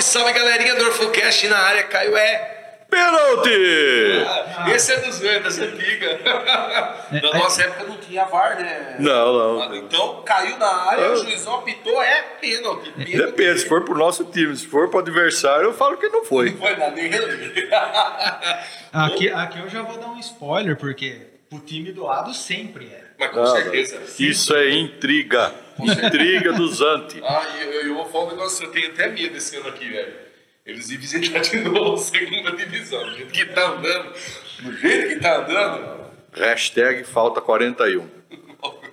Salve, 0.00 0.02
salve 0.02 0.32
galerinha 0.32 0.74
do 0.76 0.84
Orfocast 0.86 1.46
na 1.48 1.58
área, 1.58 1.82
Caio 1.84 2.16
é. 2.16 2.56
Pênalti! 2.88 4.24
Ah, 4.56 4.68
esse 4.74 4.92
é 4.92 4.96
dos 4.96 5.20
velhos, 5.20 5.44
dessa 5.44 5.62
antiga. 5.64 6.18
Na 7.22 7.38
nossa 7.38 7.62
época 7.62 7.84
não 7.84 7.96
tinha 7.98 8.24
VAR, 8.24 8.58
né? 8.60 8.96
Não, 8.98 9.32
não. 9.58 9.74
Então 9.76 10.22
caiu 10.22 10.58
na 10.58 10.66
área, 10.66 11.04
Ah. 11.06 11.12
o 11.12 11.16
juizão 11.24 11.54
apitou, 11.54 12.02
é 12.02 12.22
pênalti. 12.40 12.90
pênalti. 12.90 13.16
Depende, 13.16 13.60
se 13.60 13.68
for 13.68 13.84
pro 13.84 13.94
nosso 13.96 14.24
time, 14.24 14.56
se 14.56 14.66
for 14.66 14.88
pro 14.88 14.98
adversário, 14.98 15.66
eu 15.66 15.72
falo 15.72 15.96
que 15.98 16.08
não 16.08 16.24
foi. 16.24 16.50
Não 16.50 16.58
foi 16.58 16.76
nada, 16.76 16.90
nem. 16.90 17.10
Aqui, 18.92 19.28
aqui 19.30 19.60
eu 19.60 19.68
já 19.68 19.82
vou 19.82 19.96
dar 19.96 20.08
um 20.08 20.18
spoiler, 20.18 20.76
porque 20.76 21.16
o 21.52 21.58
time 21.60 21.92
do 21.92 22.04
lado 22.04 22.32
sempre 22.34 22.86
é. 22.86 23.04
Mas 23.18 23.30
com 23.32 23.42
Ah, 23.42 23.46
certeza. 23.46 24.00
Isso 24.18 24.54
é 24.54 24.70
intriga. 24.70 25.52
Intriga 25.78 26.52
dos 26.52 26.80
anti. 26.80 27.20
Ah, 27.24 27.46
e 27.58 27.62
eu, 27.64 27.72
eu 27.88 27.94
vou 27.94 28.06
falar 28.06 28.24
um 28.24 28.30
negócio, 28.30 28.64
eu 28.66 28.70
tenho 28.70 28.88
até 28.90 29.08
medo 29.08 29.36
esse 29.36 29.56
ano 29.56 29.68
aqui, 29.68 29.88
velho. 29.90 30.12
Eles 30.64 30.90
iam 30.90 31.00
visitar 31.00 31.40
de 31.40 31.56
novo 31.58 31.94
a 31.94 31.98
segunda 31.98 32.52
divisão. 32.52 33.02
Do 33.04 33.16
jeito 33.16 33.32
que 33.32 33.44
tá 33.46 33.68
andando, 33.68 34.12
do 34.60 34.76
jeito 34.76 35.08
que 35.08 35.16
tá 35.20 35.38
andando. 35.38 36.00
Hashtag 36.34 37.04
falta 37.04 37.40
41. 37.40 38.06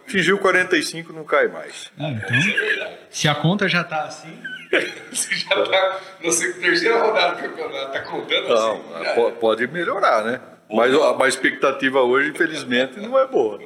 Fingiu 0.08 0.38
45, 0.40 1.12
não 1.14 1.26
cai 1.26 1.48
mais. 1.50 1.92
Ah, 2.00 2.10
então, 2.10 2.36
É 2.36 2.40
verdade. 2.42 2.98
se 3.10 3.28
a 3.28 3.36
conta 3.36 3.68
já 3.68 3.84
tá 3.84 4.04
assim, 4.06 4.42
Você 5.12 5.36
já 5.36 5.64
tá 5.64 6.00
na 6.24 6.32
se- 6.32 6.54
terceira 6.60 6.98
rodada 7.00 7.36
do 7.36 7.42
campeonato, 7.50 7.92
tá 7.92 8.02
contando 8.02 8.48
Não, 8.50 8.72
assim? 9.02 9.22
é. 9.22 9.32
pode 9.32 9.68
melhorar, 9.68 10.24
né? 10.24 10.42
Mas 10.70 10.94
a 10.94 11.24
a 11.24 11.28
expectativa 11.28 12.02
hoje, 12.02 12.30
infelizmente, 12.30 13.00
não 13.00 13.18
é 13.18 13.26
boa. 13.28 13.60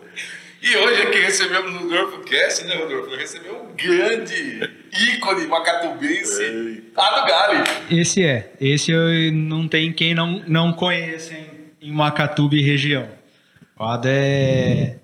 E 0.61 0.75
hoje 0.77 1.01
aqui 1.01 1.17
recebemos 1.19 1.73
no 1.73 1.89
Rodolfo 1.89 2.19
Cast, 2.19 2.65
né, 2.65 2.75
Rodolfo? 2.75 3.15
Recebeu 3.15 3.55
um 3.63 3.75
grande 3.75 4.69
ícone 5.15 5.47
macatubense, 5.47 6.43
Eita. 6.43 7.01
Ado 7.01 7.27
Gali. 7.27 7.63
esse 7.89 8.23
é. 8.23 8.51
Esse 8.61 8.91
eu 8.91 9.31
não 9.33 9.67
tem 9.67 9.91
quem 9.91 10.13
não, 10.13 10.43
não 10.47 10.71
conheça 10.71 11.33
em, 11.33 11.89
em 11.89 11.91
Macatuba 11.91 12.53
e 12.55 12.61
região. 12.61 13.09
O 13.79 13.83
Ada 13.83 14.09
é, 14.11 14.97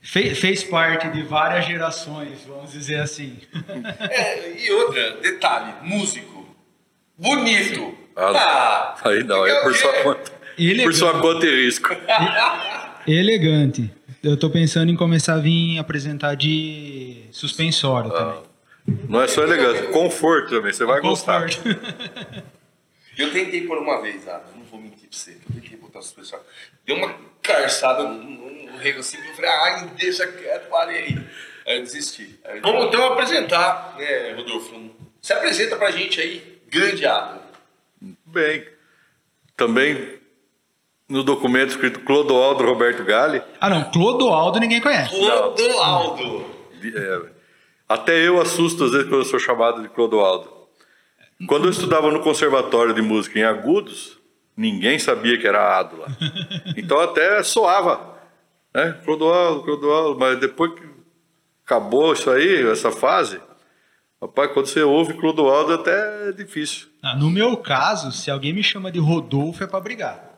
fe- 0.00 0.36
fez 0.36 0.62
parte 0.62 1.08
de 1.08 1.22
várias 1.24 1.66
gerações, 1.66 2.44
vamos 2.46 2.70
dizer 2.70 3.00
assim. 3.00 3.36
É, 4.08 4.52
e 4.64 4.70
outra, 4.70 5.16
detalhe, 5.20 5.72
músico. 5.82 6.54
Bonito. 7.18 7.98
Ah, 8.16 8.94
Aí 9.04 9.24
não, 9.24 9.44
é 9.44 9.60
por 9.62 9.74
sua 9.74 9.92
conta. 10.04 10.30
Elegante. 10.58 10.84
Por 10.84 10.94
sua 10.94 11.20
conta 11.20 11.46
e 11.46 11.64
risco. 11.64 11.88
Elegante. 13.06 13.90
Eu 14.22 14.36
tô 14.36 14.48
pensando 14.48 14.90
em 14.90 14.96
começar 14.96 15.34
a 15.34 15.38
vir 15.38 15.78
apresentar 15.78 16.34
de 16.34 17.24
suspensório 17.30 18.10
também. 18.10 18.42
Não 19.08 19.22
é 19.22 19.28
só 19.28 19.42
elegância, 19.42 19.84
conforto 19.88 20.50
também, 20.50 20.72
você 20.72 20.84
vai 20.84 21.00
gostar. 21.00 21.42
Conforto. 21.42 22.44
Eu 23.16 23.32
tentei 23.32 23.64
por 23.64 23.78
uma 23.78 24.02
vez, 24.02 24.26
ah, 24.26 24.42
não 24.56 24.64
vou 24.64 24.80
mentir 24.80 25.08
pra 25.08 25.16
você. 25.16 25.30
Eu 25.30 25.60
tentei 25.60 25.78
botar 25.78 26.00
pessoal. 26.00 26.44
Deu 26.84 26.96
uma 26.96 27.14
carçada 27.40 28.02
no, 28.02 28.14
no, 28.14 28.72
no 28.72 28.76
rego 28.78 28.98
assim, 28.98 29.18
eu 29.18 29.34
falei, 29.34 29.50
ai, 29.50 29.90
deixa 29.96 30.26
quieto, 30.26 30.68
parei 30.68 30.96
aí. 30.96 31.26
Aí 31.66 31.76
eu 31.76 31.82
desisti. 31.82 32.40
Aí, 32.44 32.60
vamos 32.60 32.86
então 32.86 33.12
apresentar, 33.12 33.94
né, 33.96 34.32
Rodolfo? 34.32 34.90
Se 35.22 35.32
apresenta 35.32 35.76
pra 35.76 35.92
gente 35.92 36.20
aí, 36.20 36.60
grande 36.68 37.06
Ado. 37.06 37.40
Bem, 38.26 38.66
também 39.56 40.18
no 41.08 41.22
documento 41.22 41.70
escrito 41.70 42.00
Clodoaldo 42.00 42.64
Roberto 42.64 43.04
Galli, 43.04 43.42
Ah, 43.60 43.68
não. 43.68 43.84
Clodoaldo 43.90 44.58
ninguém 44.58 44.80
conhece. 44.80 45.10
Clodoaldo. 45.16 46.44
é, 46.84 47.22
até 47.88 48.26
eu 48.26 48.40
assusto 48.40 48.84
às 48.84 48.92
vezes 48.92 49.08
quando 49.08 49.20
eu 49.20 49.24
sou 49.24 49.38
chamado 49.38 49.82
de 49.82 49.88
Clodoaldo. 49.88 50.52
Quando 51.46 51.64
eu 51.64 51.70
estudava 51.70 52.10
no 52.10 52.20
Conservatório 52.20 52.94
de 52.94 53.02
Música 53.02 53.38
em 53.38 53.42
Agudos, 53.42 54.18
ninguém 54.56 54.98
sabia 54.98 55.36
que 55.38 55.46
era 55.46 55.80
lá. 55.80 55.90
Então 56.76 56.98
até 57.00 57.42
soava, 57.42 58.16
né? 58.74 58.98
Clodoaldo, 59.04 59.62
Clodoaldo, 59.62 60.18
mas 60.18 60.38
depois 60.40 60.72
que 60.74 60.82
acabou 61.66 62.12
isso 62.12 62.30
aí, 62.30 62.66
essa 62.70 62.90
fase, 62.90 63.40
rapaz, 64.22 64.52
quando 64.52 64.66
você 64.66 64.82
ouve 64.82 65.14
Clodoaldo 65.14 65.74
até 65.74 66.28
é 66.28 66.32
difícil. 66.32 66.88
Ah, 67.02 67.14
no 67.16 67.28
meu 67.30 67.56
caso, 67.58 68.10
se 68.12 68.30
alguém 68.30 68.52
me 68.52 68.62
chama 68.62 68.90
de 68.90 68.98
Rodolfo 68.98 69.62
é 69.62 69.66
pra 69.66 69.80
brigar. 69.80 70.33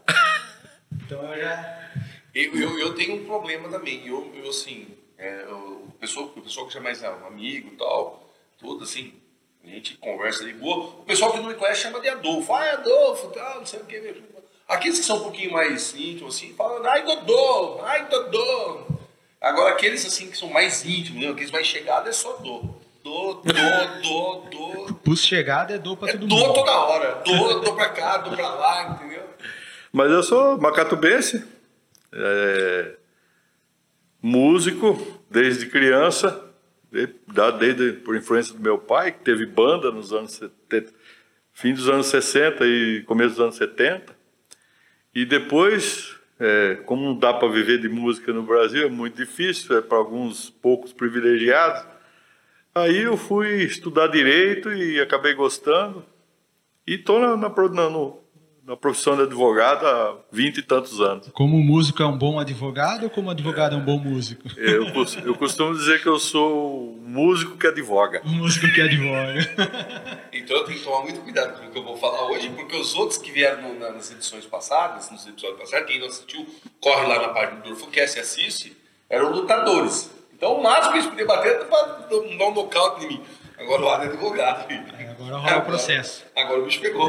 Então 1.06 1.22
eu 1.32 1.40
já. 1.40 1.90
Eu, 2.34 2.54
eu, 2.60 2.78
eu 2.78 2.94
tenho 2.94 3.22
um 3.22 3.24
problema 3.24 3.68
também. 3.68 4.06
Eu, 4.06 4.30
eu 4.34 4.50
assim, 4.50 4.88
é, 5.16 5.46
o, 5.48 5.88
pessoal, 5.98 6.26
o 6.36 6.42
pessoal 6.42 6.66
que 6.66 6.76
é 6.76 6.80
mais 6.80 7.00
um 7.02 7.26
amigo 7.26 7.68
e 7.72 7.76
tal, 7.76 8.28
tudo 8.58 8.84
assim, 8.84 9.14
a 9.64 9.68
gente 9.68 9.96
conversa 9.96 10.44
de 10.44 10.52
boa. 10.52 10.86
O 11.00 11.04
pessoal 11.04 11.32
que 11.32 11.38
não 11.38 11.48
me 11.48 11.54
conhece 11.54 11.82
chama 11.82 12.00
de 12.00 12.08
Adolfo. 12.08 12.52
Ah, 12.52 12.72
Adolfo, 12.72 13.28
tal, 13.28 13.60
não 13.60 13.66
sei 13.66 13.80
o 13.80 13.84
que. 13.84 14.22
Aqueles 14.68 14.98
que 14.98 15.04
são 15.04 15.18
um 15.18 15.22
pouquinho 15.22 15.52
mais 15.52 15.94
íntimos, 15.94 16.36
assim, 16.36 16.52
falam, 16.54 16.84
ai, 16.84 17.04
Dodô, 17.04 17.80
ai, 17.82 18.06
Dodô. 18.08 18.86
Agora, 19.40 19.70
aqueles 19.70 20.04
assim 20.04 20.28
que 20.28 20.36
são 20.36 20.48
mais 20.50 20.84
íntimos, 20.84 21.22
né, 21.22 21.30
aqueles 21.30 21.52
mais 21.52 21.66
chegados, 21.66 22.08
é 22.08 22.12
só 22.12 22.32
Dô. 22.38 22.74
Dô, 23.04 23.34
Dô, 23.34 23.52
Dô, 24.02 24.34
Dô. 24.50 24.94
Pus 25.04 25.24
chegada 25.24 25.72
é 25.74 25.78
dor 25.78 25.96
pra 25.96 26.08
É 26.08 26.12
todo 26.12 26.26
Dô 26.26 26.34
mundo. 26.36 26.52
toda 26.54 26.72
hora. 26.72 27.22
Dô, 27.24 27.60
Dô 27.60 27.74
pra 27.74 27.90
cá, 27.90 28.16
Dô 28.16 28.34
pra 28.34 28.48
lá, 28.48 28.88
entendeu? 28.90 29.22
Mas 29.96 30.12
eu 30.12 30.22
sou 30.22 30.58
macatubense, 30.60 31.42
é, 32.12 32.96
músico 34.20 35.22
desde 35.30 35.64
criança, 35.70 36.52
desde 37.58 37.94
por 38.00 38.14
influência 38.14 38.52
do 38.52 38.60
meu 38.60 38.76
pai, 38.76 39.12
que 39.12 39.20
teve 39.20 39.46
banda 39.46 39.90
nos 39.90 40.12
anos 40.12 40.32
70, 40.32 40.92
fim 41.54 41.72
dos 41.72 41.88
anos 41.88 42.08
60 42.08 42.62
e 42.66 43.04
começo 43.06 43.36
dos 43.36 43.40
anos 43.40 43.56
70. 43.56 44.14
E 45.14 45.24
depois, 45.24 46.14
é, 46.38 46.74
como 46.84 47.02
não 47.02 47.18
dá 47.18 47.32
para 47.32 47.48
viver 47.48 47.80
de 47.80 47.88
música 47.88 48.34
no 48.34 48.42
Brasil, 48.42 48.84
é 48.84 48.90
muito 48.90 49.16
difícil, 49.16 49.78
é 49.78 49.80
para 49.80 49.96
alguns 49.96 50.50
poucos 50.50 50.92
privilegiados. 50.92 51.82
Aí 52.74 52.98
eu 52.98 53.16
fui 53.16 53.62
estudar 53.62 54.08
direito 54.08 54.70
e 54.74 55.00
acabei 55.00 55.32
gostando. 55.32 56.04
E 56.86 56.96
estou 56.96 57.18
na, 57.18 57.34
na- 57.34 57.48
no- 57.88 58.25
na 58.66 58.76
profissão 58.76 59.14
de 59.16 59.22
advogado 59.22 59.86
há 59.86 60.16
vinte 60.32 60.58
e 60.58 60.62
tantos 60.62 61.00
anos. 61.00 61.28
Como 61.32 61.56
músico 61.62 62.02
é 62.02 62.06
um 62.06 62.18
bom 62.18 62.38
advogado 62.40 63.04
ou 63.04 63.10
como 63.10 63.30
advogado 63.30 63.76
é 63.76 63.78
um 63.78 63.84
bom 63.84 63.96
músico? 63.98 64.42
Eu, 64.56 64.86
eu 65.24 65.34
costumo 65.36 65.72
dizer 65.72 66.02
que 66.02 66.08
eu 66.08 66.18
sou 66.18 66.96
um 66.98 67.08
músico 67.08 67.56
que 67.56 67.66
advoga. 67.68 68.20
Um 68.24 68.30
músico 68.34 68.66
que 68.74 68.80
advoga. 68.80 69.38
Então 70.32 70.56
eu 70.56 70.64
tenho 70.64 70.78
que 70.78 70.84
tomar 70.84 71.02
muito 71.02 71.20
cuidado 71.20 71.60
com 71.60 71.66
o 71.68 71.70
que 71.70 71.78
eu 71.78 71.84
vou 71.84 71.96
falar 71.96 72.26
hoje, 72.28 72.50
porque 72.50 72.76
os 72.76 72.94
outros 72.96 73.18
que 73.18 73.30
vieram 73.30 73.62
no- 73.62 73.78
na- 73.78 73.92
nas 73.92 74.10
edições 74.10 74.44
passadas, 74.46 75.10
nos 75.12 75.24
episódios 75.26 75.60
passados, 75.60 75.86
quem 75.86 76.00
não 76.00 76.08
assistiu, 76.08 76.44
corre 76.80 77.06
lá 77.06 77.22
na 77.22 77.28
página 77.28 77.60
do 77.60 77.70
Orfocast 77.70 78.16
e 78.16 78.20
assiste, 78.20 78.76
eram 79.08 79.30
lutadores. 79.30 80.10
Então 80.34 80.54
o 80.58 80.62
máximo 80.62 80.90
que 80.92 80.98
eles 80.98 81.08
podiam 81.08 81.26
bater 81.28 81.54
era 81.54 81.64
pra 81.66 81.82
dar 81.82 82.16
um 82.16 82.52
nocaute 82.52 83.04
em 83.04 83.08
mim. 83.08 83.22
Agora 83.58 83.82
o 83.82 83.88
Adam 83.88 84.06
é 84.06 84.08
advogado. 84.08 84.66
filho. 84.68 84.84
agora 85.10 85.36
rola 85.38 85.58
o 85.58 85.62
processo. 85.62 86.24
Agora 86.36 86.60
o 86.60 86.64
bicho 86.66 86.80
pegou. 86.80 87.08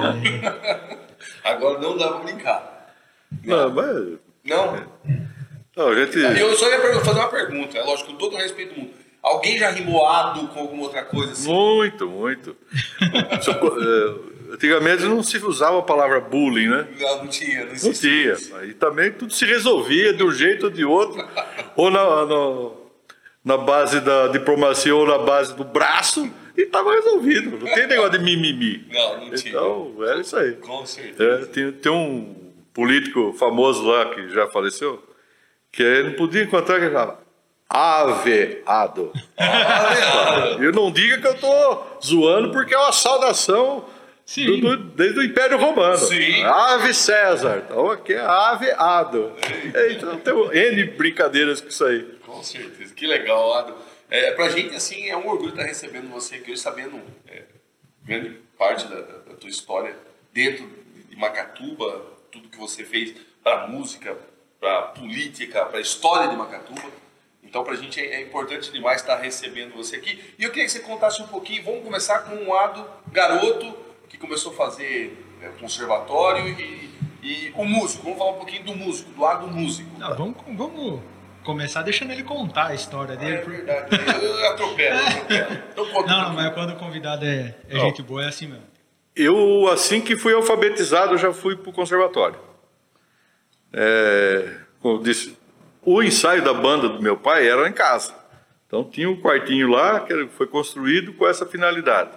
Agora 1.44 1.80
não 1.80 1.98
dá 1.98 2.10
pra 2.10 2.20
brincar. 2.20 2.94
Não, 3.44 3.70
mas. 3.74 3.96
Não? 4.46 4.84
Não, 5.76 5.96
gente. 5.96 6.18
Eu 6.18 6.56
só 6.56 6.70
ia 6.70 7.00
fazer 7.02 7.20
uma 7.20 7.30
pergunta, 7.30 7.78
é 7.78 7.84
lógico, 7.84 8.12
com 8.12 8.18
todo 8.18 8.36
o 8.36 8.38
respeito 8.38 8.74
do 8.74 8.80
mundo. 8.82 8.94
Alguém 9.22 9.58
já 9.58 9.70
rimou 9.72 10.08
ado 10.08 10.48
com 10.48 10.60
alguma 10.60 10.84
outra 10.84 11.04
coisa 11.04 11.34
assim? 11.34 11.52
Muito, 11.52 12.08
muito. 12.08 12.56
Só 13.42 13.52
eh, 13.52 14.38
Antigamente 14.54 15.04
não 15.04 15.22
se 15.22 15.38
usava 15.46 15.80
a 15.80 15.82
palavra 15.82 16.22
bullying, 16.22 16.70
né? 16.70 16.88
Não, 16.98 17.18
não 17.18 17.28
tinha, 17.28 17.60
não 17.60 17.66
Não 17.68 17.74
existia. 17.74 18.36
tinha. 18.36 18.58
Aí 18.60 18.74
também 18.74 19.12
tudo 19.12 19.34
se 19.34 19.46
resolvia 19.46 20.14
de 20.14 20.24
um 20.24 20.32
jeito 20.32 20.68
ou 20.68 20.70
de 20.72 20.86
outro, 20.86 21.28
ou 21.76 21.92
na, 21.92 22.26
na, 22.26 22.70
na 23.44 23.58
base 23.58 24.00
da 24.00 24.30
diplomacia 24.30 24.96
ou 24.96 25.06
na 25.06 25.18
base 25.18 25.54
do 25.54 25.66
braço, 25.66 26.32
e 26.58 26.62
estava 26.64 26.92
resolvido. 26.94 27.58
Não 27.64 27.74
tem 27.74 27.88
negócio 27.88 28.12
de 28.14 28.20
mimimi. 28.20 28.86
Não, 28.92 29.26
não 29.28 29.36
tinha. 29.36 29.50
Então, 29.52 29.94
era 30.02 30.20
isso 30.22 30.36
aí. 30.36 30.54
Com 30.54 30.86
certeza. 30.86 31.44
É, 31.44 31.46
tem, 31.46 31.72
tem 31.72 31.92
um 31.92 32.36
político 32.74 33.34
famoso 33.34 33.86
lá 33.88 34.06
que 34.14 34.30
já 34.30 34.48
faleceu, 34.48 35.02
que 35.72 35.84
ele 35.84 36.10
não 36.10 36.16
podia 36.16 36.44
encontrar 36.44 36.80
que 36.80 36.90
falava 36.90 37.20
aveado. 37.70 39.12
Eu 40.60 40.72
não 40.72 40.92
diga 40.92 41.18
que 41.20 41.28
eu 41.28 41.36
tô 41.38 41.84
zoando 42.04 42.52
porque 42.52 42.74
é 42.74 42.78
uma 42.78 42.92
saudação 42.92 43.86
do- 44.36 44.58
do- 44.58 44.78
desde 44.78 45.20
o 45.20 45.24
Império 45.24 45.58
Romano. 45.58 45.98
Sim. 45.98 46.44
Ave 46.44 46.94
César. 46.94 47.64
Então 47.66 47.90
aqui 47.92 48.14
é 48.14 48.20
aveado. 48.22 49.32
Então 49.92 50.18
tem 50.18 50.34
N 50.74 50.84
brincadeiras 50.92 51.62
com 51.62 51.68
isso 51.70 51.86
aí. 51.86 52.04
Com 52.26 52.44
certeza, 52.44 52.94
que 52.94 53.06
legal, 53.08 53.54
Ado. 53.54 53.74
É, 54.10 54.32
pra 54.32 54.50
gente, 54.50 54.76
assim, 54.76 55.08
é 55.10 55.18
um 55.18 55.28
orgulho 55.28 55.50
estar 55.50 55.64
recebendo 55.64 56.10
você 56.10 56.36
aqui 56.36 56.52
hoje, 56.52 56.62
sabendo 56.62 57.02
é, 57.28 57.44
grande 58.04 58.40
parte 58.58 58.88
da, 58.88 59.02
da- 59.02 59.34
tua 59.36 59.50
história 59.50 59.96
dentro 60.34 60.68
de 61.10 61.16
Macatuba, 61.16 62.04
tudo 62.32 62.50
que 62.50 62.58
você 62.58 62.84
fez 62.84 63.14
para 63.44 63.68
música, 63.68 64.18
para 64.60 64.82
política, 64.84 65.66
para 65.66 65.78
a 65.78 65.82
história 65.82 66.28
de 66.30 66.36
Macatuba. 66.36 66.90
Então, 67.44 67.64
pra 67.64 67.76
gente 67.76 68.00
é, 68.00 68.16
é 68.16 68.22
importante 68.22 68.72
demais 68.72 69.02
estar 69.02 69.18
recebendo 69.18 69.76
você 69.76 69.98
aqui. 69.98 70.20
E 70.40 70.44
eu 70.44 70.50
queria 70.50 70.66
que 70.66 70.72
você 70.72 70.80
contasse 70.80 71.22
um 71.22 71.28
pouquinho, 71.28 71.64
vamos 71.64 71.84
começar 71.84 72.20
com 72.20 72.36
um 72.36 72.54
Ado 72.54 72.86
garoto, 73.12 73.78
que 74.10 74.18
começou 74.18 74.52
a 74.54 74.56
fazer 74.56 75.18
é, 75.42 75.50
conservatório 75.60 76.48
e, 76.60 76.90
e 77.22 77.54
o 77.56 77.64
músico. 77.66 78.04
Vamos 78.04 78.18
falar 78.18 78.32
um 78.32 78.38
pouquinho 78.38 78.64
do 78.64 78.76
músico, 78.76 79.12
do 79.12 79.22
lado 79.22 79.48
do 79.48 79.54
músico. 79.54 79.90
Vamos, 80.16 80.38
vamos 80.58 81.02
começar 81.48 81.82
deixando 81.82 82.12
ele 82.12 82.24
contar 82.24 82.68
a 82.68 82.76
história 82.76 83.16
dele. 83.16 83.38
É 83.38 83.42
verdade. 83.42 83.96
Eu 84.22 84.50
atropelo, 84.50 85.00
atropelo. 85.00 85.64
Então, 85.72 85.86
Não, 85.86 86.02
um 86.02 86.06
não, 86.06 86.34
mas 86.34 86.54
quando 86.54 86.72
o 86.72 86.76
convidado 86.76 87.24
é, 87.24 87.56
é 87.70 87.80
gente 87.80 88.04
boa, 88.04 88.22
é 88.22 88.28
assim 88.28 88.48
mesmo. 88.48 88.66
Eu, 89.16 89.70
assim 89.70 90.02
que 90.02 90.18
fui 90.18 90.34
alfabetizado, 90.34 91.18
já 91.18 91.32
fui 91.32 91.56
para 91.56 91.70
o 91.70 91.74
conservatório. 91.74 92.38
É, 93.72 94.58
como 94.82 94.98
eu 94.98 95.02
disse, 95.02 95.38
o 95.82 96.04
ensaio 96.04 96.44
da 96.44 96.54
banda 96.54 96.90
do 96.90 97.02
meu 97.02 97.16
pai 97.16 97.48
era 97.48 97.68
em 97.68 97.74
casa. 97.74 98.14
Então 98.68 98.84
tinha 98.84 99.10
um 99.10 99.20
quartinho 99.20 99.70
lá 99.70 100.02
que 100.02 100.28
foi 100.28 100.48
construído 100.48 101.14
com 101.14 101.26
essa 101.26 101.46
finalidade. 101.46 102.12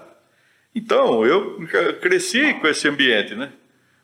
Então 0.75 1.25
eu 1.25 1.65
cresci 2.01 2.53
com 2.55 2.67
esse 2.67 2.89
ambiente, 2.89 3.37
né? 3.37 3.53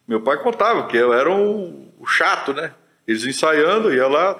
Meu 0.07 0.21
pai 0.21 0.41
contava 0.41 0.87
que 0.87 0.97
eu 0.97 1.13
era 1.13 1.29
um, 1.29 1.93
o 1.99 2.07
chato, 2.07 2.55
né? 2.55 2.73
Eles 3.07 3.25
ensaiando, 3.25 3.93
ia 3.93 4.07
lá, 4.07 4.39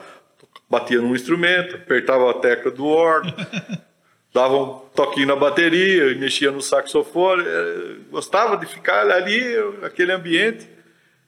batia 0.69 1.01
num 1.01 1.15
instrumento, 1.15 1.77
apertava 1.77 2.31
a 2.31 2.35
tecla 2.35 2.71
do 2.71 2.87
órgão, 2.87 3.33
dava 4.35 4.57
um 4.57 4.79
toquinho 4.95 5.29
na 5.29 5.37
bateria, 5.37 6.15
mexia 6.17 6.51
no 6.51 6.61
saxofone, 6.61 7.43
eh, 7.47 7.97
gostava 8.11 8.57
de 8.57 8.67
ficar 8.67 9.09
ali, 9.11 9.41
aquele 9.83 10.13
ambiente. 10.13 10.69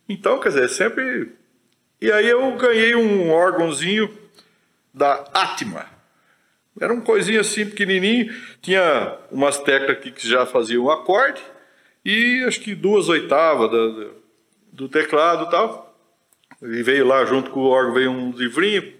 Então, 0.08 0.38
quer 0.40 0.49
dizer, 0.50 0.69
sempre. 0.69 1.32
E 2.00 2.11
aí 2.12 2.29
eu 2.29 2.52
ganhei 2.56 2.94
um 2.94 3.31
órgãozinho 3.31 4.12
da 4.93 5.25
Atma. 5.32 5.87
Era 6.81 6.93
um 6.93 7.00
coisinho 7.00 7.41
assim 7.41 7.67
pequenininho, 7.67 8.32
tinha 8.62 9.17
umas 9.32 9.58
teclas 9.58 9.91
aqui 9.99 10.12
que 10.12 10.29
já 10.29 10.46
faziam 10.46 10.84
um 10.84 10.91
acorde 10.91 11.43
e 12.05 12.44
acho 12.46 12.61
que 12.61 12.73
duas 12.75 13.08
oitavas 13.08 13.70
da- 13.70 14.11
do 14.73 14.88
teclado 14.88 15.46
e 15.46 15.50
tal. 15.50 15.99
E 16.62 16.82
veio 16.82 17.05
lá 17.06 17.25
junto 17.25 17.50
com 17.50 17.61
o 17.61 17.69
órgão, 17.69 17.94
veio 17.94 18.11
um 18.12 18.31
livrinho 18.31 18.93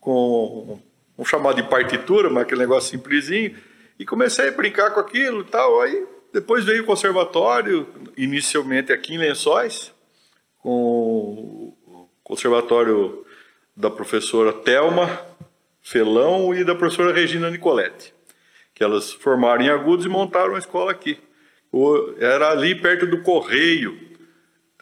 com 0.00 0.80
um 1.16 1.24
chamado 1.24 1.56
de 1.56 1.68
partitura, 1.68 2.30
mas 2.30 2.44
aquele 2.44 2.62
negócio 2.62 2.90
simplesinho, 2.90 3.54
e 3.98 4.06
comecei 4.06 4.48
a 4.48 4.52
brincar 4.52 4.90
com 4.92 5.00
aquilo 5.00 5.42
e 5.42 5.44
tal. 5.44 5.82
Aí 5.82 6.06
depois 6.32 6.64
veio 6.64 6.82
o 6.82 6.86
conservatório, 6.86 7.86
inicialmente 8.16 8.92
aqui 8.92 9.14
em 9.14 9.18
Lençóis, 9.18 9.92
com 10.58 11.74
o 11.86 12.08
conservatório 12.22 13.24
da 13.76 13.90
professora 13.90 14.52
Telma 14.52 15.20
Felão 15.82 16.54
e 16.54 16.64
da 16.64 16.74
professora 16.74 17.12
Regina 17.12 17.50
Nicoletti, 17.50 18.14
que 18.74 18.84
elas 18.84 19.12
formaram 19.12 19.62
em 19.62 19.70
Agudos 19.70 20.06
e 20.06 20.08
montaram 20.08 20.54
a 20.54 20.58
escola 20.58 20.90
aqui. 20.90 21.18
Era 22.18 22.50
ali 22.50 22.74
perto 22.74 23.06
do 23.06 23.22
Correio, 23.22 23.98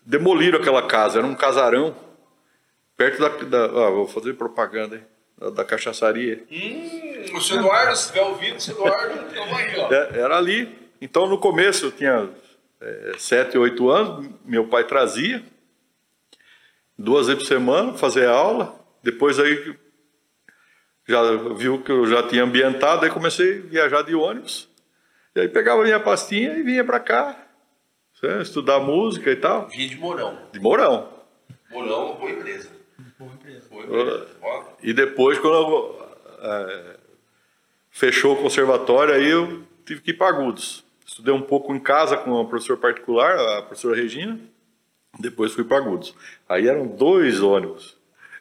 demoliram 0.04 0.58
aquela 0.58 0.82
casa, 0.82 1.18
era 1.18 1.26
um 1.26 1.34
casarão, 1.34 1.94
perto 2.98 3.20
da. 3.20 3.28
da 3.46 3.64
ah, 3.64 3.90
vou 3.90 4.08
fazer 4.08 4.34
propaganda 4.34 4.96
aí, 4.96 5.02
da, 5.38 5.50
da 5.50 5.64
cachaçaria. 5.64 6.44
Hum, 6.50 7.36
o 7.36 7.40
seu 7.40 7.58
Eduardo, 7.58 7.96
se 7.96 8.02
estiver 8.02 8.22
ouvindo, 8.22 8.58
o 8.58 8.70
Eduardo, 8.70 9.14
aí, 9.56 9.78
ó. 9.78 9.92
É, 9.92 10.18
Era 10.18 10.36
ali. 10.36 10.76
Então, 11.00 11.28
no 11.28 11.38
começo, 11.38 11.86
eu 11.86 11.92
tinha 11.92 12.28
é, 12.80 13.12
sete, 13.16 13.56
oito 13.56 13.88
anos, 13.88 14.28
meu 14.44 14.66
pai 14.66 14.82
trazia, 14.82 15.42
duas 16.98 17.28
vezes 17.28 17.44
por 17.44 17.48
semana, 17.48 17.94
fazer 17.94 18.26
aula. 18.26 18.76
Depois 19.00 19.38
aí 19.38 19.76
já 21.06 21.22
viu 21.54 21.80
que 21.80 21.92
eu 21.92 22.04
já 22.04 22.22
tinha 22.24 22.42
ambientado, 22.42 23.04
aí 23.04 23.10
comecei 23.10 23.60
a 23.60 23.62
viajar 23.62 24.02
de 24.02 24.14
ônibus. 24.14 24.68
E 25.36 25.40
aí 25.40 25.48
pegava 25.48 25.84
minha 25.84 26.00
pastinha 26.00 26.58
e 26.58 26.62
vinha 26.64 26.84
para 26.84 26.98
cá, 26.98 27.46
né, 28.24 28.42
estudar 28.42 28.80
música 28.80 29.30
e 29.30 29.36
tal. 29.36 29.68
Vinha 29.68 29.88
de 29.88 29.96
Mourão. 29.96 30.36
De 30.52 30.58
Mourão. 30.58 31.08
Mourão 31.70 32.16
boa 32.16 32.30
empresa. 32.30 32.77
E 34.82 34.92
depois, 34.92 35.38
quando 35.38 35.54
eu, 35.54 36.08
é, 36.40 36.96
fechou 37.90 38.34
o 38.34 38.42
conservatório, 38.42 39.14
aí 39.14 39.28
eu 39.28 39.62
tive 39.84 40.00
que 40.00 40.10
ir 40.10 40.14
para 40.14 40.28
Agudos. 40.28 40.84
Estudei 41.06 41.32
um 41.32 41.42
pouco 41.42 41.74
em 41.74 41.80
casa 41.80 42.16
com 42.16 42.30
uma 42.30 42.46
professora 42.46 42.78
particular, 42.78 43.38
a 43.58 43.62
professora 43.62 43.96
Regina. 43.96 44.38
Depois 45.18 45.52
fui 45.52 45.64
para 45.64 45.78
Agudos. 45.78 46.14
Aí 46.48 46.68
eram 46.68 46.86
dois 46.86 47.40
ônibus. 47.40 47.96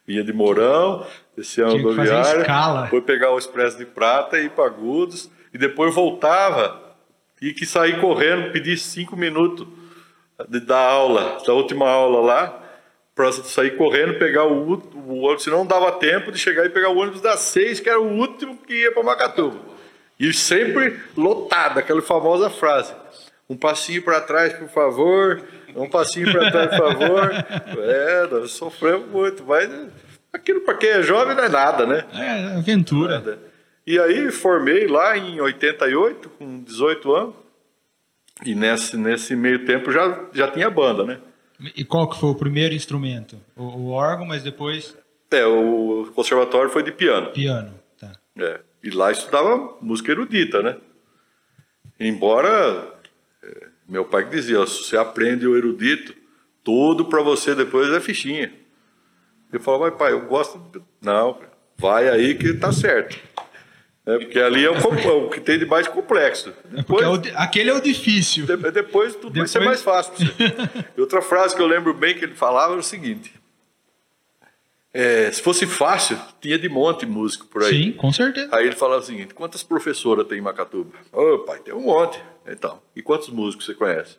Vinha 0.06 0.24
de 0.24 0.31
Mourão, 0.31 1.06
descia 1.36 1.66
a 1.66 1.69
Tinha 1.69 1.80
que 1.81 1.95
fazer 1.95 2.12
rodoviária, 2.12 2.42
escala. 2.42 2.88
foi 2.88 3.01
pegar 3.01 3.31
o 3.31 3.38
Expresso 3.38 3.78
de 3.78 3.86
Prata 3.86 4.40
e 4.40 4.45
ir 4.45 4.51
para 4.51 4.66
Agudos. 4.66 5.30
E 5.54 5.57
depois 5.57 5.94
voltava 5.94 6.95
e 7.42 7.54
que 7.54 7.66
sair 7.66 8.00
correndo, 8.00 8.51
pedir 8.51 8.78
cinco 8.78 9.16
minutos 9.16 9.68
de, 10.48 10.60
da 10.60 10.80
aula, 10.80 11.40
da 11.45 11.54
última 11.54 11.90
aula 11.90 12.22
lá, 12.22 12.63
para 13.18 13.31
sair 13.31 13.75
correndo, 13.75 14.19
pegar 14.19 14.46
o, 14.46 14.75
o 14.75 15.22
ônibus, 15.22 15.44
senão 15.44 15.58
não 15.58 15.66
dava 15.66 15.94
tempo 15.94 16.31
de 16.31 16.38
chegar 16.38 16.68
e 16.68 16.69
pegar 16.69 16.90
o 16.90 16.98
ônibus 16.98 17.19
das 17.19 17.40
seis, 17.40 17.80
que 17.80 17.90
era 17.90 18.00
o 18.00 18.16
último 18.16 18.56
que 18.58 18.75
ia 18.75 18.92
para 18.92 19.02
Macatuba. 19.02 19.58
E 20.19 20.31
sempre 20.31 21.00
lotado, 21.18 21.80
aquela 21.80 22.02
famosa 22.04 22.48
frase. 22.52 22.94
Um 23.50 23.58
passinho 23.58 24.04
para 24.04 24.22
trás, 24.22 24.54
por 24.54 24.69
favor. 24.69 25.42
Um 25.75 25.90
passinho 25.90 26.31
para 26.31 26.52
trás, 26.52 26.69
por 26.69 26.78
favor. 26.78 27.31
É, 27.80 28.28
nós 28.28 28.52
sofremos 28.52 29.08
muito, 29.10 29.44
mas 29.44 29.69
aquilo 30.31 30.62
para 30.62 30.75
quem 30.75 30.90
é 30.90 31.02
jovem 31.02 31.36
não 31.36 31.44
é 31.44 31.50
nada, 31.50 31.86
né? 31.86 32.06
É, 32.14 32.58
aventura. 32.58 33.16
Nada. 33.16 33.40
E 33.86 33.98
aí 33.98 34.31
formei 34.31 34.86
lá 34.86 35.18
em 35.18 35.40
88, 35.40 36.30
com 36.30 36.62
18 36.62 37.16
anos. 37.16 37.36
E 38.46 38.54
nesse, 38.54 38.98
nesse 38.98 39.36
meio 39.36 39.66
tempo 39.66 39.92
já, 39.92 40.25
já 40.34 40.52
tinha 40.52 40.69
banda, 40.69 41.04
né? 41.04 41.18
E 41.75 41.83
qual 41.83 42.09
que 42.09 42.19
foi 42.19 42.30
o 42.30 42.36
primeiro 42.36 42.74
instrumento? 42.75 43.39
O, 43.56 43.63
o 43.63 43.89
órgão, 43.89 44.25
mas 44.25 44.44
depois 44.44 44.95
É, 45.31 45.45
o 45.45 46.12
conservatório 46.15 46.69
foi 46.69 46.83
de 46.83 46.92
piano. 46.92 47.31
piano. 47.31 47.74
Tá. 48.00 48.12
É, 48.38 48.59
e 48.83 48.89
lá 48.92 49.12
estudava 49.12 49.75
música 49.81 50.12
erudita, 50.12 50.62
né? 50.62 50.77
Embora 52.00 52.94
é, 53.44 53.68
meu 53.88 54.06
pai 54.06 54.25
que 54.25 54.31
dizia, 54.31 54.59
ó, 54.62 54.65
se 54.65 54.83
você 54.83 54.98
aprende 54.98 55.48
o 55.48 55.57
erudito, 55.57 56.13
tudo 56.63 57.06
para 57.06 57.21
você 57.21 57.56
depois 57.56 57.92
é 57.92 58.00
fichinha. 58.00 58.54
Eu 59.51 59.59
falava, 59.59 59.92
pai, 59.92 60.12
eu 60.12 60.27
gosto. 60.27 60.59
de-" 60.71 60.81
Não, 61.02 61.40
vai 61.78 62.07
aí 62.09 62.35
que 62.35 62.54
tá 62.54 62.71
certo. 62.71 63.18
É, 64.07 64.18
porque 64.19 64.40
ali 64.40 64.64
é 64.66 64.71
o, 64.71 64.73
é 64.76 65.11
o 65.11 65.30
que 65.30 65.42
tem 65.42 65.59
de 65.59 65.66
mais 65.66 65.85
complexo. 65.87 66.54
É 66.71 66.78
Depois, 66.78 67.04
é 67.06 67.09
o 67.09 67.18
di- 67.18 67.31
aquele 67.35 67.69
é 67.69 67.73
o 67.73 67.81
difícil. 67.81 68.45
de- 68.45 68.71
depois 68.71 69.16
tudo 69.16 69.37
vai 69.37 69.47
ser 69.47 69.59
Depois- 69.59 69.83
mais 69.83 70.07
fácil. 70.07 70.14
E 70.97 71.02
outra 71.02 71.21
frase 71.21 71.54
que 71.56 71.61
eu 71.61 71.68
lembro 71.68 71.94
bem 71.94 72.18
que 72.18 72.23
ele 72.23 72.33
falava 72.33 72.71
era 72.71 72.80
o 72.80 72.83
seguinte: 72.83 73.33
é, 74.94 75.31
se 75.31 75.42
fosse 75.42 75.68
fácil, 75.68 76.18
tinha 76.42 76.57
de 76.57 76.69
monte 76.69 77.06
músico 77.06 77.45
por 77.47 77.64
aí. 77.64 77.69
Sim, 77.83 77.92
com 77.92 78.11
certeza. 78.11 78.56
Aí 78.56 78.66
ele 78.66 78.76
falava 78.76 79.02
o 79.02 79.06
seguinte: 79.06 79.33
quantas 79.33 79.61
professoras 79.61 80.26
tem 80.28 80.37
em 80.37 80.42
Macatuba? 80.42 80.97
Ô, 81.11 81.40
pai, 81.40 81.59
tem 81.59 81.73
um 81.73 81.81
monte. 81.81 82.19
Então, 82.47 82.81
e 82.95 83.02
quantos 83.02 83.30
músicos 83.30 83.66
você 83.66 83.73
conhece? 83.73 84.18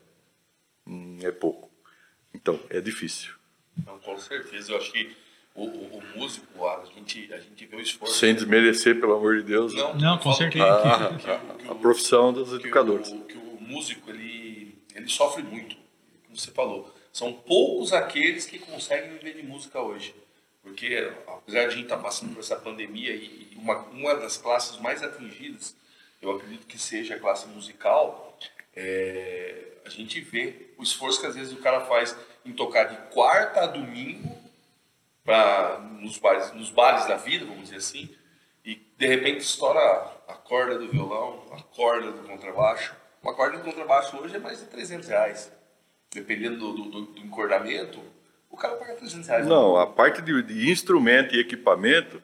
Hum, 0.86 1.18
é 1.22 1.30
pouco. 1.32 1.70
Então, 2.34 2.60
é 2.68 2.80
difícil. 2.80 3.32
Não, 3.86 3.98
com 3.98 4.18
certeza. 4.18 4.72
Eu 4.72 4.76
acho 4.76 4.92
que 4.92 5.16
o, 5.62 5.66
o, 5.66 5.98
o 5.98 6.18
músico, 6.18 6.66
a 6.66 6.84
gente, 6.94 7.32
a 7.32 7.38
gente 7.38 7.66
vê 7.66 7.76
o 7.76 7.80
esforço. 7.80 8.14
Sem 8.14 8.34
desmerecer, 8.34 8.98
pelo 9.00 9.14
amor 9.14 9.36
de 9.38 9.42
Deus, 9.44 9.74
Não, 9.74 9.94
Não, 9.94 10.14
eu 10.14 10.20
com 10.20 10.32
certeza. 10.32 10.64
a, 10.66 10.80
que- 10.80 11.08
que 11.08 11.14
o- 11.14 11.18
que 11.18 11.30
a- 11.30 11.68
a 11.68 11.72
o- 11.72 11.78
profissão 11.78 12.32
dos 12.32 12.48
que 12.50 12.54
educadores. 12.56 13.08
o, 13.10 13.20
que 13.20 13.36
o 13.36 13.58
músico 13.60 14.10
ele, 14.10 14.78
ele 14.94 15.08
sofre 15.08 15.42
muito, 15.42 15.76
como 16.26 16.36
você 16.38 16.50
falou. 16.50 16.94
São 17.12 17.32
poucos 17.32 17.92
aqueles 17.92 18.46
que 18.46 18.58
conseguem 18.58 19.10
viver 19.18 19.34
de 19.34 19.42
música 19.42 19.80
hoje. 19.80 20.14
Porque, 20.62 21.10
apesar 21.26 21.60
de 21.60 21.66
a 21.66 21.70
gente 21.70 21.82
estar 21.84 21.96
passando 21.98 22.34
por 22.34 22.40
essa 22.40 22.56
pandemia 22.56 23.14
e 23.14 23.48
e 23.52 23.56
uma, 23.60 23.76
uma 23.88 24.14
das 24.14 24.36
classes 24.36 24.78
mais 24.80 25.02
atingidas, 25.02 25.74
eu 26.22 26.30
acredito 26.30 26.66
que 26.66 26.78
seja 26.78 27.14
a 27.14 27.18
classe 27.18 27.46
musical, 27.48 28.38
é, 28.76 29.54
a 29.84 29.88
gente 29.88 30.20
vê 30.20 30.68
o 30.78 30.82
esforço 30.82 31.20
que 31.20 31.26
às 31.26 31.34
vezes 31.34 31.52
o 31.52 31.56
cara 31.56 31.80
faz 31.82 32.16
em 32.44 32.52
tocar 32.52 32.84
de 32.84 32.96
quarta 33.12 33.62
a 33.62 33.66
domingo 33.66 34.36
pra, 35.28 35.78
nos, 36.00 36.16
bares, 36.16 36.54
nos 36.54 36.70
bares 36.70 37.04
da 37.06 37.16
vida, 37.16 37.44
vamos 37.44 37.64
dizer 37.64 37.76
assim, 37.76 38.08
e 38.64 38.76
de 38.96 39.06
repente 39.06 39.40
estoura 39.40 39.78
a 40.26 40.32
corda 40.32 40.78
do 40.78 40.88
violão, 40.88 41.44
a 41.52 41.60
corda 41.62 42.10
do 42.12 42.22
contrabaixo. 42.26 42.94
Uma 43.22 43.34
corda 43.34 43.58
do 43.58 43.62
contrabaixo 43.64 44.16
hoje 44.16 44.36
é 44.36 44.38
mais 44.38 44.58
de 44.60 44.64
300 44.68 45.06
reais. 45.06 45.52
Dependendo 46.14 46.56
do, 46.56 46.72
do, 46.72 47.00
do- 47.02 47.18
encordamento, 47.20 48.00
o 48.48 48.56
cara 48.56 48.76
paga 48.76 48.94
300 48.94 49.28
reais. 49.28 49.46
Não, 49.46 49.76
a 49.76 49.86
parte 49.86 50.22
de, 50.22 50.42
de 50.42 50.70
instrumento 50.70 51.34
e 51.34 51.40
equipamento 51.40 52.22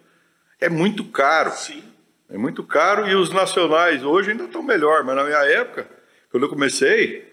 é 0.59 0.71
muito 0.71 1.05
caro. 1.05 1.51
Sim. 1.51 1.85
É 2.31 2.39
muito 2.39 2.65
caro 2.65 3.07
e 3.07 3.15
os 3.15 3.31
nacionais 3.31 4.03
hoje 4.03 4.31
ainda 4.31 4.45
estão 4.45 4.63
melhor, 4.63 5.05
mas 5.05 5.15
na 5.15 5.25
minha 5.25 5.45
época, 5.45 5.87
quando 6.31 6.45
eu 6.45 6.49
comecei, 6.49 7.31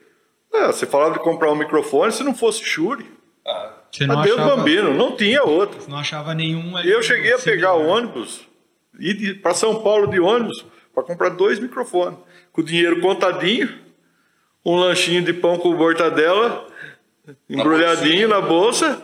ah, 0.54 0.68
você 0.68 0.86
falava 0.86 1.14
de 1.14 1.20
comprar 1.24 1.50
um 1.50 1.56
microfone 1.56 2.12
se 2.12 2.26
não 2.26 2.36
fosse 2.36 2.62
Shure. 2.66 3.10
Ah, 3.48 3.78
Você 3.92 4.08
não 4.08 4.20
Adeus 4.20 4.40
achava, 4.40 4.56
Bambino, 4.56 4.94
não 4.94 5.16
tinha 5.16 5.44
outro. 5.44 5.80
não 5.90 5.98
achava 5.98 6.34
nenhum 6.34 6.78
ali. 6.78 6.90
Eu 6.90 7.04
cheguei 7.04 7.34
a 7.34 7.40
pegar 7.40 7.76
o 7.76 7.88
ônibus 7.88 8.42
ir 9.00 9.42
para 9.42 9.54
São 9.54 9.82
Paulo 9.82 10.08
de 10.08 10.20
ônibus 10.20 10.66
para 10.94 11.04
comprar 11.04 11.30
dois 11.30 11.60
microfones. 11.60 12.20
Com 12.52 12.62
o 12.62 12.64
dinheiro 12.64 13.02
contadinho, 13.02 13.70
um 14.66 14.76
lanchinho 14.76 15.24
de 15.24 15.34
pão 15.34 15.58
com 15.58 15.74
mortadela, 15.74 16.68
embrulhadinho 17.50 18.28
na 18.28 18.42
bolsa, 18.42 19.02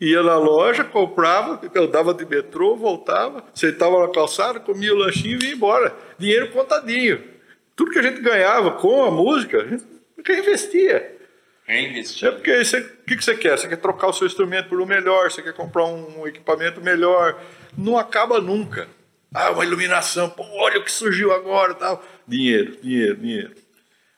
ia 0.00 0.22
na 0.22 0.36
loja, 0.36 0.84
comprava, 0.84 1.60
eu 1.74 1.86
dava 1.86 2.14
de 2.14 2.24
metrô, 2.24 2.76
voltava, 2.76 3.44
sentava 3.54 4.00
na 4.00 4.08
calçada, 4.08 4.60
comia 4.60 4.94
o 4.94 4.98
lanchinho 4.98 5.38
e 5.42 5.46
ia 5.46 5.54
embora. 5.54 5.94
Dinheiro 6.18 6.50
contadinho. 6.50 7.22
Tudo 7.74 7.90
que 7.90 7.98
a 7.98 8.02
gente 8.02 8.20
ganhava 8.20 8.72
com 8.72 9.04
a 9.04 9.10
música, 9.10 9.62
a 9.62 9.66
gente 9.66 9.84
reinvestia. 10.24 11.19
Reinvestir. 11.70 12.28
É 12.28 12.30
porque 12.32 12.64
você- 12.64 12.78
o 12.80 13.04
que, 13.06 13.16
que 13.16 13.24
você 13.24 13.36
quer? 13.36 13.56
Você 13.58 13.68
quer 13.68 13.76
trocar 13.76 14.08
o 14.08 14.12
seu 14.12 14.26
instrumento 14.26 14.68
por 14.68 14.80
um 14.80 14.86
melhor, 14.86 15.30
você 15.30 15.40
quer 15.42 15.52
comprar 15.52 15.84
um 15.86 16.26
equipamento 16.26 16.80
melhor. 16.80 17.40
Não 17.76 17.96
acaba 17.96 18.40
nunca. 18.40 18.88
Ah, 19.32 19.50
uma 19.52 19.64
iluminação, 19.64 20.28
pô, 20.28 20.42
olha 20.58 20.80
o 20.80 20.84
que 20.84 20.90
surgiu 20.90 21.32
agora 21.32 21.74
tal. 21.74 22.04
Dinheiro, 22.26 22.76
dinheiro, 22.82 23.16
dinheiro. 23.16 23.50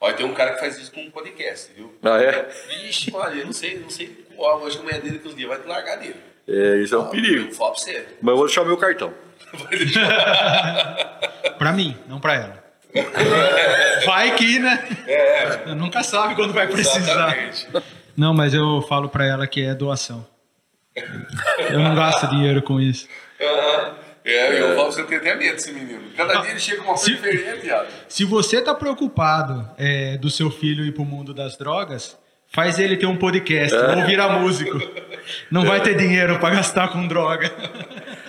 Olha, 0.01 0.15
tem 0.15 0.25
um 0.27 0.33
cara 0.35 0.55
que 0.55 0.61
faz 0.61 0.79
isso 0.79 0.91
com 0.91 1.03
um 1.03 1.11
podcast, 1.11 1.71
viu? 1.77 1.95
Ah, 2.03 2.21
é? 2.21 2.49
Vixe, 2.69 3.11
olha, 3.15 3.35
eu 3.41 3.47
não 3.47 3.53
sei, 3.53 3.79
não 3.79 3.91
sei 3.91 4.09
qual, 4.35 4.67
acho 4.67 4.77
que 4.79 4.81
a 4.81 4.85
mulher 4.85 5.01
dele 5.03 5.19
que 5.19 5.29
os 5.29 5.37
dias 5.37 5.49
vai 5.49 5.61
te 5.61 5.69
largar 5.69 5.97
dele. 5.99 6.17
É, 6.49 6.79
isso 6.79 6.95
é 6.95 6.99
um 6.99 7.07
perigo. 7.09 7.49
Eu 7.51 7.55
falo 7.55 7.73
pra 7.73 7.81
você. 7.81 8.05
Mas 8.21 8.31
eu 8.33 8.37
vou 8.37 8.47
deixar 8.47 8.65
meu 8.65 8.77
cartão. 8.79 9.15
Vai 9.53 9.77
deixar. 9.77 11.55
Pra 11.59 11.73
mim, 11.73 11.97
não 12.09 12.19
pra 12.19 12.35
ela. 12.35 12.62
Vai 14.07 14.35
que, 14.35 14.59
né? 14.59 14.85
É, 15.07 15.75
Nunca 15.75 16.03
sabe 16.03 16.35
quando 16.35 16.53
vai 16.53 16.67
precisar. 16.67 16.99
exatamente. 16.99 17.69
Não, 18.17 18.35
mas 18.35 18.53
eu 18.53 18.83
falo 18.83 19.09
pra 19.09 19.25
ela 19.25 19.47
que 19.47 19.63
é 19.63 19.75
doação. 19.75 20.27
Eu 21.71 21.81
não 21.81 21.95
gasto 21.95 22.27
dinheiro 22.29 22.61
com 22.61 22.79
isso. 22.81 23.09
É, 24.25 24.61
eu 24.61 24.77
falo 24.77 24.93
você 24.93 25.03
ter 25.05 25.17
até 25.17 25.35
medo 25.35 25.55
desse 25.55 25.73
menino. 25.73 26.03
Cada 26.17 26.35
dia 26.41 26.51
ele 26.51 26.61
chega 26.61 26.83
com 26.83 26.89
uma 26.91 26.95
coisa 26.95 27.11
diferente, 27.11 27.63
viado. 27.63 27.89
Se 28.09 28.25
você 28.25 28.61
tá 28.61 28.75
preocupado 28.75 29.69
é, 29.79 30.17
do 30.19 30.31
seu 30.31 30.51
filho 30.51 30.85
ir 30.85 30.93
pro 30.93 31.05
mundo 31.05 31.33
das 31.35 31.57
drogas, 31.57 32.17
faz 32.49 32.79
ele 32.79 32.97
ter 32.97 33.07
um 33.07 33.17
podcast 33.17 33.75
ou 33.75 34.05
virar 34.07 34.39
músico. 34.41 34.79
Não 35.51 35.65
vai 35.65 35.81
ter 35.81 35.97
dinheiro 35.97 36.39
pra 36.39 36.51
gastar 36.51 36.89
com 36.89 37.07
droga. 37.07 37.51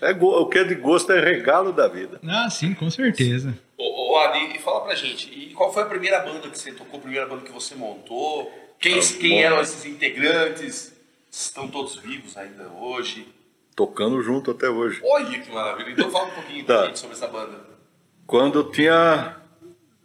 É, 0.00 0.12
go- 0.14 0.40
o 0.40 0.46
que 0.48 0.58
é 0.58 0.64
de 0.64 0.74
gosto 0.74 1.12
é 1.12 1.20
regalo 1.20 1.72
da 1.72 1.86
vida. 1.88 2.20
Ah, 2.28 2.50
sim, 2.50 2.74
com 2.74 2.90
certeza. 2.90 3.56
Ô, 3.76 4.12
ô 4.14 4.18
Adi, 4.18 4.56
e 4.56 4.58
fala 4.58 4.80
pra 4.80 4.94
gente, 4.94 5.30
e 5.32 5.54
qual 5.54 5.72
foi 5.72 5.84
a 5.84 5.86
primeira 5.86 6.18
banda 6.20 6.48
que 6.48 6.58
você 6.58 6.72
tocou, 6.72 6.98
a 6.98 7.02
primeira 7.02 7.26
banda 7.26 7.42
que 7.42 7.52
você 7.52 7.74
montou? 7.76 8.50
Quem, 8.80 8.98
quem 9.00 9.42
eram 9.42 9.60
esses 9.60 9.84
integrantes? 9.84 10.96
Estão 11.30 11.68
todos 11.68 11.96
vivos 11.96 12.36
ainda 12.36 12.68
hoje? 12.68 13.28
Tocando 13.76 14.20
junto 14.22 14.50
até 14.50 14.68
hoje. 14.68 15.00
Olha 15.04 15.38
que 15.40 15.50
maravilha. 15.52 15.90
Então 15.92 16.10
fala 16.10 16.26
um 16.26 16.30
pouquinho 16.30 16.64
pra 16.64 16.78
Tá. 16.80 16.86
gente 16.86 16.98
sobre 16.98 17.14
essa 17.14 17.28
banda. 17.28 17.60
Quando 18.26 18.58
eu 18.60 18.70
tinha 18.72 19.36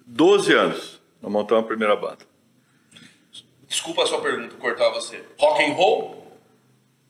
12 0.05 0.53
anos, 0.53 1.01
nós 1.21 1.31
montamos 1.31 1.63
a 1.63 1.67
primeira 1.67 1.95
banda. 1.95 2.19
Desculpa 3.67 4.03
a 4.03 4.05
sua 4.05 4.21
pergunta, 4.21 4.55
cortar 4.57 4.89
você. 4.91 5.23
Rock 5.39 5.63
and 5.63 5.73
roll? 5.73 6.37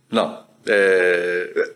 Não. 0.10 0.46
É... 0.65 1.74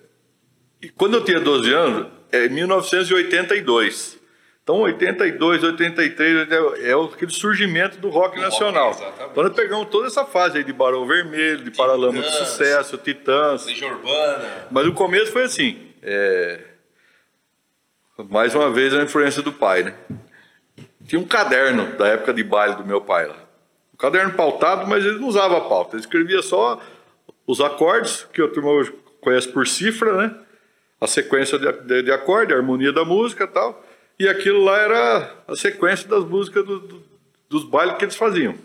e 0.82 0.90
Quando 0.90 1.16
eu 1.18 1.24
tinha 1.24 1.40
12 1.40 1.74
anos, 1.74 2.08
é 2.32 2.48
1982. 2.50 4.18
Então, 4.64 4.82
82, 4.82 5.64
83 5.64 6.52
é 6.82 6.94
o- 6.96 7.06
aquele 7.06 7.32
surgimento 7.32 7.98
do 8.00 8.10
rock 8.10 8.36
Do 8.36 8.42
rock, 8.42 8.52
nacional. 8.52 8.90
exatamente. 8.92 9.32
Então, 9.32 9.44
nós 9.44 9.54
pegamos 9.54 9.88
toda 9.90 10.08
essa 10.08 10.26
fase 10.26 10.58
aí 10.58 10.64
de 10.66 10.74
Barão 10.74 11.08
Vermelho, 11.08 11.64
de 11.64 11.72
Paralama 11.72 12.22
de. 12.22 12.30
Sucesso, 12.34 12.98
Titãs. 12.98 13.66
Legião 13.66 13.92
Urbana? 13.92 14.68
Mas 14.70 14.86
o 14.86 14.94
começo 14.94 15.32
foi 15.32 15.44
assim. 15.44 15.80
é, 16.04 16.60
Mais 18.30 18.54
uma 18.56 18.70
vez 18.72 18.94
a 18.94 19.04
influência 19.04 19.42
do 19.42 19.54
pai, 19.54 19.84
né? 19.84 19.94
Tinha 21.08 21.20
um 21.22 21.26
caderno 21.26 21.96
da 21.98 22.08
época 22.08 22.34
de 22.34 22.44
baile 22.44 22.76
do 22.76 22.84
meu 22.86 23.00
pai 23.00 23.28
lá. 23.28 23.36
Um 23.94 23.98
caderno 23.98 24.34
pautado, 24.34 24.86
mas 24.88 25.06
ele 25.06 25.20
não 25.20 25.28
usava 25.28 25.62
pauta. 25.62 25.96
Ele 25.96 26.02
escrevia 26.02 26.42
só 26.42 26.82
os 27.46 27.62
acordes, 27.62 28.28
que 28.34 28.42
a 28.42 28.48
turma 28.48 28.70
hoje 28.72 28.94
conhece 29.22 29.48
por 29.48 29.66
cifra, 29.68 30.14
né? 30.18 30.36
A 31.00 31.08
sequência 31.08 31.60
de, 31.60 31.72
de, 31.84 32.04
de 32.04 32.12
acorde, 32.12 32.54
a 32.54 32.58
harmonia 32.58 32.92
da 32.92 33.06
música 33.06 33.44
e 33.44 33.48
tal. 33.48 33.86
E 34.20 34.28
aquilo 34.28 34.64
lá 34.64 34.78
era 34.80 35.36
a 35.48 35.56
sequência 35.56 36.08
das 36.08 36.24
músicas 36.26 36.66
do- 36.66 36.80
do- 36.80 37.04
dos 37.50 37.64
bailes 37.64 37.96
que 37.98 38.06
eles 38.06 38.16
faziam. 38.16 38.56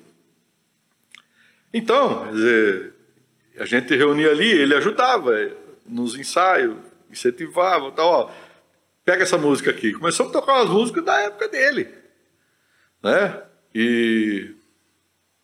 Então, 1.72 2.24
a 3.58 3.64
gente 3.64 3.94
reunia 3.96 4.30
ali, 4.30 4.50
ele 4.50 4.74
ajudava 4.74 5.38
eh, 5.38 5.52
nos 5.86 6.14
ensaios, 6.16 6.76
incentivava, 7.10 7.90
tal, 7.92 8.08
ó, 8.10 8.30
pega 9.04 9.22
essa 9.22 9.38
música 9.38 9.70
aqui. 9.70 9.92
Começou 9.92 10.28
a 10.28 10.32
tocar 10.32 10.60
as 10.62 10.68
músicas 10.70 11.04
da 11.04 11.18
época 11.20 11.48
dele, 11.48 11.88
né? 13.02 13.42
E 13.74 14.54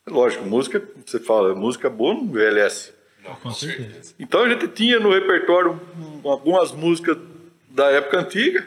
lógico, 0.07 0.45
música, 0.45 0.83
você 1.05 1.19
fala, 1.19 1.55
música 1.55 1.89
boa 1.89 2.15
não 2.15 2.25
envelhece. 2.25 2.93
Não, 3.29 3.37
Com 3.37 3.51
certeza. 3.51 4.15
Então 4.19 4.45
a 4.45 4.49
gente 4.49 4.67
tinha 4.69 4.99
no 4.99 5.13
repertório 5.13 5.81
um, 5.99 6.29
algumas 6.29 6.73
músicas 6.73 7.19
da 7.69 7.91
época 7.91 8.21
antiga 8.21 8.67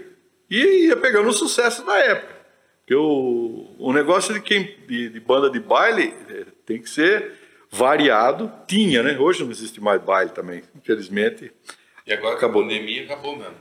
e 0.49 0.87
ia 0.87 0.97
pegando 0.97 1.29
o 1.29 1.33
sucesso 1.33 1.85
da 1.85 1.97
época. 1.97 2.35
Porque 2.81 2.95
o, 2.95 3.75
o 3.79 3.91
negócio 3.91 4.33
de, 4.33 4.41
quem, 4.41 4.75
de, 4.87 5.09
de 5.09 5.19
banda 5.19 5.49
de 5.49 5.59
baile 5.59 6.13
eh, 6.29 6.45
tem 6.65 6.81
que 6.81 6.89
ser 6.89 7.33
variado. 7.69 8.51
Tinha, 8.67 9.01
né? 9.01 9.17
Hoje 9.17 9.43
não 9.43 9.51
existe 9.51 9.81
mais 9.81 10.01
baile 10.01 10.31
também, 10.31 10.61
infelizmente. 10.75 11.51
E 12.05 12.13
agora 12.13 12.35
Acabou. 12.35 12.61
a 12.61 12.65
pandemia, 12.65 13.03
acabou 13.05 13.37
mesmo. 13.37 13.55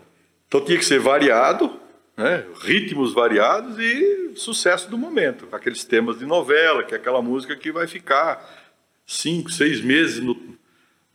Então 0.49 0.65
tinha 0.65 0.79
que 0.79 0.85
ser 0.85 0.99
variado, 0.99 1.79
né? 2.17 2.45
ritmos 2.63 3.13
variados 3.13 3.79
e 3.79 4.33
sucesso 4.35 4.91
do 4.91 4.99
momento. 4.99 5.47
Aqueles 5.53 5.85
temas 5.85 6.19
de 6.19 6.27
novela, 6.27 6.83
que 6.83 6.95
é 6.95 6.97
aquela 6.97 7.23
música 7.23 7.55
que 7.55 7.71
vai 7.71 7.87
ficar 7.87 8.45
cinco, 9.07 9.51
seis 9.51 9.81
meses 9.81 10.21
no, 10.21 10.59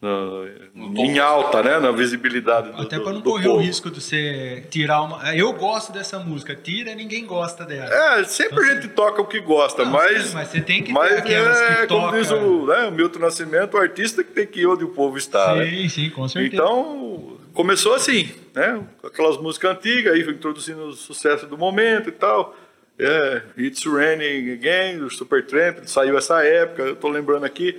na- 0.05 1.01
em 1.03 1.19
alta, 1.19 1.63
né? 1.63 1.79
na 1.79 1.91
visibilidade 1.91 2.71
do, 2.71 2.81
Até 2.81 2.99
pra 2.99 3.11
não 3.11 3.21
correr 3.21 3.47
o 3.47 3.51
povo. 3.53 3.63
risco 3.63 3.89
de 3.89 4.01
você 4.01 4.63
tirar 4.69 5.01
uma. 5.01 5.35
Eu 5.35 5.51
gosto 5.53 5.91
dessa 5.91 6.19
música, 6.19 6.55
tira 6.55 6.93
ninguém 6.93 7.25
gosta 7.25 7.65
dela. 7.65 7.93
É, 8.19 8.23
sempre 8.25 8.59
a 8.59 8.73
gente 8.75 8.87
toca 8.89 9.21
o 9.21 9.25
que 9.25 9.39
gosta, 9.39 9.83
Não, 9.83 9.91
mas. 9.91 10.27
sim, 10.27 10.33
mas 10.33 10.47
você 10.49 10.61
tem 10.61 10.81
que 10.81 10.87
ter 10.87 10.93
mas 10.93 11.17
aquelas 11.17 11.57
que 11.59 11.63
é, 11.83 11.87
como 11.87 12.01
toca- 12.07 12.17
diz 12.19 12.31
o, 12.31 12.65
né, 12.67 12.87
o 12.87 12.91
Milton 12.91 13.19
Nascimento, 13.19 13.73
o 13.75 13.77
artista 13.79 14.23
que 14.23 14.31
tem 14.31 14.45
que 14.45 14.61
ir 14.61 14.67
onde 14.67 14.83
o 14.83 14.89
povo 14.89 15.17
está. 15.17 15.55
né? 15.55 15.65
sim, 15.65 15.89
sim, 15.89 16.09
com 16.09 16.27
certeza. 16.27 16.55
Então, 16.55 17.37
começou 17.53 17.93
assim, 17.93 18.29
né? 18.53 18.81
Com 19.01 19.07
aquelas 19.07 19.37
músicas 19.37 19.71
antigas, 19.71 20.13
aí 20.13 20.23
foi 20.23 20.33
introduzindo 20.33 20.83
o 20.87 20.93
sucesso 20.93 21.45
do 21.47 21.57
momento 21.57 22.09
e 22.09 22.11
tal. 22.11 22.55
É, 22.97 23.41
It's 23.57 23.83
Raining 23.85 24.53
Again, 24.53 24.99
do 24.99 25.09
Supertramp, 25.09 25.79
saiu 25.85 26.17
essa 26.17 26.43
época, 26.45 26.83
eu 26.83 26.95
tô 26.95 27.09
lembrando 27.09 27.43
aqui. 27.45 27.75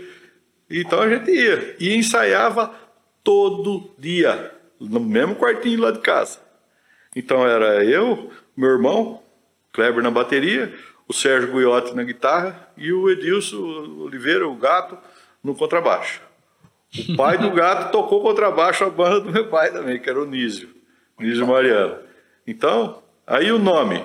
Então 0.71 1.01
a 1.01 1.09
gente 1.09 1.31
ia. 1.31 1.77
E 1.79 1.95
ensaiava 1.95 2.75
todo 3.23 3.91
dia, 3.99 4.53
no 4.81 5.01
mesmo 5.01 5.37
quartinho 5.37 5.81
lá 5.81 5.91
de 5.91 6.01
casa. 6.01 6.39
Então 7.15 7.47
era 7.47 7.85
eu, 7.85 8.31
meu 8.57 8.71
irmão, 8.71 9.23
Kleber 9.73 10.03
na 10.03 10.11
bateria, 10.11 10.75
o 11.09 11.13
Sérgio 11.13 11.53
Guiotti 11.53 11.95
na 11.95 12.03
guitarra 12.03 12.71
e 12.77 12.93
o 12.93 13.09
Edilson 13.11 13.57
Oliveira, 14.01 14.47
o 14.47 14.57
gato, 14.57 14.99
no 15.43 15.55
contrabaixo. 15.55 16.21
O 17.09 17.17
pai 17.17 17.39
do 17.39 17.51
gato 17.51 17.91
tocou 17.93 18.23
contrabaixo 18.23 18.85
a 18.85 18.91
banda 18.91 19.21
do 19.21 19.33
meu 19.33 19.49
pai 19.49 19.73
também, 19.73 20.01
que 20.01 20.09
era 20.09 20.21
o 20.21 20.27
Nísio, 20.27 20.69
Nísio 21.19 21.47
Mariano. 21.47 21.99
Então, 22.47 23.03
aí 23.27 23.51
o 23.53 23.59
nome, 23.59 24.05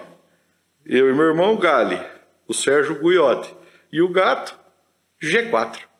eu 0.86 1.10
e 1.10 1.14
meu 1.14 1.26
irmão 1.26 1.56
Gali, 1.58 2.00
o 2.48 2.54
Sérgio 2.54 3.00
Guiotti 3.00 3.54
e 3.92 4.02
o 4.02 4.10
gato, 4.10 4.58
G4. 5.22 5.91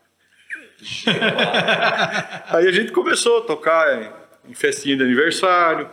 aí 2.50 2.68
a 2.68 2.72
gente 2.72 2.92
começou 2.92 3.40
a 3.40 3.42
tocar 3.42 4.02
em, 4.02 4.52
em 4.52 4.54
festinha 4.54 4.98
de 4.98 5.04
aniversário, 5.04 5.90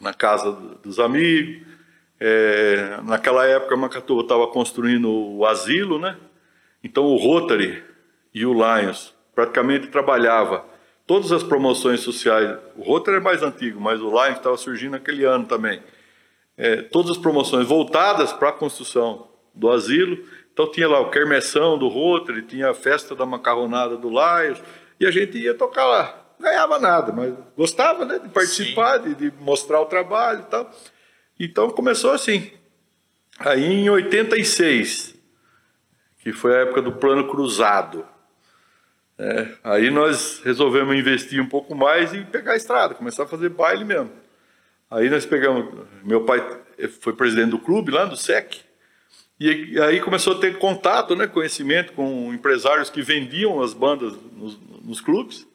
na 0.00 0.12
casa 0.12 0.52
do- 0.52 0.74
dos 0.76 0.98
amigos. 0.98 1.66
É, 2.20 2.98
naquela 3.04 3.46
época, 3.46 3.76
Macatuba 3.76 4.22
estava 4.22 4.46
construindo 4.48 5.08
o 5.10 5.46
asilo, 5.46 5.98
né? 5.98 6.16
Então 6.82 7.04
o 7.04 7.16
Rotary 7.16 7.82
e 8.34 8.44
o 8.44 8.52
Lions 8.52 9.14
praticamente 9.34 9.86
trabalhava 9.88 10.64
todas 11.06 11.30
as 11.32 11.42
promoções 11.42 12.00
sociais. 12.00 12.58
O 12.76 12.82
Rotary 12.82 13.18
é 13.18 13.20
mais 13.20 13.42
antigo, 13.42 13.80
mas 13.80 14.00
o 14.00 14.08
Lions 14.10 14.36
estava 14.38 14.56
surgindo 14.56 14.92
naquele 14.92 15.24
ano 15.24 15.46
também. 15.46 15.80
É, 16.56 16.82
todas 16.82 17.12
as 17.12 17.18
promoções 17.18 17.66
voltadas 17.68 18.32
para 18.32 18.48
a 18.48 18.52
construção 18.52 19.28
do 19.54 19.70
asilo. 19.70 20.18
Então 20.58 20.68
tinha 20.72 20.88
lá 20.88 20.98
o 20.98 21.08
quermessão 21.08 21.78
do 21.78 21.86
Rotary, 21.86 22.42
tinha 22.42 22.70
a 22.70 22.74
festa 22.74 23.14
da 23.14 23.24
macarronada 23.24 23.96
do 23.96 24.08
Lions, 24.08 24.60
e 24.98 25.06
a 25.06 25.10
gente 25.12 25.38
ia 25.38 25.54
tocar 25.54 25.86
lá. 25.86 26.20
Não 26.36 26.50
ganhava 26.50 26.80
nada, 26.80 27.12
mas 27.12 27.32
gostava 27.56 28.04
né, 28.04 28.18
de 28.18 28.28
participar, 28.28 28.96
de, 28.98 29.14
de 29.14 29.32
mostrar 29.38 29.80
o 29.80 29.86
trabalho 29.86 30.40
e 30.40 30.50
tal. 30.50 30.68
Então 31.38 31.70
começou 31.70 32.10
assim. 32.10 32.50
Aí 33.38 33.64
em 33.64 33.88
86, 33.88 35.14
que 36.18 36.32
foi 36.32 36.56
a 36.56 36.62
época 36.62 36.82
do 36.82 36.90
plano 36.90 37.28
cruzado, 37.28 38.04
né, 39.16 39.54
aí 39.62 39.90
nós 39.90 40.40
resolvemos 40.44 40.96
investir 40.96 41.40
um 41.40 41.48
pouco 41.48 41.72
mais 41.72 42.12
e 42.12 42.24
pegar 42.24 42.54
a 42.54 42.56
estrada, 42.56 42.96
começar 42.96 43.22
a 43.22 43.28
fazer 43.28 43.50
baile 43.50 43.84
mesmo. 43.84 44.10
Aí 44.90 45.08
nós 45.08 45.24
pegamos, 45.24 45.72
meu 46.02 46.24
pai 46.24 46.44
foi 47.00 47.12
presidente 47.12 47.50
do 47.50 47.60
clube 47.60 47.92
lá 47.92 48.06
do 48.06 48.16
SEC, 48.16 48.66
E 49.40 49.80
aí 49.80 50.00
começou 50.00 50.36
a 50.36 50.40
ter 50.40 50.58
contato, 50.58 51.14
né, 51.14 51.26
conhecimento 51.28 51.92
com 51.92 52.34
empresários 52.34 52.90
que 52.90 53.00
vendiam 53.00 53.62
as 53.62 53.72
bandas 53.72 54.14
nos, 54.32 54.58
nos 54.82 55.00
clubes. 55.00 55.46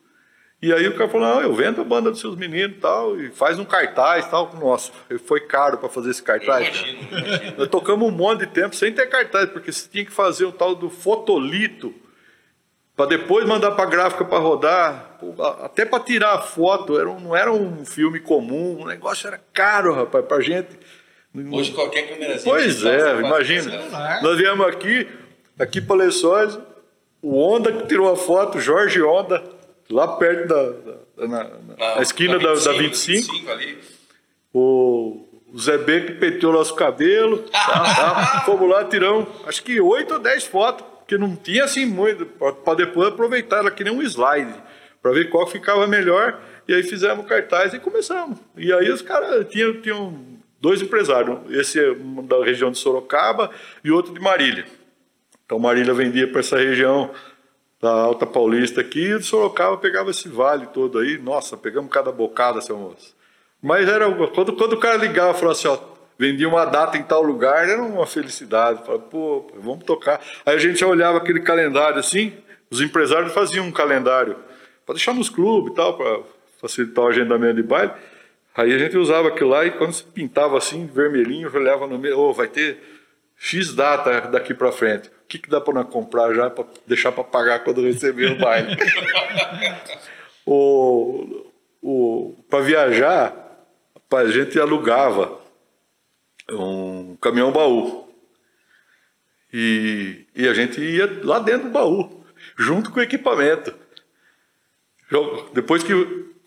E 0.62 0.72
aí 0.72 0.88
o 0.88 0.96
cara 0.96 1.10
falou, 1.10 1.28
não, 1.28 1.42
eu 1.42 1.54
vendo 1.54 1.82
a 1.82 1.84
banda 1.84 2.10
dos 2.10 2.22
seus 2.22 2.38
meninos 2.38 2.78
e 2.78 2.80
tal, 2.80 3.20
e 3.20 3.30
faz 3.32 3.60
um 3.60 3.66
cartaz 3.66 4.26
tal. 4.30 4.56
Nossa, 4.56 4.94
foi 5.26 5.42
caro 5.42 5.78
para 5.78 5.90
fazer 5.90 6.12
esse 6.12 6.24
cartaz. 6.24 6.66
Imagino, 6.70 7.08
imagino. 7.12 7.54
Nós 7.58 7.68
tocamos 7.68 8.08
um 8.08 8.12
monte 8.12 8.40
de 8.40 8.48
tempo 8.48 8.74
sem 8.74 8.94
ter 8.94 9.08
cartaz, 9.08 9.50
porque 9.50 9.74
você 9.74 9.90
tinha 9.90 10.06
que 10.06 10.12
fazer 10.14 10.46
o 10.46 10.54
tal 10.54 10.74
do 10.74 10.90
fotolito, 10.90 11.94
para 12.96 13.08
depois 13.08 13.46
mandar 13.46 13.72
para 13.72 13.84
a 13.84 13.90
gráfica 13.90 14.24
para 14.24 14.38
rodar, 14.38 15.20
até 15.62 15.84
para 15.84 16.02
tirar 16.02 16.36
a 16.36 16.42
foto, 16.42 16.98
era 16.98 17.10
um, 17.10 17.20
não 17.20 17.36
era 17.36 17.52
um 17.52 17.84
filme 17.84 18.22
comum, 18.22 18.84
o 18.84 18.88
negócio 18.88 19.28
era 19.28 19.42
caro, 19.52 19.94
rapaz, 19.94 20.26
para 20.26 20.40
gente. 20.42 20.80
Hoje 21.52 21.72
qualquer 21.72 22.10
câmera 22.10 22.40
Pois 22.44 22.86
é, 22.86 23.20
imagina. 23.20 23.72
Nós 24.22 24.38
viemos 24.38 24.68
aqui, 24.68 25.08
aqui 25.58 25.82
para 25.82 25.96
Lençóis, 25.96 26.60
o 27.22 27.36
Honda 27.40 27.72
que 27.72 27.88
tirou 27.88 28.12
a 28.12 28.16
foto, 28.16 28.60
Jorge 28.60 29.02
Honda, 29.02 29.44
lá 29.90 30.08
perto 30.18 30.48
da, 30.48 30.64
da 30.64 31.28
na, 31.28 31.44
na, 31.44 31.96
na, 31.96 32.02
esquina 32.02 32.38
da 32.38 32.54
25, 32.54 32.66
da 32.66 32.82
25, 32.82 33.32
25 33.32 33.52
ali. 33.52 33.78
O, 34.54 35.28
o 35.52 35.60
Zé 35.60 35.78
B 35.80 36.02
que 36.02 36.12
penteou 36.14 36.54
nosso 36.54 36.76
cabelo, 36.76 37.40
tá, 37.40 37.60
tá. 37.60 38.44
fomos 38.46 38.70
lá, 38.70 38.86
tiramos, 38.86 39.28
acho 39.48 39.64
que 39.64 39.82
8 39.82 40.14
ou 40.14 40.20
10 40.20 40.44
fotos, 40.46 40.86
porque 41.00 41.18
não 41.18 41.36
tinha 41.36 41.64
assim 41.64 41.86
muito, 41.86 42.26
para 42.26 42.76
depois 42.76 43.08
aproveitar 43.08 43.58
ela 43.58 43.72
que 43.72 43.84
nem 43.84 43.94
um 43.94 44.04
slide, 44.04 44.54
para 45.02 45.12
ver 45.12 45.30
qual 45.30 45.48
ficava 45.48 45.88
melhor, 45.88 46.40
e 46.68 46.74
aí 46.74 46.84
fizemos 46.84 47.26
cartaz 47.26 47.74
e 47.74 47.80
começamos. 47.80 48.38
E 48.56 48.72
aí 48.72 48.90
os 48.92 49.02
caras 49.02 49.48
tinham, 49.50 49.82
tinham 49.82 50.33
dois 50.64 50.82
empresários, 50.82 51.40
esse 51.50 51.78
é 51.78 51.94
da 52.24 52.42
região 52.42 52.72
de 52.72 52.78
Sorocaba 52.78 53.52
e 53.84 53.92
outro 53.92 54.14
de 54.14 54.22
Marília. 54.22 54.66
Então 55.46 55.60
Marília 55.60 55.94
vendia 55.94 56.26
para 56.26 56.40
essa 56.40 56.58
região 56.58 57.12
da 57.82 57.92
Alta 57.92 58.26
Paulista 58.26 58.80
aqui, 58.80 59.12
e 59.12 59.20
de 59.20 59.26
Sorocaba 59.26 59.76
pegava 59.76 60.10
esse 60.10 60.30
vale 60.30 60.68
todo 60.68 61.00
aí. 61.00 61.18
Nossa, 61.18 61.58
pegamos 61.58 61.92
cada 61.92 62.14
bocada, 62.14 62.62
seu 62.62 62.78
moço. 62.78 63.14
Mas 63.62 63.90
era 63.90 64.10
quando, 64.28 64.54
quando 64.54 64.72
o 64.72 64.80
cara 64.80 64.96
ligava 64.96 65.32
e 65.32 65.34
falava 65.34 65.52
assim, 65.52 65.68
ó, 65.68 65.78
vendia 66.18 66.48
uma 66.48 66.64
data 66.64 66.98
em 66.98 67.04
tal 67.04 67.22
lugar, 67.22 67.68
era 67.68 67.84
uma 67.84 68.08
felicidade. 68.08 68.86
Falava, 68.86 69.04
pô, 69.04 69.52
vamos 69.58 69.84
tocar. 69.84 70.22
Aí 70.46 70.56
a 70.56 70.60
gente 70.60 70.84
olhava 70.86 71.18
aquele 71.18 71.42
calendário 71.42 72.00
assim, 72.00 72.32
os 72.72 72.80
empresários 72.80 73.34
faziam 73.34 73.66
um 73.66 73.72
calendário 73.72 74.38
para 74.86 74.96
deixar 74.96 75.14
nos 75.14 75.30
clubes 75.30 75.74
e 75.74 75.76
tal, 75.76 75.98
para 75.98 76.22
facilitar 76.62 77.04
o 77.04 77.08
agendamento 77.10 77.56
de 77.56 77.64
baile. 77.64 77.92
Aí 78.56 78.74
a 78.74 78.78
gente 78.78 78.98
usava 78.98 79.30
aquilo 79.30 79.50
lá 79.50 79.66
e 79.66 79.72
quando 79.72 79.94
se 79.94 80.04
pintava 80.04 80.58
assim, 80.58 80.86
vermelhinho, 80.86 81.54
olhava 81.54 81.88
no 81.88 81.98
meio, 81.98 82.20
oh, 82.20 82.34
vai 82.34 82.48
ter 82.48 82.78
X 83.36 83.74
data 83.74 84.22
daqui 84.22 84.54
para 84.54 84.72
frente. 84.72 85.10
O 85.10 85.28
que, 85.28 85.40
que 85.40 85.50
dá 85.50 85.60
para 85.60 85.84
comprar 85.84 86.34
já 86.34 86.50
para 86.50 86.66
deixar 86.86 87.12
para 87.12 87.24
pagar 87.24 87.64
quando 87.64 87.82
receber 87.82 88.32
o 88.32 88.38
baile? 88.38 88.78
o, 90.46 91.52
o, 91.82 92.46
para 92.48 92.64
viajar, 92.64 93.36
a 94.12 94.26
gente 94.26 94.60
alugava 94.60 95.40
um 96.52 97.18
caminhão 97.20 97.52
baú. 97.52 98.08
E, 99.52 100.26
e 100.36 100.48
a 100.48 100.54
gente 100.54 100.80
ia 100.80 101.22
lá 101.24 101.40
dentro 101.40 101.68
do 101.68 101.74
baú, 101.74 102.24
junto 102.56 102.92
com 102.92 103.00
o 103.00 103.04
equipamento. 103.04 103.74
Depois 105.54 105.84
que 105.84 105.94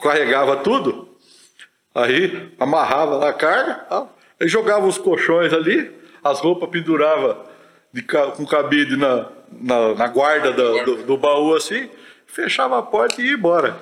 carregava 0.00 0.56
tudo, 0.56 1.05
Aí 1.96 2.52
amarrava 2.60 3.18
na 3.18 3.32
carga, 3.32 3.86
aí 4.38 4.46
jogava 4.46 4.86
os 4.86 4.98
colchões 4.98 5.50
ali, 5.50 5.90
as 6.22 6.40
roupas 6.40 6.68
pendurava 6.68 7.46
de, 7.90 8.02
com 8.02 8.44
cabide 8.44 8.98
na, 8.98 9.30
na, 9.50 9.94
na 9.94 10.06
guarda 10.06 10.52
do, 10.52 10.84
do, 10.84 10.96
do, 11.04 11.16
baú 11.16 11.56
assim, 11.56 11.88
fechava 12.26 12.78
a 12.78 12.82
porta 12.82 13.22
e 13.22 13.28
ia 13.28 13.32
embora. 13.32 13.78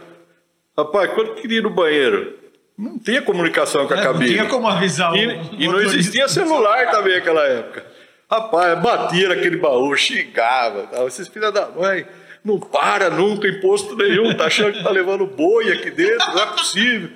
Rapaz, 0.78 1.10
quando 1.10 1.34
queria 1.34 1.58
ir 1.58 1.62
no 1.62 1.70
banheiro, 1.70 2.34
não 2.78 3.00
tinha 3.00 3.20
comunicação 3.20 3.88
com 3.88 3.94
a 3.94 3.98
é, 3.98 4.02
cabine. 4.04 4.26
Não 4.26 4.32
tinha 4.32 4.46
como 4.46 4.68
avisar 4.68 5.12
o 5.12 5.16
E, 5.16 5.64
e 5.64 5.66
não 5.66 5.80
existia 5.80 6.28
celular 6.28 6.92
também 6.92 7.16
naquela 7.16 7.42
época. 7.42 7.84
Rapaz, 8.30 8.80
batia 8.80 9.30
naquele 9.30 9.56
baú, 9.56 9.96
xingava. 9.96 10.86
Tal. 10.86 11.08
Esses 11.08 11.26
filhos 11.26 11.52
da 11.52 11.68
mãe, 11.68 12.06
não 12.44 12.60
para 12.60 13.10
nunca 13.10 13.48
imposto 13.48 13.96
nenhum, 13.96 14.32
tá 14.36 14.46
achando 14.46 14.74
que 14.74 14.84
tá 14.84 14.90
levando 14.90 15.26
boi 15.26 15.72
aqui 15.72 15.90
dentro, 15.90 16.32
não 16.32 16.42
é 16.42 16.46
possível. 16.46 17.10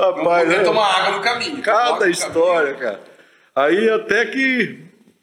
Rapaz, 0.00 0.48
não 0.48 0.54
é, 0.54 0.64
tomar 0.64 0.86
água 0.86 1.16
no 1.18 1.22
caminho. 1.22 1.62
Cada 1.62 2.08
história, 2.08 2.74
caminho. 2.74 2.78
cara. 2.78 3.00
Aí 3.54 3.90
até 3.90 4.24
que 4.26 4.78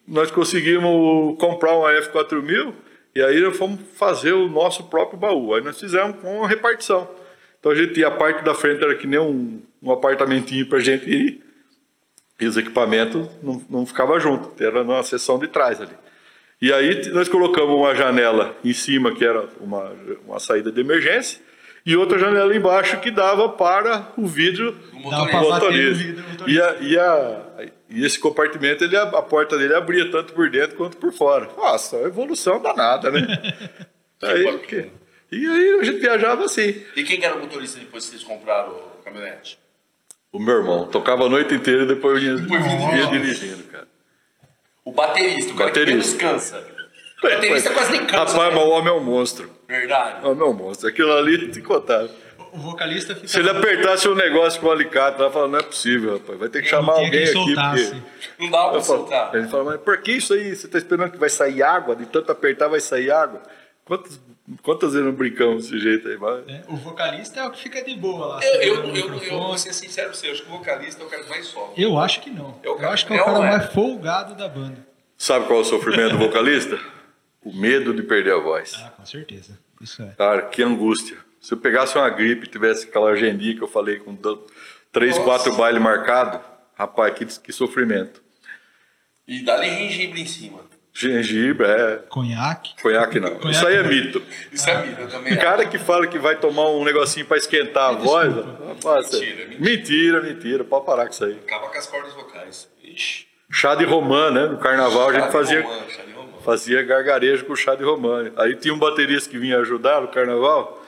nós 0.07 0.29
conseguimos 0.29 1.37
comprar 1.39 1.75
uma 1.75 1.91
F4000 1.91 2.73
e 3.15 3.21
aí 3.21 3.41
nós 3.41 3.57
fomos 3.57 3.79
fazer 3.95 4.33
o 4.33 4.47
nosso 4.47 4.83
próprio 4.85 5.17
baú. 5.17 5.53
Aí 5.55 5.61
nós 5.61 5.79
fizemos 5.79 6.17
com 6.21 6.39
uma 6.39 6.47
repartição. 6.47 7.09
Então 7.59 7.71
a 7.71 7.75
gente 7.75 7.99
ia, 7.99 8.07
a 8.07 8.11
parte 8.11 8.43
da 8.43 8.53
frente 8.53 8.83
era 8.83 8.95
que 8.95 9.07
nem 9.07 9.19
um, 9.19 9.61
um 9.81 9.91
apartamentinho 9.91 10.67
para 10.67 10.79
gente 10.79 11.09
ir 11.09 11.43
e 12.39 12.45
os 12.45 12.55
equipamentos 12.55 13.27
não, 13.41 13.61
não 13.67 13.85
ficavam 13.85 14.19
juntos, 14.19 14.61
era 14.61 14.83
na 14.83 15.01
seção 15.01 15.39
de 15.39 15.47
trás 15.47 15.81
ali. 15.81 15.93
E 16.61 16.71
aí 16.71 17.09
nós 17.09 17.27
colocamos 17.27 17.75
uma 17.75 17.95
janela 17.95 18.55
em 18.63 18.73
cima 18.73 19.13
que 19.13 19.25
era 19.25 19.47
uma, 19.59 19.91
uma 20.25 20.39
saída 20.39 20.71
de 20.71 20.79
emergência 20.81 21.41
e 21.87 21.95
outra 21.95 22.19
janela 22.19 22.53
embaixo 22.53 22.99
que 22.99 23.09
dava 23.09 23.47
para 23.47 24.11
o 24.17 24.27
vidro 24.27 24.73
do 24.73 24.99
motorista. 24.99 25.39
motorista. 25.39 26.03
Vidro, 26.03 26.29
motorista. 26.29 26.51
E, 26.51 26.61
a, 26.61 26.75
e, 26.81 26.99
a, 26.99 27.69
e, 27.89 28.05
esse 28.05 28.19
compartimento, 28.19 28.83
ele, 28.83 28.97
a 28.97 29.21
porta 29.21 29.57
dele 29.57 29.73
abria 29.73 30.11
tanto 30.11 30.33
por 30.33 30.49
dentro 30.49 30.75
quanto 30.75 30.97
por 30.97 31.13
fora. 31.13 31.49
Nossa, 31.55 31.95
evolução 31.99 32.61
danada, 32.61 33.09
né? 33.09 33.25
aí, 34.21 34.57
que, 34.59 34.91
e 35.31 35.47
aí 35.47 35.79
a 35.79 35.83
gente 35.83 35.99
viajava 35.99 36.43
assim. 36.43 36.83
E 36.93 37.05
quem 37.05 37.23
era 37.23 37.35
o 37.35 37.39
motorista 37.39 37.79
depois 37.79 38.03
que 38.03 38.11
vocês 38.11 38.23
compraram 38.25 38.73
o 38.73 39.03
caminhonete? 39.05 39.57
O 40.33 40.39
meu 40.39 40.57
irmão. 40.57 40.87
Tocava 40.87 41.23
a 41.23 41.29
noite 41.29 41.53
inteira 41.53 41.83
e 41.83 41.87
depois 41.87 42.21
vinha, 42.21 42.35
vinha 42.35 43.07
dirigindo, 43.07 43.63
cara. 43.63 43.87
O 44.83 44.91
baterista, 44.91 45.53
o 45.53 45.55
cara 45.55 45.69
baterista. 45.69 46.01
que 46.01 46.17
descansa. 46.17 46.67
O 47.19 47.29
baterista 47.29 47.71
quase 47.71 47.91
nem 47.93 48.01
cansa. 48.01 48.17
Rapaz, 48.17 48.33
né? 48.33 48.55
mas 48.55 48.63
o 48.65 48.69
homem 48.71 48.89
é 48.89 48.93
um 48.93 49.03
monstro. 49.03 49.56
Verdade. 49.67 50.25
O 50.25 50.31
é 50.31 50.45
um 50.45 50.53
monstro. 50.53 50.87
Aquilo 50.87 51.13
ali, 51.13 51.51
te 51.51 51.61
contar. 51.61 52.07
O 52.53 52.57
vocalista 52.57 53.13
fica... 53.13 53.27
Se 53.27 53.39
ele 53.39 53.49
apertasse 53.49 54.07
um 54.07 54.15
negócio 54.15 54.59
com 54.61 54.67
o 54.67 54.71
alicate, 54.71 55.19
ela 55.19 55.29
fala, 55.29 55.47
não 55.47 55.59
é 55.59 55.63
possível, 55.63 56.13
rapaz. 56.13 56.39
Vai 56.39 56.49
ter 56.49 56.61
que 56.61 56.69
chamar 56.69 56.93
alguém 56.93 57.23
aqui. 57.23 57.33
Porque... 57.33 58.01
Não 58.39 58.49
dá 58.49 58.69
pra 58.69 58.81
soltar. 58.81 59.35
Ele 59.35 59.47
fala, 59.47 59.63
mas 59.65 59.81
por 59.81 59.97
que 60.01 60.13
isso 60.13 60.33
aí? 60.33 60.55
Você 60.55 60.67
tá 60.67 60.77
esperando 60.77 61.11
que 61.11 61.17
vai 61.17 61.29
sair 61.29 61.61
água? 61.61 61.95
De 61.95 62.05
tanto 62.05 62.31
apertar 62.31 62.67
vai 62.69 62.79
sair 62.79 63.11
água? 63.11 63.41
Quantas, 63.83 64.19
quantas 64.63 64.93
vezes 64.93 65.05
não 65.05 65.13
brincamos 65.13 65.63
desse 65.63 65.79
jeito 65.79 66.07
aí? 66.07 66.17
Mas... 66.17 66.47
É, 66.47 66.63
o 66.67 66.75
vocalista 66.77 67.39
é 67.39 67.45
o 67.45 67.51
que 67.51 67.61
fica 67.61 67.83
de 67.83 67.95
boa 67.95 68.27
lá. 68.27 68.39
Eu, 68.43 68.61
eu, 68.61 68.95
eu, 68.95 69.23
eu, 69.23 69.39
vou 69.39 69.57
ser 69.57 69.73
sincero 69.73 70.09
pra 70.09 70.17
você, 70.17 70.27
eu 70.27 70.31
acho 70.31 70.43
que 70.43 70.49
o 70.49 70.57
vocalista 70.57 71.03
é 71.03 71.05
o 71.05 71.09
cara 71.09 71.23
que 71.23 71.29
mais 71.29 71.45
sofre. 71.47 71.83
Eu 71.83 71.97
acho 71.97 72.21
que 72.21 72.29
não. 72.29 72.59
É 72.63 72.67
eu 72.67 72.89
acho 72.89 73.05
que 73.05 73.13
é 73.13 73.21
o 73.21 73.25
cara 73.25 73.37
é. 73.37 73.49
mais 73.49 73.73
folgado 73.73 74.35
da 74.35 74.47
banda. 74.47 74.85
Sabe 75.17 75.45
qual 75.47 75.59
é 75.59 75.61
o 75.61 75.65
sofrimento 75.65 76.11
do 76.11 76.19
vocalista? 76.19 76.79
O 77.47 77.55
medo 77.55 77.93
de 77.93 78.03
perder 78.03 78.33
a 78.33 78.39
voz. 78.39 78.73
Ah, 78.77 78.89
com 78.89 79.05
certeza. 79.05 79.57
Isso 79.81 80.01
é. 80.01 80.07
Cara, 80.17 80.41
que 80.43 80.61
angústia. 80.61 81.17
Se 81.39 81.53
eu 81.53 81.57
pegasse 81.57 81.97
uma 81.97 82.09
gripe 82.09 82.45
e 82.45 82.49
tivesse 82.49 82.87
aquela 82.87 83.11
agendinha 83.11 83.55
que 83.55 83.61
eu 83.61 83.67
falei 83.67 83.99
com 83.99 84.17
três, 84.91 85.13
Nossa. 85.15 85.23
quatro 85.23 85.55
bailes 85.55 85.81
marcados, 85.81 86.41
rapaz, 86.75 87.13
que, 87.13 87.25
que 87.25 87.53
sofrimento. 87.53 88.21
E 89.25 89.43
dá-lhe 89.43 89.69
gengibre 89.69 90.21
em 90.21 90.25
cima. 90.25 90.59
Gengibre, 90.93 91.67
é. 91.67 91.95
Conhaque? 92.09 92.81
Conhaque 92.81 93.19
não. 93.19 93.29
Conhaque. 93.35 93.51
Isso 93.51 93.67
aí 93.67 93.75
é 93.75 93.83
mito. 93.83 94.21
Isso 94.51 94.69
é 94.69 94.85
mito, 94.85 95.01
eu 95.01 95.07
também. 95.07 95.33
O 95.33 95.39
cara 95.39 95.65
que 95.65 95.77
fala 95.77 96.07
que 96.07 96.17
vai 96.17 96.35
tomar 96.37 96.69
um 96.71 96.83
negocinho 96.83 97.25
para 97.25 97.37
esquentar 97.37 97.91
a 97.91 97.93
voz. 97.93 98.33
Rapaz, 98.35 99.11
mentira, 99.11 99.45
mentira, 99.47 99.57
mentira, 99.59 100.21
mentira. 100.21 100.63
Pode 100.63 100.85
parar 100.85 101.05
com 101.05 101.11
isso 101.11 101.23
aí. 101.23 101.39
Acaba 101.45 101.69
com 101.69 101.77
as 101.77 101.85
cordas 101.87 102.13
vocais. 102.13 102.67
Ixi. 102.83 103.27
Chá 103.49 103.75
de 103.75 103.85
romã, 103.85 104.31
né? 104.31 104.47
No 104.47 104.57
carnaval 104.57 105.11
chá 105.11 105.17
a 105.17 105.21
gente 105.21 105.31
fazia. 105.31 105.61
Romã, 105.61 105.77
fazia 106.47 106.81
gargarejo 106.81 107.43
com 107.43 107.57
chá 107.57 107.75
de 107.75 107.83
romã. 107.83 108.31
Aí 108.37 108.55
tinha 108.55 108.73
um 108.73 108.79
baterista 108.79 109.29
que 109.29 109.37
vinha 109.37 109.59
ajudar 109.59 109.99
no 109.99 110.07
carnaval, 110.07 110.81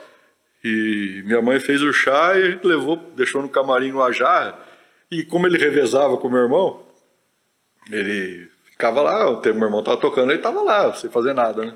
e 0.63 1.21
minha 1.25 1.41
mãe 1.41 1.59
fez 1.59 1.81
o 1.81 1.91
chá 1.91 2.39
e 2.39 2.57
levou, 2.65 2.95
deixou 3.13 3.41
no 3.41 3.49
camarim 3.49 3.91
uma 3.91 4.09
jarra, 4.13 4.57
e 5.11 5.21
como 5.21 5.45
ele 5.45 5.57
revezava 5.57 6.15
com 6.15 6.29
meu 6.29 6.43
irmão, 6.43 6.81
ele 7.91 8.49
ficava 8.71 9.01
lá, 9.01 9.29
o 9.29 9.41
meu 9.41 9.65
irmão 9.65 9.81
estava 9.81 9.97
tocando, 9.97 10.31
ele 10.31 10.39
estava 10.39 10.61
lá, 10.61 10.93
sem 10.93 11.09
fazer 11.09 11.33
nada, 11.33 11.65
né? 11.65 11.73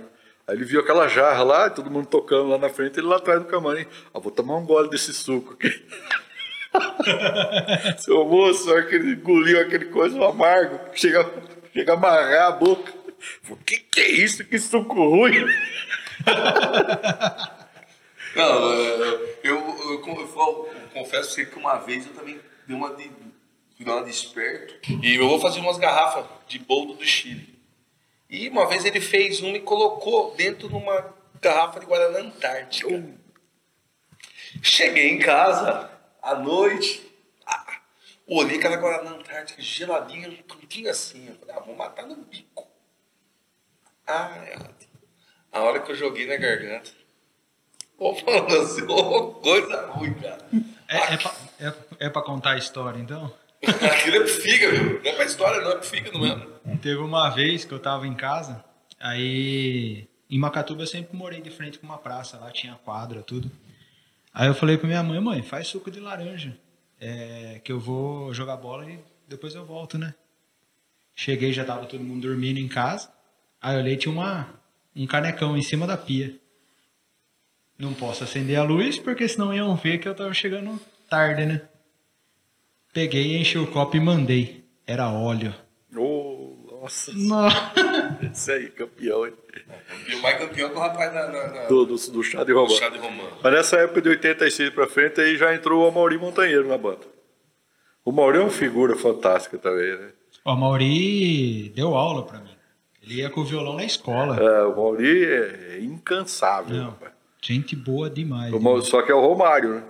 Aí 0.47 0.55
ele 0.55 0.63
viu 0.63 0.79
aquela 0.79 1.09
jarra 1.09 1.43
lá, 1.43 1.69
todo 1.69 1.91
mundo 1.91 2.07
tocando 2.07 2.47
lá 2.47 2.57
na 2.57 2.69
frente, 2.69 3.01
ele 3.01 3.07
lá 3.07 3.17
atrás 3.17 3.41
do 3.41 3.47
camarim. 3.47 3.85
Ah, 4.13 4.19
vou 4.19 4.31
tomar 4.31 4.55
um 4.55 4.65
gole 4.65 4.89
desse 4.89 5.13
suco 5.13 5.55
aqui. 5.55 5.85
Seu 7.99 8.23
moço, 8.23 8.73
aquele 8.73 9.11
engoliu 9.11 9.59
aquele 9.59 9.85
coisa 9.85 10.25
amargo, 10.25 10.79
chega, 10.93 11.29
chega 11.73 11.91
a 11.91 11.95
amarrar 11.95 12.47
a 12.47 12.51
boca. 12.51 13.02
O 13.49 13.55
que, 13.57 13.77
que 13.77 14.01
é 14.01 14.09
isso? 14.09 14.43
Que 14.45 14.59
suco 14.59 14.93
ruim! 14.93 15.45
Não, 18.35 18.73
eu, 18.73 19.37
eu, 19.43 19.57
eu, 19.91 19.99
confesso 20.93 21.45
que 21.45 21.57
uma 21.57 21.77
vez 21.77 22.07
eu 22.07 22.13
também 22.13 22.39
dei 22.65 22.75
uma 22.75 22.95
de, 22.95 23.09
dei 23.77 23.93
uma 23.93 24.03
de 24.03 24.09
esperto 24.09 24.73
e 25.03 25.15
eu 25.15 25.27
vou 25.27 25.39
fazer 25.39 25.59
umas 25.59 25.77
garrafas 25.77 26.25
de 26.47 26.57
boldo 26.57 26.95
do 26.95 27.05
Chile. 27.05 27.53
E 28.27 28.49
uma 28.49 28.67
vez 28.67 28.85
ele 28.85 28.99
fez 28.99 29.39
uma 29.41 29.55
e 29.55 29.61
colocou 29.61 30.33
dentro 30.35 30.67
de 30.67 30.73
uma 30.73 31.13
garrafa 31.39 31.79
de 31.79 31.85
Guaraná 31.85 32.19
Antártica. 32.19 33.03
Cheguei 34.63 35.11
em 35.11 35.19
casa 35.19 35.91
à 36.19 36.33
noite, 36.33 37.03
ah, 37.45 37.81
olhei 38.25 38.57
aquela 38.57 38.77
Guaraná 38.77 39.11
Antártica 39.11 39.61
geladinha, 39.61 40.29
um 40.29 40.37
cantinho 40.43 40.89
assim. 40.89 41.27
Eu 41.27 41.35
falei, 41.35 41.55
ah, 41.55 41.59
vou 41.59 41.75
matar 41.75 42.07
no 42.07 42.15
bico. 42.15 42.72
Ah, 44.07 44.35
é. 44.45 44.57
a 45.51 45.61
hora 45.61 45.79
que 45.79 45.91
eu 45.91 45.95
joguei 45.95 46.27
na 46.27 46.35
garganta. 46.35 46.91
Pô, 47.97 48.13
falando 48.15 48.57
assim, 48.57 48.83
ô, 48.83 49.33
coisa 49.35 49.87
ruim, 49.87 50.13
cara. 50.15 50.45
É, 50.87 51.13
é, 51.13 51.17
pra, 51.17 51.35
é, 51.59 51.73
é 52.05 52.09
pra 52.09 52.21
contar 52.21 52.51
a 52.51 52.57
história, 52.57 52.99
então? 52.99 53.33
Aquilo 53.63 54.17
é 54.17 54.19
pro 54.19 54.27
fígado, 54.27 54.75
não 54.75 55.09
é 55.09 55.15
pra 55.15 55.25
história, 55.25 55.61
não, 55.61 55.71
é 55.71 55.75
pro 55.75 55.87
fígado 55.87 56.19
mesmo. 56.19 56.77
Teve 56.81 56.97
uma 56.97 57.29
vez 57.29 57.63
que 57.63 57.73
eu 57.73 57.79
tava 57.79 58.05
em 58.05 58.13
casa, 58.13 58.63
aí 58.99 60.07
em 60.29 60.37
Macatuba 60.37 60.83
eu 60.83 60.87
sempre 60.87 61.15
morei 61.15 61.41
de 61.41 61.49
frente 61.49 61.79
com 61.79 61.85
uma 61.85 61.97
praça, 61.97 62.37
lá 62.37 62.51
tinha 62.51 62.75
quadra, 62.83 63.21
tudo. 63.21 63.49
Aí 64.33 64.47
eu 64.47 64.55
falei 64.55 64.77
pra 64.77 64.87
minha 64.87 65.03
mãe, 65.03 65.19
mãe, 65.19 65.41
faz 65.41 65.67
suco 65.67 65.89
de 65.89 65.99
laranja, 65.99 66.57
é, 66.99 67.61
que 67.63 67.71
eu 67.71 67.79
vou 67.79 68.33
jogar 68.33 68.57
bola 68.57 68.89
e 68.89 68.99
depois 69.27 69.55
eu 69.55 69.63
volto, 69.65 69.97
né? 69.97 70.13
Cheguei, 71.15 71.53
já 71.53 71.63
tava 71.63 71.85
todo 71.85 72.03
mundo 72.03 72.27
dormindo 72.27 72.59
em 72.59 72.67
casa, 72.67 73.09
aí 73.63 73.75
eu 73.75 73.79
olhei, 73.81 73.95
tinha 73.97 74.11
uma, 74.13 74.47
um 74.95 75.07
canecão 75.07 75.57
em 75.57 75.61
cima 75.63 75.87
da 75.87 75.97
pia. 75.97 76.35
Não 77.79 77.93
posso 77.93 78.23
acender 78.23 78.57
a 78.57 78.63
luz, 78.63 78.99
porque 78.99 79.27
senão 79.27 79.53
iam 79.53 79.75
ver 79.75 79.97
que 79.97 80.07
eu 80.07 80.13
tava 80.15 80.33
chegando 80.33 80.79
tarde, 81.09 81.45
né? 81.45 81.61
Peguei, 82.93 83.37
enchi 83.37 83.57
o 83.57 83.65
copo 83.67 83.97
e 83.97 83.99
mandei. 83.99 84.63
Era 84.85 85.09
óleo. 85.09 85.53
Oh, 85.95 86.55
nossa. 86.81 87.11
Nossa. 87.13 87.73
Esse 88.31 88.51
aí, 88.51 88.69
campeão, 88.69 89.25
hein? 89.25 89.33
E 90.07 90.15
o 90.15 90.21
mais 90.21 90.37
campeão 90.37 90.69
do 90.69 90.79
rapaz 90.79 91.13
na, 91.13 91.27
na, 91.27 91.47
na- 91.47 91.65
Do, 91.65 91.85
do, 91.85 91.95
do 91.95 92.23
chá 92.23 92.43
de 92.43 92.51
romã. 92.51 92.69
Mas 93.41 93.53
nessa 93.53 93.77
época 93.77 94.01
de 94.01 94.09
86 94.09 94.69
pra 94.71 94.87
frente, 94.87 95.19
aí 95.21 95.35
já 95.37 95.53
entrou 95.55 95.83
o 95.83 95.87
Amaury 95.87 96.17
Montanheiro 96.17 96.67
na 96.67 96.77
banda. 96.77 97.07
O 98.05 98.11
Mauri 98.11 98.37
é 98.37 98.41
uma 98.41 98.49
figura 98.49 98.95
fantástica 98.97 99.57
também, 99.57 99.97
né? 99.97 100.11
O 100.45 100.55
Mauri 100.55 101.69
deu 101.69 101.95
aula 101.95 102.25
pra 102.25 102.39
mim. 102.39 102.52
Ele 103.03 103.15
ia 103.15 103.29
com 103.29 103.41
o 103.41 103.45
violão 103.45 103.75
na 103.75 103.83
escola. 103.83 104.37
É, 104.37 104.63
o 104.63 104.75
Mauri 104.75 105.25
é 105.25 105.79
incansável. 105.81 106.75
Não. 106.75 106.85
rapaz. 106.91 107.11
Gente 107.41 107.75
boa 107.75 108.09
demais. 108.09 108.53
O 108.53 108.59
Mau- 108.59 108.81
Só 108.81 109.01
que 109.01 109.11
é 109.11 109.15
o 109.15 109.19
Romário, 109.19 109.75
né? 109.75 109.83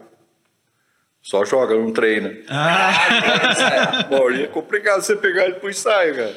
Só 1.22 1.46
joga, 1.46 1.74
não 1.76 1.94
treina. 1.94 2.36
Ah, 2.50 4.08
O 4.10 4.12
Mauri 4.18 4.44
é 4.44 4.48
complicado 4.48 5.02
você 5.02 5.16
pegar 5.16 5.46
ele 5.46 5.54
pro 5.56 5.70
ensaio, 5.70 6.16
cara. 6.16 6.36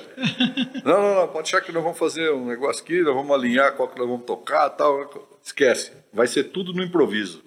Não, 0.84 1.02
não, 1.02 1.14
não, 1.16 1.28
pode 1.28 1.44
deixar 1.50 1.60
que 1.60 1.72
nós 1.72 1.82
vamos 1.82 1.98
fazer 1.98 2.30
um 2.32 2.46
negócio 2.46 2.84
aqui, 2.84 3.00
nós 3.02 3.14
vamos 3.14 3.32
alinhar 3.32 3.72
qual 3.74 3.88
que 3.88 3.98
nós 3.98 4.06
vamos 4.08 4.24
tocar 4.24 4.68
tal. 4.70 5.10
Esquece. 5.42 5.92
Vai 6.12 6.26
ser 6.28 6.44
tudo 6.44 6.72
no 6.72 6.82
improviso. 6.84 7.42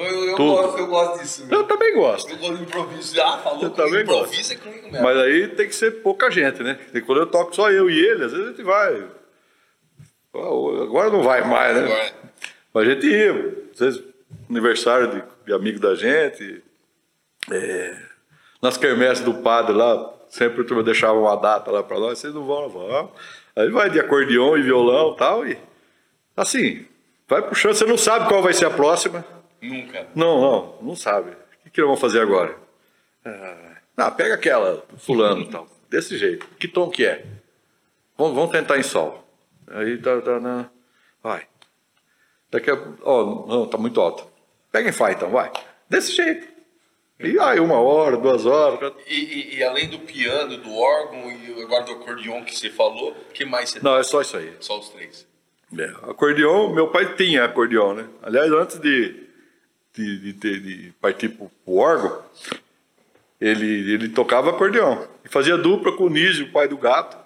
Eu, 0.00 0.06
eu, 0.06 0.24
eu 0.30 0.36
Tudo. 0.36 0.50
gosto, 0.52 0.78
eu 0.78 0.86
gosto 0.86 1.20
disso. 1.20 1.46
Eu 1.50 1.64
também 1.64 1.94
gosto. 1.94 2.30
Eu 2.30 2.38
gosto 2.38 2.56
de 2.56 2.62
improviso. 2.62 3.22
Ah, 3.22 3.38
falou 3.38 3.62
Eu 3.62 3.70
que 3.70 3.76
também 3.76 4.02
improviso 4.02 4.52
é 4.52 4.56
comigo 4.56 4.90
mesmo. 4.90 5.02
Mas 5.02 5.16
aí 5.18 5.48
tem 5.48 5.68
que 5.68 5.74
ser 5.74 6.02
pouca 6.02 6.30
gente, 6.30 6.62
né? 6.62 6.74
Porque 6.74 7.00
quando 7.02 7.20
eu 7.20 7.26
toco 7.26 7.54
só 7.54 7.70
eu 7.70 7.90
e 7.90 7.98
ele, 7.98 8.24
às 8.24 8.32
vezes 8.32 8.46
a 8.46 8.50
gente 8.50 8.62
vai. 8.62 9.06
Agora 10.32 11.10
não 11.10 11.22
vai 11.22 11.46
mais, 11.46 11.76
né? 11.76 11.84
Agora, 11.84 12.12
Mas 12.72 12.88
a 12.88 12.90
gente 12.90 13.06
ia, 13.06 13.58
às 13.72 13.78
vezes, 13.78 14.02
aniversário 14.48 15.08
de, 15.08 15.22
de 15.46 15.52
amigo 15.52 15.80
da 15.80 15.94
gente, 15.94 16.62
é, 17.50 17.96
nas 18.62 18.76
quermesses 18.76 19.24
do 19.24 19.34
padre 19.34 19.74
lá, 19.74 20.12
sempre 20.28 20.62
a 20.62 20.64
turma 20.64 20.82
deixava 20.82 21.18
uma 21.18 21.36
data 21.36 21.70
lá 21.70 21.82
pra 21.82 21.98
nós, 21.98 22.18
vocês 22.18 22.32
não 22.32 22.46
vão, 22.46 22.68
vão. 22.68 23.12
Aí 23.56 23.68
vai 23.70 23.90
de 23.90 23.98
acordeon 23.98 24.56
e 24.56 24.62
violão 24.62 25.12
e 25.12 25.16
tal, 25.16 25.46
e 25.46 25.58
assim, 26.36 26.86
vai 27.28 27.42
puxando, 27.42 27.74
você 27.74 27.84
não 27.84 27.98
sabe 27.98 28.28
qual 28.28 28.42
vai 28.42 28.52
ser 28.54 28.66
a 28.66 28.70
próxima. 28.70 29.24
Nunca. 29.62 30.06
Não, 30.14 30.40
não, 30.40 30.78
não 30.82 30.96
sabe. 30.96 31.30
O 31.30 31.64
que, 31.64 31.70
que 31.70 31.82
vamos 31.82 32.00
fazer 32.00 32.20
agora? 32.20 32.56
Ah, 33.24 33.76
não, 33.96 34.10
pega 34.12 34.34
aquela, 34.34 34.84
fulano 34.98 35.46
tal, 35.48 35.68
desse 35.88 36.16
jeito. 36.16 36.46
Que 36.58 36.66
tom 36.68 36.88
que 36.90 37.04
é? 37.04 37.24
Vamos, 38.16 38.34
vamos 38.34 38.50
tentar 38.50 38.78
em 38.78 38.82
sol. 38.82 39.26
Aí 39.68 39.98
tá, 39.98 40.20
tá, 40.20 40.40
na... 40.40 40.70
vai. 41.22 41.46
Daqui 42.50 42.70
a 42.70 42.78
ó, 43.02 43.46
não, 43.46 43.66
tá 43.66 43.78
muito 43.78 44.00
alto. 44.00 44.26
Pega 44.72 44.88
em 44.88 44.92
Fá 44.92 45.12
então, 45.12 45.30
vai. 45.30 45.50
Desse 45.88 46.12
jeito. 46.14 46.48
E 47.18 47.38
aí, 47.38 47.60
uma 47.60 47.78
hora, 47.78 48.16
duas 48.16 48.46
horas. 48.46 48.92
E, 49.06 49.14
e- 49.14 49.56
e 49.58 49.62
além 49.64 49.88
do 49.90 49.98
piano, 49.98 50.56
do 50.56 50.74
órgão 50.74 51.30
e 51.30 51.62
agora 51.62 51.84
do 51.84 51.92
acordeon 51.92 52.42
que 52.44 52.56
você 52.58 52.70
falou, 52.70 53.10
o 53.10 53.32
que 53.32 53.44
mais 53.44 53.70
você 53.70 53.80
Não, 53.82 53.96
é 53.98 54.02
só 54.02 54.22
isso 54.22 54.36
aí. 54.38 54.54
Só 54.58 54.78
os 54.78 54.88
três. 54.88 55.26
É, 55.78 55.84
acordeon, 56.10 56.72
meu 56.72 56.88
pai 56.88 57.14
tinha 57.14 57.44
acordeon, 57.44 57.92
né? 57.94 58.08
Aliás, 58.22 58.50
antes 58.50 58.78
de, 58.80 59.28
de, 59.94 60.32
de, 60.32 60.60
de 60.60 60.92
partir 61.00 61.30
pro, 61.30 61.50
pro 61.64 61.74
órgão, 61.74 62.22
ele, 63.40 63.92
ele 63.92 64.08
tocava 64.08 64.50
acordeon. 64.50 65.06
E 65.24 65.28
fazia 65.28 65.56
dupla 65.56 65.96
com 65.96 66.04
o 66.04 66.10
Nísio, 66.10 66.46
o 66.46 66.52
pai 66.52 66.68
do 66.68 66.76
gato. 66.76 67.18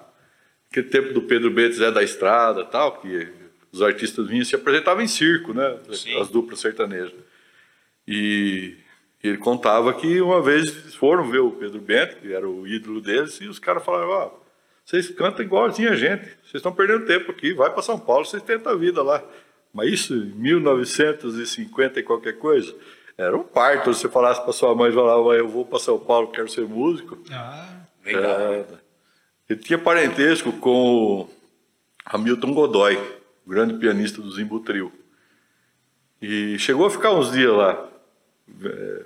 Aquele 0.70 0.88
tempo 0.88 1.12
do 1.12 1.22
Pedro 1.22 1.50
Beto 1.50 1.76
Zé 1.76 1.90
da 1.90 2.02
Estrada 2.02 2.64
tal, 2.64 3.00
que 3.00 3.28
os 3.72 3.82
artistas 3.82 4.26
vinham 4.26 4.42
e 4.42 4.46
se 4.46 4.54
apresentavam 4.54 5.02
em 5.02 5.08
circo, 5.08 5.52
né? 5.52 5.78
Sim. 5.92 6.20
As 6.20 6.28
duplas 6.28 6.60
sertanejas. 6.60 7.14
E 8.06 8.76
ele 9.22 9.38
contava 9.38 9.92
que 9.94 10.20
uma 10.20 10.42
vez 10.42 10.94
foram 10.94 11.30
ver 11.30 11.40
o 11.40 11.50
Pedro 11.50 11.80
Bento, 11.80 12.16
que 12.16 12.32
era 12.32 12.48
o 12.48 12.66
ídolo 12.66 13.00
deles, 13.00 13.40
e 13.40 13.48
os 13.48 13.58
caras 13.58 13.84
falaram, 13.84 14.08
ó, 14.10 14.30
vocês 14.84 15.08
cantam 15.10 15.44
igualzinho 15.44 15.90
a 15.90 15.96
gente, 15.96 16.24
vocês 16.42 16.56
estão 16.56 16.72
perdendo 16.72 17.06
tempo 17.06 17.30
aqui, 17.30 17.54
vai 17.54 17.70
para 17.70 17.82
São 17.82 17.98
Paulo, 17.98 18.26
vocês 18.26 18.42
tentam 18.42 18.72
a 18.72 18.76
vida 18.76 19.02
lá. 19.02 19.24
Mas 19.74 19.92
isso 19.92 20.14
em 20.14 20.26
1950 20.26 21.98
e 21.98 22.02
qualquer 22.04 22.38
coisa, 22.38 22.72
era 23.18 23.36
um 23.36 23.42
parto. 23.42 23.92
Se 23.92 24.02
você 24.02 24.08
falasse 24.08 24.40
para 24.40 24.52
sua 24.52 24.72
mãe, 24.74 24.92
falava, 24.92 25.34
eu 25.34 25.48
vou 25.48 25.66
para 25.66 25.80
São 25.80 25.98
Paulo, 25.98 26.28
quero 26.28 26.48
ser 26.48 26.64
músico. 26.64 27.18
ah, 27.32 27.80
Legal. 28.04 28.22
É, 28.24 28.64
ele 29.48 29.58
tinha 29.58 29.78
parentesco 29.78 30.52
com 30.52 31.22
o 31.22 31.30
Hamilton 32.04 32.54
Godoy, 32.54 32.96
o 33.44 33.50
grande 33.50 33.74
pianista 33.74 34.22
do 34.22 34.30
Zimbu 34.30 34.60
Trio. 34.60 34.92
E 36.22 36.56
chegou 36.58 36.86
a 36.86 36.90
ficar 36.90 37.12
uns 37.12 37.32
dias 37.32 37.52
lá, 37.52 37.88
é, 38.64 39.02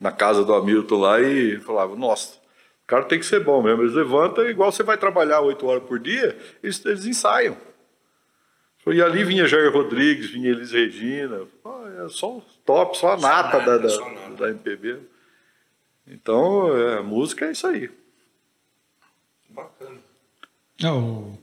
na 0.00 0.12
casa 0.12 0.44
do 0.44 0.54
Hamilton 0.54 1.00
lá, 1.00 1.20
e 1.20 1.58
falava, 1.58 1.96
nossa, 1.96 2.36
o 2.84 2.86
cara 2.86 3.04
tem 3.04 3.18
que 3.18 3.26
ser 3.26 3.42
bom 3.42 3.62
mesmo. 3.62 3.82
Eles 3.82 3.94
levantam, 3.94 4.48
igual 4.48 4.70
você 4.70 4.82
vai 4.82 4.96
trabalhar 4.96 5.40
oito 5.40 5.66
horas 5.66 5.82
por 5.82 5.98
dia, 5.98 6.38
eles, 6.62 6.84
eles 6.84 7.04
ensaiam. 7.04 7.56
E 8.86 9.00
ali 9.00 9.24
vinha 9.24 9.46
Jair 9.46 9.72
Rodrigues, 9.72 10.30
vinha 10.30 10.50
Elis 10.50 10.72
Regina, 10.72 11.42
ah, 11.64 12.04
é 12.04 12.08
só 12.08 12.36
os 12.36 12.44
top, 12.66 12.98
só 12.98 13.12
a 13.14 13.18
Só 13.18 13.26
nata, 13.28 13.58
nata, 13.58 13.78
da, 13.78 13.88
só 13.88 14.04
da, 14.04 14.10
nata. 14.10 14.30
da 14.36 14.50
MPB. 14.50 14.98
Então, 16.06 16.76
é, 16.76 17.00
música 17.00 17.46
é 17.46 17.52
isso 17.52 17.66
aí. 17.66 17.90
Bacana. 19.48 19.98
não, 20.82 21.38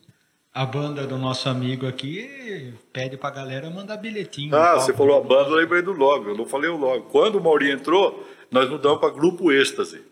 a 0.53 0.65
banda 0.65 1.07
do 1.07 1.17
nosso 1.17 1.47
amigo 1.49 1.87
aqui 1.87 2.73
pede 2.91 3.17
pra 3.17 3.31
galera 3.31 3.69
mandar 3.69 3.97
bilhetinho. 3.97 4.53
Ah, 4.53 4.73
Tal. 4.73 4.81
você 4.81 4.93
falou 4.93 5.17
a 5.17 5.21
banda, 5.23 5.49
eu 5.49 5.55
lembrei 5.55 5.81
do 5.81 5.93
logo, 5.93 6.29
eu 6.29 6.37
não 6.37 6.45
falei 6.45 6.69
o 6.69 6.77
logo. 6.77 7.05
Quando 7.09 7.37
o 7.37 7.43
Mauri 7.43 7.71
entrou, 7.71 8.27
nós 8.51 8.69
mudamos 8.69 8.99
para 8.99 9.13
Grupo 9.13 9.51
Êxtase. 9.51 10.03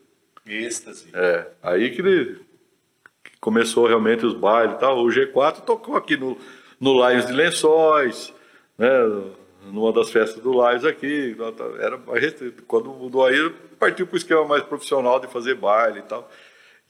Êxtase. 0.48 1.10
É, 1.14 1.46
aí 1.62 1.92
que 1.92 2.02
ele 2.02 2.42
começou 3.42 3.86
realmente 3.86 4.26
os 4.26 4.34
bailes 4.34 4.76
e 4.76 4.80
tal. 4.80 4.98
O 5.00 5.10
G4 5.10 5.62
tocou 5.62 5.96
aqui 5.96 6.16
no, 6.18 6.38
no 6.80 6.94
Lions 6.94 7.26
de 7.26 7.34
Lençóis, 7.34 8.34
né? 8.78 8.90
Numa 9.72 9.92
das 9.92 10.10
festas 10.10 10.42
do 10.42 10.52
Lions 10.52 10.86
aqui. 10.86 11.36
Era, 11.80 12.00
quando 12.66 12.90
mudou 12.90 13.26
aí, 13.26 13.52
partiu 13.78 14.08
para 14.08 14.16
o 14.16 14.18
esquema 14.18 14.46
mais 14.46 14.64
profissional 14.64 15.20
de 15.20 15.28
fazer 15.28 15.56
baile 15.56 16.00
e 16.00 16.04
tal. 16.04 16.30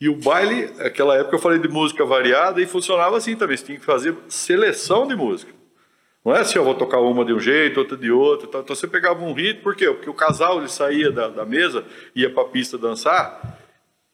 E 0.00 0.08
o 0.08 0.16
baile, 0.16 0.72
naquela 0.78 1.16
época 1.16 1.36
eu 1.36 1.40
falei 1.40 1.58
de 1.58 1.68
música 1.68 2.04
variada 2.06 2.60
e 2.60 2.66
funcionava 2.66 3.16
assim 3.16 3.36
também. 3.36 3.56
Você 3.56 3.66
tinha 3.66 3.78
que 3.78 3.84
fazer 3.84 4.16
seleção 4.28 5.06
de 5.06 5.14
música. 5.14 5.52
Não 6.24 6.34
é 6.34 6.40
assim, 6.40 6.58
eu 6.58 6.64
vou 6.64 6.74
tocar 6.74 7.00
uma 7.00 7.24
de 7.24 7.32
um 7.32 7.40
jeito, 7.40 7.80
outra 7.80 7.96
de 7.96 8.10
outro. 8.10 8.46
Então 8.48 8.64
você 8.74 8.86
pegava 8.86 9.22
um 9.22 9.32
ritmo, 9.32 9.62
por 9.62 9.74
quê? 9.74 9.90
Porque 9.90 10.08
o 10.08 10.14
casal 10.14 10.58
ele 10.58 10.68
saía 10.68 11.10
da, 11.10 11.28
da 11.28 11.44
mesa, 11.44 11.84
ia 12.14 12.30
para 12.30 12.42
a 12.42 12.46
pista 12.46 12.78
dançar, 12.78 13.58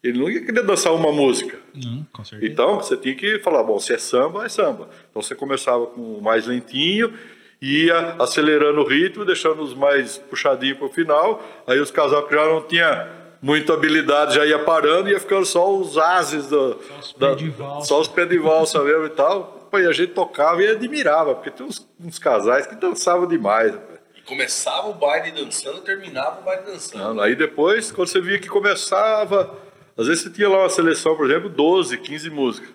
ele 0.08 0.18
não 0.18 0.30
ia 0.30 0.44
querer 0.44 0.62
dançar 0.62 0.92
uma 0.94 1.12
música. 1.12 1.58
Não, 1.74 2.06
com 2.12 2.24
certeza. 2.24 2.52
Então 2.52 2.76
você 2.76 2.96
tinha 2.96 3.14
que 3.14 3.38
falar, 3.40 3.62
bom, 3.62 3.78
se 3.78 3.92
é 3.92 3.98
samba, 3.98 4.44
é 4.46 4.48
samba. 4.48 4.88
Então 5.10 5.20
você 5.22 5.34
começava 5.34 5.86
com 5.86 6.00
o 6.18 6.22
mais 6.22 6.46
lentinho, 6.46 7.12
ia 7.60 8.16
acelerando 8.18 8.80
o 8.80 8.84
ritmo, 8.86 9.24
deixando 9.24 9.62
os 9.62 9.74
mais 9.74 10.18
puxadinhos 10.18 10.78
para 10.78 10.86
o 10.86 10.92
final. 10.92 11.42
Aí 11.66 11.78
os 11.80 11.90
casal 11.90 12.26
que 12.26 12.34
já 12.34 12.44
não 12.44 12.62
tinha 12.62 13.08
muita 13.42 13.74
habilidade 13.74 14.34
já 14.34 14.44
ia 14.46 14.58
parando 14.58 15.08
e 15.08 15.12
ia 15.12 15.20
ficando 15.20 15.44
só 15.46 15.74
os 15.74 15.96
ases 15.98 16.48
do, 16.48 16.78
os 17.00 17.12
da- 17.18 17.30
pé 17.30 17.34
de 17.36 17.50
valsa. 17.50 17.86
só 17.88 18.00
os 18.00 18.08
pés 18.08 18.28
de 18.28 18.38
valsa 18.38 18.82
mesmo 18.82 19.06
e 19.06 19.10
tal. 19.10 19.68
Pô, 19.70 19.78
e 19.78 19.86
a 19.86 19.92
gente 19.92 20.12
tocava 20.12 20.62
e 20.62 20.68
admirava, 20.68 21.34
porque 21.34 21.50
tem 21.50 21.66
uns, 21.66 21.86
uns 22.00 22.18
casais 22.18 22.66
que 22.66 22.76
dançavam 22.76 23.26
demais. 23.26 23.74
E 24.16 24.20
começava 24.22 24.88
o 24.88 24.94
baile 24.94 25.32
dançando, 25.32 25.80
terminava 25.80 26.40
o 26.40 26.44
baile 26.44 26.62
dançando. 26.66 27.14
Não, 27.14 27.22
Aí 27.22 27.34
depois, 27.34 27.90
quando 27.90 28.08
você 28.08 28.20
via 28.20 28.38
que 28.38 28.48
começava, 28.48 29.54
às 29.96 30.06
vezes 30.06 30.24
você 30.24 30.30
tinha 30.30 30.48
lá 30.48 30.58
uma 30.58 30.68
seleção, 30.68 31.16
por 31.16 31.30
exemplo, 31.30 31.48
12, 31.48 31.98
15 31.98 32.30
músicas. 32.30 32.70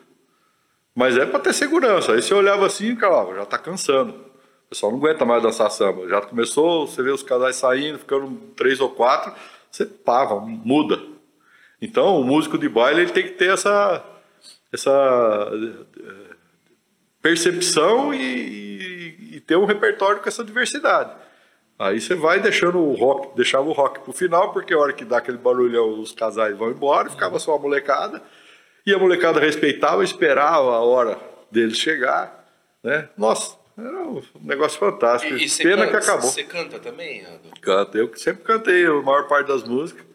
Mas 0.95 1.17
é 1.17 1.25
para 1.25 1.39
ter 1.39 1.53
segurança. 1.53 2.13
Aí 2.13 2.21
você 2.21 2.33
olhava 2.33 2.65
assim, 2.65 2.95
cara, 2.95 3.35
já 3.35 3.45
tá 3.45 3.57
cansando. 3.57 4.13
O 4.13 4.69
pessoal 4.69 4.91
não 4.91 4.99
aguenta 4.99 5.23
mais 5.25 5.43
dançar 5.43 5.69
samba. 5.69 6.07
Já 6.07 6.21
começou, 6.21 6.87
você 6.87 7.01
vê 7.03 7.11
os 7.11 7.23
casais 7.23 7.55
saindo, 7.57 7.99
ficando 7.99 8.35
três 8.55 8.79
ou 8.79 8.89
quatro, 8.89 9.33
você 9.69 9.85
pava, 9.85 10.39
muda. 10.39 11.01
Então, 11.81 12.19
o 12.19 12.23
músico 12.23 12.57
de 12.57 12.67
baile 12.67 13.01
ele 13.01 13.11
tem 13.11 13.23
que 13.23 13.33
ter 13.33 13.51
essa, 13.53 14.03
essa 14.71 15.51
eh, 15.51 16.35
percepção 17.21 18.13
e, 18.13 18.17
e, 18.21 19.35
e 19.37 19.39
ter 19.39 19.55
um 19.55 19.65
repertório 19.65 20.21
com 20.21 20.27
essa 20.27 20.43
diversidade. 20.43 21.11
Aí 21.81 21.99
você 21.99 22.13
vai 22.13 22.39
deixando 22.39 22.77
o 22.77 22.93
rock, 22.93 23.35
deixava 23.35 23.67
o 23.67 23.71
rock 23.71 24.01
pro 24.01 24.13
final, 24.13 24.53
porque 24.53 24.71
a 24.71 24.77
hora 24.77 24.93
que 24.93 25.03
dá 25.03 25.17
aquele 25.17 25.39
barulhão, 25.39 25.99
os 25.99 26.11
casais 26.11 26.55
vão 26.55 26.69
embora, 26.69 27.09
ficava 27.09 27.39
só 27.39 27.55
a 27.55 27.59
molecada. 27.59 28.21
E 28.85 28.93
a 28.93 28.99
molecada 28.99 29.39
respeitava, 29.39 30.03
esperava 30.03 30.75
a 30.75 30.81
hora 30.81 31.19
deles 31.49 31.79
chegar, 31.79 32.47
né? 32.83 33.09
Nossa, 33.17 33.57
era 33.75 33.99
um 33.99 34.21
negócio 34.41 34.77
fantástico. 34.77 35.33
E, 35.33 35.47
e 35.47 35.49
Pena 35.57 35.87
canta, 35.87 35.89
que 35.89 36.03
acabou. 36.03 36.29
Você 36.29 36.43
canta 36.43 36.77
também, 36.77 37.25
Ando? 37.25 37.49
Canto. 37.59 37.97
Eu 37.97 38.15
sempre 38.15 38.43
cantei 38.43 38.85
a 38.85 38.93
maior 39.01 39.27
parte 39.27 39.47
das 39.47 39.63
músicas. 39.63 40.05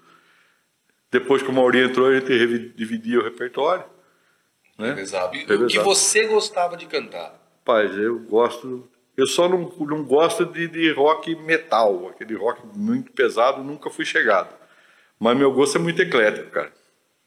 Depois 1.11 1.43
que 1.43 1.49
o 1.49 1.53
Mauri 1.53 1.81
entrou, 1.81 2.07
a 2.07 2.15
gente 2.15 2.73
dividia 2.77 3.19
o 3.19 3.25
repertório. 3.25 3.85
Né? 4.79 4.91
Revezava. 4.91 5.35
E 5.35 5.45
que 5.67 5.81
você 5.81 6.29
gostava 6.29 6.77
de 6.77 6.87
cantar? 6.87 7.37
Rapaz, 7.59 7.93
eu 7.99 8.21
gosto. 8.21 8.89
Eu 9.17 9.27
só 9.27 9.49
não, 9.49 9.73
não 9.81 10.05
gosto 10.05 10.45
de, 10.45 10.69
de 10.69 10.93
rock 10.93 11.35
metal, 11.37 12.09
aquele 12.09 12.35
rock 12.35 12.61
muito 12.77 13.13
pesado, 13.13 13.63
nunca 13.63 13.89
fui 13.89 14.05
chegado. 14.05 14.55
Mas 15.19 15.37
meu 15.37 15.51
gosto 15.53 15.79
é 15.79 15.81
muito 15.81 16.03
eclético, 16.03 16.51
cara. 16.51 16.73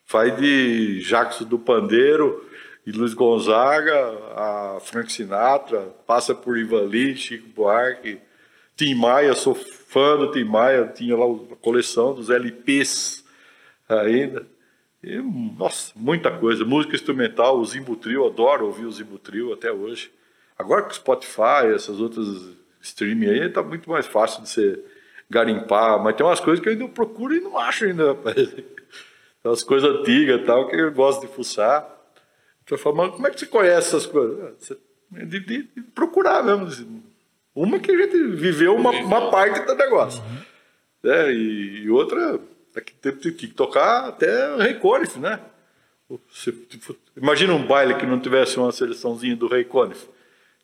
Vai 0.08 0.32
de 0.32 1.02
Jackson 1.02 1.46
do 1.46 1.58
Pandeiro 1.58 2.48
e 2.86 2.92
Luiz 2.92 3.14
Gonzaga 3.14 3.96
a 4.36 4.80
Frank 4.82 5.12
Sinatra, 5.12 5.96
passa 6.06 6.34
por 6.36 6.58
Ivan 6.58 6.84
Lee, 6.84 7.16
Chico 7.16 7.48
Buarque, 7.50 8.20
Tim 8.76 8.96
Maia, 8.96 9.34
sou 9.34 9.54
fã 9.56 10.16
do 10.18 10.32
Tim 10.32 10.44
Maia, 10.44 10.88
tinha 10.88 11.16
lá 11.18 11.26
a 11.26 11.56
coleção 11.56 12.14
dos 12.14 12.30
LPs 12.30 13.24
ainda. 13.88 14.46
E, 15.04 15.18
nossa, 15.18 15.92
muita 15.96 16.32
coisa. 16.32 16.64
Música 16.64 16.96
instrumental, 16.96 17.60
o 17.60 17.66
Zimbutril, 17.66 18.26
adoro 18.26 18.68
ouvir 18.68 18.86
o 18.86 18.92
Zimbutril 18.92 19.54
até 19.54 19.72
hoje. 19.72 20.12
Agora 20.60 20.84
com 20.84 20.92
Spotify, 20.92 21.68
essas 21.74 22.00
outras 22.02 22.28
streaming 22.82 23.28
aí, 23.30 23.50
tá 23.50 23.64
muito 23.64 23.90
mais 23.90 24.06
fácil 24.06 24.44
de 24.44 24.50
você 24.50 24.84
garimpar, 25.30 26.02
mas 26.04 26.16
tem 26.16 26.26
umas 26.26 26.40
coisas 26.40 26.62
que 26.62 26.68
eu 26.70 26.74
ainda 26.74 26.88
procuro 26.90 27.34
e 27.34 27.40
não 27.40 27.58
acho 27.58 27.86
ainda, 27.86 28.08
rapaz. 28.08 28.36
Tem 28.36 28.66
umas 29.46 29.64
coisas 29.64 29.90
antigas 29.90 30.42
e 30.42 30.44
tal, 30.44 30.68
que 30.68 30.76
eu 30.76 30.92
gosto 30.92 31.22
de 31.26 31.34
fuçar. 31.34 31.82
Então 32.64 32.78
eu 32.78 32.82
falo, 32.82 32.98
mas 32.98 33.12
como 33.12 33.26
é 33.28 33.32
que 33.32 33.40
você 33.40 33.46
conhece 33.46 33.88
essas 33.90 34.06
coisas? 34.06 34.72
Ah, 34.72 35.24
De, 35.26 35.40
de- 35.40 35.64
de 35.64 35.82
procurar 35.96 36.44
mesmo. 36.44 36.66
assim. 36.68 37.04
Uma 37.56 37.80
que 37.80 37.92
a 37.92 37.98
gente 37.98 38.18
viveu 38.36 38.76
uma, 38.76 38.92
uma 38.92 39.32
parte 39.32 39.66
do 39.66 39.76
negócio. 39.76 40.22
né? 41.04 41.32
E, 41.34 41.84
e 41.84 41.90
outra, 41.90 42.40
daqui 42.74 42.94
a 42.98 43.02
tempo 43.02 43.20
tem 43.22 43.34
que 43.34 43.48
tocar 43.48 44.08
até 44.10 44.56
Rei 44.58 44.76
Conif, 44.76 45.18
né? 45.18 45.40
Você, 46.32 46.52
tipo, 46.52 46.96
imagina 47.16 47.54
um 47.54 47.66
baile 47.66 47.96
que 47.96 48.06
não 48.06 48.20
tivesse 48.20 48.58
uma 48.58 48.72
seleçãozinha 48.72 49.36
do 49.36 49.48
Rei 49.48 49.64
Conif. 49.64 50.08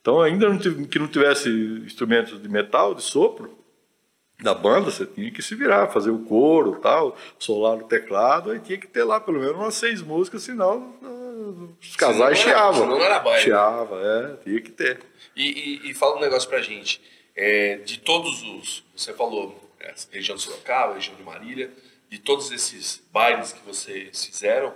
Então, 0.05 0.21
ainda 0.21 0.47
não 0.47 0.59
tive- 0.59 0.85
que 0.85 0.99
não 0.99 1.07
tivesse 1.07 1.49
instrumentos 1.83 2.39
de 2.39 2.47
metal, 2.47 2.93
de 2.93 3.01
sopro, 3.01 3.57
da 4.39 4.53
banda, 4.53 4.91
você 4.91 5.03
tinha 5.03 5.31
que 5.31 5.41
se 5.41 5.55
virar, 5.55 5.87
fazer 5.87 6.11
o 6.11 6.19
coro 6.19 6.75
tal, 6.79 7.17
solar 7.39 7.75
no 7.77 7.87
teclado, 7.87 8.51
aí 8.51 8.59
tinha 8.59 8.77
que 8.77 8.85
ter 8.85 9.03
lá 9.03 9.19
pelo 9.19 9.39
menos 9.39 9.55
umas 9.55 9.73
seis 9.73 10.03
músicas, 10.03 10.43
senão 10.43 10.93
os 11.81 11.95
casais 11.95 12.37
Senão 12.37 12.51
chiavam. 12.53 12.81
senão 12.83 12.97
não 12.99 13.03
era 13.03 13.17
baile. 13.17 13.41
Chiava, 13.45 13.99
é, 13.99 14.43
tinha 14.43 14.61
que 14.61 14.69
ter. 14.69 14.99
E, 15.35 15.81
e, 15.87 15.89
e 15.89 15.93
fala 15.95 16.17
um 16.17 16.21
negócio 16.21 16.47
pra 16.47 16.61
gente. 16.61 17.01
É, 17.35 17.77
de 17.77 17.97
todos 17.99 18.43
os. 18.43 18.83
Você 18.95 19.11
falou, 19.11 19.59
é, 19.79 19.91
região 20.11 20.35
de 20.37 20.43
Sorocaba, 20.43 20.93
região 20.93 21.15
de 21.15 21.23
Marília, 21.23 21.71
de 22.11 22.19
todos 22.19 22.51
esses 22.51 23.01
bailes 23.11 23.53
que 23.53 23.65
vocês 23.65 24.23
fizeram, 24.23 24.71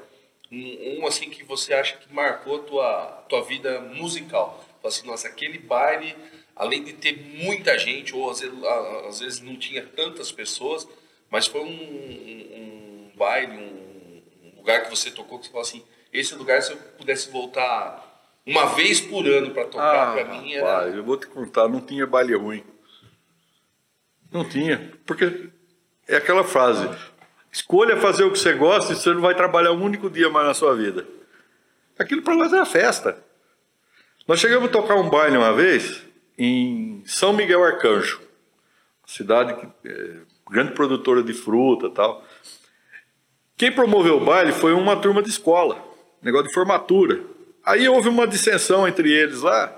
um, 0.52 1.02
um, 1.02 1.06
assim 1.06 1.30
que 1.30 1.44
você 1.44 1.72
acha 1.76 1.98
que 1.98 2.12
marcou 2.12 2.56
a 2.56 2.64
tua, 2.64 3.06
tua 3.30 3.42
vida 3.44 3.80
musical. 3.94 4.66
Fala 4.82 4.94
assim, 4.94 5.06
nossa, 5.08 5.28
aquele 5.28 5.58
baile, 5.60 6.16
além 6.56 6.84
de 6.84 6.94
ter 6.94 7.18
muita 7.44 7.78
gente, 7.78 8.16
ou 8.16 8.30
às 8.32 8.40
vezes, 8.40 8.64
às 9.08 9.20
vezes 9.20 9.42
não 9.42 9.56
tinha 9.58 9.86
tantas 9.86 10.32
pessoas, 10.32 10.88
mas 11.30 11.48
foi 11.48 11.62
um, 11.62 11.66
um- 11.66 13.10
um 13.12 13.12
baile, 13.18 13.54
um, 13.58 14.48
um 14.48 14.58
lugar 14.58 14.84
que 14.84 14.90
você 14.90 15.12
tocou 15.12 15.38
que 15.40 15.46
você 15.46 15.52
falou 15.52 15.66
assim, 15.68 15.84
esse 16.14 16.34
lugar 16.36 16.62
se 16.62 16.72
eu 16.72 16.78
pudesse 16.98 17.30
voltar 17.30 18.06
uma 18.46 18.68
vez 18.68 19.00
por 19.02 19.28
ano 19.28 19.52
para 19.52 19.66
tocar 19.66 20.14
pra 20.14 20.26
mim 20.42 20.54
era 20.54 20.66
rapaz, 20.66 20.96
eu 20.96 21.04
vou 21.04 21.18
te 21.18 21.28
contar, 21.28 21.68
não 21.68 21.82
tinha 21.82 22.08
baile 22.08 22.34
ruim. 22.36 22.64
Não 24.32 24.48
tinha, 24.48 24.94
porque 25.06 25.50
é 26.08 26.16
aquela 26.18 26.44
frase, 26.44 26.88
escolha 27.52 27.98
fazer 27.98 28.24
o 28.24 28.32
que 28.32 28.40
você 28.40 28.54
gosta 28.54 28.94
e 28.94 28.96
você 28.96 29.10
não 29.14 29.22
vai 29.22 29.36
trabalhar 29.36 29.72
um 29.72 29.84
único 29.84 30.10
dia 30.10 30.30
mais 30.30 30.48
na 30.48 30.54
sua 30.54 30.76
vida. 30.76 31.06
Aquilo 31.98 32.22
para 32.22 32.36
nós 32.36 32.54
era 32.54 32.66
festa. 32.66 33.24
Nós 34.30 34.40
chegamos 34.40 34.70
a 34.70 34.72
tocar 34.72 34.94
um 34.94 35.10
baile 35.10 35.38
uma 35.38 35.52
vez 35.52 36.04
em 36.38 37.02
São 37.04 37.34
Miguel 37.34 37.64
Arcanjo, 37.64 38.22
cidade 39.04 39.56
que 39.56 39.90
é, 39.90 40.18
grande 40.52 40.74
produtora 40.74 41.24
de 41.24 41.34
fruta 41.34 41.90
tal. 41.90 42.24
Quem 43.58 43.72
promoveu 43.72 44.18
o 44.18 44.24
baile 44.24 44.52
foi 44.52 44.72
uma 44.72 44.96
turma 44.96 45.24
de 45.24 45.30
escola, 45.30 45.84
negócio 46.22 46.48
de 46.48 46.54
formatura. 46.54 47.24
Aí 47.66 47.90
houve 47.90 48.08
uma 48.08 48.28
dissensão 48.28 48.88
entre 48.88 49.12
eles 49.12 49.42
lá 49.42 49.76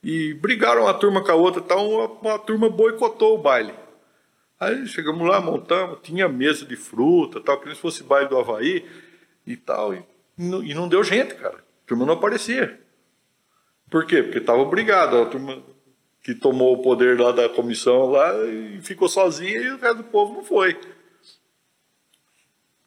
e 0.00 0.32
brigaram 0.34 0.82
uma 0.82 0.94
turma 0.94 1.20
com 1.20 1.32
a 1.32 1.34
outra, 1.34 1.60
tal, 1.60 1.90
uma, 1.90 2.06
uma 2.06 2.38
turma 2.38 2.70
boicotou 2.70 3.34
o 3.34 3.42
baile. 3.42 3.74
Aí 4.60 4.86
chegamos 4.86 5.26
lá, 5.26 5.40
montamos, 5.40 5.98
tinha 6.04 6.28
mesa 6.28 6.64
de 6.64 6.76
fruta, 6.76 7.40
tal, 7.40 7.58
que 7.58 7.68
se 7.70 7.74
fosse 7.74 8.04
baile 8.04 8.28
do 8.28 8.38
Havaí 8.38 8.86
e 9.44 9.56
tal, 9.56 9.92
e 9.92 10.04
não, 10.36 10.62
e 10.62 10.72
não 10.72 10.88
deu 10.88 11.02
gente, 11.02 11.34
cara. 11.34 11.56
A 11.56 11.88
turma 11.88 12.06
não 12.06 12.14
aparecia. 12.14 12.86
Por 13.90 14.06
quê? 14.06 14.22
Porque 14.22 14.38
estava 14.38 14.60
obrigado, 14.60 15.16
a 15.16 15.26
turma 15.26 15.62
que 16.22 16.34
tomou 16.34 16.74
o 16.74 16.82
poder 16.82 17.18
lá 17.18 17.32
da 17.32 17.48
comissão 17.48 18.10
lá 18.10 18.34
e 18.44 18.80
ficou 18.82 19.08
sozinha 19.08 19.60
e 19.60 19.70
o 19.70 19.78
resto 19.78 19.98
do 19.98 20.04
povo 20.04 20.34
não 20.34 20.44
foi. 20.44 20.78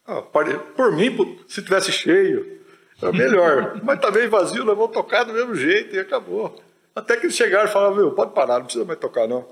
Ah, 0.06 0.22
por 0.22 0.92
mim, 0.92 1.40
se 1.48 1.62
tivesse 1.62 1.90
cheio, 1.90 2.60
era 3.00 3.12
melhor. 3.12 3.80
Mas 3.82 4.00
tá 4.00 4.10
meio 4.10 4.30
vazio, 4.30 4.64
nós 4.64 4.76
vamos 4.76 4.92
tocar 4.92 5.24
do 5.24 5.32
mesmo 5.32 5.54
jeito 5.54 5.94
e 5.94 5.98
acabou. 5.98 6.60
Até 6.94 7.16
que 7.16 7.26
eles 7.26 7.36
chegaram 7.36 7.68
e 7.68 7.72
falaram, 7.72 7.96
meu, 7.96 8.12
pode 8.12 8.32
parar, 8.32 8.58
não 8.58 8.64
precisa 8.64 8.84
mais 8.84 8.98
tocar 8.98 9.26
não. 9.26 9.42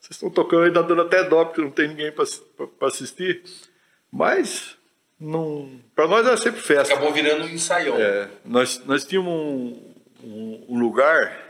Vocês 0.00 0.12
estão 0.12 0.30
tocando 0.30 0.64
aí, 0.64 0.72
tá 0.72 0.82
dando 0.82 1.02
até 1.02 1.24
dó, 1.24 1.44
porque 1.44 1.60
não 1.60 1.70
tem 1.70 1.88
ninguém 1.88 2.12
para 2.12 2.88
assistir. 2.88 3.42
Mas, 4.10 4.76
para 5.94 6.06
nós 6.06 6.26
era 6.26 6.36
sempre 6.36 6.60
festa. 6.60 6.94
acabou 6.94 7.12
virando 7.12 7.44
um 7.44 7.48
ensaião. 7.48 7.96
É, 7.96 8.28
nós, 8.44 8.84
nós 8.84 9.04
tínhamos 9.04 9.32
um, 9.32 9.94
um- 10.22 10.78
lugar 10.78 11.46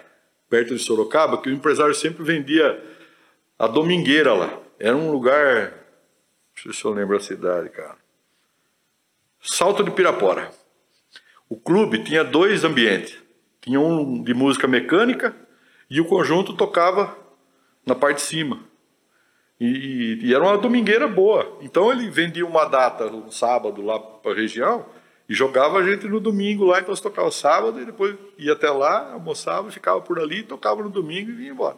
perto 0.48 0.74
de 0.74 0.82
Sorocaba 0.82 1.40
que 1.40 1.48
o 1.48 1.52
empresário 1.52 1.94
sempre 1.94 2.22
vendia 2.22 2.82
a 3.58 3.66
domingueira 3.66 4.32
lá. 4.32 4.58
Era 4.78 4.96
um 4.96 5.10
lugar. 5.10 5.72
Eu 6.64 6.72
ver 6.72 6.74
se 6.74 6.84
eu 6.84 6.92
lembro 6.92 7.16
a 7.16 7.20
cidade, 7.20 7.68
cara. 7.70 7.96
Salto 9.40 9.82
de 9.84 9.90
Pirapora. 9.90 10.50
O 11.48 11.56
clube 11.56 12.02
tinha 12.04 12.24
dois 12.24 12.64
ambientes. 12.64 13.16
Tinha 13.60 13.80
um 13.80 14.22
de 14.22 14.34
música 14.34 14.66
mecânica 14.66 15.34
e 15.90 16.00
o 16.00 16.04
conjunto 16.04 16.54
tocava 16.54 17.16
na 17.86 17.94
parte 17.94 18.16
de 18.16 18.22
cima. 18.22 18.60
E, 19.60 20.18
e 20.22 20.34
era 20.34 20.42
uma 20.44 20.58
domingueira 20.58 21.08
boa. 21.08 21.58
Então 21.60 21.90
ele 21.90 22.08
vendia 22.10 22.46
uma 22.46 22.64
data, 22.66 23.06
um 23.06 23.30
sábado 23.30 23.82
lá 23.82 23.98
para 23.98 24.32
a 24.32 24.34
região, 24.34 24.86
e 25.28 25.34
jogava 25.34 25.78
a 25.78 25.82
gente 25.82 26.06
no 26.08 26.20
domingo 26.20 26.64
lá. 26.64 26.80
Então 26.80 26.94
você 26.94 27.02
tocava 27.02 27.30
sábado 27.30 27.80
e 27.80 27.84
depois 27.84 28.16
ia 28.38 28.54
até 28.54 28.70
lá, 28.70 29.12
almoçava, 29.12 29.70
ficava 29.70 30.00
por 30.00 30.18
ali, 30.18 30.42
tocava 30.42 30.82
no 30.82 30.88
domingo 30.88 31.30
e 31.30 31.34
vinha 31.34 31.50
embora. 31.50 31.76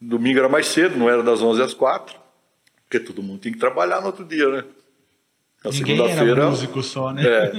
Domingo 0.00 0.38
era 0.38 0.48
mais 0.48 0.66
cedo, 0.66 0.96
não 0.96 1.08
era 1.08 1.22
das 1.22 1.42
11 1.42 1.62
às 1.62 1.74
4, 1.74 2.16
porque 2.84 2.98
todo 2.98 3.22
mundo 3.22 3.40
tinha 3.40 3.52
que 3.52 3.60
trabalhar 3.60 4.00
no 4.00 4.06
outro 4.06 4.24
dia, 4.24 4.48
né? 4.48 4.64
Na 5.64 5.70
Ninguém 5.70 5.94
era 6.00 6.08
segunda-feira. 6.08 6.50
músico 6.50 6.82
só, 6.82 7.12
né? 7.12 7.22
É. 7.24 7.52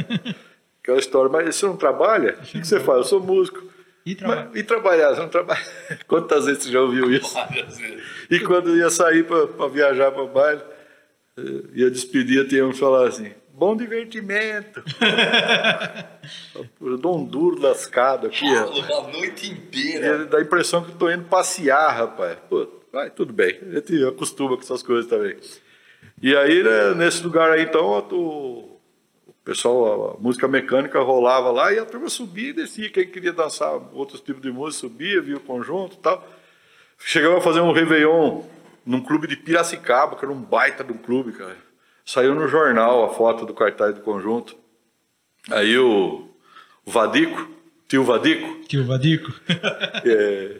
Aquela 0.81 0.99
história, 0.99 1.31
mas 1.31 1.55
você 1.55 1.65
não 1.65 1.77
trabalha? 1.77 2.33
O 2.33 2.45
que 2.45 2.59
que 2.59 2.67
você 2.67 2.79
faz? 2.79 2.97
Eu 2.97 3.03
sou 3.05 3.19
músico. 3.21 3.63
E 4.05 4.13
trabalha. 4.15 4.49
Mas, 4.51 4.59
e 4.59 4.63
trabalhar? 4.63 5.09
Você 5.15 5.21
não 5.21 5.29
trabalha? 5.29 5.65
Quantas 6.07 6.45
vezes 6.45 6.63
você 6.63 6.71
já 6.71 6.81
ouviu 6.81 7.09
isso? 7.09 7.33
Várias 7.33 7.77
vezes. 7.77 8.03
E 8.29 8.39
quando 8.41 8.75
ia 8.75 8.89
sair 8.89 9.23
para 9.25 9.67
viajar 9.69 10.11
para 10.11 10.21
o 10.23 10.27
baile, 10.27 10.61
eh, 11.37 11.63
ia 11.73 11.89
despedir, 11.89 12.45
tinha 12.49 12.65
um 12.67 12.71
que 12.71 12.79
falar 12.79 13.07
assim: 13.07 13.31
bom 13.53 13.75
divertimento. 13.75 14.83
Eu 16.81 16.97
dou 16.97 17.17
um 17.17 17.23
duro 17.23 17.61
lascado 17.61 18.27
aqui. 18.27 18.45
rapaz. 18.53 18.89
A 18.89 19.07
noite 19.07 19.51
inteira. 19.51 20.23
E 20.23 20.25
dá 20.25 20.39
a 20.39 20.41
impressão 20.41 20.83
que 20.83 20.91
eu 20.91 20.95
tô 20.95 21.09
indo 21.09 21.25
passear, 21.25 21.95
rapaz. 21.95 22.37
Pô, 22.49 22.67
vai, 22.91 23.09
tudo 23.09 23.31
bem. 23.31 23.59
A 23.61 23.75
gente 23.75 24.03
acostuma 24.05 24.55
com 24.55 24.63
essas 24.63 24.81
coisas 24.81 25.09
também. 25.09 25.37
E 26.21 26.35
aí, 26.35 26.63
né, 26.63 26.93
nesse 26.93 27.23
lugar 27.23 27.51
aí, 27.51 27.63
então, 27.63 27.99
o, 28.11 28.79
pessoal, 29.43 30.17
a 30.17 30.21
música 30.21 30.47
mecânica 30.47 30.99
rolava 31.01 31.51
lá 31.51 31.73
e 31.73 31.79
a 31.79 31.85
turma 31.85 32.09
subia 32.09 32.49
e 32.49 32.53
descia. 32.53 32.89
Quem 32.89 33.07
queria 33.07 33.33
dançar 33.33 33.73
outros 33.93 34.21
tipos 34.21 34.41
de 34.41 34.51
música 34.51 34.87
subia, 34.87 35.21
via 35.21 35.37
o 35.37 35.41
conjunto 35.41 35.95
e 35.95 35.99
tal. 35.99 36.25
Chegava 36.97 37.37
a 37.37 37.41
fazer 37.41 37.59
um 37.59 37.71
Réveillon 37.71 38.43
num 38.85 39.01
clube 39.01 39.27
de 39.27 39.35
Piracicaba, 39.35 40.15
que 40.15 40.23
era 40.23 40.33
um 40.33 40.41
baita 40.41 40.83
de 40.83 40.93
um 40.93 40.97
clube, 40.97 41.33
cara. 41.33 41.57
Saiu 42.05 42.35
no 42.35 42.47
jornal 42.47 43.05
a 43.05 43.09
foto 43.13 43.45
do 43.45 43.53
cartaz 43.53 43.95
do 43.95 44.01
conjunto. 44.01 44.55
Aí 45.51 45.77
o, 45.77 46.27
o 46.85 46.91
Vadico, 46.91 47.47
tio 47.87 48.03
Vadico. 48.03 48.61
Tio 48.67 48.85
Vadico. 48.85 49.31
é, 50.05 50.57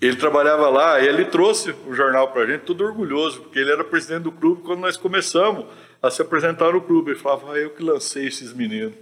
ele 0.00 0.16
trabalhava 0.16 0.68
lá 0.68 1.00
e 1.00 1.06
ele 1.06 1.24
trouxe 1.24 1.74
o 1.86 1.94
jornal 1.94 2.30
pra 2.30 2.46
gente, 2.46 2.62
tudo 2.62 2.84
orgulhoso, 2.84 3.42
porque 3.42 3.58
ele 3.58 3.72
era 3.72 3.82
presidente 3.82 4.22
do 4.22 4.32
clube 4.32 4.62
quando 4.62 4.80
nós 4.80 4.96
começamos 4.96 5.66
a 6.02 6.10
se 6.10 6.22
apresentar 6.22 6.72
no 6.72 6.80
clube. 6.80 7.12
Ele 7.12 7.18
falava, 7.18 7.52
ah, 7.52 7.58
eu 7.58 7.70
que 7.70 7.82
lancei 7.82 8.26
esses 8.26 8.52
meninos. 8.52 8.94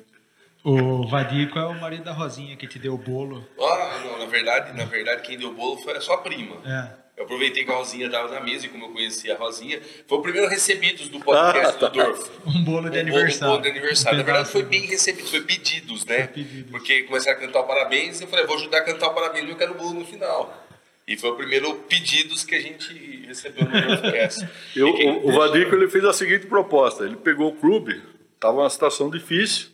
O 0.63 1.07
Vadico 1.07 1.59
é 1.59 1.67
o 1.67 1.79
marido 1.79 2.05
da 2.05 2.13
Rosinha 2.13 2.57
que 2.57 2.67
te 2.67 2.79
deu 2.79 2.95
o 2.95 2.99
bolo. 2.99 3.47
Ah, 3.61 4.01
não, 4.03 4.19
na 4.19 4.27
verdade, 4.27 4.75
na 4.75 4.87
verdade, 4.87 5.21
quem 5.21 5.37
deu 5.37 5.51
o 5.51 5.55
bolo 5.55 5.77
foi 5.77 5.95
a 5.95 6.01
sua 6.01 6.19
prima. 6.19 6.57
É. 6.65 7.04
Eu 7.17 7.25
aproveitei 7.25 7.65
que 7.65 7.71
a 7.71 7.77
Rosinha 7.77 8.07
estava 8.07 8.29
na 8.35 8.41
mesa 8.41 8.67
e 8.67 8.69
como 8.69 8.87
eu 8.87 8.91
conhecia 8.91 9.35
a 9.35 9.39
Rosinha, 9.39 9.81
foi 10.09 10.19
o 10.19 10.21
primeiro 10.23 10.49
recebidos 10.49 11.09
do 11.09 11.21
podcast 11.21 11.77
Ah, 11.77 11.79
tá. 11.79 11.89
do 11.89 11.95
Dorf. 12.03 12.31
Um 12.45 12.65
bolo 12.65 12.91
de 12.91 12.99
Um 12.99 13.05
bolo- 13.05 13.17
aniversário. 13.17 13.47
Um 13.47 13.51
bolo 13.51 13.63
de 13.63 13.69
aniversário. 13.69 14.17
Um 14.17 14.19
Na 14.21 14.25
verdade, 14.25 14.49
foi 14.51 14.63
bem 14.65 14.81
recebido, 14.87 15.29
foi 15.29 15.41
pedidos, 15.43 16.05
né? 16.07 16.19
Foi 16.25 16.27
pedidos. 16.29 16.71
Porque 16.73 17.03
começaram 17.05 17.39
a 17.39 17.41
cantar 17.41 17.61
o 17.61 17.65
parabéns 17.65 18.21
e 18.21 18.25
eu 18.25 18.29
falei, 18.29 18.45
vou 18.47 18.57
ajudar 18.57 18.79
a 18.79 18.83
cantar 18.83 19.09
o 19.09 19.15
parabéns, 19.15 19.49
eu 19.49 19.57
quero 19.57 19.73
o 19.73 19.77
bolo 19.77 19.95
no 20.01 20.05
final. 20.05 20.61
E 21.07 21.17
foi 21.17 21.31
o 21.31 21.37
primeiro 21.37 21.73
pedidos 21.89 22.45
que 22.45 22.55
a 22.57 22.61
gente 22.61 23.25
recebeu 23.27 23.65
no 23.65 23.71
podcast. 23.71 24.49
Eu, 24.75 24.89
E 24.89 24.93
quem- 24.95 25.11
o, 25.11 25.29
o 25.29 25.33
Vadico 25.33 25.75
ele 25.75 25.87
fez 25.87 26.03
a 26.05 26.13
seguinte 26.15 26.47
proposta: 26.47 27.05
ele 27.05 27.15
pegou 27.17 27.51
o 27.51 27.55
clube, 27.57 28.03
estava 28.35 28.59
uma 28.61 28.71
situação 28.71 29.09
difícil, 29.11 29.69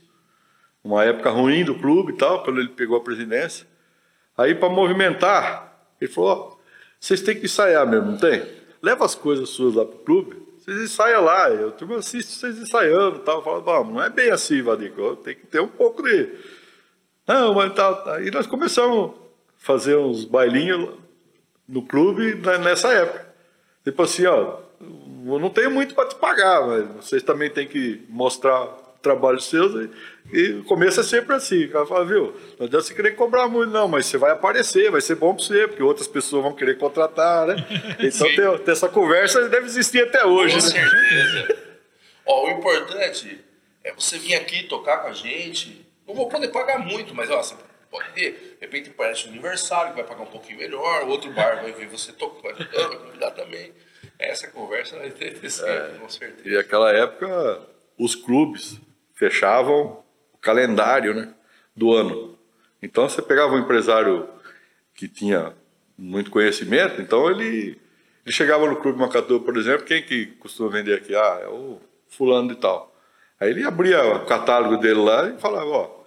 uma 0.85 1.05
época 1.05 1.31
ruim 1.31 1.65
do 1.65 1.77
clube 1.77 2.13
e 2.13 2.17
tal, 2.17 2.43
quando 2.43 2.59
ele 2.61 2.71
pegou 2.71 2.97
a 2.97 3.01
presidência. 3.01 3.65
Aí, 4.37 4.55
para 4.57 4.69
movimentar, 4.69 5.73
ele 6.01 6.11
falou: 6.11 6.31
ó, 6.31 6.50
vocês 7.01 7.23
têm 7.23 7.41
que 7.41 7.47
ensaiar 7.47 7.87
mesmo, 7.87 8.13
não 8.13 8.19
tem? 8.19 8.47
Leva 8.83 9.05
as 9.05 9.15
coisas 9.15 9.49
suas 9.49 9.75
lá 9.75 9.85
para 9.85 9.97
o 9.97 10.01
clube, 10.01 10.37
vocês 10.59 10.83
ensaiam 10.83 11.25
lá, 11.25 11.51
eu 11.51 11.73
turma 11.73 11.97
assiste 11.97 12.33
vocês 12.33 12.59
ensaiando 12.59 13.17
e 13.17 13.21
tal. 13.21 13.43
Falo, 13.43 13.63
vamos, 13.63 13.95
não 13.95 14.03
é 14.03 14.11
bem 14.11 14.31
assim, 14.31 14.63
Vadico, 14.63 15.17
tem 15.17 15.35
que 15.35 15.47
ter 15.47 15.61
um 15.61 15.69
pouco 15.69 16.03
de. 16.03 16.29
Não, 17.27 17.55
mas 17.55 17.73
tal, 17.75 18.05
tal. 18.05 18.23
E 18.23 18.31
nós 18.31 18.47
começamos 18.47 19.11
a 19.11 19.15
fazer 19.57 19.97
uns 19.97 20.25
bailinhos 20.25 20.91
no 21.67 21.83
clube 21.83 22.35
nessa 22.63 22.93
época. 22.93 23.27
Tipo 23.83 24.03
assim, 24.03 24.27
ó, 24.27 24.59
eu 24.81 25.39
não 25.39 25.51
tenho 25.51 25.71
muito 25.71 25.95
para 25.95 26.09
te 26.09 26.17
pagar, 26.17 26.67
mas 26.67 27.05
vocês 27.05 27.23
também 27.23 27.49
têm 27.49 27.67
que 27.67 28.05
mostrar 28.09 28.67
trabalhos 29.01 29.47
seus 29.47 29.89
e 30.33 30.53
o 30.61 30.65
começo 30.65 31.01
é 31.01 31.03
sempre 31.03 31.35
assim. 31.35 31.65
O 31.65 31.73
cara 31.73 31.87
fala, 31.87 32.05
viu, 32.05 32.35
não 32.59 32.67
adianta 32.67 32.83
você 32.83 32.95
querer 32.95 33.13
cobrar 33.13 33.49
muito, 33.49 33.71
não, 33.71 33.89
mas 33.89 34.07
você 34.07 34.19
vai 34.19 34.31
aparecer, 34.31 34.91
vai 34.91 35.01
ser 35.01 35.17
bom 35.17 35.35
para 35.35 35.45
você, 35.45 35.67
porque 35.67 35.83
outras 35.83 36.07
pessoas 36.09 36.43
vão 36.43 36.55
querer 36.55 36.79
contratar, 36.79 37.47
né? 37.47 37.57
Então 38.01 38.27
tem, 38.35 38.65
tem 38.65 38.73
essa 38.73 38.89
conversa 38.89 39.49
deve 39.49 39.67
existir 39.67 40.03
até 40.03 40.25
hoje, 40.25 40.57
Com 40.59 40.65
né? 40.65 40.71
certeza. 40.71 41.59
Ó, 42.27 42.47
o 42.47 42.51
importante 42.51 43.41
é 43.85 43.93
você 43.93 44.19
vir 44.19 44.35
aqui 44.35 44.65
tocar 44.65 44.99
com 44.99 45.09
a 45.09 45.13
gente. 45.13 45.87
Não 46.07 46.15
vou 46.15 46.29
poder 46.29 46.49
pagar 46.49 46.79
muito, 46.79 47.15
mas 47.15 47.31
ó, 47.31 47.43
você 47.43 47.55
pode 47.91 48.11
ter. 48.13 48.57
De 48.61 48.67
repente 48.67 48.91
parece 48.91 49.27
um 49.27 49.31
aniversário, 49.31 49.91
que 49.91 49.97
vai 50.01 50.09
pagar 50.09 50.23
um 50.23 50.27
pouquinho 50.27 50.59
melhor, 50.59 51.09
outro 51.09 51.31
bar 51.33 51.63
vai 51.63 51.73
ver 51.73 51.89
você 51.89 52.13
tocando, 52.13 52.57
vai 52.57 52.97
convidar 52.97 53.31
também. 53.33 53.73
Essa 54.19 54.49
conversa 54.49 54.99
vai 54.99 55.11
ter 55.11 55.39
ter 55.39 55.51
sempre, 55.51 55.99
com 55.99 56.09
certeza. 56.09 56.49
E 56.49 56.53
naquela 56.55 56.93
época, 56.93 57.63
os 57.99 58.15
clubes 58.15 58.79
fechavam 59.15 60.05
calendário 60.41 61.15
né, 61.15 61.35
do 61.75 61.93
ano. 61.93 62.39
Então, 62.83 63.09
você 63.09 63.21
pegava 63.21 63.55
um 63.55 63.59
empresário 63.59 64.29
que 64.95 65.09
tinha 65.09 65.55
muito 65.97 66.31
conhecimento, 66.31 67.01
então 67.01 67.31
ele, 67.31 67.79
ele 68.25 68.33
chegava 68.33 68.67
no 68.67 68.77
Clube 68.77 68.99
Macatu, 68.99 69.41
por 69.41 69.57
exemplo, 69.57 69.85
quem 69.85 70.03
que 70.03 70.27
costuma 70.27 70.71
vender 70.71 70.95
aqui? 70.95 71.15
Ah, 71.15 71.41
é 71.43 71.49
o 71.49 71.79
fulano 72.09 72.49
de 72.49 72.57
tal. 72.57 72.95
Aí 73.39 73.51
ele 73.51 73.65
abria 73.65 74.03
o 74.17 74.27
catálogo 74.27 74.77
dele 74.79 75.01
lá 75.01 75.29
e 75.29 75.39
falava, 75.39 75.71
ó, 75.71 75.85
o 75.87 76.05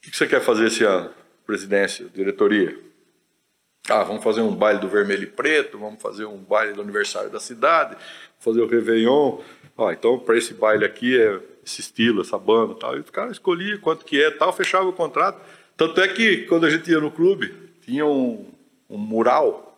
que 0.00 0.10
que 0.10 0.16
você 0.16 0.26
quer 0.26 0.40
fazer 0.40 0.66
esse 0.66 0.84
ano? 0.84 1.10
Presidência, 1.46 2.06
diretoria. 2.14 2.78
Ah, 3.88 4.04
vamos 4.04 4.22
fazer 4.22 4.42
um 4.42 4.54
baile 4.54 4.80
do 4.80 4.88
vermelho 4.88 5.24
e 5.24 5.26
preto, 5.26 5.78
vamos 5.78 6.00
fazer 6.00 6.24
um 6.24 6.38
baile 6.38 6.72
do 6.72 6.82
aniversário 6.82 7.30
da 7.30 7.40
cidade, 7.40 7.96
fazer 8.38 8.60
o 8.60 8.66
Réveillon. 8.66 9.40
Ó, 9.76 9.90
então, 9.90 10.18
para 10.18 10.36
esse 10.36 10.54
baile 10.54 10.84
aqui 10.84 11.20
é 11.20 11.40
esse 11.64 11.80
estilo, 11.80 12.22
essa 12.22 12.38
banda 12.38 12.74
tal. 12.74 12.96
E 12.96 13.00
os 13.00 13.10
caras 13.10 13.32
escolhiam 13.32 13.78
quanto 13.78 14.04
que 14.04 14.22
é 14.22 14.30
tal, 14.30 14.52
fechava 14.52 14.88
o 14.88 14.92
contrato. 14.92 15.40
Tanto 15.76 16.00
é 16.00 16.08
que, 16.08 16.38
quando 16.46 16.66
a 16.66 16.70
gente 16.70 16.90
ia 16.90 17.00
no 17.00 17.10
clube, 17.10 17.54
tinha 17.82 18.06
um, 18.06 18.52
um 18.88 18.98
mural 18.98 19.68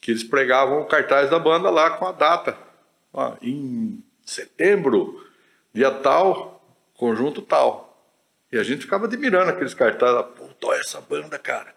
que 0.00 0.10
eles 0.10 0.22
pregavam 0.22 0.82
o 0.82 0.86
cartaz 0.86 1.30
da 1.30 1.38
banda 1.38 1.70
lá 1.70 1.90
com 1.90 2.06
a 2.06 2.12
data. 2.12 2.56
Ó, 3.12 3.34
em 3.40 4.02
setembro, 4.24 5.24
dia 5.72 5.90
tal, 5.90 6.62
conjunto 6.94 7.40
tal. 7.40 7.84
E 8.52 8.58
a 8.58 8.62
gente 8.62 8.82
ficava 8.82 9.06
admirando 9.06 9.50
aqueles 9.50 9.74
cartazes. 9.74 10.26
Puta, 10.36 10.66
olha 10.68 10.80
essa 10.80 11.00
banda, 11.00 11.38
cara. 11.38 11.74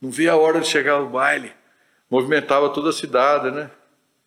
Não 0.00 0.10
via 0.10 0.32
a 0.32 0.36
hora 0.36 0.60
de 0.60 0.66
chegar 0.66 0.94
ao 0.94 1.08
baile. 1.08 1.52
Movimentava 2.10 2.68
toda 2.70 2.90
a 2.90 2.92
cidade, 2.92 3.50
né? 3.50 3.70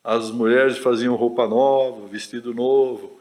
As 0.03 0.31
mulheres 0.31 0.77
faziam 0.77 1.15
roupa 1.15 1.47
nova, 1.47 2.07
vestido 2.07 2.53
novo. 2.53 3.18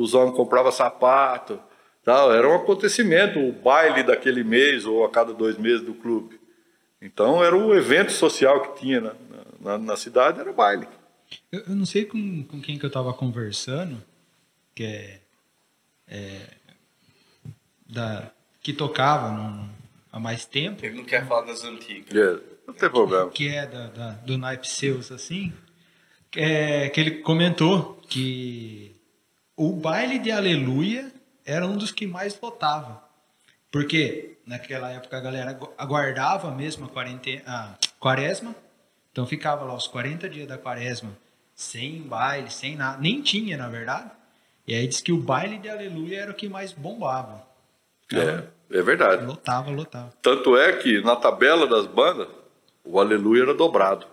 Os 0.00 0.14
homens 0.14 0.36
compravam 0.36 0.70
sapato. 0.72 1.60
Tal. 2.04 2.32
Era 2.32 2.48
um 2.48 2.54
acontecimento, 2.54 3.38
o 3.38 3.52
baile 3.52 4.02
daquele 4.02 4.42
mês 4.44 4.86
ou 4.86 5.04
a 5.04 5.10
cada 5.10 5.32
dois 5.34 5.58
meses 5.58 5.82
do 5.82 5.94
clube. 5.94 6.38
Então 7.02 7.44
era 7.44 7.56
um 7.56 7.74
evento 7.74 8.12
social 8.12 8.60
que 8.62 8.80
tinha 8.80 9.00
na, 9.00 9.14
na, 9.60 9.78
na 9.78 9.96
cidade, 9.96 10.40
era 10.40 10.50
o 10.50 10.54
baile. 10.54 10.86
Eu, 11.52 11.60
eu 11.68 11.74
não 11.76 11.84
sei 11.86 12.04
com, 12.06 12.42
com 12.44 12.60
quem 12.60 12.78
que 12.78 12.86
eu 12.86 12.90
tava 12.90 13.12
conversando, 13.12 14.02
que 14.74 14.82
é, 14.84 15.20
é, 16.08 16.40
da, 17.88 18.30
que 18.62 18.72
tocava 18.72 19.30
no- 19.30 19.68
há 20.10 20.18
mais 20.18 20.44
tempo, 20.46 20.84
Ele 20.84 20.96
não 20.96 21.04
quer 21.04 21.26
falar 21.26 21.42
das 21.46 21.62
antigas. 21.64 22.14
É, 22.16 22.40
não 22.66 22.74
tem 22.74 22.88
problema. 22.90 23.30
que 23.30 23.48
é 23.48 23.66
da, 23.66 23.86
da- 23.88 24.10
do 24.12 24.38
naipe 24.38 24.66
Seus, 24.68 25.12
assim, 25.12 25.52
que, 26.30 26.40
é, 26.40 26.88
que 26.88 27.00
ele 27.00 27.10
comentou 27.22 28.00
que 28.08 28.96
o 29.58 29.72
baile 29.72 30.18
de 30.18 30.30
Aleluia 30.30 31.12
era 31.44 31.66
um 31.66 31.76
dos 31.76 31.90
que 31.90 32.06
mais 32.06 32.38
lotava. 32.40 33.02
Porque 33.70 34.38
naquela 34.46 34.90
época 34.90 35.16
a 35.18 35.20
galera 35.20 35.50
agu- 35.50 35.72
aguardava 35.76 36.50
mesmo 36.50 36.86
a, 36.86 36.88
quarentena, 36.88 37.42
a 37.46 37.74
quaresma, 37.98 38.54
então 39.12 39.26
ficava 39.26 39.64
lá 39.64 39.74
os 39.74 39.86
40 39.86 40.28
dias 40.28 40.48
da 40.48 40.56
quaresma 40.56 41.10
sem 41.54 42.00
baile, 42.02 42.50
sem 42.50 42.76
nada, 42.76 42.98
nem 43.00 43.20
tinha 43.20 43.56
na 43.58 43.68
verdade. 43.68 44.10
E 44.66 44.74
aí 44.74 44.86
diz 44.86 45.00
que 45.00 45.12
o 45.12 45.18
baile 45.18 45.58
de 45.58 45.68
Aleluia 45.68 46.20
era 46.20 46.30
o 46.30 46.34
que 46.34 46.48
mais 46.48 46.72
bombava. 46.72 47.46
É, 48.12 48.44
é 48.78 48.82
verdade. 48.82 49.24
Lotava, 49.24 49.70
lotava. 49.70 50.12
Tanto 50.22 50.56
é 50.56 50.72
que 50.74 51.00
na 51.02 51.16
tabela 51.16 51.66
das 51.66 51.86
bandas, 51.86 52.28
o 52.84 52.98
Aleluia 53.00 53.42
era 53.42 53.54
dobrado, 53.54 54.06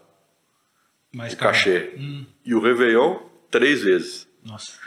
Mais 1.13 1.34
o 1.34 1.38
cachê. 1.38 1.93
Hum, 1.97 2.25
E 2.43 2.53
o 2.55 2.60
Réveillon, 2.60 3.19
três 3.51 3.84
vezes. 3.84 4.27
nossa. 4.43 4.79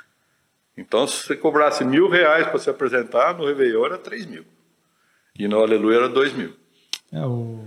Então, 0.79 1.09
se 1.09 1.25
você 1.27 1.37
cobrasse 1.37 1.85
mil 1.85 2.09
reais 2.09 2.47
para 2.47 2.59
se 2.61 2.71
apresentar, 2.71 3.37
no 3.37 3.45
Réveillon 3.45 3.85
era 3.85 3.99
três 3.99 4.25
mil. 4.25 4.45
E 5.37 5.49
no 5.49 5.59
Aleluia 5.59 5.97
era 5.97 6.09
dois 6.09 6.33
mil. 6.33 6.55
É, 7.13 7.21
o... 7.27 7.67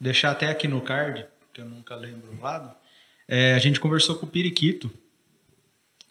Deixar 0.00 0.30
até 0.30 0.48
aqui 0.48 0.68
no 0.68 0.80
card, 0.80 1.26
que 1.52 1.60
eu 1.60 1.64
nunca 1.64 1.96
lembro 1.96 2.30
o 2.32 2.40
lado. 2.40 2.72
É, 3.26 3.54
a 3.54 3.58
gente 3.58 3.80
conversou 3.80 4.14
com 4.14 4.26
o 4.26 4.28
Periquito. 4.28 4.88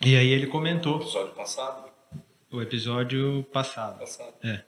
E 0.02 0.18
aí 0.18 0.28
ele 0.28 0.46
comentou 0.48 0.98
Episódio 0.98 1.34
passado. 1.34 1.90
o 2.52 2.62
episódio 2.62 3.46
passado. 3.54 3.98
passado. 3.98 4.34
É. 4.44 4.64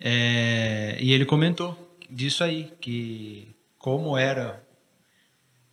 É, 0.00 0.96
e 0.98 1.12
ele 1.12 1.26
comentou 1.26 1.76
disso 2.08 2.42
aí, 2.42 2.72
que 2.80 3.54
como 3.78 4.16
era 4.16 4.66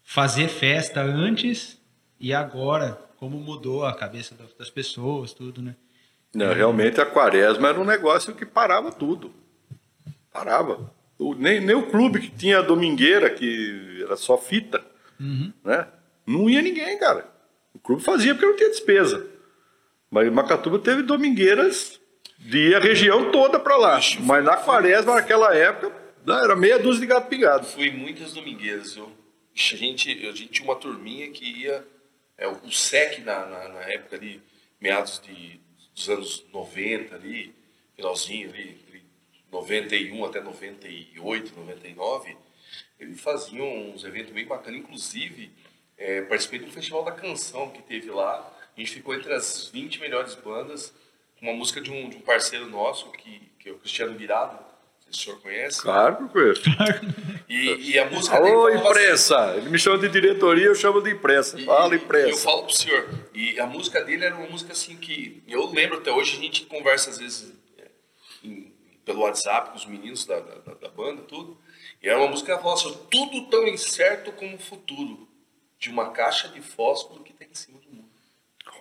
fazer 0.03 0.49
festa 0.49 1.01
antes 1.01 1.79
e 2.19 2.33
agora, 2.33 3.01
como 3.21 3.37
mudou 3.37 3.85
a 3.85 3.93
cabeça 3.93 4.33
da- 4.33 4.45
das 4.57 4.71
pessoas, 4.71 5.31
tudo, 5.31 5.61
né? 5.61 5.75
Não, 6.33 6.51
realmente 6.55 6.99
a 6.99 7.05
quaresma 7.05 7.67
era 7.69 7.79
um 7.79 7.85
negócio 7.85 8.33
que 8.33 8.47
parava 8.47 8.91
tudo. 8.91 9.31
Parava. 10.33 10.91
O- 11.19 11.35
nem, 11.35 11.59
nem 11.61 11.75
o 11.75 11.85
clube 11.91 12.19
que 12.19 12.31
tinha 12.31 12.57
a 12.57 12.61
domingueira, 12.63 13.29
que 13.29 14.01
era 14.03 14.15
só 14.17 14.39
fita, 14.39 14.83
Uhum. 15.19 15.53
né? 15.63 15.87
Não 16.25 16.49
ia 16.49 16.63
ninguém, 16.63 16.97
cara. 16.97 17.29
O 17.75 17.79
clube 17.79 18.01
fazia 18.01 18.33
porque 18.33 18.47
não 18.47 18.55
tinha 18.55 18.69
despesa. 18.69 19.27
Mas 20.09 20.31
Macatuba 20.33 20.79
teve 20.79 21.03
domingueiras 21.03 21.99
de 22.39 22.69
ir 22.69 22.75
a 22.75 22.79
região 22.79 23.31
toda 23.31 23.59
para 23.59 23.77
lá. 23.77 23.99
Mas 24.21 24.43
na 24.43 24.57
quaresma, 24.57 25.13
naquela 25.13 25.55
época, 25.55 25.95
era 26.27 26.55
meia 26.55 26.79
dúzia 26.79 27.01
de 27.01 27.05
gato 27.07 27.27
pingado. 27.29 27.67
Fui 27.67 27.85
em 27.89 27.95
muitas 27.97 28.33
domingueiras. 28.33 28.97
Eu, 28.97 29.05
a, 29.55 29.75
gente, 29.75 30.09
a 30.27 30.31
gente 30.31 30.47
tinha 30.47 30.67
uma 30.67 30.75
turminha 30.75 31.29
que 31.29 31.45
ia. 31.45 31.85
É, 32.37 32.47
o 32.47 32.71
SEC, 32.71 33.19
na, 33.19 33.45
na, 33.45 33.69
na 33.69 33.81
época 33.81 34.15
ali, 34.15 34.41
meados 34.79 35.21
de 35.21 35.59
dos 35.93 36.09
anos 36.09 36.45
90 36.51 37.15
ali, 37.15 37.53
finalzinho 37.95 38.49
ali, 38.49 38.79
91 39.51 40.25
até 40.25 40.41
98, 40.41 41.53
99, 41.55 42.37
eles 42.99 43.19
faziam 43.19 43.67
uns 43.89 44.03
eventos 44.03 44.31
bem 44.31 44.45
bacanas, 44.45 44.79
inclusive 44.79 45.51
é, 45.97 46.21
participei 46.21 46.59
de 46.59 46.65
um 46.65 46.71
festival 46.71 47.03
da 47.03 47.11
canção 47.11 47.69
que 47.69 47.81
teve 47.81 48.09
lá, 48.09 48.51
a 48.75 48.79
gente 48.79 48.93
ficou 48.93 49.13
entre 49.13 49.33
as 49.33 49.67
20 49.67 49.99
melhores 49.99 50.33
bandas, 50.35 50.93
uma 51.41 51.53
música 51.53 51.81
de 51.81 51.91
um, 51.91 52.09
de 52.09 52.17
um 52.17 52.21
parceiro 52.21 52.69
nosso, 52.69 53.11
que, 53.11 53.51
que 53.59 53.69
é 53.69 53.71
o 53.71 53.77
Cristiano 53.77 54.17
Virado, 54.17 54.57
o 55.11 55.17
senhor 55.17 55.39
conhece? 55.41 55.81
Claro 55.81 56.15
que 56.17 56.23
eu 56.23 56.29
conheço. 56.29 56.61
E, 57.49 57.91
e 57.91 57.99
a 57.99 58.09
música 58.09 58.35
Alô, 58.37 58.65
dele 58.67 58.77
falava 58.79 58.99
imprensa! 59.01 59.53
Ele 59.57 59.69
me 59.69 59.77
chama 59.79 59.97
de 59.97 60.09
diretoria, 60.09 60.65
eu 60.67 60.75
chamo 60.75 61.01
de 61.01 61.11
imprensa. 61.11 61.59
E- 61.59 61.65
Fala, 61.65 61.93
e- 61.93 61.97
Eu 61.97 62.03
imprensa. 62.03 62.43
falo 62.43 62.63
pro 62.63 62.75
senhor. 62.75 63.07
E 63.33 63.59
a 63.59 63.65
música 63.65 64.03
dele 64.03 64.25
era 64.25 64.35
uma 64.35 64.47
música 64.47 64.71
assim 64.71 64.95
que 64.97 65.43
eu 65.47 65.65
lembro 65.71 65.97
até 65.97 66.11
hoje, 66.11 66.37
a 66.37 66.41
gente 66.41 66.65
conversa 66.65 67.09
às 67.09 67.17
vezes 67.17 67.53
é, 67.77 67.87
em- 68.43 68.71
pelo 69.03 69.21
WhatsApp 69.21 69.71
com 69.71 69.77
os 69.77 69.85
meninos 69.85 70.25
da, 70.25 70.39
da, 70.39 70.73
da 70.75 70.89
banda, 70.89 71.21
tudo. 71.23 71.57
E 72.01 72.07
era 72.07 72.17
uma 72.19 72.27
música 72.29 72.55
assim, 72.55 72.97
tudo 73.09 73.47
tão 73.49 73.67
incerto 73.67 74.31
como 74.31 74.55
o 74.55 74.59
futuro 74.59 75.27
de 75.77 75.89
uma 75.89 76.11
caixa 76.11 76.47
de 76.49 76.61
fósforo 76.61 77.23
que 77.23 77.33
tem 77.33 77.47
em 77.51 77.55
cima 77.55 77.79
do 77.79 77.89
mundo. 77.95 78.09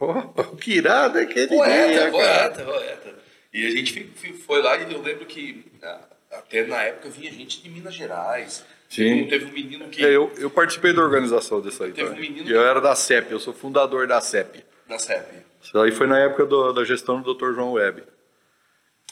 Oh, 0.00 0.44
que 0.56 0.72
irado 0.74 1.18
é 1.18 1.26
que 1.26 1.38
ele 1.38 1.48
Poeta, 1.48 2.10
poeta, 2.10 2.64
poeta. 2.64 3.18
E 3.52 3.66
a 3.66 3.70
gente 3.70 4.04
foi 4.46 4.62
lá 4.62 4.76
e 4.76 4.92
eu 4.92 5.02
lembro 5.02 5.26
que 5.26 5.64
ah, 5.82 6.06
até 6.30 6.64
na 6.66 6.82
época 6.82 7.08
vinha 7.10 7.30
gente 7.32 7.62
de 7.62 7.68
Minas 7.68 7.94
Gerais. 7.94 8.64
Sim. 8.88 9.26
Teve 9.28 9.44
um 9.46 9.52
menino 9.52 9.88
que. 9.88 10.04
É, 10.04 10.08
eu, 10.16 10.32
eu 10.38 10.50
participei 10.50 10.92
da 10.92 11.02
organização 11.02 11.60
disso 11.60 11.82
aí. 11.84 11.92
Teve 11.92 12.10
um 12.10 12.16
menino 12.16 12.48
E 12.48 12.52
eu 12.52 12.60
que- 12.62 12.68
era 12.68 12.80
da 12.80 12.94
CEP, 12.94 13.30
eu 13.30 13.38
sou 13.40 13.52
fundador 13.52 14.06
da 14.06 14.20
CEP. 14.20 14.64
Na 14.88 14.98
CEP. 14.98 15.26
Isso 15.62 15.78
aí 15.78 15.92
foi 15.92 16.06
na 16.06 16.18
época 16.18 16.44
do- 16.46 16.72
da 16.72 16.84
gestão 16.84 17.20
do 17.20 17.34
Dr. 17.34 17.52
João 17.54 17.72
Web. 17.72 18.02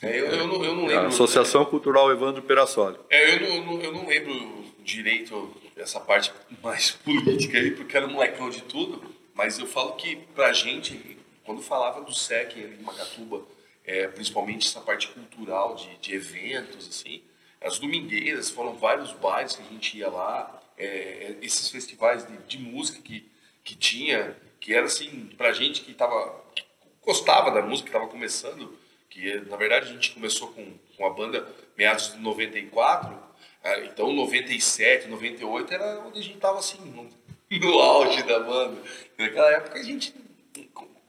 É, 0.03 0.21
eu, 0.21 0.27
eu 0.27 0.47
não, 0.47 0.65
eu 0.65 0.75
não 0.75 0.85
A 0.85 0.89
lembro. 0.89 1.07
Associação 1.09 1.65
Cultural 1.65 2.11
Evandro 2.11 2.43
Perassoli. 2.43 2.97
É, 3.11 3.35
eu 3.35 3.63
não, 3.65 3.81
eu 3.81 3.93
não, 3.93 4.07
lembro 4.07 4.65
direito 4.83 5.55
essa 5.77 6.01
parte 6.01 6.33
mais 6.63 6.91
política 7.05 7.59
aí, 7.59 7.71
porque 7.73 7.97
era 7.97 8.07
molecão 8.07 8.49
de 8.51 8.63
tudo, 8.63 9.03
mas 9.35 9.59
eu 9.59 9.67
falo 9.67 9.93
que 9.93 10.17
pra 10.35 10.53
gente, 10.53 11.19
quando 11.45 11.61
falava 11.63 12.01
do 12.01 12.15
SEC 12.15 12.57
em 12.59 12.83
Macatuba, 12.83 13.43
é, 13.89 14.07
principalmente 14.09 14.69
essa 14.69 14.83
parte 14.83 15.09
cultural 15.09 15.75
de, 15.75 15.97
de 15.97 16.15
eventos, 16.15 16.87
assim, 16.87 17.23
as 17.59 17.79
domingueiras 17.79 18.51
foram 18.51 18.75
vários 18.75 19.13
bares 19.13 19.57
que 19.57 19.63
a 19.63 19.65
gente 19.65 19.97
ia 19.97 20.11
lá, 20.11 20.63
é, 20.77 21.37
esses 21.41 21.71
festivais 21.71 22.27
de, 22.27 22.37
de 22.47 22.59
música 22.59 23.01
que, 23.01 23.27
que 23.65 23.75
tinha, 23.75 24.37
que 24.61 24.75
era 24.75 24.85
assim, 24.85 25.31
pra 25.39 25.53
gente 25.55 25.81
que 25.81 25.95
tava, 25.95 26.45
que 26.55 26.63
gostava 27.03 27.51
da 27.51 27.63
música, 27.63 27.87
que 27.87 27.93
tava 27.93 28.09
começando, 28.09 28.79
que 29.09 29.41
na 29.49 29.57
verdade 29.57 29.89
a 29.89 29.93
gente 29.95 30.13
começou 30.13 30.49
com, 30.49 30.75
com 30.95 31.07
a 31.07 31.11
banda 31.11 31.49
meados 31.75 32.13
de 32.13 32.19
94, 32.19 33.19
ah, 33.65 33.81
então 33.81 34.13
97, 34.13 35.09
98 35.09 35.73
era 35.73 36.01
onde 36.01 36.19
a 36.19 36.23
gente 36.23 36.39
tava 36.39 36.59
assim, 36.59 36.79
no, 36.91 37.09
no 37.59 37.79
auge 37.79 38.23
da 38.25 38.39
banda. 38.41 38.81
Naquela 39.17 39.51
época 39.51 39.79
a 39.79 39.83
gente. 39.83 40.15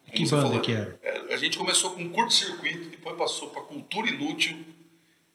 Como 0.09 0.25
Que 0.25 0.29
banda 0.29 0.59
que 0.59 0.71
era? 0.73 0.99
é, 1.01 1.33
A 1.33 1.37
gente 1.37 1.57
começou 1.57 1.91
com 1.91 2.09
curto-circuito, 2.09 2.89
depois 2.89 3.15
passou 3.17 3.49
para 3.49 3.61
cultura 3.63 4.07
inútil. 4.09 4.57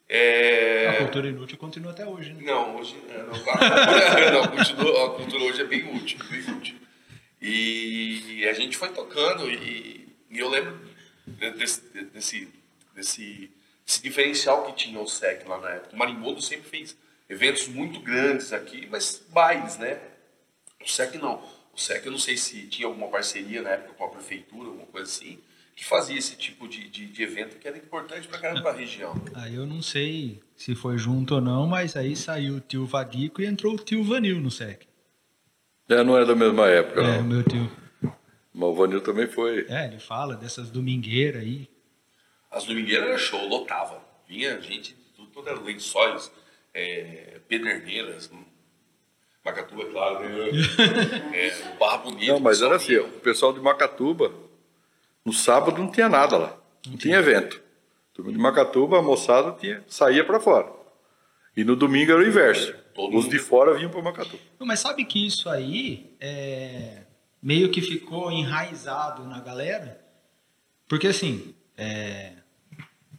É, 0.08 0.88
A 0.88 0.98
cultura 0.98 1.28
inútil 1.28 1.56
continua 1.56 1.92
até 1.92 2.06
hoje, 2.06 2.32
né? 2.34 2.42
não, 2.44 2.76
hoje 2.76 2.94
é, 3.08 3.18
não, 3.22 3.34
a 3.34 3.38
cultura, 3.40 4.30
não, 4.32 4.48
continua- 4.48 5.06
a 5.06 5.10
cultura 5.10 5.44
hoje 5.44 5.60
é 5.62 5.64
bem 5.64 5.96
útil, 5.96 6.18
bem 6.30 6.40
útil. 6.56 6.76
E 7.40 8.46
a 8.48 8.52
gente 8.52 8.76
foi 8.76 8.88
tocando 8.90 9.50
e, 9.50 10.08
e 10.30 10.38
eu 10.38 10.48
lembro 10.48 10.78
de- 11.26 11.50
desse, 11.52 11.80
desse, 12.12 12.48
desse, 12.94 13.50
desse 13.84 14.02
diferencial 14.02 14.64
que 14.66 14.72
tinha 14.84 15.00
o 15.00 15.06
SEC 15.06 15.46
lá 15.48 15.58
na 15.60 15.70
época. 15.70 15.94
O 15.94 15.98
Marimbondo 15.98 16.40
sempre 16.42 16.68
fez 16.68 16.96
eventos 17.28 17.66
muito 17.68 18.00
grandes 18.00 18.52
aqui, 18.52 18.86
mas 18.90 19.22
bailes, 19.30 19.78
né? 19.78 19.98
O 20.82 20.88
SEC 20.88 21.16
não. 21.18 21.42
O 21.74 21.78
SEC 21.78 22.04
eu 22.06 22.12
não 22.12 22.18
sei 22.18 22.36
se 22.36 22.66
tinha 22.68 22.86
alguma 22.86 23.08
parceria 23.08 23.60
na 23.62 23.70
época 23.70 23.94
com 23.94 24.04
a 24.04 24.08
prefeitura, 24.08 24.68
alguma 24.68 24.86
coisa 24.86 25.10
assim, 25.10 25.38
que 25.74 25.84
fazia 25.84 26.16
esse 26.16 26.36
tipo 26.36 26.68
de, 26.68 26.88
de, 26.88 27.06
de 27.06 27.22
evento 27.22 27.58
que 27.58 27.66
era 27.66 27.76
importante 27.76 28.28
pra 28.28 28.38
caramba 28.38 28.62
pra 28.62 28.72
região. 28.72 29.12
Aí 29.34 29.54
eu 29.56 29.66
não 29.66 29.82
sei 29.82 30.40
se 30.56 30.74
foi 30.76 30.96
junto 30.98 31.34
ou 31.34 31.40
não, 31.40 31.66
mas 31.66 31.96
aí 31.96 32.14
saiu 32.14 32.56
o 32.56 32.60
tio 32.60 32.86
Vadico 32.86 33.42
e 33.42 33.46
entrou 33.46 33.74
o 33.74 33.78
tio 33.78 34.04
Vanil 34.04 34.38
no 34.40 34.50
SEC. 34.50 34.86
É, 35.88 36.02
não 36.04 36.16
é 36.16 36.24
da 36.24 36.34
mesma 36.36 36.68
época, 36.68 37.00
É, 37.00 37.04
o 37.04 37.06
não. 37.16 37.22
meu 37.24 37.42
tio. 37.42 37.70
Mas 38.56 38.68
o 38.68 38.74
Vanil 38.74 39.00
também 39.00 39.26
foi. 39.26 39.66
É, 39.68 39.86
ele 39.88 39.98
fala 39.98 40.36
dessas 40.36 40.70
domingueiras 40.70 41.42
aí. 41.42 41.68
As 42.52 42.64
domingueiras 42.64 43.08
era 43.08 43.18
show, 43.18 43.48
lotava. 43.48 44.00
Vinha 44.28 44.60
gente 44.60 44.94
de 44.94 45.26
tudo, 45.26 45.48
era 45.48 45.60
lençóis, 45.60 46.30
é, 46.72 47.40
pederneiras, 47.48 48.30
Macatuba, 49.45 49.82
é 49.82 49.86
claro, 49.86 50.20
né? 50.20 50.51
é, 51.36 51.76
Barra 51.78 51.99
Bonita. 51.99 52.32
Não, 52.32 52.40
mas 52.40 52.62
era 52.62 52.76
assim, 52.76 52.97
o 52.97 53.09
pessoal 53.20 53.53
de 53.53 53.61
Macatuba, 53.61 54.32
no 55.24 55.32
sábado 55.32 55.78
não 55.78 55.90
tinha 55.90 56.09
nada 56.09 56.38
lá. 56.38 56.57
Não 56.86 56.97
tinha 56.97 57.18
evento. 57.18 57.61
Turma 58.14 58.32
de 58.32 58.38
Macatuba, 58.38 58.99
a 58.99 59.03
moçada 59.03 59.53
tinha, 59.53 59.84
saía 59.86 60.24
para 60.24 60.40
fora. 60.40 60.72
E 61.57 61.62
no 61.62 61.76
domingo 61.76 62.12
era 62.12 62.20
o 62.20 62.26
inverso. 62.26 62.74
Todo 62.95 63.16
Os 63.16 63.24
mundo. 63.24 63.30
de 63.32 63.38
fora 63.38 63.74
vinham 63.74 63.90
para 63.90 64.01
Macatuba. 64.03 64.42
Não, 64.59 64.66
Mas 64.66 64.80
sabe 64.80 65.05
que 65.05 65.26
isso 65.26 65.49
aí 65.49 66.14
é, 66.20 67.03
meio 67.42 67.70
que 67.70 67.82
ficou 67.82 68.30
enraizado 68.30 69.24
na 69.24 69.40
galera? 69.40 70.01
Porque 70.88 71.09
assim, 71.09 71.55
é, 71.76 72.32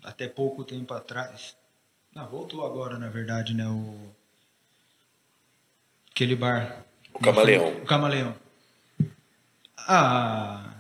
até 0.03 0.27
pouco 0.27 0.63
tempo 0.63 0.93
atrás. 0.93 1.55
Não, 2.13 2.25
voltou 2.27 2.65
agora, 2.65 2.97
na 2.97 3.09
verdade, 3.09 3.53
né? 3.53 3.67
O, 3.67 4.15
aquele 6.15 6.33
bar. 6.33 6.85
O 7.13 7.19
Camaleão. 7.19 7.67
O 7.73 7.85
Camaleão. 7.85 8.33
Ah, 9.87 10.75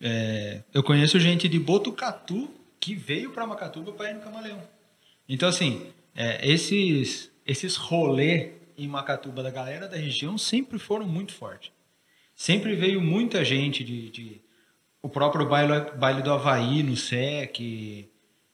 é, 0.00 0.60
eu 0.74 0.82
conheço 0.82 1.18
gente 1.18 1.48
de 1.48 1.58
Botucatu 1.58 2.50
que 2.78 2.94
veio 2.94 3.30
para 3.30 3.46
Macatuba 3.46 3.92
para 3.92 4.10
ir 4.10 4.14
no 4.14 4.20
Camaleão. 4.20 4.62
Então, 5.26 5.48
assim, 5.48 5.86
é, 6.14 6.46
esses, 6.46 7.30
esses 7.46 7.76
rolê 7.76 8.50
em 8.76 8.86
Macatuba 8.86 9.42
da 9.42 9.50
galera 9.50 9.88
da 9.88 9.96
região 9.96 10.36
sempre 10.36 10.78
foram 10.78 11.06
muito 11.08 11.32
fortes. 11.32 11.72
Sempre 12.36 12.74
veio 12.76 13.00
muita 13.00 13.42
gente 13.44 13.82
de. 13.82 14.10
de- 14.10 14.44
o 15.00 15.08
próprio 15.08 15.46
baile, 15.46 15.90
baile 15.96 16.22
do 16.22 16.32
Havaí 16.32 16.82
no 16.82 16.96
SEC. 16.96 18.08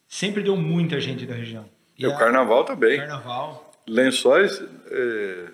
Sempre 0.08 0.42
deu 0.42 0.56
muita 0.56 1.00
gente 1.00 1.24
da 1.24 1.34
região. 1.34 1.64
E 1.98 2.06
o 2.06 2.12
a- 2.12 2.16
carnaval 2.16 2.64
também. 2.64 2.98
Carnaval. 2.98 3.72
Lençóis, 3.86 4.60
é, 4.90 5.46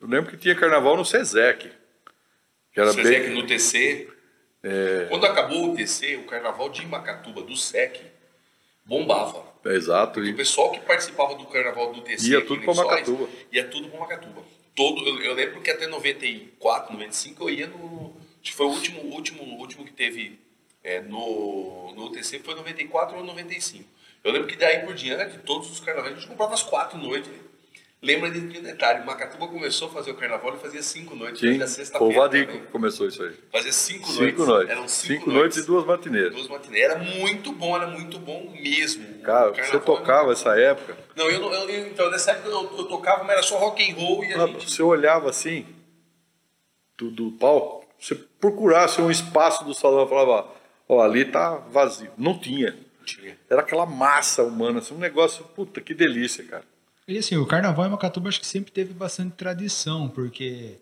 eu 0.00 0.08
lembro 0.08 0.30
que 0.30 0.36
tinha 0.36 0.54
carnaval 0.54 0.96
no 0.96 1.04
SESEC. 1.04 1.70
Que 2.72 2.80
era 2.80 2.92
Sesec 2.92 3.26
bem, 3.26 3.34
no 3.34 3.46
TC. 3.46 4.08
É. 4.62 5.06
Quando 5.08 5.26
acabou 5.26 5.72
o 5.72 5.76
TC, 5.76 6.16
o 6.16 6.24
carnaval 6.24 6.68
de 6.68 6.84
Macatuba, 6.86 7.42
do 7.42 7.56
SEC, 7.56 8.00
bombava. 8.84 9.44
é, 9.64 9.74
exato. 9.74 10.20
O 10.20 10.24
E, 10.24 10.32
pessoal 10.34 10.72
que 10.72 10.80
participava 10.80 11.34
do 11.36 11.46
carnaval 11.46 11.92
do 11.92 12.00
TC 12.02 12.30
Ia 12.30 12.40
tudo 12.44 12.60
Lençóis, 12.60 12.76
Macatuba. 12.78 13.28
Ia 13.52 13.68
tudo 13.68 13.88
para 13.88 14.00
Macatuba. 14.00 14.42
Todo, 14.74 15.06
eu, 15.08 15.22
eu 15.22 15.34
lembro 15.34 15.60
que 15.62 15.70
até 15.70 15.86
94, 15.86 16.92
95 16.92 17.44
eu 17.44 17.50
ia 17.54 17.66
no. 17.66 18.14
Acho 18.42 18.52
que 18.52 18.54
foi 18.54 18.66
o 18.66 18.70
último, 18.70 19.00
o 19.02 19.14
último, 19.14 19.42
o 19.42 19.58
último 19.58 19.84
que 19.84 19.92
teve 19.92 20.38
é, 20.84 21.00
no, 21.00 21.92
no 21.96 22.06
UTC 22.06 22.40
foi 22.40 22.54
94 22.54 23.16
ou 23.16 23.24
95. 23.24 23.84
Eu 24.22 24.32
lembro 24.32 24.46
que 24.48 24.56
daí 24.56 24.80
por 24.80 24.94
diante, 24.94 25.38
todos 25.38 25.70
os 25.70 25.80
carnavais, 25.80 26.12
a 26.14 26.18
gente 26.18 26.28
comprava 26.28 26.54
as 26.54 26.62
quatro 26.62 26.98
noites. 26.98 27.30
Lembra 28.02 28.30
de 28.30 28.38
um 28.58 28.62
detalhe, 28.62 29.04
Macatuba 29.04 29.48
começou 29.48 29.88
a 29.88 29.90
fazer 29.90 30.10
o 30.10 30.14
carnaval 30.14 30.54
e 30.54 30.58
fazia 30.58 30.82
cinco 30.82 31.16
noites. 31.16 31.40
sim, 31.40 31.52
fazia 31.58 31.66
sexta-feira 31.66 32.14
Vadico 32.14 32.46
também. 32.52 32.64
que 32.66 32.70
começou 32.70 33.08
isso 33.08 33.22
aí. 33.22 33.34
Fazia 33.50 33.72
cinco, 33.72 34.06
Cinco 34.08 34.20
noites. 34.20 34.46
noites. 34.46 34.70
Eram 34.70 34.88
cinco, 34.88 35.14
Cinco 35.18 35.30
noites 35.30 35.58
e 35.58 35.66
duas 35.66 35.84
matinês. 35.86 36.30
Duas 36.32 36.46
matinês. 36.48 36.84
Era 36.84 36.98
muito 36.98 37.52
bom, 37.52 37.74
era 37.74 37.86
muito 37.86 38.18
bom 38.18 38.54
mesmo. 38.60 39.20
Cara, 39.22 39.50
você 39.52 39.80
tocava 39.80 40.32
essa 40.32 40.56
época, 40.58 40.96
Não, 41.16 41.28
eu, 41.30 41.40
não- 41.40 41.52
eu, 41.52 41.86
então 41.88 42.10
nessa 42.10 42.32
época 42.32 42.48
eu, 42.48 42.76
eu 42.78 42.84
tocava, 42.84 43.24
mas 43.24 43.32
era 43.32 43.42
só 43.42 43.56
rock 43.58 43.82
and 43.90 43.94
roll 43.96 44.22
e 44.24 44.32
a 44.34 44.44
Ah, 44.44 44.46
gente. 44.46 44.70
Você 44.70 44.82
olhava 44.82 45.30
assim, 45.30 45.66
do, 46.98 47.10
do 47.10 47.32
palco, 47.32 47.86
você 47.98 48.14
procurasse 48.14 49.00
um 49.00 49.10
espaço 49.10 49.64
do 49.64 49.72
salão 49.74 50.04
e 50.04 50.08
falava, 50.08 50.48
ó, 50.86 51.00
ali 51.02 51.24
tá 51.24 51.56
vazio. 51.70 52.10
Não 52.16 52.38
tinha. 52.38 52.76
Tinha. 53.06 53.36
Era 53.48 53.62
aquela 53.62 53.86
massa 53.86 54.42
humana, 54.44 54.80
assim, 54.80 54.94
um 54.94 54.98
negócio, 54.98 55.44
puta, 55.56 55.80
que 55.80 55.94
delícia, 55.94 56.44
cara. 56.44 56.64
E 57.08 57.18
assim, 57.18 57.36
o 57.36 57.46
carnaval 57.46 57.86
em 57.86 57.90
Macatuba 57.90 58.28
acho 58.28 58.40
que 58.40 58.46
sempre 58.46 58.72
teve 58.72 58.92
bastante 58.92 59.32
tradição, 59.36 60.08
porque 60.08 60.78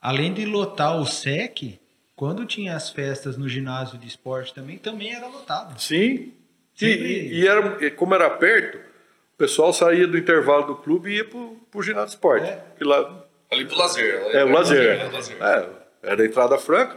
além 0.00 0.32
de 0.32 0.44
lotar 0.46 0.98
o 1.00 1.04
SEC, 1.06 1.78
quando 2.16 2.46
tinha 2.46 2.74
as 2.74 2.88
festas 2.90 3.36
no 3.36 3.48
ginásio 3.48 3.98
de 3.98 4.06
esporte 4.08 4.54
também, 4.54 4.78
também 4.78 5.12
era 5.14 5.26
lotado. 5.26 5.78
Sim. 5.80 6.32
E, 6.74 6.78
Sempre- 6.78 7.06
e- 7.08 7.40
e 7.40 7.46
era, 7.48 7.90
como 7.92 8.14
era 8.14 8.30
perto, 8.30 8.78
o 8.78 9.36
pessoal 9.36 9.72
saía 9.72 10.06
do 10.06 10.16
intervalo 10.16 10.66
do 10.68 10.76
clube 10.76 11.10
e 11.10 11.16
ia 11.16 11.24
pro, 11.24 11.56
pro 11.70 11.82
ginásio 11.82 12.06
de 12.08 12.14
esporte. 12.14 12.46
É. 12.48 12.64
Que 12.78 12.84
lá, 12.84 13.24
Ali 13.50 13.64
pro 13.66 13.76
lazer. 13.76 14.14
é, 14.32 14.44
o 14.44 14.48
lazer. 14.52 15.00
É, 15.00 15.04
lazer. 15.10 15.36
É, 15.42 15.68
era 16.02 16.22
a 16.22 16.26
entrada 16.26 16.56
franca. 16.58 16.96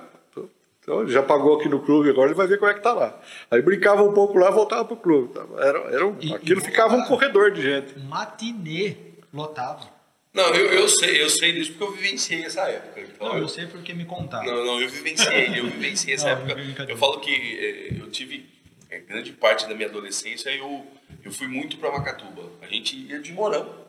Então 0.81 1.01
ele 1.01 1.11
já 1.11 1.21
pagou 1.21 1.59
aqui 1.59 1.69
no 1.69 1.79
clube, 1.79 2.09
agora 2.09 2.29
ele 2.29 2.35
vai 2.35 2.47
ver 2.47 2.57
como 2.57 2.71
é 2.71 2.73
que 2.73 2.81
tá 2.81 2.91
lá. 2.93 3.19
Aí 3.51 3.61
brincava 3.61 4.01
um 4.03 4.13
pouco 4.13 4.37
lá, 4.37 4.49
voltava 4.49 4.83
pro 4.83 4.95
clube. 4.97 5.31
Era, 5.59 5.79
era 5.93 6.07
um, 6.07 6.17
E- 6.19 6.33
aquilo 6.33 6.59
e 6.59 6.63
ficava 6.63 6.95
um 6.95 7.03
corredor 7.05 7.51
de 7.51 7.61
gente. 7.61 7.99
Matinê 7.99 8.95
lotava. 9.33 9.87
Não, 10.33 10.45
eu, 10.55 10.67
eu 10.71 10.87
sei, 10.87 11.21
eu 11.21 11.29
sei 11.29 11.51
disso 11.51 11.71
porque 11.73 11.83
eu 11.83 11.91
vivenciei 11.91 12.45
essa 12.45 12.61
época. 12.61 13.01
Então, 13.01 13.27
Não, 13.27 13.35
eu, 13.35 13.41
eu 13.43 13.47
sei 13.49 13.67
porque 13.67 13.93
me 13.93 14.05
contaram. 14.05 14.45
Não, 14.45 14.65
não, 14.65 14.81
eu 14.81 14.89
vivenciei, 14.89 15.59
eu 15.59 15.65
vivenciei 15.65 16.15
essa 16.15 16.25
Não, 16.25 16.31
época. 16.37 16.55
brincadeira. 16.55 16.91
Eu 16.93 16.97
falo 16.97 17.19
que 17.19 17.31
eh, 17.31 17.97
eu 18.01 18.09
tive 18.09 18.49
eh, 18.89 18.99
grande 19.01 19.33
parte 19.33 19.67
da 19.67 19.75
minha 19.75 19.89
adolescência, 19.89 20.49
eu, 20.49 20.87
eu 21.23 21.31
fui 21.31 21.47
muito 21.47 21.77
para 21.77 21.91
Macatuba. 21.91 22.43
A 22.61 22.65
gente 22.65 22.95
ia 22.95 23.19
de 23.19 23.33
morão. 23.33 23.80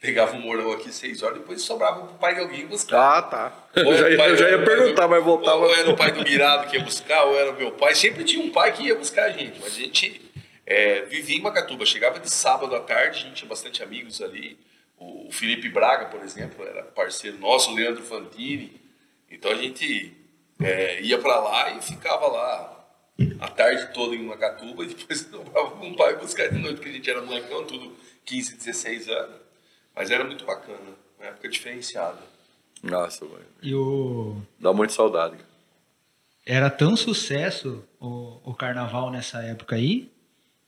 Pegava 0.00 0.36
um 0.36 0.40
morão 0.40 0.70
aqui 0.72 0.92
seis 0.92 1.22
horas, 1.24 1.38
depois 1.38 1.60
sobrava 1.62 2.06
pro 2.06 2.14
pai 2.18 2.34
de 2.34 2.40
alguém 2.40 2.66
buscar. 2.66 3.18
Ah, 3.18 3.22
tá. 3.22 3.68
Ou 3.76 3.92
Eu 3.92 3.96
já, 3.98 4.08
o 4.14 4.16
pai- 4.16 4.30
eu 4.30 4.36
já 4.36 4.48
ia 4.50 4.58
o 4.58 4.64
perguntar, 4.64 5.02
do- 5.06 5.10
mas 5.10 5.24
voltava. 5.24 5.56
Ou 5.56 5.74
era 5.74 5.90
o 5.90 5.96
pai 5.96 6.12
do 6.12 6.22
Guirado 6.22 6.70
que 6.70 6.76
ia 6.76 6.84
buscar, 6.84 7.24
ou 7.24 7.36
era 7.36 7.50
o 7.50 7.56
meu 7.56 7.72
pai. 7.72 7.94
Sempre 7.96 8.22
tinha 8.22 8.40
um 8.44 8.50
pai 8.50 8.72
que 8.72 8.84
ia 8.84 8.94
buscar 8.94 9.24
a 9.24 9.30
gente, 9.30 9.58
mas 9.60 9.72
a 9.72 9.76
gente 9.80 10.22
eh, 10.64 11.02
vivia 11.08 11.36
em 11.36 11.40
Macatuba. 11.42 11.84
Chegava 11.84 12.20
de 12.20 12.30
sábado 12.30 12.76
à 12.76 12.80
tarde, 12.80 13.18
a 13.18 13.22
gente 13.22 13.34
tinha 13.34 13.48
bastante 13.48 13.82
amigos 13.82 14.22
ali. 14.22 14.56
O 14.96 15.26
o 15.28 15.32
Felipe 15.32 15.68
Braga, 15.68 16.06
por 16.06 16.22
exemplo, 16.22 16.64
era 16.66 16.82
parceiro 16.84 17.36
nosso, 17.38 17.70
o 17.70 17.74
Leandro 17.74 18.02
Fantini. 18.04 18.80
Então 19.30 19.50
a 19.50 19.54
gente 19.56 20.12
eh, 20.62 21.00
ia 21.02 21.18
para 21.18 21.38
lá 21.40 21.70
e 21.76 21.82
ficava 21.82 22.26
lá 22.28 22.88
a 23.40 23.48
tarde 23.48 23.92
toda 23.92 24.14
em 24.14 24.22
Macatuba 24.22 24.84
e 24.84 24.86
depois 24.88 25.22
com 25.26 25.88
o 25.90 25.96
pai 25.96 26.16
buscar 26.16 26.48
de 26.48 26.56
noite, 26.58 26.76
porque 26.76 26.88
a 26.88 26.92
gente 26.92 27.10
era 27.10 27.20
molecão, 27.20 27.64
tudo 27.64 27.96
15, 28.24 28.56
16 28.56 29.08
anos. 29.08 29.47
Mas 29.98 30.12
era 30.12 30.22
muito 30.22 30.44
bacana, 30.44 30.78
uma 31.18 31.26
época 31.26 31.48
diferenciada. 31.48 32.20
Nossa, 32.84 33.24
mãe. 33.24 33.42
E 33.60 33.74
o... 33.74 34.40
Dá 34.60 34.72
muita 34.72 34.92
saudade. 34.92 35.36
era 36.46 36.70
tão 36.70 36.96
sucesso 36.96 37.84
o, 37.98 38.40
o 38.44 38.54
carnaval 38.54 39.10
nessa 39.10 39.42
época 39.42 39.74
aí, 39.74 40.08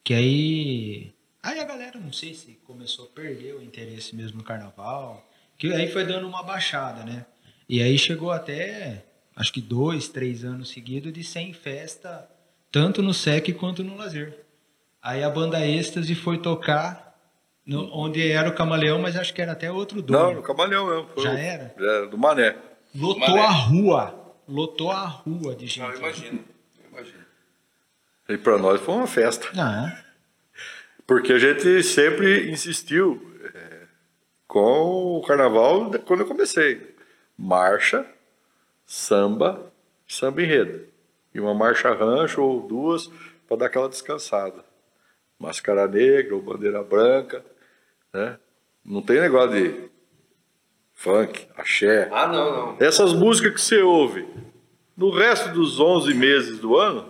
que 0.03 0.15
aí. 0.15 1.15
Aí 1.41 1.61
a 1.61 1.65
galera, 1.65 2.01
não 2.01 2.13
sei 2.13 2.35
se 2.35 2.59
começou 2.65 3.05
a 3.05 3.09
perder 3.09 3.55
o 3.55 3.63
interesse 3.63 4.17
mesmo 4.17 4.39
no 4.39 4.45
carnaval, 4.45 5.25
que 5.57 5.73
aí 5.73 5.89
foi 5.93 6.05
dando 6.05 6.27
uma 6.27 6.43
baixada, 6.43 7.05
né? 7.05 7.25
E 7.69 7.81
aí 7.81 7.97
chegou 7.97 8.33
até, 8.33 9.05
acho 9.37 9.53
que 9.53 9.61
dois, 9.61 10.09
três 10.09 10.45
anos 10.45 10.71
seguidos 10.71 11.13
de 11.13 11.23
sem 11.23 11.53
festa, 11.53 12.29
tanto 12.73 13.01
no 13.01 13.15
SEC 13.15 13.53
quanto 13.53 13.85
no 13.85 13.97
lazer. 13.97 14.45
Aí 15.01 15.23
a 15.23 15.31
banda 15.31 15.65
êxtase 15.65 16.17
foi 16.17 16.39
tocar 16.39 17.10
no- 17.71 17.89
onde 17.97 18.31
era 18.31 18.49
o 18.49 18.55
Camaleão, 18.55 18.99
mas 18.99 19.17
acho 19.17 19.33
que 19.33 19.41
era 19.41 19.53
até 19.53 19.71
outro 19.71 20.03
dono. 20.03 20.19
Não, 20.19 20.35
no 20.35 20.43
Camaleão 20.43 20.87
mesmo. 20.89 21.09
Foi 21.15 21.23
Já 21.23 21.31
o- 21.33 21.37
era? 21.37 21.75
É, 21.79 22.07
do 22.07 22.19
Mané. 22.19 22.57
Lotou 22.95 23.21
Mané. 23.29 23.41
a 23.43 23.51
rua. 23.51 24.15
Lotou 24.49 24.91
a 24.91 25.05
rua 25.05 25.55
de 25.55 25.67
gente. 25.69 25.81
Não, 25.87 25.93
eu 25.93 25.99
imagino, 25.99 26.45
eu 26.83 26.91
imagino. 26.91 27.25
E 28.29 28.37
para 28.37 28.59
nós 28.59 28.81
foi 28.81 28.95
uma 28.95 29.07
festa. 29.07 29.47
Ah, 29.57 29.97
Porque 31.07 31.33
a 31.33 31.39
gente 31.39 31.83
sempre 31.85 32.51
insistiu 32.51 33.35
é, 33.55 33.81
com 34.49 35.19
o 35.19 35.23
carnaval 35.27 35.91
quando 36.05 36.21
eu 36.21 36.27
comecei. 36.27 36.95
Marcha, 37.39 38.05
samba, 38.87 39.73
samba 40.07 40.43
enredo. 40.43 40.87
E 41.35 41.41
uma 41.41 41.55
marcha 41.55 41.93
rancho 41.95 42.43
ou 42.43 42.61
duas 42.67 43.09
para 43.49 43.57
dar 43.59 43.67
aquela 43.67 43.89
descansada. 43.89 44.65
Máscara 45.39 45.87
negra 45.87 46.35
ou 46.35 46.43
bandeira 46.43 46.83
branca. 46.83 47.45
Né? 48.13 48.39
Não 48.85 49.03
tem 49.03 49.21
negócio 49.21 49.51
de 49.51 49.91
funk, 50.95 51.47
axé. 51.57 52.09
Ah, 52.13 52.27
não, 52.27 52.51
não. 52.51 52.77
Essas 52.81 53.13
músicas 53.13 53.55
que 53.55 53.61
você 53.61 53.83
ouve 53.83 54.27
no 54.97 55.11
resto 55.11 55.51
dos 55.51 55.81
11 55.81 56.13
meses 56.15 56.59
do 56.59 56.77
ano, 56.77 57.09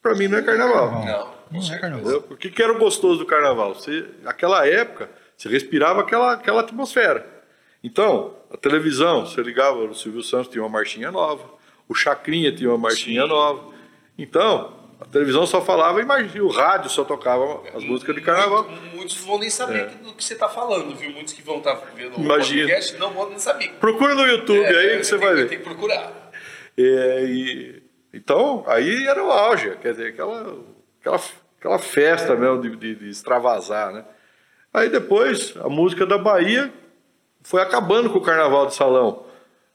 para 0.00 0.14
mim 0.14 0.28
não 0.28 0.38
é 0.38 0.42
carnaval. 0.42 1.04
Não, 1.04 1.60
Não 1.60 1.74
é 1.74 1.78
carnaval. 1.78 2.24
O 2.30 2.36
que, 2.36 2.50
que 2.50 2.62
era 2.62 2.72
o 2.72 2.78
gostoso 2.78 3.18
do 3.18 3.26
carnaval? 3.26 3.74
Você, 3.74 4.06
naquela 4.22 4.66
época, 4.66 5.10
você 5.36 5.48
respirava 5.48 6.00
aquela, 6.02 6.34
aquela 6.34 6.60
atmosfera. 6.60 7.26
Então, 7.82 8.36
a 8.50 8.56
televisão, 8.56 9.26
você 9.26 9.42
ligava, 9.42 9.78
o 9.78 9.94
Silvio 9.94 10.22
Santos 10.22 10.48
tinha 10.48 10.62
uma 10.62 10.70
marchinha 10.70 11.10
nova, 11.10 11.44
o 11.88 11.94
Chacrinha 11.94 12.54
tinha 12.54 12.70
uma 12.70 12.78
marchinha 12.78 13.22
Sim. 13.22 13.28
nova. 13.28 13.74
Então, 14.16 14.72
televisão 15.14 15.46
só 15.46 15.60
falava 15.62 16.02
marchinha, 16.04 16.44
o 16.44 16.48
rádio 16.48 16.90
só 16.90 17.04
tocava 17.04 17.62
as 17.74 17.82
músicas 17.82 18.14
de 18.14 18.20
carnaval. 18.20 18.64
Muitos, 18.68 18.92
muitos 18.94 19.16
vão 19.18 19.38
nem 19.38 19.48
saber 19.50 19.88
que- 19.88 19.96
do 20.04 20.12
que 20.14 20.22
você 20.22 20.34
está 20.34 20.48
falando, 20.48 20.94
viu? 20.94 21.10
Muitos 21.12 21.32
que 21.32 21.40
vão 21.42 21.58
estar 21.58 21.74
vendo 21.94 22.16
o 22.18 22.20
Imagina. 22.20 22.62
podcast 22.68 22.98
não 22.98 23.10
vão 23.12 23.28
nem 23.30 23.38
saber. 23.38 23.70
Procura 23.80 24.14
no 24.14 24.26
YouTube 24.26 24.62
É, 24.62 24.68
aí 24.76 24.98
que 24.98 25.04
você 25.04 25.16
tem- 25.18 25.26
vai 25.26 25.34
ver. 25.36 25.48
Tem 25.48 25.58
que 25.58 25.64
procurar. 25.64 26.30
É, 26.76 27.24
e- 27.24 27.82
então, 28.12 28.64
aí 28.66 29.06
era 29.06 29.22
o 29.24 29.30
auge, 29.30 29.76
quer 29.80 29.92
dizer, 29.92 30.08
aquela, 30.08 30.56
aquela, 31.00 31.20
aquela 31.58 31.78
festa 31.78 32.34
mesmo 32.36 32.60
de, 32.62 32.76
de- 32.76 32.94
de 32.96 33.08
extravasar, 33.08 33.92
né? 33.92 34.04
Aí 34.72 34.88
depois, 34.88 35.54
a 35.58 35.68
música 35.68 36.04
da 36.04 36.18
Bahia 36.18 36.72
foi 37.42 37.62
acabando 37.62 38.10
com 38.10 38.18
o 38.18 38.22
carnaval 38.22 38.66
de 38.66 38.74
salão 38.74 39.24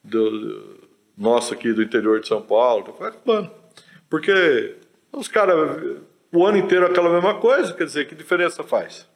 do, 0.03 0.29
do- 0.29 0.79
nosso 1.17 1.53
aqui 1.53 1.71
do 1.73 1.81
interior 1.83 2.19
de 2.19 2.27
São 2.27 2.41
Paulo, 2.41 2.93
foi 2.97 3.07
acabando. 3.07 3.51
Porque 4.09 4.75
os 5.11 5.27
caras, 5.27 5.99
o 6.31 6.45
ano 6.45 6.57
inteiro 6.57 6.85
aquela 6.85 7.09
mesma 7.09 7.35
coisa, 7.35 7.73
quer 7.73 7.85
dizer, 7.85 8.07
que 8.07 8.15
diferença 8.15 8.63
faz? 8.63 9.07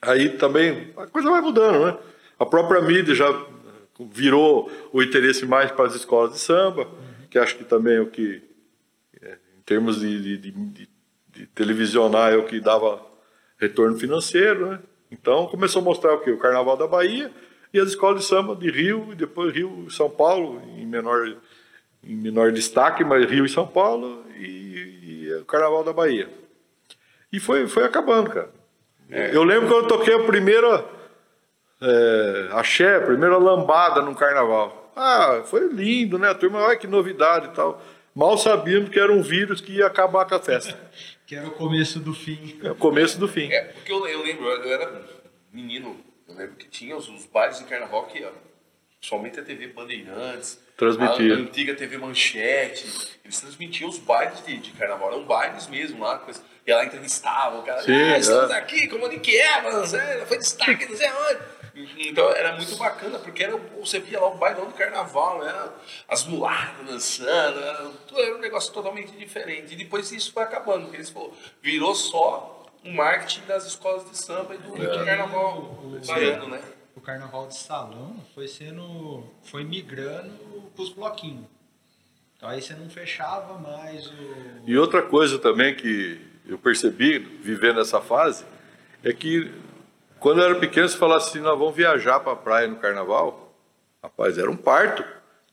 Aí 0.00 0.30
também 0.30 0.92
a 0.96 1.06
coisa 1.06 1.30
vai 1.30 1.40
mudando, 1.40 1.86
né? 1.86 1.98
A 2.38 2.44
própria 2.46 2.80
mídia 2.82 3.14
já 3.14 3.26
virou 4.10 4.70
o 4.92 5.02
interesse 5.02 5.46
mais 5.46 5.70
para 5.70 5.86
as 5.86 5.94
escolas 5.94 6.32
de 6.32 6.38
samba, 6.38 6.88
que 7.30 7.38
acho 7.38 7.56
que 7.56 7.64
também 7.64 7.96
é 7.96 8.00
o 8.00 8.06
que, 8.06 8.42
é, 9.22 9.38
em 9.58 9.62
termos 9.64 10.00
de, 10.00 10.38
de, 10.38 10.50
de- 10.50 10.88
de- 11.28 11.46
televisionar, 11.48 12.32
é 12.32 12.36
o 12.36 12.44
que 12.44 12.60
dava 12.60 13.00
retorno 13.58 13.96
financeiro, 13.96 14.66
né? 14.70 14.80
Então 15.10 15.46
começou 15.46 15.80
a 15.80 15.84
mostrar 15.84 16.14
o 16.14 16.20
quê? 16.20 16.30
O 16.30 16.38
Carnaval 16.38 16.76
da 16.76 16.86
Bahia 16.86 17.30
e 17.72 17.78
as 17.78 17.88
escolas 17.90 18.20
de 18.20 18.26
samba 18.26 18.56
de 18.56 18.70
Rio, 18.70 19.08
e 19.12 19.14
depois 19.14 19.54
Rio 19.54 19.88
São 19.90 20.10
Paulo, 20.10 20.60
em 20.76 20.84
menor, 20.86 21.36
em 22.04 22.16
menor 22.16 22.52
destaque, 22.52 23.04
mas 23.04 23.30
Rio 23.30 23.44
e 23.44 23.48
São 23.48 23.66
Paulo, 23.66 24.24
e, 24.36 25.26
e 25.26 25.34
o 25.34 25.44
Carnaval 25.44 25.84
da 25.84 25.92
Bahia. 25.92 26.28
E 27.32 27.40
foi, 27.40 27.66
foi 27.66 27.84
acabando, 27.84 28.30
cara. 28.30 28.50
Eu 29.08 29.42
lembro 29.44 29.68
quando 29.68 29.84
eu 29.84 29.88
toquei 29.88 30.14
a 30.14 30.22
primeira 30.24 30.84
é, 31.80 32.48
axé, 32.52 32.96
a 32.96 33.00
primeira 33.00 33.36
lambada 33.36 34.00
no 34.00 34.14
carnaval. 34.14 34.92
Ah, 34.96 35.42
foi 35.44 35.68
lindo, 35.68 36.18
né? 36.18 36.30
A 36.30 36.34
turma, 36.34 36.60
olha 36.60 36.76
que 36.76 36.86
novidade 36.86 37.48
e 37.48 37.50
tal. 37.50 37.82
Mal 38.14 38.36
sabíamos 38.38 38.90
que 38.90 39.00
era 39.00 39.12
um 39.12 39.22
vírus 39.22 39.60
que 39.60 39.72
ia 39.72 39.86
acabar 39.86 40.26
com 40.26 40.34
a 40.34 40.38
festa. 40.38 40.78
que 41.26 41.34
era 41.34 41.46
o 41.46 41.52
começo 41.52 41.98
do 41.98 42.14
fim. 42.14 42.58
É 42.62 42.70
o 42.70 42.74
começo 42.74 43.18
do 43.18 43.26
fim. 43.26 43.50
É, 43.50 43.64
porque 43.64 43.92
eu, 43.92 44.06
eu 44.06 44.22
lembro, 44.22 44.46
eu 44.46 44.72
era 44.72 45.02
menino, 45.52 45.96
eu 46.28 46.34
lembro 46.34 46.56
que 46.56 46.68
tinha 46.68 46.96
os, 46.96 47.08
os 47.08 47.26
bailes 47.26 47.58
de 47.58 47.64
carnaval 47.64 48.04
que, 48.04 48.22
ó, 48.24 48.30
somente 49.02 49.40
a 49.40 49.42
TV 49.42 49.66
Bandeirantes, 49.66 50.58
Transmitia. 50.76 51.34
a, 51.34 51.38
antiga 51.38 51.74
TV 51.74 51.98
Manchete, 51.98 52.86
eles 53.24 53.40
transmitiam 53.40 53.90
os 53.90 53.98
bailes 53.98 54.44
de, 54.46 54.56
de 54.58 54.70
carnaval, 54.72 55.08
eram 55.12 55.24
bailes 55.24 55.66
mesmo 55.66 56.02
lá, 56.02 56.18
coisa, 56.18 56.40
e 56.64 56.72
lá 56.72 56.84
entrevistavam, 56.84 57.60
o 57.60 57.62
cara, 57.64 57.82
Sim, 57.82 57.92
ah, 57.92 58.18
estamos 58.18 58.50
é. 58.50 58.54
aqui, 58.56 58.86
como 58.86 59.08
de 59.08 59.18
que 59.18 59.36
é, 59.36 59.58
é, 59.58 60.26
foi 60.26 60.38
destaque, 60.38 60.86
não 60.88 60.96
sei 60.96 61.10
onde. 61.10 61.52
Então 62.06 62.30
era 62.30 62.54
muito 62.54 62.76
bacana, 62.76 63.18
porque 63.18 63.42
era, 63.42 63.56
você 63.80 63.98
via 63.98 64.20
lá 64.20 64.28
o 64.28 64.36
bailão 64.36 64.66
do 64.66 64.74
carnaval, 64.74 65.42
né? 65.42 65.70
as 66.06 66.24
mulatas 66.24 66.86
dançando, 66.86 67.58
era, 67.58 67.90
tudo 68.06 68.20
era 68.20 68.36
um 68.36 68.40
negócio 68.40 68.72
totalmente 68.72 69.10
diferente. 69.12 69.72
E 69.72 69.76
depois 69.76 70.12
isso 70.12 70.32
foi 70.32 70.42
acabando, 70.42 70.82
porque 70.82 70.98
eles 70.98 71.10
falou, 71.10 71.34
virou 71.62 71.94
só 71.94 72.70
um 72.84 72.92
marketing 72.92 73.46
das 73.46 73.64
escolas 73.66 74.08
de 74.08 74.16
samba 74.18 74.54
e 74.54 74.58
do, 74.58 74.76
É. 74.76 74.98
do 74.98 75.04
carnaval 75.04 75.78
baiano, 76.06 76.48
né? 76.48 76.60
O 77.02 77.04
carnaval 77.04 77.48
de 77.48 77.56
salão 77.56 78.14
foi 78.32 78.46
sendo. 78.46 79.24
foi 79.42 79.64
migrando 79.64 80.30
pros 80.76 80.90
bloquinhos. 80.90 81.46
Então 82.36 82.48
aí 82.48 82.62
você 82.62 82.74
não 82.74 82.88
fechava 82.88 83.58
mais 83.58 84.06
o. 84.06 84.14
E 84.64 84.78
outra 84.78 85.02
coisa 85.02 85.36
também 85.36 85.74
que 85.74 86.24
eu 86.46 86.56
percebi, 86.56 87.18
vivendo 87.18 87.80
essa 87.80 88.00
fase, 88.00 88.44
é 89.02 89.12
que 89.12 89.50
quando 90.20 90.38
eu 90.38 90.44
era 90.44 90.54
pequeno, 90.54 90.88
se 90.88 90.96
falasse 90.96 91.30
assim, 91.30 91.40
nós 91.40 91.58
vamos 91.58 91.74
viajar 91.74 92.20
para 92.20 92.34
a 92.34 92.36
praia 92.36 92.68
no 92.68 92.76
carnaval, 92.76 93.52
rapaz, 94.00 94.38
era 94.38 94.48
um 94.48 94.56
parto. 94.56 95.04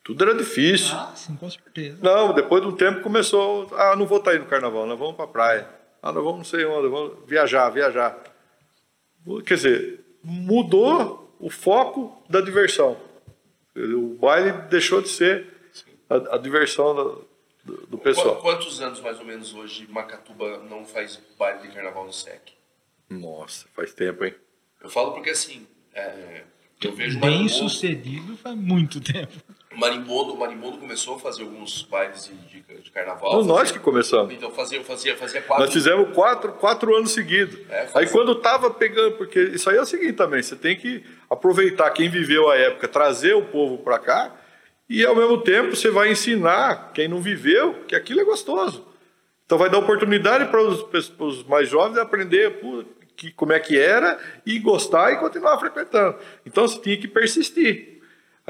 Tudo 0.04 0.22
era 0.22 0.36
difícil. 0.36 0.94
Ah, 0.94 1.12
sim, 1.16 1.34
com 1.34 1.50
certeza. 1.50 1.98
Não, 2.00 2.32
depois 2.32 2.62
de 2.62 2.68
um 2.68 2.76
tempo 2.76 3.00
começou, 3.00 3.68
ah, 3.76 3.96
não 3.96 4.06
vou 4.06 4.18
estar 4.18 4.30
aí 4.30 4.38
no 4.38 4.46
carnaval, 4.46 4.86
nós 4.86 4.96
vamos 4.96 5.16
para 5.16 5.24
a 5.24 5.28
praia. 5.28 5.68
Ah, 6.00 6.12
nós 6.12 6.22
vamos 6.22 6.38
não 6.38 6.44
sei 6.44 6.64
onde, 6.64 6.86
vamos 6.86 7.14
viajar, 7.26 7.68
viajar. 7.70 8.16
Quer 9.44 9.54
dizer, 9.54 10.04
mudou 10.22 11.28
o 11.40 11.50
foco 11.50 12.22
da 12.28 12.40
diversão. 12.40 12.96
O 13.76 14.14
baile 14.20 14.52
deixou 14.68 15.00
de 15.00 15.08
ser 15.08 15.46
a, 16.08 16.34
a 16.34 16.38
diversão 16.38 16.94
do, 16.94 17.28
do- 17.64 17.86
do 17.86 17.98
pessoal. 17.98 18.36
Quantos 18.40 18.80
anos 18.80 19.00
mais 19.00 19.18
ou 19.18 19.24
menos 19.24 19.54
hoje 19.54 19.86
Macatuba 19.88 20.58
não 20.68 20.84
faz 20.84 21.20
baile 21.38 21.62
de 21.68 21.74
carnaval 21.74 22.04
no 22.04 22.12
SEC? 22.12 22.52
Nossa, 23.08 23.66
faz 23.74 23.92
tempo, 23.94 24.24
hein? 24.24 24.34
Eu 24.82 24.88
falo 24.90 25.12
porque 25.12 25.30
assim, 25.30 25.66
é, 25.94 26.42
eu 26.82 26.92
vejo 26.92 27.18
Bem 27.20 27.48
sucedido 27.48 28.36
faz 28.36 28.56
muito 28.56 29.00
tempo. 29.00 29.32
Marimbondo, 29.80 30.36
Marimbondo 30.36 30.76
começou 30.76 31.16
a 31.16 31.18
fazer 31.18 31.42
alguns 31.42 31.82
bailes 31.82 32.26
de, 32.26 32.62
de, 32.62 32.82
de 32.82 32.90
carnaval. 32.90 33.32
Não, 33.32 33.44
nós 33.44 33.72
que 33.72 33.78
começamos. 33.78 34.32
Então 34.34 34.50
fazia, 34.50 34.84
fazia, 34.84 35.16
fazia 35.16 35.40
quatro. 35.40 35.64
Nós 35.64 35.72
fizemos 35.72 36.14
quatro, 36.14 36.52
quatro 36.52 36.94
anos 36.94 37.12
seguidos. 37.12 37.58
É, 37.70 37.88
Aí 37.94 38.06
quando 38.08 38.34
tava 38.34 38.70
pegando, 38.70 39.16
porque 39.16 39.40
isso 39.40 39.70
aí 39.70 39.78
é 39.78 39.80
o 39.80 39.86
seguinte 39.86 40.12
também, 40.12 40.42
você 40.42 40.54
tem 40.54 40.76
que 40.76 41.02
aproveitar 41.30 41.90
quem 41.90 42.10
viveu 42.10 42.50
a 42.50 42.56
época, 42.56 42.86
trazer 42.86 43.34
o 43.34 43.46
povo 43.46 43.78
para 43.78 43.98
cá, 43.98 44.36
e 44.86 45.04
ao 45.04 45.16
mesmo 45.16 45.38
tempo 45.38 45.74
você 45.74 45.90
vai 45.90 46.10
ensinar 46.10 46.92
quem 46.92 47.08
não 47.08 47.22
viveu 47.22 47.82
que 47.88 47.96
aquilo 47.96 48.20
é 48.20 48.24
gostoso. 48.24 48.86
Então 49.46 49.56
vai 49.56 49.70
dar 49.70 49.78
oportunidade 49.78 50.46
para 50.50 50.62
os 50.62 51.44
mais 51.48 51.68
jovens 51.68 51.96
aprender 51.98 52.60
pô, 52.60 52.84
que, 53.16 53.32
como 53.32 53.52
é 53.52 53.58
que 53.58 53.78
era 53.78 54.18
e 54.44 54.58
gostar 54.58 55.12
e 55.12 55.16
continuar 55.16 55.58
frequentando. 55.58 56.16
Então 56.44 56.68
você 56.68 56.78
tinha 56.80 56.96
que 56.96 57.08
persistir. 57.08 57.89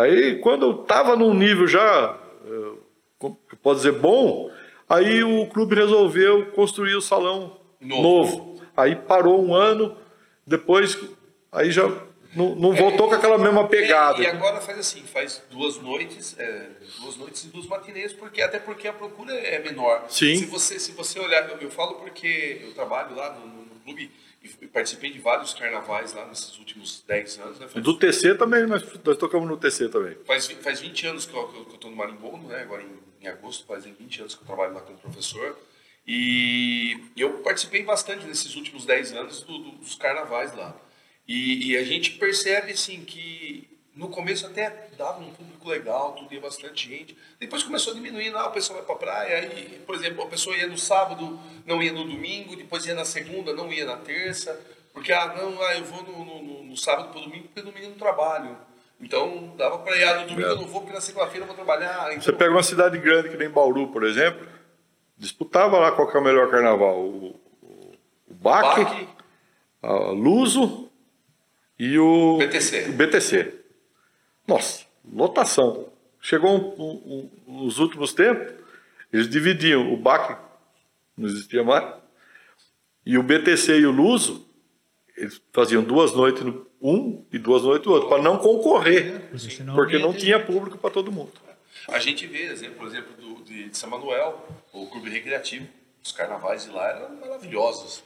Aí 0.03 0.38
quando 0.40 0.66
eu 0.66 0.82
estava 0.82 1.16
num 1.16 1.34
nível 1.34 1.66
já, 1.66 2.16
eh, 2.46 3.28
posso 3.62 3.76
dizer, 3.82 3.92
bom, 3.92 4.51
aí 4.88 5.22
o 5.22 5.46
clube 5.46 5.74
resolveu 5.74 6.46
construir 6.53 6.94
o 6.94 7.01
salão 7.01 7.59
Novo. 7.80 8.03
novo. 8.03 8.62
Aí 8.76 8.94
parou 8.96 9.44
um 9.44 9.55
ano, 9.55 9.96
depois 10.46 10.98
aí 11.53 11.70
já 11.70 11.82
não, 12.34 12.55
não 12.55 12.72
voltou 12.72 13.09
com 13.09 13.14
aquela 13.14 13.36
mesma 13.36 13.66
pegada. 13.66 14.18
É, 14.20 14.22
e 14.22 14.26
agora 14.26 14.61
faz 14.61 14.78
assim, 14.78 15.03
faz 15.03 15.42
duas 15.51 15.76
noites, 15.78 16.36
é, 16.38 16.68
duas 17.01 17.16
noites 17.16 17.44
e 17.44 17.48
duas 17.48 17.66
matinês, 17.66 18.12
porque 18.12 18.40
até 18.40 18.59
porque 18.59 18.86
a 18.86 18.92
procura 18.92 19.32
é 19.34 19.59
menor. 19.59 20.05
Sim. 20.09 20.36
Se 20.36 20.44
você, 20.46 20.78
se 20.78 20.92
você 20.92 21.18
olhar, 21.18 21.48
eu, 21.51 21.59
eu 21.59 21.70
falo 21.70 21.94
porque 21.94 22.61
eu 22.64 22.72
trabalho 22.72 23.14
lá 23.16 23.32
no, 23.34 23.46
no- 23.46 23.61
no 23.64 23.80
clube 23.84 24.11
e 24.43 24.66
participei 24.66 25.11
de 25.11 25.18
vários 25.18 25.53
carnavais 25.55 26.14
lá 26.14 26.26
nesses 26.26 26.59
últimos 26.59 27.03
10 27.07 27.38
anos, 27.41 27.59
né? 27.59 27.68
Faz, 27.68 27.84
Do 27.84 27.99
TC 27.99 28.34
também, 28.36 28.66
nós, 28.66 28.82
nós 29.05 29.16
tocamos 29.18 29.47
no 29.49 29.57
TC 29.57 29.88
também. 29.91 30.16
faz, 30.24 30.47
faz 30.47 30.80
20 30.80 31.07
anos 31.09 31.26
que 31.26 31.34
eu, 31.34 31.47
que 31.49 31.59
eu, 31.59 31.64
que 31.66 31.74
eu 31.74 31.78
tô 31.78 31.91
no 31.91 31.97
Marimbondo, 31.97 32.49
né? 32.49 32.62
Agora 32.62 32.82
em, 32.82 33.24
em 33.24 33.28
agosto 33.28 33.66
fazem 33.66 33.93
20 33.93 34.20
anos 34.22 34.34
que 34.34 34.43
eu 34.43 34.47
trabalho 34.47 34.72
lá 34.74 34.80
como 34.80 34.99
professor. 34.99 35.59
E 36.07 36.99
eu 37.16 37.34
participei 37.38 37.84
bastante 37.84 38.26
nesses 38.26 38.57
últimos 38.57 38.84
10 38.84 39.12
anos 39.12 39.43
do- 39.43 39.59
do- 39.59 39.70
dos 39.76 39.95
carnavais 39.95 40.55
lá. 40.57 40.76
E, 41.28 41.70
e 41.70 41.76
a 41.76 41.84
gente 41.84 42.12
percebe, 42.12 42.72
assim, 42.72 43.05
que 43.05 43.68
no 44.01 44.09
começo 44.09 44.46
até 44.46 44.88
dava 44.96 45.20
um 45.20 45.30
público 45.30 45.68
legal, 45.68 46.12
tudo 46.12 46.32
ia 46.34 46.40
bastante 46.40 46.88
gente. 46.88 47.16
Depois 47.38 47.62
começou 47.62 47.92
a 47.92 47.96
diminuir, 47.96 48.30
não, 48.30 48.48
o 48.48 48.51
pessoal 48.51 48.78
vai 48.78 48.86
pra 48.86 48.96
praia, 48.96 49.36
aí, 49.38 49.80
por 49.86 49.94
exemplo, 49.94 50.22
a 50.24 50.26
pessoa 50.26 50.57
ia 50.57 50.66
no 50.66 50.78
sábado, 50.78 51.38
não 51.66 51.82
ia 51.82 51.92
no 51.92 52.05
domingo, 52.05 52.57
depois 52.57 52.86
ia 52.86 52.94
na 52.94 53.05
segunda, 53.05 53.53
não 53.53 53.70
ia 53.72 53.84
na 53.84 53.96
terça, 53.98 54.59
porque, 54.92 55.12
ah, 55.12 55.34
não, 55.36 55.62
ah, 55.62 55.74
eu 55.76 55.84
vou 55.84 56.03
no, 56.03 56.24
no- 56.24 56.42
no- 56.42 56.62
no 56.64 56.76
sábado 56.76 57.11
pro 57.11 57.20
domingo, 57.20 57.44
porque 57.48 57.61
domingo 57.61 57.84
eu 57.86 57.90
não 57.90 57.96
trabalho. 57.98 58.57
Então, 59.01 59.55
dava 59.57 59.78
pra 59.78 59.96
ir, 59.96 60.05
ah, 60.05 60.20
no 60.22 60.26
domingo 60.28 60.48
É. 60.48 60.51
eu 60.53 60.57
não 60.57 60.66
vou, 60.66 60.80
porque 60.80 60.94
na 60.94 61.01
segunda-feira 61.01 61.42
eu 61.44 61.46
vou 61.46 61.55
trabalhar. 61.57 62.09
Então, 62.11 62.22
Você 62.22 62.32
pega 62.32 62.51
uma 62.51 62.62
cidade 62.62 62.98
grande 62.98 63.28
que 63.28 63.36
nem 63.36 63.48
Bauru, 63.48 63.88
por 63.88 64.03
exemplo, 64.05 64.46
disputava 65.16 65.78
lá 65.78 65.92
qual 65.92 66.11
que 66.11 66.16
é 66.16 66.20
o 66.20 66.24
melhor 66.24 66.51
carnaval. 66.51 66.98
O, 67.01 67.36
o, 67.62 67.92
o 68.28 68.34
a 69.82 69.92
Luso 70.11 70.90
e 71.78 71.98
o 71.98 72.36
BTC. 72.38 72.88
o 72.88 72.92
BTC. 72.92 73.59
Nossa, 74.51 74.84
lotação. 75.05 75.92
Chegou 76.20 76.51
um, 76.51 76.82
um, 76.82 77.30
um, 77.46 77.62
nos 77.62 77.78
últimos 77.78 78.12
tempos, 78.12 78.53
eles 79.12 79.30
dividiam 79.30 79.92
o 79.92 79.96
BAC, 79.96 80.36
não 81.16 81.28
existia 81.28 81.62
mais, 81.62 81.94
e 83.07 83.16
o 83.16 83.22
BTC 83.22 83.78
e 83.78 83.86
o 83.86 83.92
Luso, 83.92 84.44
eles 85.16 85.40
faziam 85.53 85.84
duas 85.84 86.12
noites 86.12 86.42
no 86.42 86.68
um 86.82 87.24
e 87.32 87.38
duas 87.38 87.62
noites 87.62 87.86
no 87.86 87.92
outro, 87.92 88.09
para 88.09 88.20
não 88.20 88.38
concorrer, 88.38 89.20
Porque 89.30 89.38
senão 89.38 89.74
porque 89.76 89.98
não 89.98 90.12
tinha 90.12 90.44
público 90.44 90.76
para 90.78 90.90
todo 90.90 91.12
mundo. 91.12 91.32
A 91.86 92.01
gente 92.01 92.26
vê, 92.26 92.46
exemplo, 92.46 92.78
por 92.78 92.88
exemplo, 92.88 93.14
do, 93.14 93.44
de, 93.44 93.68
de 93.68 93.78
São 93.78 93.88
Manuel, 93.88 94.48
o 94.72 94.86
clube 94.88 95.11
recreativo. 95.11 95.68
Os 96.03 96.11
carnavais 96.11 96.64
de 96.64 96.70
lá 96.70 96.88
eram 96.88 97.16
maravilhosos. 97.20 98.03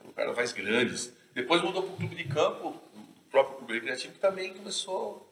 Eram 0.00 0.12
carnavais 0.12 0.52
grandes. 0.52 1.12
Depois 1.34 1.62
mudou 1.62 1.82
para 1.84 1.92
o 1.92 1.96
clube 1.96 2.16
de 2.16 2.24
campo, 2.24 2.68
o 2.68 3.30
próprio 3.30 3.58
clube 3.58 3.74
recreativo, 3.74 4.14
que 4.14 4.18
também 4.18 4.54
começou 4.54 5.23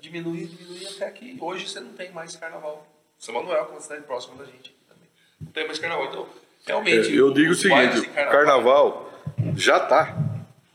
diminuir, 0.00 0.46
diminuir 0.46 0.86
até 0.88 1.10
que 1.10 1.36
hoje 1.40 1.68
você 1.68 1.80
não 1.80 1.92
tem 1.92 2.10
mais 2.12 2.36
carnaval. 2.36 2.86
São 3.18 3.34
Manuel, 3.34 3.64
que 3.64 3.70
é 3.70 3.74
uma 3.74 3.80
cidade 3.80 4.02
próxima 4.02 4.36
da 4.36 4.44
gente 4.44 4.74
também. 4.88 5.08
Não 5.40 5.52
tem 5.52 5.66
mais 5.66 5.78
carnaval. 5.78 6.06
Então, 6.06 6.28
realmente. 6.66 7.08
É, 7.08 7.18
eu 7.18 7.32
digo 7.32 7.52
o 7.52 7.54
seguinte, 7.54 8.00
o 8.00 8.12
carnaval 8.12 9.12
já 9.56 9.78
está, 9.78 10.16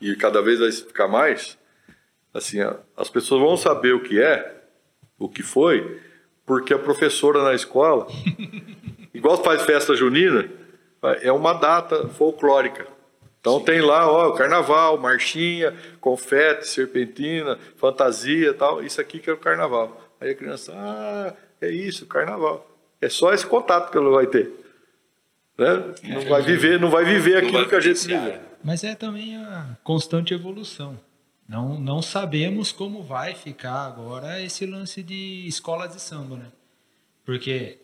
e 0.01 0.15
cada 0.15 0.41
vez 0.41 0.59
vai 0.59 0.71
ficar 0.71 1.07
mais, 1.07 1.57
assim, 2.33 2.59
as 2.97 3.09
pessoas 3.09 3.41
vão 3.41 3.55
saber 3.55 3.93
o 3.93 4.03
que 4.03 4.21
é, 4.21 4.61
o 5.17 5.29
que 5.29 5.41
foi, 5.41 6.01
porque 6.45 6.73
a 6.73 6.79
professora 6.79 7.43
na 7.43 7.53
escola, 7.53 8.07
igual 9.13 9.41
faz 9.43 9.61
festa 9.63 9.95
junina, 9.95 10.49
é 11.21 11.31
uma 11.31 11.53
data 11.53 12.09
folclórica. 12.09 12.92
Então 13.43 13.59
tem 13.59 13.81
lá, 13.81 14.09
ó, 14.09 14.31
carnaval, 14.31 14.97
marchinha, 14.97 15.75
confete, 15.99 16.65
serpentina, 16.65 17.59
fantasia 17.75 18.51
e 18.51 18.53
tal. 18.53 18.81
Isso 18.81 19.01
aqui 19.01 19.19
que 19.19 19.29
é 19.29 19.33
o 19.33 19.37
carnaval. 19.37 20.01
Aí 20.21 20.29
a 20.29 20.33
criança, 20.33 20.71
ah, 20.73 21.33
é 21.59 21.69
isso, 21.69 22.05
carnaval. 22.05 22.65
É 23.01 23.09
só 23.09 23.33
esse 23.33 23.45
contato 23.45 23.91
que 23.91 23.97
ela 23.97 24.09
vai 24.11 24.27
ter. 24.27 24.49
Né? 25.57 25.93
Não 26.03 26.21
vai 26.21 26.41
viver, 26.41 26.79
não 26.79 26.89
vai 26.89 27.03
viver 27.03 27.31
Não 27.31 27.37
aquilo 27.39 27.57
vai 27.59 27.67
que 27.67 27.75
a 27.75 27.81
gente 27.81 28.07
vive. 28.07 28.39
Mas 28.63 28.81
é 28.85 28.95
também 28.95 29.35
a 29.35 29.77
constante 29.83 30.33
evolução. 30.33 30.97
Não, 31.45 31.77
não 31.77 32.01
sabemos 32.01 32.71
como 32.71 33.03
vai 33.03 33.35
ficar 33.35 33.87
agora 33.87 34.41
esse 34.41 34.65
lance 34.65 35.03
de 35.03 35.45
escola 35.45 35.89
de 35.89 35.99
samba, 35.99 36.37
né? 36.37 36.47
Porque 37.25 37.82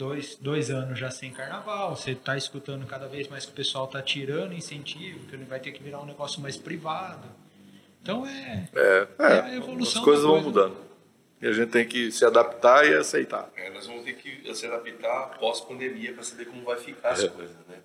dois, 0.00 0.36
dois 0.36 0.70
anos 0.70 0.98
já 0.98 1.10
sem 1.10 1.30
carnaval, 1.30 1.94
você 1.94 2.12
está 2.12 2.36
escutando 2.36 2.86
cada 2.86 3.06
vez 3.06 3.28
mais 3.28 3.44
que 3.44 3.52
o 3.52 3.54
pessoal 3.54 3.84
está 3.84 4.00
tirando 4.00 4.54
incentivo, 4.54 5.26
que 5.26 5.36
vai 5.36 5.60
ter 5.60 5.72
que 5.72 5.82
virar 5.82 6.00
um 6.00 6.06
negócio 6.06 6.40
mais 6.40 6.56
privado. 6.56 7.28
Então 8.02 8.26
é, 8.26 8.68
É, 8.74 9.08
é 9.18 9.24
a 9.40 9.50
é, 9.52 9.56
evolução 9.56 10.00
as 10.00 10.04
coisas 10.04 10.24
da 10.24 10.30
vão 10.30 10.42
coisa. 10.42 10.48
mudando. 10.68 10.90
E 11.42 11.46
a 11.46 11.52
gente 11.52 11.70
tem 11.70 11.86
que 11.86 12.10
se 12.10 12.24
adaptar 12.24 12.86
e 12.86 12.94
aceitar. 12.94 13.50
É, 13.56 13.68
nós 13.70 13.86
vamos 13.86 14.04
ter 14.04 14.14
que 14.14 14.54
se 14.54 14.66
adaptar 14.66 15.38
pós-pandemia 15.38 16.12
para 16.14 16.22
saber 16.22 16.46
como 16.46 16.62
vai 16.64 16.78
ficar 16.78 17.10
as 17.10 17.24
É. 17.24 17.28
coisas, 17.28 17.56
né? 17.68 17.76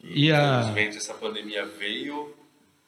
E 0.00 0.30
a- 0.32 0.60
Infelizmente 0.60 0.96
essa 0.96 1.14
pandemia 1.14 1.66
veio 1.66 2.34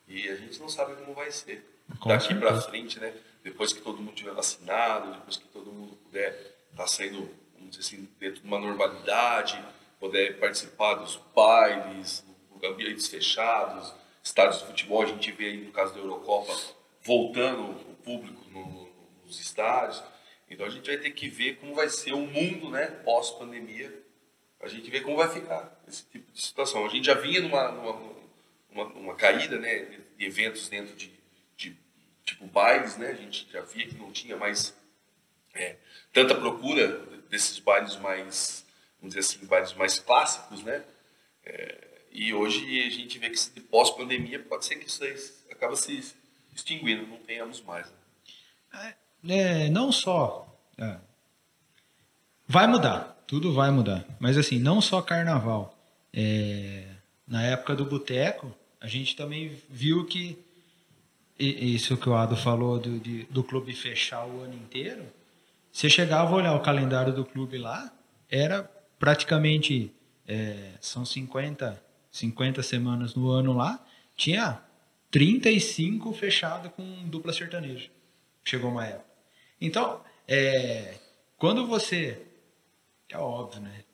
e 0.08 0.28
a 0.28 0.36
gente 0.36 0.58
não 0.60 0.68
sabe 0.68 0.94
como 0.94 1.12
vai 1.14 1.30
ser 1.32 1.64
Com 1.98 2.08
daqui 2.08 2.34
para 2.36 2.60
frente, 2.60 3.00
né? 3.00 3.12
Depois 3.42 3.72
que 3.72 3.80
todo 3.80 3.98
mundo 3.98 4.14
tiver 4.14 4.32
vacinado, 4.32 5.10
depois 5.12 5.36
que 5.36 5.48
todo 5.48 5.72
mundo 5.72 5.96
puder 6.04 6.36
estar 6.70 6.86
saindo, 6.86 7.28
vamos 7.60 7.76
dizer 7.76 7.96
assim, 7.96 8.08
dentro 8.18 8.40
de 8.40 8.46
uma 8.46 8.58
normalidade, 8.58 9.62
poder 10.00 10.38
participar 10.38 10.94
dos 10.94 11.16
bailes, 11.34 12.24
ambientes 12.64 13.06
fechados, 13.06 13.94
estádios 14.22 14.60
de 14.60 14.66
futebol, 14.66 15.02
a 15.02 15.06
gente 15.06 15.30
vê 15.32 15.46
aí 15.46 15.56
no 15.64 15.72
caso 15.72 15.94
da 15.94 16.00
Eurocopa 16.00 16.52
voltando 17.02 17.62
o 17.70 17.94
público 18.02 18.44
no- 18.50 18.90
nos 19.24 19.40
estádios. 19.40 20.02
Então 20.48 20.66
a 20.66 20.70
gente 20.70 20.86
vai 20.86 20.98
ter 20.98 21.10
que 21.12 21.28
ver 21.28 21.56
como 21.56 21.74
vai 21.74 21.88
ser 21.88 22.12
o 22.12 22.18
mundo, 22.20 22.70
né, 22.70 22.86
pós-pandemia, 23.04 24.02
a 24.60 24.68
gente 24.68 24.90
ver 24.90 25.00
como 25.02 25.16
vai 25.16 25.28
ficar 25.28 25.80
esse 25.88 26.04
tipo 26.04 26.30
de 26.32 26.40
situação. 26.42 26.84
A 26.84 26.88
gente 26.88 27.06
já 27.06 27.14
vinha 27.14 27.40
numa, 27.40 27.70
numa, 27.72 27.92
uma, 28.70 28.84
uma 28.84 29.14
caída 29.14 29.58
né, 29.58 30.00
de 30.18 30.24
eventos 30.26 30.68
dentro 30.68 30.94
de, 30.94 31.10
de 31.56 31.74
tipo 32.24 32.46
bailes, 32.46 32.98
né? 32.98 33.08
A 33.08 33.14
gente 33.14 33.48
já 33.50 33.62
via 33.62 33.86
que 33.86 33.94
não 33.94 34.12
tinha 34.12 34.36
mais 34.36 34.76
é, 35.54 35.76
tanta 36.12 36.34
procura 36.34 36.86
desses 37.30 37.58
bailes 37.58 37.96
mais, 37.96 38.64
vamos 39.00 39.14
dizer 39.14 39.20
assim, 39.20 39.46
bailes 39.46 39.72
mais 39.74 39.98
clássicos, 39.98 40.62
né? 40.62 40.84
É, 41.44 41.88
e 42.12 42.34
hoje 42.34 42.64
a 42.86 42.90
gente 42.90 43.18
vê 43.18 43.30
que 43.30 43.60
pós-pandemia 43.60 44.40
pode 44.40 44.64
ser 44.66 44.76
que 44.76 44.86
isso 44.88 45.02
aí 45.04 45.14
acaba 45.50 45.76
se 45.76 46.14
extinguindo, 46.54 47.06
não 47.06 47.18
tenhamos 47.18 47.62
mais. 47.62 47.86
né? 48.72 48.94
é, 49.28 49.70
não 49.70 49.90
só. 49.92 50.46
é, 50.76 50.96
vai 52.46 52.66
mudar, 52.66 53.22
tudo 53.26 53.52
vai 53.52 53.70
mudar. 53.70 54.04
Mas 54.18 54.36
assim, 54.36 54.58
não 54.58 54.80
só 54.80 55.00
carnaval. 55.00 55.76
É, 56.12 56.84
na 57.26 57.42
época 57.44 57.76
do 57.76 57.84
boteco, 57.84 58.52
a 58.80 58.88
gente 58.88 59.14
também 59.14 59.56
viu 59.68 60.04
que 60.04 60.36
isso 61.38 61.96
que 61.96 62.08
o 62.08 62.14
Ado 62.14 62.36
falou 62.36 62.78
do, 62.78 62.98
de- 62.98 63.22
do 63.24 63.42
clube 63.44 63.72
fechar 63.72 64.26
o 64.26 64.42
ano 64.42 64.54
inteiro. 64.54 65.06
Você 65.72 65.88
chegava 65.88 66.32
a 66.32 66.36
olhar 66.36 66.54
o 66.54 66.60
calendário 66.60 67.12
do 67.12 67.24
clube 67.24 67.58
lá, 67.58 67.92
era 68.28 68.64
praticamente 68.98 69.92
é, 70.26 70.72
são 70.80 71.04
50, 71.04 71.82
50 72.10 72.62
semanas 72.62 73.14
no 73.14 73.30
ano 73.30 73.52
lá, 73.52 73.84
tinha 74.16 74.60
35 75.10 76.12
fechado 76.12 76.70
com 76.70 77.08
dupla 77.08 77.32
sertaneja. 77.32 77.88
Chegou 78.44 78.70
uma 78.70 78.86
época. 78.86 79.10
Então, 79.60 80.00
é, 80.26 80.94
quando 81.36 81.66
você. 81.66 82.20
É 83.08 83.18
óbvio, 83.18 83.60
né? 83.60 83.84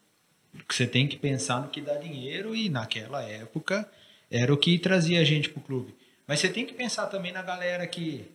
Você 0.68 0.87
tem 0.87 1.09
que 1.09 1.16
pensar 1.16 1.61
no 1.61 1.68
que 1.68 1.81
dá 1.81 1.97
dinheiro 1.97 2.55
e 2.55 2.68
naquela 2.68 3.22
época 3.22 3.91
era 4.31 4.53
o 4.53 4.57
que 4.57 4.79
trazia 4.79 5.20
a 5.20 5.24
gente 5.24 5.49
pro 5.49 5.61
clube. 5.61 5.95
Mas 6.27 6.41
você 6.41 6.49
tem 6.49 6.66
que 6.66 6.74
pensar 6.74 7.07
também 7.07 7.33
na 7.33 7.43
galera 7.43 7.87
que 7.87 8.31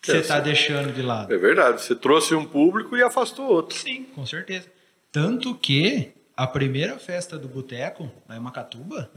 que 0.00 0.12
você 0.12 0.18
está 0.18 0.38
deixando 0.40 0.92
de 0.92 1.02
lado. 1.02 1.32
É 1.32 1.36
verdade. 1.36 1.82
Você 1.82 1.94
trouxe 1.94 2.34
um 2.34 2.44
público 2.44 2.96
e 2.96 3.02
afastou 3.02 3.46
outro. 3.46 3.76
Sim, 3.76 4.04
com 4.14 4.24
certeza. 4.24 4.66
Tanto 5.10 5.54
que 5.54 6.12
a 6.36 6.46
primeira 6.46 6.98
festa 6.98 7.38
do 7.38 7.48
boteco, 7.48 8.10
lá 8.28 8.36
em 8.36 8.40
Macatuba, 8.40 9.10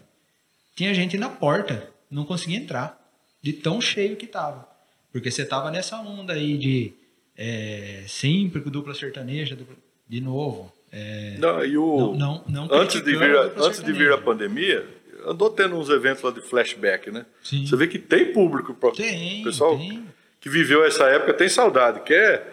tinha 0.75 0.93
gente 0.93 1.17
na 1.17 1.29
porta, 1.29 1.89
não 2.09 2.25
conseguia 2.25 2.57
entrar, 2.57 2.99
de 3.41 3.53
tão 3.53 3.79
cheio 3.81 4.15
que 4.15 4.27
tava. 4.27 4.67
Porque 5.11 5.29
você 5.29 5.45
tava 5.45 5.69
nessa 5.69 5.97
onda 5.97 6.33
aí 6.33 6.57
de 6.57 6.93
é, 7.37 8.03
sempre 8.07 8.61
com 8.61 8.69
dupla 8.69 8.93
sertaneja, 8.93 9.55
dupla, 9.55 9.75
de 10.07 10.21
novo. 10.21 10.71
É, 10.91 11.37
não, 11.39 11.63
e 11.63 11.77
o, 11.77 12.15
não, 12.15 12.43
não, 12.47 12.67
não 12.67 12.75
antes, 12.75 13.01
de 13.03 13.15
vir, 13.15 13.35
a, 13.35 13.43
antes 13.57 13.83
de 13.83 13.93
vir 13.93 14.11
a 14.11 14.17
pandemia, 14.17 14.87
andou 15.25 15.49
tendo 15.49 15.75
uns 15.75 15.89
eventos 15.89 16.21
lá 16.21 16.31
de 16.31 16.41
flashback, 16.41 17.11
né? 17.11 17.25
Sim. 17.43 17.65
Você 17.65 17.75
vê 17.75 17.87
que 17.87 17.99
tem 17.99 18.33
público. 18.33 18.73
Pra, 18.73 18.91
tem, 18.91 19.43
pessoal 19.43 19.77
tem. 19.77 20.05
Que 20.41 20.49
viveu 20.49 20.83
essa 20.83 21.05
época 21.05 21.35
tem 21.35 21.47
saudade, 21.47 22.01
quer. 22.01 22.45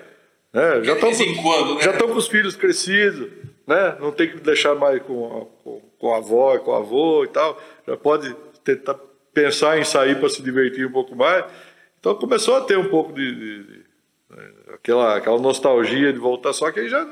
Né? 0.53 0.85
Já 0.85 0.93
estão 0.93 1.11
né? 1.11 1.83
já 1.83 1.91
estão 1.91 2.09
com 2.09 2.15
os 2.15 2.29
filhos 2.29 2.55
crescidos, 2.55 3.29
né? 3.67 3.97
Não 3.99 4.13
tem 4.13 4.29
que 4.29 4.37
deixar 4.37 4.75
mais 4.75 5.03
com 5.03 5.27
a, 5.27 5.63
com, 5.65 5.83
com 5.99 6.15
a 6.15 6.19
avó 6.19 6.55
e 6.55 6.59
com 6.59 6.71
o 6.71 6.75
avô 6.75 7.25
e 7.25 7.29
tal. 7.29 7.61
Já 7.87 7.97
pode 7.97 8.37
tentar 8.63 8.95
pensar 9.33 9.79
em 9.79 9.85
sair 9.85 10.19
para 10.21 10.29
se 10.29 10.43
divertir 10.43 10.87
um 10.87 10.93
pouco 10.93 11.17
mais. 11.17 11.45
Então 11.99 12.15
começou 12.15 12.57
a 12.57 12.61
ter 12.61 12.79
um 12.79 12.89
pouco 12.89 13.13
de, 13.13 13.35
de, 13.35 13.63
de 13.65 13.85
né? 14.31 14.51
aquela, 14.75 15.17
aquela 15.17 15.39
nostalgia 15.39 16.13
de 16.13 16.19
voltar, 16.19 16.53
só 16.53 16.71
que 16.71 16.81
aí 16.81 16.89
já 16.89 17.07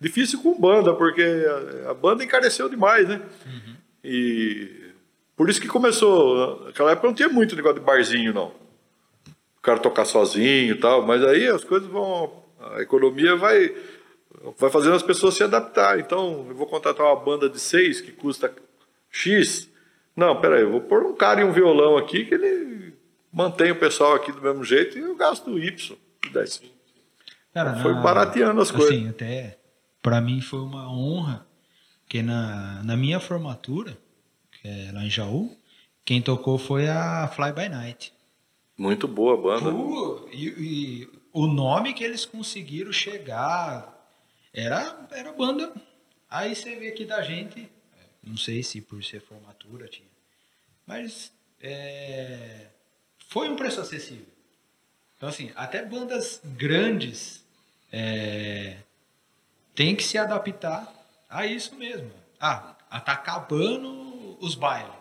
difícil 0.00 0.42
com 0.42 0.58
banda, 0.58 0.94
porque 0.94 1.22
a, 1.86 1.90
a 1.90 1.94
banda 1.94 2.24
encareceu 2.24 2.68
demais, 2.68 3.06
né? 3.06 3.20
Uhum. 3.46 3.76
E 4.02 4.92
por 5.36 5.50
isso 5.50 5.60
que 5.60 5.68
começou. 5.68 6.64
Naquela 6.66 6.92
época 6.92 7.06
não 7.06 7.14
tinha 7.14 7.28
muito 7.28 7.54
negócio 7.54 7.78
de 7.78 7.84
barzinho, 7.84 8.32
não. 8.32 8.61
O 9.62 9.64
cara 9.64 9.78
tocar 9.78 10.04
sozinho 10.04 10.74
e 10.74 10.74
tal, 10.74 11.06
mas 11.06 11.24
aí 11.24 11.46
as 11.46 11.62
coisas 11.62 11.88
vão. 11.88 12.42
A 12.74 12.82
economia 12.82 13.36
vai, 13.36 13.72
vai 14.58 14.68
fazendo 14.70 14.96
as 14.96 15.04
pessoas 15.04 15.34
se 15.34 15.44
adaptar. 15.44 16.00
Então, 16.00 16.46
eu 16.48 16.54
vou 16.56 16.66
contratar 16.66 17.06
uma 17.06 17.14
banda 17.14 17.48
de 17.48 17.60
seis 17.60 18.00
que 18.00 18.10
custa 18.10 18.52
X. 19.08 19.70
Não, 20.16 20.40
peraí, 20.40 20.62
eu 20.62 20.70
vou 20.72 20.80
pôr 20.80 21.04
um 21.04 21.14
cara 21.14 21.42
e 21.42 21.44
um 21.44 21.52
violão 21.52 21.96
aqui 21.96 22.24
que 22.24 22.34
ele 22.34 22.92
mantém 23.32 23.70
o 23.70 23.78
pessoal 23.78 24.14
aqui 24.14 24.32
do 24.32 24.42
mesmo 24.42 24.64
jeito 24.64 24.98
e 24.98 25.00
eu 25.00 25.14
gasto 25.14 25.56
Y. 25.56 25.96
Cara, 27.54 27.76
foi 27.76 27.94
na, 27.94 28.00
barateando 28.00 28.60
as 28.60 28.70
assim, 28.70 28.78
coisas. 28.78 29.10
até 29.10 29.58
para 30.02 30.20
mim 30.20 30.40
foi 30.40 30.58
uma 30.58 30.90
honra, 30.90 31.46
porque 32.02 32.20
na, 32.20 32.82
na 32.82 32.96
minha 32.96 33.20
formatura, 33.20 33.96
que 34.50 34.66
é 34.66 34.90
lá 34.92 35.04
em 35.04 35.10
Jaú, 35.10 35.56
quem 36.04 36.20
tocou 36.20 36.58
foi 36.58 36.88
a 36.88 37.28
Fly 37.28 37.52
By 37.52 37.68
Night. 37.68 38.12
Muito 38.82 39.06
boa 39.06 39.34
a 39.34 39.36
banda. 39.36 39.70
Pô, 39.70 40.28
e, 40.32 40.48
e, 40.48 41.08
o 41.32 41.46
nome 41.46 41.94
que 41.94 42.02
eles 42.02 42.24
conseguiram 42.24 42.92
chegar 42.92 43.96
era, 44.52 45.06
era 45.12 45.30
banda. 45.30 45.72
Aí 46.28 46.52
você 46.52 46.74
vê 46.74 46.88
aqui 46.88 47.04
da 47.04 47.22
gente, 47.22 47.70
não 48.24 48.36
sei 48.36 48.60
se 48.60 48.80
por 48.80 49.04
ser 49.04 49.20
formatura 49.20 49.86
tinha, 49.86 50.08
mas 50.84 51.32
é, 51.60 52.70
foi 53.28 53.48
um 53.48 53.54
preço 53.54 53.80
acessível. 53.80 54.26
Então, 55.16 55.28
assim, 55.28 55.52
até 55.54 55.84
bandas 55.84 56.40
grandes 56.44 57.44
é, 57.92 58.78
tem 59.76 59.94
que 59.94 60.02
se 60.02 60.18
adaptar 60.18 60.92
a 61.30 61.46
isso 61.46 61.76
mesmo. 61.76 62.10
Ah, 62.40 62.74
tá 62.90 63.12
acabando 63.12 64.36
os 64.40 64.56
bailes. 64.56 64.92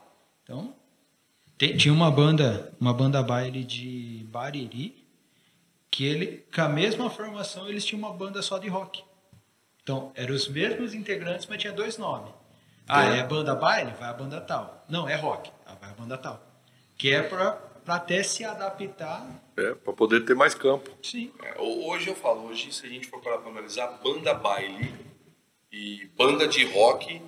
Então, 0.43 0.75
tinha 1.67 1.93
uma 1.93 2.09
banda, 2.09 2.73
uma 2.79 2.93
banda 2.93 3.21
baile 3.21 3.63
de 3.63 4.25
Bariri, 4.29 5.05
que 5.89 6.05
ele, 6.05 6.45
com 6.53 6.61
a 6.61 6.69
mesma 6.69 7.09
formação, 7.09 7.67
eles 7.67 7.85
tinham 7.85 7.99
uma 7.99 8.13
banda 8.13 8.41
só 8.41 8.57
de 8.57 8.67
rock. 8.67 9.03
Então, 9.83 10.11
eram 10.15 10.33
os 10.33 10.47
mesmos 10.47 10.93
integrantes, 10.93 11.47
mas 11.47 11.59
tinha 11.59 11.73
dois 11.73 11.97
nomes. 11.97 12.31
Ah, 12.87 13.05
é, 13.05 13.19
é 13.19 13.23
banda 13.23 13.55
baile? 13.55 13.91
Vai 13.99 14.09
a 14.09 14.13
banda 14.13 14.41
tal. 14.41 14.85
Não, 14.89 15.07
é 15.07 15.15
rock. 15.15 15.51
Ah, 15.65 15.75
vai 15.75 15.89
a 15.89 15.93
banda 15.93 16.17
tal. 16.17 16.41
Que 16.97 17.13
é 17.13 17.21
para 17.21 17.59
até 17.87 18.21
se 18.23 18.43
adaptar. 18.43 19.27
É, 19.57 19.73
para 19.73 19.93
poder 19.93 20.25
ter 20.25 20.35
mais 20.35 20.53
campo. 20.53 20.91
Sim. 21.01 21.31
É, 21.43 21.59
hoje 21.59 22.09
eu 22.09 22.15
falo, 22.15 22.47
hoje 22.47 22.71
se 22.71 22.85
a 22.85 22.89
gente 22.89 23.07
for 23.07 23.21
para 23.21 23.35
analisar 23.35 23.87
banda 24.03 24.33
baile 24.33 24.93
e 25.71 26.09
banda 26.17 26.47
de 26.47 26.65
rock, 26.65 27.21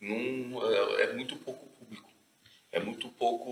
num, 0.00 0.60
é, 0.62 1.02
é, 1.02 1.12
muito 1.12 1.36
pouco. 1.36 1.73
É 2.74 2.80
muito 2.80 3.06
pouco 3.08 3.48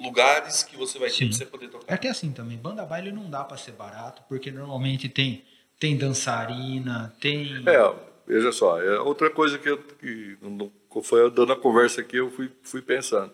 lugares 0.00 0.62
que 0.62 0.76
você 0.76 0.96
vai 0.96 1.10
ter 1.10 1.26
para 1.26 1.36
você 1.36 1.44
poder 1.44 1.68
tocar. 1.68 1.92
É 1.92 1.96
que 1.96 2.06
assim 2.06 2.30
também, 2.30 2.56
banda 2.56 2.86
baile 2.86 3.10
não 3.10 3.28
dá 3.28 3.42
para 3.42 3.56
ser 3.56 3.72
barato, 3.72 4.22
porque 4.28 4.52
normalmente 4.52 5.08
tem, 5.08 5.44
tem 5.76 5.96
dançarina, 5.96 7.12
tem. 7.20 7.64
É, 7.66 7.94
veja 8.28 8.52
só, 8.52 8.80
é 8.80 9.00
outra 9.00 9.28
coisa 9.28 9.58
que, 9.58 9.68
eu, 9.68 9.78
que 9.78 10.38
não, 10.40 10.70
foi 11.02 11.28
dando 11.32 11.52
a 11.52 11.56
conversa 11.56 12.00
aqui, 12.00 12.18
eu 12.18 12.30
fui, 12.30 12.48
fui 12.62 12.80
pensando. 12.80 13.32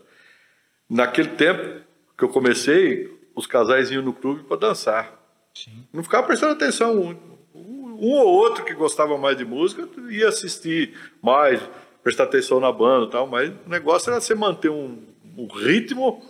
Naquele 0.89 1.29
tempo 1.29 1.85
que 2.17 2.25
eu 2.25 2.31
comecei, 2.31 3.15
os 3.35 3.47
casais 3.47 3.91
iam 3.91 4.03
no 4.03 4.15
clube 4.15 4.45
para 4.45 4.57
dançar. 4.57 5.21
Sim. 5.55 5.87
Não 5.93 6.03
ficava 6.03 6.27
prestando 6.27 6.55
atenção. 6.55 6.99
Um, 6.99 7.35
um, 7.55 7.97
ou 7.99 8.27
outro 8.27 8.65
que 8.65 8.73
gostava 8.73 9.19
mais 9.19 9.37
de 9.37 9.45
música 9.45 9.87
ia 10.11 10.29
assistir 10.29 10.95
mais, 11.21 11.61
prestar 12.05 12.25
atenção 12.25 12.61
na 12.61 12.71
banda 12.71 13.07
e 13.07 13.11
tal, 13.11 13.27
mas 13.27 13.49
o 13.49 13.69
negócio 13.69 14.11
era 14.11 14.21
você 14.21 14.35
manter 14.35 14.69
um, 14.69 15.03
um 15.37 15.47
ritmo, 15.47 16.23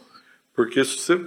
porque 0.55 0.85
se 0.85 0.99
você. 0.99 1.20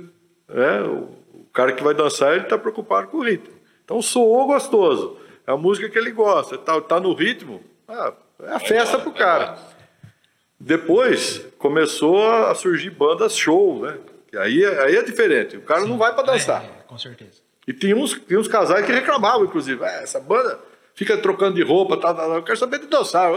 É, 0.49 0.81
o, 0.81 1.09
cara 1.53 1.73
que 1.73 1.83
vai 1.83 1.93
dançar, 1.93 2.33
ele 2.33 2.43
está 2.43 2.57
preocupado 2.57 3.07
com 3.07 3.17
o 3.17 3.23
ritmo. 3.23 3.53
Então 3.83 4.01
soou 4.01 4.47
gostoso. 4.47 5.17
É 5.45 5.51
a 5.51 5.57
música 5.57 5.89
que 5.89 5.97
ele 5.97 6.11
gosta, 6.11 6.55
está 6.55 6.79
tá 6.79 6.99
no 6.99 7.13
ritmo, 7.13 7.61
ah, 7.87 8.13
é 8.43 8.51
a 8.53 8.59
festa 8.59 8.99
pro 8.99 9.11
cara. 9.11 9.57
Depois 10.59 11.45
começou 11.57 12.29
a 12.29 12.53
surgir 12.55 12.89
bandas 12.91 13.35
show, 13.35 13.81
né? 13.81 13.97
Aí, 14.35 14.65
aí 14.65 14.95
é 14.95 15.03
diferente. 15.03 15.57
O 15.57 15.61
cara 15.61 15.81
Sim. 15.81 15.89
não 15.89 15.97
vai 15.97 16.13
para 16.13 16.23
dançar. 16.33 16.63
É, 16.63 16.83
com 16.85 16.97
certeza. 16.97 17.41
E 17.67 17.73
tinha 17.73 17.95
uns, 17.95 18.13
tinha 18.13 18.39
uns 18.39 18.47
casais 18.47 18.85
que 18.85 18.91
reclamavam, 18.91 19.45
inclusive. 19.45 19.83
É, 19.83 20.03
essa 20.03 20.19
banda 20.19 20.59
fica 20.93 21.17
trocando 21.17 21.55
de 21.55 21.63
roupa, 21.63 21.97
tá, 21.97 22.13
tá, 22.13 22.23
eu 22.23 22.43
quero 22.43 22.57
saber 22.57 22.79
de 22.79 22.87
dançar. 22.87 23.31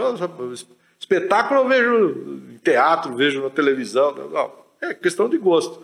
Espetáculo 1.01 1.61
eu 1.61 1.67
vejo 1.67 2.43
em 2.53 2.57
teatro, 2.59 3.15
vejo 3.15 3.41
na 3.41 3.49
televisão. 3.49 4.13
Não, 4.13 4.51
é 4.79 4.93
questão 4.93 5.27
de 5.27 5.37
gosto. 5.39 5.81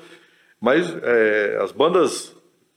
Mas 0.61 0.95
é, 1.01 1.57
as 1.59 1.71
bandas, 1.71 2.35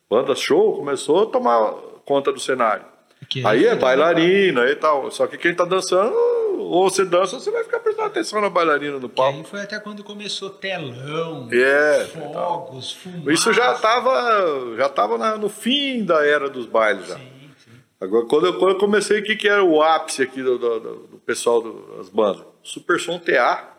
bandas 0.08 0.40
show 0.40 0.74
começou 0.74 1.24
a 1.24 1.26
tomar 1.26 1.72
conta 2.06 2.32
do 2.32 2.40
cenário. 2.40 2.84
Que 3.28 3.46
aí 3.46 3.66
é 3.66 3.76
bailarina 3.76 4.64
e 4.70 4.74
tal. 4.74 5.10
Só 5.10 5.26
que 5.26 5.36
quem 5.36 5.52
está 5.52 5.66
dançando 5.66 6.16
ou 6.58 6.88
você 6.88 7.04
dança, 7.04 7.36
ou 7.36 7.42
você 7.42 7.50
vai 7.50 7.62
ficar 7.62 7.80
prestando 7.80 8.08
atenção 8.08 8.40
na 8.40 8.48
bailarina 8.48 8.98
no 8.98 9.08
palco. 9.08 9.38
aí 9.38 9.44
foi 9.44 9.60
até 9.60 9.78
quando 9.78 10.02
começou 10.02 10.48
telão, 10.48 11.48
é, 11.52 12.06
fogos, 12.06 12.92
fumaça. 12.92 13.32
Isso 13.32 13.52
já 13.52 13.74
estava 13.74 14.76
já 14.76 14.88
tava 14.88 15.36
no 15.36 15.48
fim 15.50 16.04
da 16.04 16.24
era 16.24 16.48
dos 16.48 16.64
bailes. 16.64 17.06
Já. 17.06 17.16
Sim, 17.16 17.50
sim. 17.58 17.70
Agora, 18.00 18.24
quando 18.26 18.46
eu, 18.46 18.58
quando 18.58 18.72
eu 18.72 18.78
comecei, 18.78 19.20
o 19.20 19.22
que, 19.22 19.36
que 19.36 19.48
era 19.48 19.62
o 19.62 19.82
ápice 19.82 20.22
aqui 20.22 20.42
do, 20.42 20.58
do, 20.58 20.80
do 20.80 21.09
pessoal 21.30 21.62
das 21.96 22.08
bandas? 22.08 22.44
Super 22.60 22.98
Som 22.98 23.20
TA 23.20 23.72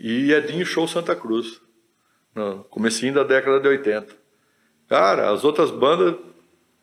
e 0.00 0.32
Edinho 0.32 0.64
Show 0.64 0.88
Santa 0.88 1.14
Cruz. 1.14 1.60
No 2.34 2.64
comecinho 2.64 3.12
da 3.12 3.22
década 3.22 3.60
de 3.60 3.68
80. 3.68 4.14
Cara, 4.88 5.30
as 5.30 5.44
outras 5.44 5.70
bandas, 5.70 6.16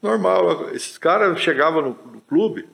normal. 0.01 0.69
Esses 0.71 0.97
caras 0.97 1.39
chegavam 1.39 1.81
no, 1.81 2.11
no 2.11 2.21
clube, 2.21 2.67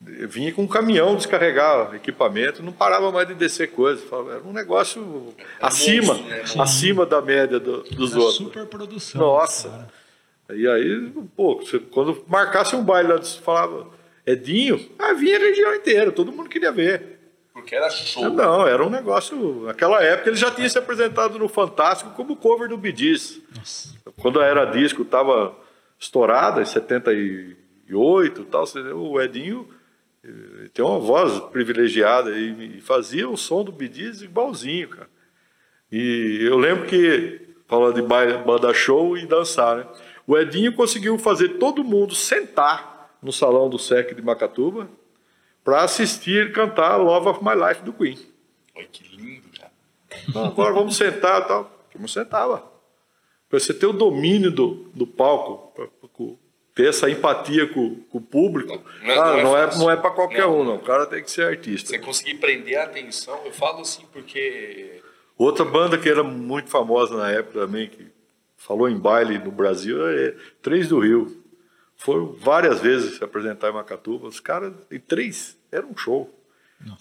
vinha 0.00 0.52
com 0.54 0.62
um 0.62 0.66
caminhão 0.66 1.16
descarregar 1.16 1.94
equipamento, 1.94 2.62
não 2.62 2.72
parava 2.72 3.12
mais 3.12 3.28
de 3.28 3.34
descer 3.34 3.72
coisas. 3.72 4.10
Era 4.10 4.42
um 4.44 4.52
negócio 4.52 5.34
é 5.38 5.44
acima, 5.60 6.14
monstro, 6.14 6.28
né? 6.28 6.62
acima 6.62 7.06
da 7.06 7.20
média 7.20 7.60
do, 7.60 7.82
dos 7.82 8.12
Era 8.12 8.20
outros. 8.20 8.36
Super 8.36 8.66
produção. 8.66 9.20
Nossa. 9.20 9.68
Cara. 9.68 10.58
E 10.58 10.66
aí, 10.66 11.12
pô, 11.36 11.56
você, 11.56 11.78
quando 11.78 12.24
marcasse 12.28 12.74
um 12.76 12.84
baile 12.84 13.12
lá, 13.12 13.16
você 13.16 13.40
falava 13.40 13.88
Edinho, 14.26 14.84
ah, 14.98 15.12
vinha 15.12 15.36
a 15.36 15.40
região 15.40 15.74
inteira, 15.74 16.10
todo 16.10 16.32
mundo 16.32 16.50
queria 16.50 16.72
ver. 16.72 17.16
Porque 17.52 17.74
era 17.74 17.88
show. 17.88 18.28
Não, 18.28 18.66
era 18.66 18.84
um 18.84 18.90
negócio. 18.90 19.62
Naquela 19.64 20.02
época 20.02 20.28
ele 20.28 20.36
já 20.36 20.50
tinha 20.50 20.68
se 20.68 20.78
apresentado 20.78 21.38
no 21.38 21.48
Fantástico 21.48 22.10
como 22.10 22.36
cover 22.36 22.68
do 22.68 22.76
Bidis. 22.76 23.40
Quando 24.20 24.40
a 24.40 24.44
era 24.44 24.64
disco 24.66 25.02
estava 25.02 25.56
estourada, 25.98 26.60
em 26.60 26.66
78 26.66 28.40
e 28.40 28.44
tal, 28.44 28.64
o 28.94 29.20
Edinho 29.20 29.68
tem 30.74 30.84
uma 30.84 30.98
voz 30.98 31.38
privilegiada 31.50 32.36
e 32.36 32.80
fazia 32.80 33.28
o 33.28 33.36
som 33.36 33.64
do 33.64 33.72
Bidiz 33.72 34.22
igualzinho, 34.22 34.88
cara. 34.88 35.08
E 35.90 36.40
eu 36.42 36.58
lembro 36.58 36.86
que, 36.86 37.54
falando 37.68 37.94
de 37.94 38.02
banda 38.02 38.74
show 38.74 39.16
e 39.16 39.24
dançar, 39.24 39.76
né? 39.76 39.86
O 40.26 40.36
Edinho 40.36 40.74
conseguiu 40.74 41.16
fazer 41.16 41.50
todo 41.50 41.84
mundo 41.84 42.14
sentar 42.14 42.95
no 43.22 43.32
salão 43.32 43.68
do 43.68 43.78
SEC 43.78 44.14
de 44.14 44.22
Macatuba 44.22 44.88
para 45.64 45.82
assistir 45.82 46.52
cantar 46.52 46.96
Love 46.96 47.28
of 47.28 47.44
My 47.44 47.54
Life 47.54 47.82
do 47.82 47.92
Queen. 47.92 48.18
Olha 48.74 48.86
que 48.86 49.16
lindo, 49.16 49.48
cara. 49.58 49.72
Então, 50.28 50.44
agora 50.44 50.72
vamos 50.72 50.96
sentar 50.96 51.42
e 51.42 51.44
tal. 51.44 51.76
Como 51.92 52.08
sentava. 52.08 52.62
para 53.48 53.58
você 53.58 53.72
ter 53.72 53.86
o 53.86 53.92
domínio 53.92 54.50
do, 54.50 54.90
do 54.94 55.06
palco, 55.06 55.72
pra, 55.74 55.86
pra, 55.86 56.08
ter 56.74 56.90
essa 56.90 57.08
empatia 57.08 57.66
com, 57.66 57.96
com 58.02 58.18
o 58.18 58.20
público, 58.20 58.70
não, 59.02 59.14
cara, 59.14 59.42
não, 59.42 59.56
é, 59.56 59.78
não 59.78 59.90
é, 59.90 59.94
é 59.94 59.96
para 59.96 60.10
qualquer 60.10 60.42
não, 60.42 60.60
um, 60.60 60.64
não. 60.64 60.76
O 60.76 60.82
cara 60.82 61.06
tem 61.06 61.24
que 61.24 61.30
ser 61.30 61.46
artista. 61.46 61.88
Você 61.88 61.98
conseguir 61.98 62.34
prender 62.34 62.78
a 62.78 62.84
atenção, 62.84 63.40
eu 63.46 63.52
falo 63.52 63.80
assim 63.80 64.04
porque. 64.12 65.00
Outra 65.38 65.64
banda 65.64 65.98
que 65.98 66.08
era 66.08 66.22
muito 66.22 66.68
famosa 66.68 67.16
na 67.16 67.30
época 67.30 67.60
também, 67.60 67.88
que 67.88 68.06
falou 68.56 68.88
em 68.88 68.98
baile 68.98 69.38
no 69.38 69.50
Brasil, 69.50 70.06
é 70.06 70.34
Três 70.60 70.88
do 70.88 70.98
Rio. 70.98 71.44
Foram 71.96 72.32
várias 72.32 72.80
vezes 72.80 73.16
se 73.16 73.24
apresentar 73.24 73.70
em 73.70 73.74
Macatuba. 73.74 74.28
Os 74.28 74.40
caras, 74.40 74.72
em 74.90 75.00
três, 75.00 75.58
era 75.72 75.86
um 75.86 75.96
show. 75.96 76.32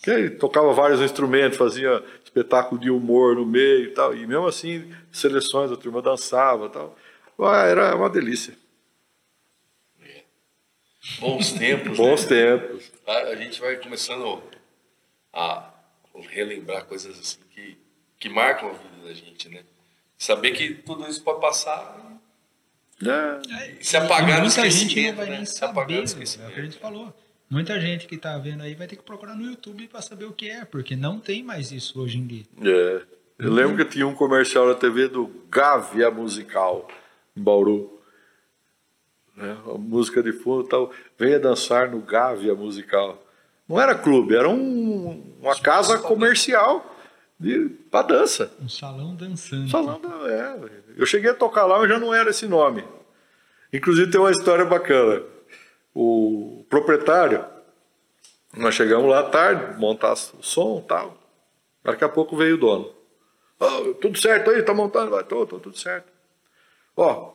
Que 0.01 0.09
ele 0.09 0.29
tocava 0.31 0.71
vários 0.73 1.01
instrumentos, 1.01 1.57
fazia 1.57 2.03
espetáculo 2.23 2.79
de 2.79 2.89
humor 2.89 3.35
no 3.35 3.45
meio 3.45 3.85
e 3.85 3.91
tal. 3.91 4.15
E 4.15 4.25
mesmo 4.25 4.47
assim, 4.47 4.93
seleções, 5.11 5.71
a 5.71 5.75
turma 5.75 6.01
dançava 6.01 6.67
e 6.67 6.69
tal. 6.69 6.97
Ah, 7.37 7.65
era 7.65 7.95
uma 7.95 8.09
delícia. 8.09 8.57
Bons 11.19 11.51
tempos. 11.53 11.97
Bons 11.97 12.25
né? 12.29 12.57
tempos. 12.57 12.91
A, 13.05 13.17
a, 13.17 13.35
gente 13.35 13.59
vai 13.59 13.75
começando 13.77 14.41
a 15.33 15.71
relembrar 16.29 16.85
coisas 16.85 17.19
assim 17.19 17.39
que, 17.53 17.77
que 18.19 18.29
marcam 18.29 18.69
a 18.69 18.73
vida 18.73 19.07
da 19.07 19.13
gente, 19.13 19.49
né? 19.49 19.63
Saber 20.17 20.51
que 20.51 20.73
tudo 20.73 21.07
isso 21.07 21.21
pode 21.23 21.41
passar 21.41 22.04
é. 23.03 23.75
se 23.81 23.97
apagar 23.97 24.39
no 24.41 24.47
esquecimento. 24.47 24.89
Gente 24.89 25.07
não 25.09 25.15
vai 25.17 25.25
né? 25.25 25.37
nem 25.37 25.45
saber, 25.45 25.71
apagar 25.71 25.97
no 25.97 26.03
esquecimento. 26.03 26.47
É 26.47 26.51
o 26.51 26.53
que 26.53 26.59
a 26.59 26.63
gente 26.63 26.77
falou. 26.77 27.13
Muita 27.49 27.79
gente 27.79 28.07
que 28.07 28.15
está 28.15 28.37
vendo 28.37 28.63
aí 28.63 28.73
vai 28.73 28.87
ter 28.87 28.95
que 28.95 29.03
procurar 29.03 29.35
no 29.35 29.45
YouTube 29.45 29.87
para 29.87 30.01
saber 30.01 30.25
o 30.25 30.33
que 30.33 30.49
é, 30.49 30.65
porque 30.65 30.95
não 30.95 31.19
tem 31.19 31.43
mais 31.43 31.71
isso 31.71 32.01
hoje 32.01 32.17
em 32.17 32.25
dia. 32.25 32.43
É. 32.61 33.01
Eu 33.37 33.49
uhum. 33.49 33.53
lembro 33.53 33.77
que 33.77 33.85
tinha 33.85 34.07
um 34.07 34.15
comercial 34.15 34.67
na 34.67 34.75
TV 34.75 35.09
do 35.09 35.29
Gávea 35.49 36.09
Musical, 36.09 36.87
em 37.35 37.41
Bauru. 37.41 37.99
Né? 39.35 39.57
A 39.67 39.77
música 39.77 40.23
de 40.23 40.31
fundo 40.31 40.63
tal. 40.67 40.91
Venha 41.19 41.39
dançar 41.39 41.91
no 41.91 41.99
Gávea 41.99 42.55
Musical. 42.55 43.21
Não 43.67 43.79
era 43.79 43.95
clube, 43.95 44.35
era 44.35 44.47
um, 44.47 45.35
uma 45.41 45.59
casa 45.59 45.97
comercial 45.99 46.95
para 47.91 48.07
dança. 48.07 48.51
Um 48.61 48.69
salão 48.69 49.15
dançante. 49.15 49.69
Salão, 49.71 49.99
é. 50.27 50.57
Eu 50.95 51.05
cheguei 51.05 51.31
a 51.31 51.35
tocar 51.35 51.65
lá, 51.65 51.79
mas 51.79 51.89
já 51.89 51.99
não 51.99 52.13
era 52.13 52.29
esse 52.29 52.47
nome. 52.47 52.83
Inclusive 53.71 54.09
tem 54.09 54.19
uma 54.19 54.31
história 54.31 54.65
bacana 54.65 55.23
o 55.95 56.65
proprietário, 56.69 57.45
nós 58.53 58.75
chegamos 58.75 59.09
lá 59.09 59.23
tarde, 59.29 59.79
montar 59.79 60.11
o 60.11 60.43
som 60.43 60.81
e 60.83 60.87
tal. 60.87 61.17
Daqui 61.81 62.03
a 62.03 62.09
pouco 62.09 62.35
veio 62.35 62.55
o 62.55 62.59
dono. 62.59 62.93
Oh, 63.57 63.93
tudo 63.93 64.19
certo 64.19 64.51
aí, 64.51 64.61
tá 64.61 64.73
montando? 64.73 65.11
Vai, 65.11 65.23
tô, 65.23 65.45
tô 65.45 65.57
tudo 65.57 65.77
certo. 65.77 66.11
Ó, 66.97 67.33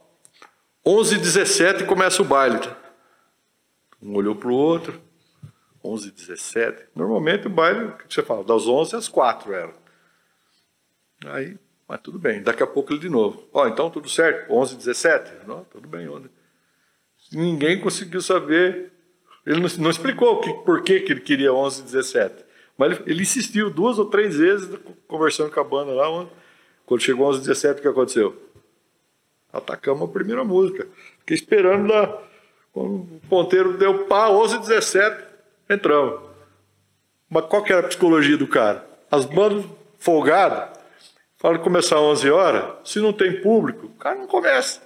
11 0.84 1.14
h 1.14 1.24
17 1.24 1.84
começa 1.84 2.20
o 2.20 2.24
baile. 2.24 2.58
Um 4.02 4.14
olhou 4.14 4.36
pro 4.36 4.52
outro. 4.52 5.00
11 5.82 6.08
h 6.08 6.16
17. 6.16 6.88
Normalmente 6.94 7.46
o 7.46 7.50
baile, 7.50 7.84
o 7.84 7.96
que 7.96 8.12
você 8.12 8.22
fala, 8.22 8.44
das 8.44 8.66
11 8.66 8.96
às 8.96 9.08
4 9.08 9.54
era. 9.54 9.74
Aí, 11.26 11.58
mas 11.91 12.01
tudo 12.01 12.20
bem. 12.20 12.41
Daqui 12.41 12.62
a 12.62 12.66
pouco 12.68 12.93
ele 12.93 13.01
de 13.01 13.09
novo. 13.09 13.49
Ó, 13.53 13.66
então 13.66 13.91
tudo 13.91 14.09
certo? 14.09 14.53
11 14.53 14.74
h 14.74 14.78
17? 14.78 15.30
Não, 15.49 15.64
tudo 15.64 15.88
bem, 15.88 16.09
11 16.09 16.30
ninguém 17.32 17.80
conseguiu 17.80 18.22
saber. 18.22 18.93
Ele 19.45 19.61
não, 19.61 19.68
não 19.78 19.91
explicou 19.91 20.41
que, 20.41 20.53
por 20.64 20.82
que, 20.82 21.01
que 21.01 21.12
ele 21.12 21.20
queria 21.20 21.53
11 21.53 21.80
e 21.80 21.84
17. 21.84 22.45
Mas 22.78 22.93
ele, 22.93 23.11
ele, 23.11 23.22
insistiu 23.22 23.70
duas 23.70 23.99
ou 23.99 24.07
três 24.07 24.36
vezes, 24.36 24.68
conversando 25.09 25.51
com 25.51 25.61
a 25.61 25.64
banda 25.64 25.93
lá. 25.93 26.28
Quando 26.86 27.01
chegou 27.01 27.28
11 27.28 27.38
e 27.38 27.43
17, 27.43 27.78
o 27.78 27.82
que 27.82 27.88
aconteceu? 27.88 28.36
Atacamos 29.53 30.09
a 30.09 30.12
primeira 30.12 30.45
música. 30.45 30.86
Fiquei 31.18 31.34
esperando 31.34 31.88
lá. 31.88 32.22
Quando 32.72 32.95
o 32.95 33.20
ponteiro 33.28 33.76
deu 33.76 34.07
pá, 34.07 34.28
11 34.30 34.57
e 34.57 34.59
17, 34.61 35.24
entramos. 35.68 36.20
Mas 37.28 37.47
qual 37.47 37.64
que 37.64 37.72
era 37.72 37.84
a 37.84 37.88
psicologia 37.88 38.36
do 38.36 38.47
cara? 38.47 38.86
As 39.11 39.24
bandas 39.24 39.64
folgadas, 39.99 40.80
falam 41.41 41.57
que 41.57 41.64
começar 41.64 41.97
às 41.97 42.03
11 42.03 42.30
horas, 42.30 42.64
se 42.84 43.01
não 43.01 43.14
tem 43.14 43.41
público, 43.41 43.86
o 43.86 43.99
cara 43.99 44.14
não 44.14 44.26
começa. 44.26 44.82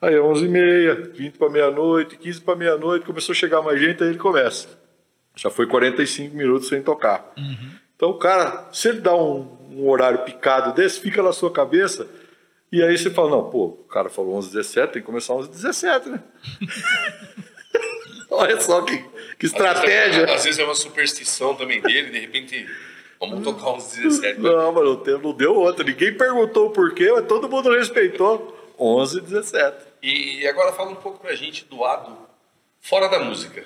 Aí 0.00 0.14
é 0.14 0.18
11h30, 0.18 1.12
20 1.12 1.36
para 1.36 1.50
meia-noite, 1.50 2.16
15 2.16 2.40
para 2.42 2.54
meia-noite, 2.54 3.04
começou 3.04 3.32
a 3.32 3.36
chegar 3.36 3.60
mais 3.60 3.80
gente, 3.80 4.02
aí 4.02 4.10
ele 4.10 4.18
começa. 4.18 4.68
Já 5.34 5.50
foi 5.50 5.66
45 5.66 6.36
minutos 6.36 6.68
sem 6.68 6.80
tocar. 6.80 7.32
Uhum. 7.36 7.70
Então 7.96 8.10
o 8.10 8.18
cara, 8.18 8.68
se 8.72 8.88
ele 8.88 9.00
dá 9.00 9.16
um, 9.16 9.58
um, 9.70 9.88
horário 9.88 10.20
picado 10.20 10.74
desse, 10.74 11.00
fica 11.00 11.22
na 11.22 11.32
sua 11.32 11.50
cabeça, 11.50 12.06
e 12.70 12.82
aí 12.82 12.96
você 12.96 13.10
fala, 13.10 13.30
não, 13.30 13.50
pô, 13.50 13.66
o 13.66 13.88
cara 13.88 14.08
falou 14.08 14.38
11h17, 14.38 14.86
tem 14.92 15.02
que 15.02 15.06
começar 15.06 15.34
11h17, 15.34 16.06
né? 16.06 16.22
Olha 18.30 18.60
só 18.60 18.82
que, 18.82 19.04
que 19.38 19.46
estratégia. 19.46 20.26
Às, 20.26 20.32
às, 20.32 20.44
vezes 20.44 20.60
é 20.60 20.64
uma 20.64 20.74
superstição 20.74 21.54
também 21.56 21.80
dele, 21.80 22.10
de 22.10 22.20
repente... 22.20 22.66
Vamos 23.20 23.42
tocar 23.42 23.72
uns 23.72 23.92
17. 23.92 24.40
Não, 24.40 24.72
mas 24.72 24.84
não 25.22 25.32
deu 25.32 25.54
outra. 25.54 25.84
Ninguém 25.84 26.16
perguntou 26.16 26.66
o 26.66 26.70
porquê, 26.70 27.10
mas 27.12 27.26
todo 27.26 27.48
mundo 27.48 27.70
respeitou. 27.70 28.54
11 28.78 29.18
e 29.18 29.20
17. 29.22 29.76
E 30.02 30.46
agora 30.46 30.72
fala 30.72 30.90
um 30.90 30.96
pouco 30.96 31.18
pra 31.18 31.34
gente 31.34 31.64
do 31.64 31.84
Ado 31.84 32.16
fora 32.80 33.08
da 33.08 33.20
música. 33.20 33.64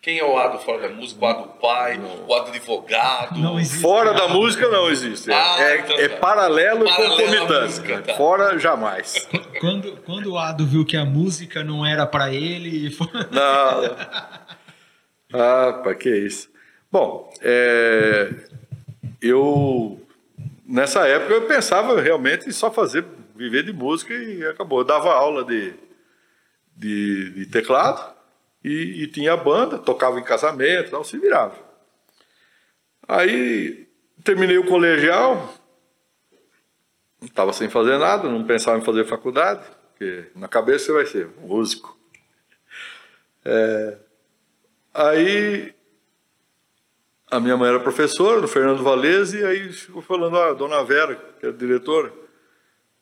Quem 0.00 0.18
é 0.18 0.24
o 0.24 0.38
Ado 0.38 0.58
fora 0.60 0.88
da 0.88 0.94
música? 0.94 1.24
O 1.24 1.28
Ado 1.28 1.48
pai, 1.60 1.98
não. 1.98 2.26
o 2.26 2.34
Ado 2.34 2.50
advogado? 2.50 3.38
Não 3.38 3.58
existe. 3.58 3.82
Fora 3.82 4.14
da 4.14 4.28
música 4.28 4.68
não 4.68 4.88
existe. 4.88 5.32
Ah, 5.32 5.56
é, 5.58 5.80
então, 5.80 5.96
é, 5.98 6.08
tá. 6.08 6.16
paralelo, 6.18 6.86
e 6.86 6.92
concomitante. 6.94 8.02
Tá. 8.04 8.14
Fora 8.14 8.58
jamais. 8.58 9.28
Quando, 9.60 9.96
quando 10.02 10.32
o 10.32 10.38
Ado 10.38 10.64
viu 10.64 10.84
que 10.84 10.96
a 10.96 11.04
música 11.04 11.64
não 11.64 11.84
era 11.84 12.06
para 12.06 12.32
ele. 12.32 12.96
Não. 13.30 14.46
Ah, 15.34 15.80
para 15.82 15.92
que 15.96 16.08
isso? 16.08 16.48
Bom, 16.90 17.28
é, 17.42 18.32
eu 19.20 20.00
nessa 20.64 21.06
época 21.06 21.34
eu 21.34 21.46
pensava 21.46 22.00
realmente 22.00 22.48
em 22.48 22.52
só 22.52 22.70
fazer 22.70 23.04
viver 23.36 23.62
de 23.62 23.72
música 23.72 24.12
e 24.12 24.44
acabou. 24.46 24.80
Eu 24.80 24.84
dava 24.84 25.12
aula 25.12 25.44
de, 25.44 25.74
de, 26.74 27.30
de 27.30 27.46
teclado 27.46 28.14
e, 28.64 29.02
e, 29.02 29.06
tinha 29.06 29.36
banda, 29.36 29.78
tocava 29.78 30.18
em 30.18 30.24
casamento, 30.24 30.92
não 30.92 31.04
se 31.04 31.18
virava. 31.18 31.56
Aí 33.06 33.86
terminei 34.24 34.58
o 34.58 34.66
colegial, 34.66 35.54
estava 37.22 37.52
sem 37.52 37.68
fazer 37.68 37.98
nada, 37.98 38.28
não 38.28 38.44
pensava 38.44 38.78
em 38.78 38.84
fazer 38.84 39.04
faculdade, 39.04 39.62
porque 39.90 40.30
na 40.34 40.48
cabeça 40.48 40.86
você 40.86 40.92
vai 40.92 41.06
ser 41.06 41.28
músico. 41.38 41.96
É, 43.44 43.98
aí 44.92 45.75
a 47.30 47.40
minha 47.40 47.56
mãe 47.56 47.68
era 47.68 47.80
professora, 47.80 48.40
do 48.40 48.48
Fernando 48.48 48.82
Valese, 48.82 49.40
e 49.40 49.44
aí 49.44 49.72
ficou 49.72 50.00
falando, 50.00 50.36
ah, 50.36 50.50
a 50.50 50.54
dona 50.54 50.82
Vera, 50.84 51.16
que 51.40 51.46
é 51.46 51.52
diretora, 51.52 52.12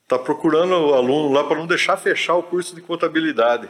está 0.02 0.18
procurando 0.18 0.72
o 0.72 0.94
aluno 0.94 1.32
lá 1.32 1.44
para 1.44 1.58
não 1.58 1.66
deixar 1.66 1.96
fechar 1.96 2.34
o 2.34 2.42
curso 2.42 2.74
de 2.74 2.80
contabilidade, 2.80 3.68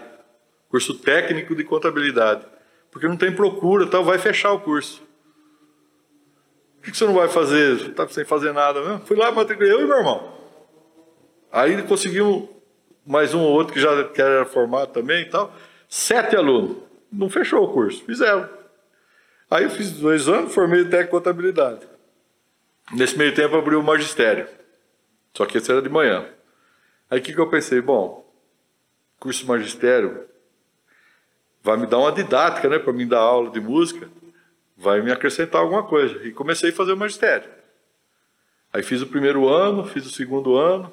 curso 0.68 0.94
técnico 0.94 1.54
de 1.54 1.64
contabilidade, 1.64 2.46
porque 2.90 3.08
não 3.08 3.16
tem 3.16 3.34
procura, 3.34 3.86
tal, 3.86 4.04
vai 4.04 4.18
fechar 4.18 4.52
o 4.52 4.60
curso. 4.60 5.02
O 6.78 6.82
que 6.82 6.96
você 6.96 7.04
não 7.04 7.14
vai 7.14 7.28
fazer? 7.28 7.78
Você 7.78 7.86
está 7.88 8.06
sem 8.08 8.24
fazer 8.24 8.52
nada 8.52 8.80
mesmo? 8.80 9.00
Fui 9.06 9.16
lá, 9.16 9.32
matriculei 9.32 9.72
eu 9.72 9.80
e 9.80 9.86
meu 9.86 9.96
irmão. 9.96 10.34
Aí 11.50 11.82
conseguimos 11.82 12.48
mais 13.06 13.32
um 13.32 13.40
ou 13.40 13.52
outro 13.52 13.72
que 13.72 13.80
já 13.80 13.90
era 14.18 14.44
formado 14.44 14.92
também 14.92 15.22
e 15.22 15.30
tal. 15.30 15.52
Sete 15.88 16.36
alunos. 16.36 16.76
Não 17.10 17.30
fechou 17.30 17.64
o 17.64 17.72
curso, 17.72 18.04
fizeram. 18.04 18.48
Aí 19.54 19.62
eu 19.62 19.70
fiz 19.70 19.92
dois 19.92 20.26
anos, 20.26 20.52
formei 20.52 20.84
técnico 20.84 21.12
contabilidade. 21.12 21.86
Nesse 22.92 23.16
meio 23.16 23.32
tempo 23.32 23.54
abriu 23.54 23.78
o 23.78 23.84
magistério. 23.84 24.48
Só 25.32 25.46
que 25.46 25.58
esse 25.58 25.70
era 25.70 25.80
de 25.80 25.88
manhã. 25.88 26.26
Aí 27.08 27.20
o 27.20 27.22
que, 27.22 27.32
que 27.32 27.38
eu 27.38 27.48
pensei? 27.48 27.80
Bom, 27.80 28.28
curso 29.20 29.46
magistério 29.46 30.24
vai 31.62 31.76
me 31.76 31.86
dar 31.86 31.98
uma 31.98 32.10
didática, 32.10 32.68
né, 32.68 32.80
para 32.80 32.92
me 32.92 33.06
dar 33.06 33.20
aula 33.20 33.48
de 33.50 33.60
música, 33.60 34.08
vai 34.76 35.00
me 35.00 35.12
acrescentar 35.12 35.60
alguma 35.60 35.84
coisa. 35.84 36.26
E 36.26 36.32
comecei 36.32 36.70
a 36.70 36.74
fazer 36.74 36.92
o 36.92 36.96
magistério. 36.96 37.48
Aí 38.72 38.82
fiz 38.82 39.02
o 39.02 39.06
primeiro 39.06 39.48
ano, 39.48 39.86
fiz 39.86 40.04
o 40.04 40.10
segundo 40.10 40.56
ano, 40.56 40.92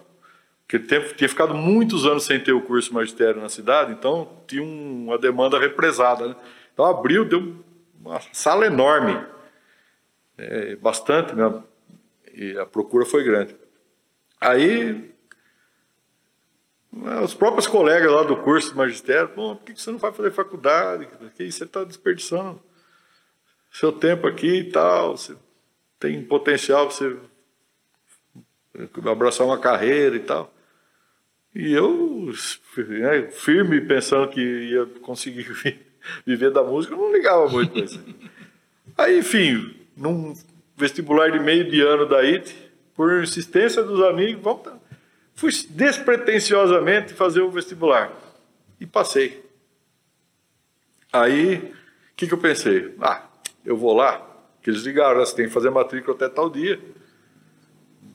porque 0.68 0.78
tempo, 0.78 1.16
tinha 1.16 1.28
ficado 1.28 1.56
muitos 1.56 2.06
anos 2.06 2.26
sem 2.26 2.40
ter 2.40 2.52
o 2.52 2.62
curso 2.62 2.94
magistério 2.94 3.42
na 3.42 3.50
cidade, 3.50 3.92
então 3.92 4.30
tinha 4.46 4.62
uma 4.62 5.18
demanda 5.18 5.58
represada. 5.58 6.28
Né? 6.28 6.36
Então 6.72 6.86
abriu, 6.86 7.26
deu 7.26 7.71
uma 8.04 8.20
sala 8.34 8.66
enorme, 8.66 9.26
é, 10.38 10.76
bastante, 10.76 11.36
né? 11.36 11.64
e 12.34 12.58
a 12.58 12.66
procura 12.66 13.06
foi 13.06 13.24
grande. 13.24 13.56
Aí, 14.40 15.14
os 17.24 17.34
próprios 17.34 17.68
colegas 17.68 18.12
lá 18.12 18.24
do 18.24 18.38
curso 18.38 18.72
de 18.72 18.78
magistério, 18.78 19.30
Pô, 19.30 19.56
por 19.56 19.66
que 19.66 19.80
você 19.80 19.92
não 19.92 20.00
vai 20.00 20.12
fazer 20.12 20.32
faculdade? 20.32 21.08
Que 21.36 21.52
você 21.52 21.64
está 21.64 21.84
desperdiçando 21.84 22.62
seu 23.72 23.92
tempo 23.92 24.28
aqui 24.28 24.60
e 24.60 24.72
tal. 24.72 25.16
Você 25.16 25.36
tem 26.00 26.24
potencial 26.24 26.88
para 26.88 26.96
você 26.96 27.18
abraçar 29.10 29.46
uma 29.46 29.60
carreira 29.60 30.16
e 30.16 30.22
tal. 30.22 30.54
E 31.54 31.74
eu, 31.74 32.32
né, 32.78 33.30
firme, 33.30 33.82
pensando 33.82 34.30
que 34.30 34.42
ia 34.42 34.86
conseguir 35.02 35.44
viver 36.26 36.52
da 36.52 36.64
música, 36.64 36.96
não 36.96 37.12
ligava 37.12 37.48
muito 37.50 37.72
para 37.72 37.84
isso. 37.84 38.04
Aí, 38.98 39.20
enfim, 39.20 39.76
num 39.96 40.34
vestibular 40.76 41.32
de 41.32 41.40
meio 41.40 41.70
de 41.70 41.82
ano 41.82 42.08
da 42.08 42.20
IT, 42.20 42.56
por 42.96 43.22
insistência 43.24 43.84
dos 43.84 44.02
amigos, 44.04 44.44
vamos, 44.44 44.70
fui 45.36 45.52
despretensiosamente 45.70 47.14
fazer 47.14 47.42
o 47.42 47.52
vestibular. 47.52 48.12
E 48.80 48.86
passei. 48.86 49.44
Aí, 51.14 51.56
o 51.56 52.16
que, 52.16 52.28
que 52.28 52.34
eu 52.34 52.38
pensei? 52.38 52.96
Ah, 53.00 53.26
eu 53.66 53.78
vou 53.78 53.94
lá, 53.94 54.26
que 54.62 54.70
eles 54.70 54.84
ligaram, 54.84 55.20
né, 55.20 55.26
você 55.26 55.36
tem 55.36 55.48
que 55.48 55.54
fazer 55.54 55.70
matrícula 55.70 56.16
até 56.16 56.30
tal 56.30 56.50
dia. 56.50 56.80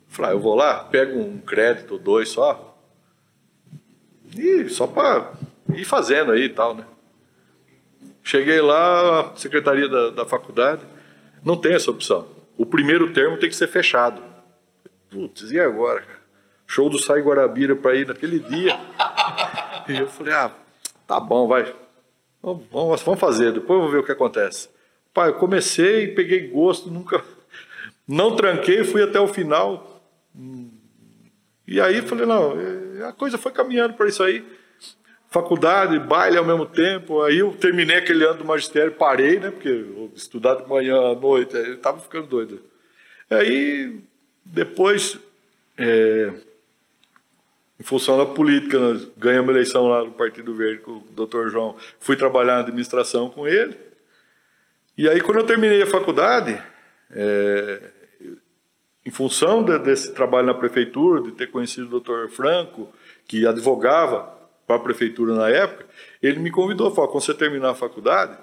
Falei, 0.09 0.30
ah, 0.30 0.34
eu 0.34 0.41
vou 0.41 0.55
lá, 0.55 0.84
pego 0.84 1.18
um 1.18 1.39
crédito, 1.39 1.99
dois 1.99 2.28
só, 2.28 2.78
e 4.34 4.68
só 4.68 4.87
para 4.87 5.32
ir 5.74 5.84
fazendo 5.84 6.32
aí 6.32 6.45
e 6.45 6.49
tal, 6.49 6.74
né? 6.74 6.84
Cheguei 8.27 8.61
lá, 8.61 9.33
secretaria 9.37 9.89
da, 9.89 10.11
da 10.11 10.27
faculdade, 10.27 10.83
não 11.45 11.57
tem 11.57 11.74
essa 11.74 11.93
opção. 11.93 12.27
O 12.59 12.66
primeiro 12.66 13.12
termo 13.12 13.37
tem 13.37 13.49
que 13.49 13.55
ser 13.55 13.68
fechado. 13.68 14.20
Putz, 15.09 15.53
e 15.53 15.61
agora? 15.61 16.03
Show 16.66 16.91
do 16.91 16.99
Sai 16.99 17.20
Guarabira 17.20 17.77
para 17.77 17.95
ir 17.95 18.05
naquele 18.09 18.41
dia. 18.41 18.77
E 19.89 19.97
eu 19.97 20.09
falei, 20.09 20.35
ah, 20.35 20.51
tá 21.07 21.20
bom, 21.20 21.47
vai. 21.47 21.72
Vamos, 22.43 23.01
vamos 23.03 23.20
fazer, 23.20 23.53
depois 23.53 23.79
eu 23.79 23.83
vou 23.83 23.93
ver 23.93 23.99
o 23.99 24.03
que 24.03 24.11
acontece. 24.11 24.68
Pai, 25.14 25.29
eu 25.29 25.35
comecei, 25.35 26.09
peguei 26.09 26.49
gosto, 26.49 26.91
nunca. 26.91 27.22
Não 28.09 28.35
tranquei, 28.35 28.83
fui 28.83 29.05
até 29.05 29.20
o 29.20 29.29
final. 29.29 30.03
E 31.64 31.81
aí 31.81 32.03
falei, 32.03 32.27
não, 32.27 32.55
a 33.07 33.12
coisa 33.12 33.39
foi 33.39 33.53
caminhando 33.53 33.95
para 33.95 34.09
isso 34.09 34.24
aí. 34.24 34.45
Faculdade, 35.37 35.99
baile 35.99 36.39
ao 36.39 36.47
mesmo 36.47 36.64
tempo. 36.64 37.20
Aí 37.20 37.41
eu 37.41 37.53
terminei 37.53 37.97
aquele 37.97 38.24
ano 38.24 38.39
do 38.39 38.45
magistério, 38.47 38.93
parei, 38.93 39.39
né? 39.39 39.51
Porque 39.51 39.84
estudar 40.14 40.55
de 40.55 40.66
manhã 40.66 40.97
à 41.12 41.14
noite, 41.14 41.55
eu 41.55 41.74
estava 41.74 42.01
ficando 42.01 42.26
doido. 42.26 42.62
Aí, 43.28 44.01
depois, 44.43 45.18
é, 45.76 46.32
em 47.78 47.82
função 47.82 48.16
da 48.16 48.24
política, 48.24 48.78
nós 48.78 49.07
ganhamos 49.14 49.51
eleição 49.51 49.87
lá 49.89 50.03
no 50.03 50.12
Partido 50.12 50.55
Verde 50.55 50.80
com 50.80 50.93
o 50.93 51.05
doutor 51.11 51.51
João. 51.51 51.76
Fui 52.01 52.16
trabalhar 52.16 52.55
na 52.55 52.61
administração 52.61 53.28
com 53.28 53.47
ele. 53.47 53.76
E 54.97 55.07
aí, 55.07 55.20
quando 55.20 55.41
eu 55.41 55.45
terminei 55.45 55.82
a 55.82 55.87
faculdade, 55.87 56.59
é, 57.11 57.82
em 59.05 59.11
função 59.11 59.62
de, 59.62 59.78
desse 59.80 60.14
trabalho 60.14 60.47
na 60.47 60.55
prefeitura, 60.55 61.20
de 61.20 61.32
ter 61.32 61.51
conhecido 61.51 61.89
o 61.89 61.91
doutor 61.91 62.30
Franco, 62.30 62.91
que 63.28 63.47
advogava 63.47 64.34
para 64.67 64.77
a 64.77 64.81
prefeitura 64.81 65.35
na 65.35 65.49
época, 65.49 65.87
ele 66.23 66.39
me 66.39 66.51
convidou, 66.51 66.91
falou, 66.95 67.11
quando 67.11 67.25
você 67.25 67.35
terminar 67.35 67.71
a 67.71 67.75
faculdade, 67.75 68.37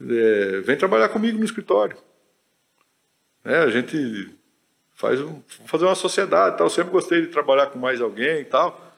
é, 0.00 0.60
vem 0.60 0.76
trabalhar 0.76 1.08
comigo 1.08 1.38
no 1.38 1.44
escritório. 1.44 1.96
É, 3.44 3.58
a 3.58 3.70
gente 3.70 4.30
faz 4.94 5.20
um, 5.20 5.42
fazer 5.66 5.84
uma 5.84 5.94
sociedade 5.94 6.56
tal. 6.56 6.66
Eu 6.66 6.70
sempre 6.70 6.92
gostei 6.92 7.22
de 7.22 7.26
trabalhar 7.28 7.66
com 7.66 7.78
mais 7.78 8.00
alguém 8.00 8.40
e 8.40 8.44
tal. 8.44 8.92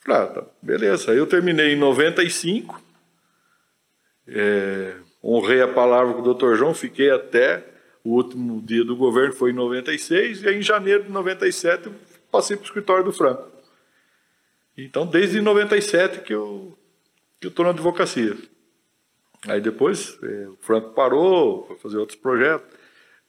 Falei, 0.00 0.22
ah, 0.22 0.26
tá, 0.26 0.44
beleza. 0.62 1.12
Aí 1.12 1.18
eu 1.18 1.26
terminei 1.26 1.72
em 1.74 1.76
95, 1.76 2.80
é, 4.28 4.94
honrei 5.22 5.60
a 5.60 5.68
palavra 5.68 6.14
com 6.14 6.20
o 6.20 6.24
doutor 6.24 6.56
João, 6.56 6.72
fiquei 6.72 7.10
até 7.10 7.64
o 8.04 8.14
último 8.14 8.62
dia 8.62 8.84
do 8.84 8.94
governo 8.96 9.34
foi 9.34 9.50
em 9.50 9.54
96, 9.54 10.42
e 10.42 10.48
aí 10.48 10.58
em 10.58 10.62
janeiro 10.62 11.02
de 11.02 11.10
97 11.10 11.86
eu 11.86 11.94
passei 12.30 12.56
para 12.56 12.62
o 12.62 12.66
escritório 12.66 13.04
do 13.04 13.12
Franco. 13.12 13.55
Então, 14.76 15.06
desde 15.06 15.40
97 15.40 16.20
que 16.20 16.34
eu 16.34 16.76
que 17.40 17.48
estou 17.48 17.64
na 17.64 17.70
advocacia. 17.70 18.36
Aí 19.46 19.60
depois 19.60 20.18
é, 20.22 20.48
o 20.48 20.56
Franco 20.60 20.90
parou 20.94 21.62
para 21.62 21.76
fazer 21.76 21.98
outros 21.98 22.18
projetos, 22.18 22.66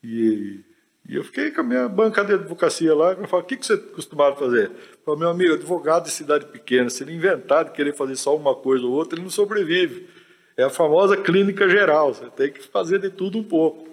e, 0.04 0.64
e, 1.08 1.16
eu 1.16 1.24
fiquei 1.24 1.52
com 1.52 1.62
a 1.62 1.64
minha 1.64 1.90
banca 1.90 2.24
de 2.24 2.34
advocacia 2.34 2.96
lá, 2.96 3.12
eu 3.12 3.28
falei, 3.28 3.46
o 3.46 3.48
que, 3.48 3.58
que 3.58 3.66
você 3.66 3.78
costumava 3.78 4.36
fazer? 4.36 4.72
Eu 4.72 5.00
falei, 5.04 5.20
meu 5.20 5.30
amigo, 5.30 5.54
advogado 5.54 6.06
de 6.06 6.12
cidade 6.12 6.46
pequena, 6.46 6.90
se 6.90 7.04
ele 7.04 7.14
inventar 7.14 7.66
de 7.66 7.72
querer 7.72 7.94
fazer 7.94 8.16
só 8.16 8.36
uma 8.36 8.56
coisa 8.56 8.86
ou 8.86 8.94
outra, 8.94 9.18
ele 9.18 9.24
não 9.24 9.30
sobrevive. 9.30 10.08
É 10.56 10.64
a 10.64 10.70
famosa 10.70 11.18
clínica 11.18 11.70
geral, 11.70 12.14
você 12.14 12.30
tem 12.32 12.52
que 12.52 12.64
fazer 12.64 13.00
de 13.00 13.10
tudo 13.10 13.38
um 13.38 13.44
pouco. 13.44 13.88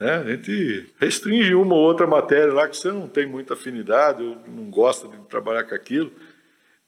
Né? 0.00 0.14
A 0.14 0.24
gente 0.24 0.92
restringe 0.98 1.54
uma 1.54 1.74
ou 1.74 1.82
outra 1.82 2.06
matéria 2.06 2.52
lá 2.52 2.68
que 2.68 2.76
você 2.76 2.90
não 2.90 3.06
tem 3.06 3.26
muita 3.26 3.54
afinidade, 3.54 4.22
ou 4.22 4.36
não 4.48 4.70
gosta 4.70 5.06
de 5.06 5.16
trabalhar 5.28 5.64
com 5.64 5.74
aquilo, 5.74 6.10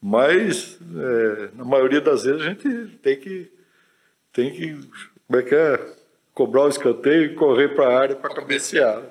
mas 0.01 0.79
é, 0.81 1.51
na 1.55 1.65
maioria 1.65 2.01
das 2.01 2.25
vezes 2.25 2.43
a 2.43 2.45
gente 2.45 2.99
tem 2.99 3.19
que, 3.19 3.53
tem 4.33 4.53
que 4.53 4.89
como 5.27 5.41
é 5.41 5.43
que 5.43 5.55
é? 5.55 5.97
cobrar 6.33 6.65
o 6.65 6.69
escanteio 6.69 7.25
e 7.25 7.35
correr 7.35 7.75
para 7.75 7.89
a 7.89 7.99
área 7.99 8.15
para 8.15 8.35
cabecear. 8.35 9.03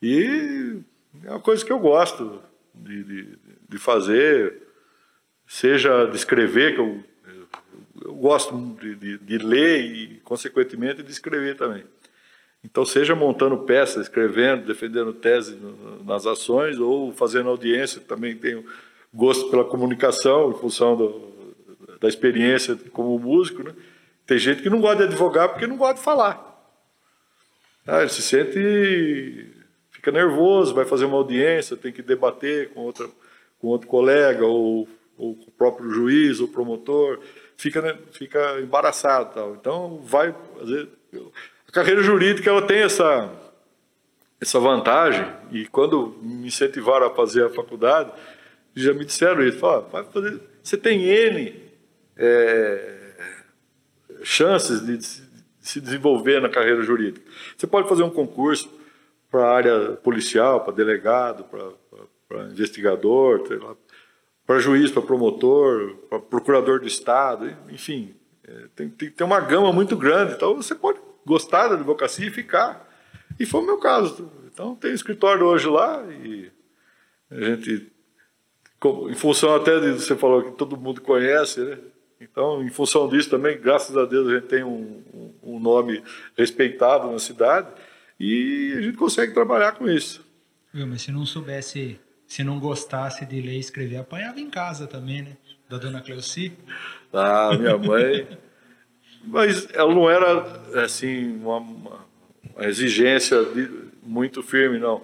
E 0.00 0.80
é 1.24 1.30
uma 1.30 1.40
coisa 1.40 1.64
que 1.64 1.70
eu 1.70 1.78
gosto 1.78 2.42
de, 2.74 3.04
de, 3.04 3.38
de 3.68 3.78
fazer, 3.78 4.62
seja 5.46 6.06
de 6.06 6.16
escrever, 6.16 6.74
que 6.74 6.80
eu, 6.80 7.04
eu 8.02 8.14
gosto 8.14 8.56
de, 8.80 8.94
de, 8.94 9.18
de 9.18 9.38
ler 9.38 9.84
e, 9.84 10.20
consequentemente, 10.24 11.02
de 11.02 11.12
escrever 11.12 11.54
também. 11.54 11.84
Então, 12.64 12.84
seja 12.84 13.14
montando 13.14 13.58
peças, 13.58 14.04
escrevendo, 14.04 14.64
defendendo 14.64 15.12
tese 15.12 15.58
nas 16.04 16.26
ações, 16.26 16.78
ou 16.78 17.12
fazendo 17.12 17.50
audiência, 17.50 18.00
também 18.00 18.34
tenho 18.36 18.64
gosto 19.12 19.50
pela 19.50 19.64
comunicação, 19.64 20.50
em 20.50 20.54
função 20.54 20.96
do, 20.96 21.32
da 22.00 22.08
experiência 22.08 22.76
como 22.92 23.18
músico. 23.18 23.62
Né? 23.62 23.74
Tem 24.26 24.38
gente 24.38 24.62
que 24.62 24.70
não 24.70 24.80
gosta 24.80 24.98
de 24.98 25.02
advogar 25.04 25.50
porque 25.50 25.66
não 25.66 25.76
gosta 25.76 25.94
de 25.96 26.00
falar. 26.02 26.50
Ah, 27.86 28.00
ele 28.00 28.10
se 28.10 28.22
sente, 28.22 29.52
fica 29.90 30.12
nervoso, 30.12 30.74
vai 30.74 30.84
fazer 30.84 31.04
uma 31.04 31.16
audiência, 31.16 31.76
tem 31.76 31.92
que 31.92 32.00
debater 32.00 32.70
com, 32.70 32.80
outra, 32.80 33.08
com 33.58 33.66
outro 33.68 33.88
colega, 33.88 34.46
ou, 34.46 34.88
ou 35.18 35.34
com 35.34 35.48
o 35.48 35.52
próprio 35.52 35.90
juiz, 35.90 36.38
ou 36.38 36.46
promotor, 36.46 37.18
fica, 37.56 37.82
né, 37.82 37.98
fica 38.12 38.60
embaraçado. 38.60 39.34
Tal. 39.34 39.54
Então, 39.54 40.00
vai. 40.04 40.34
A 41.68 41.72
carreira 41.72 42.02
jurídica 42.02 42.50
ela 42.50 42.62
tem 42.62 42.82
essa, 42.82 43.32
essa 44.40 44.60
vantagem, 44.60 45.26
e 45.50 45.66
quando 45.66 46.16
me 46.22 46.46
incentivaram 46.46 47.06
a 47.06 47.14
fazer 47.14 47.46
a 47.46 47.50
faculdade, 47.50 48.12
já 48.74 48.92
me 48.94 49.04
disseram 49.04 49.42
isso, 49.42 49.58
falaram, 49.58 49.88
vai 49.88 50.04
fazer, 50.04 50.40
você 50.62 50.76
tem 50.76 51.04
N 51.04 51.62
é, 52.16 53.14
chances 54.22 54.84
de, 54.84 54.96
de 54.96 55.06
se 55.60 55.80
desenvolver 55.80 56.40
na 56.40 56.48
carreira 56.48 56.82
jurídica. 56.82 57.30
Você 57.56 57.66
pode 57.66 57.88
fazer 57.88 58.02
um 58.02 58.10
concurso 58.10 58.70
para 59.30 59.44
a 59.44 59.54
área 59.54 59.90
policial, 59.92 60.64
para 60.64 60.74
delegado, 60.74 61.44
para 62.28 62.44
investigador, 62.44 63.42
para 64.46 64.58
juiz, 64.58 64.90
para 64.90 65.02
promotor, 65.02 65.96
para 66.08 66.18
procurador 66.18 66.80
do 66.80 66.86
Estado, 66.86 67.54
enfim, 67.70 68.14
é, 68.46 68.66
tem, 68.74 68.88
tem, 68.90 69.10
tem 69.10 69.26
uma 69.26 69.40
gama 69.40 69.72
muito 69.72 69.96
grande. 69.96 70.34
Então 70.34 70.56
você 70.56 70.74
pode 70.74 71.00
gostar 71.24 71.68
da 71.68 71.74
advocacia 71.74 72.26
e 72.26 72.30
ficar. 72.30 72.88
E 73.38 73.46
foi 73.46 73.60
o 73.60 73.66
meu 73.66 73.78
caso. 73.78 74.30
Então, 74.52 74.74
tem 74.74 74.92
escritório 74.92 75.46
hoje 75.46 75.68
lá 75.68 76.02
e 76.10 76.50
a 77.30 77.40
gente, 77.40 77.91
em 79.10 79.14
função 79.14 79.54
até 79.54 79.78
de 79.78 79.92
você 79.92 80.16
falou 80.16 80.42
que 80.42 80.58
todo 80.58 80.76
mundo 80.76 81.00
conhece, 81.00 81.60
né? 81.60 81.78
Então, 82.20 82.62
em 82.62 82.70
função 82.70 83.08
disso 83.08 83.28
também, 83.28 83.60
graças 83.60 83.96
a 83.96 84.04
Deus, 84.04 84.28
a 84.28 84.34
gente 84.34 84.46
tem 84.46 84.62
um, 84.62 85.02
um 85.42 85.58
nome 85.58 86.02
respeitado 86.36 87.10
na 87.10 87.18
cidade 87.18 87.68
e 88.18 88.74
a 88.78 88.80
gente 88.80 88.96
consegue 88.96 89.34
trabalhar 89.34 89.72
com 89.72 89.88
isso. 89.88 90.24
Viu, 90.72 90.86
mas 90.86 91.02
se 91.02 91.10
não 91.10 91.26
soubesse, 91.26 91.98
se 92.26 92.44
não 92.44 92.60
gostasse 92.60 93.26
de 93.26 93.40
ler 93.40 93.54
e 93.54 93.58
escrever, 93.58 93.96
apanhava 93.96 94.38
em 94.40 94.48
casa 94.48 94.86
também, 94.86 95.22
né? 95.22 95.36
Da 95.68 95.78
dona 95.78 96.00
Cleuci. 96.00 96.52
Ah, 97.12 97.56
minha 97.58 97.76
mãe. 97.76 98.26
Mas 99.24 99.68
ela 99.72 99.94
não 99.94 100.08
era, 100.08 100.84
assim, 100.84 101.36
uma, 101.36 101.58
uma 101.58 102.66
exigência 102.66 103.42
de, 103.44 103.68
muito 104.02 104.42
firme, 104.42 104.78
não. 104.78 105.02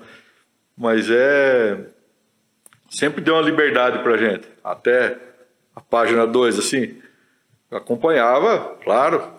Mas 0.76 1.10
é. 1.10 1.86
Sempre 2.88 3.20
deu 3.20 3.34
uma 3.34 3.42
liberdade 3.42 4.02
pra 4.02 4.16
gente. 4.16 4.48
Até 4.64 5.18
a 5.74 5.80
página 5.80 6.26
2, 6.26 6.58
assim. 6.58 7.00
Acompanhava, 7.70 8.76
claro. 8.82 9.32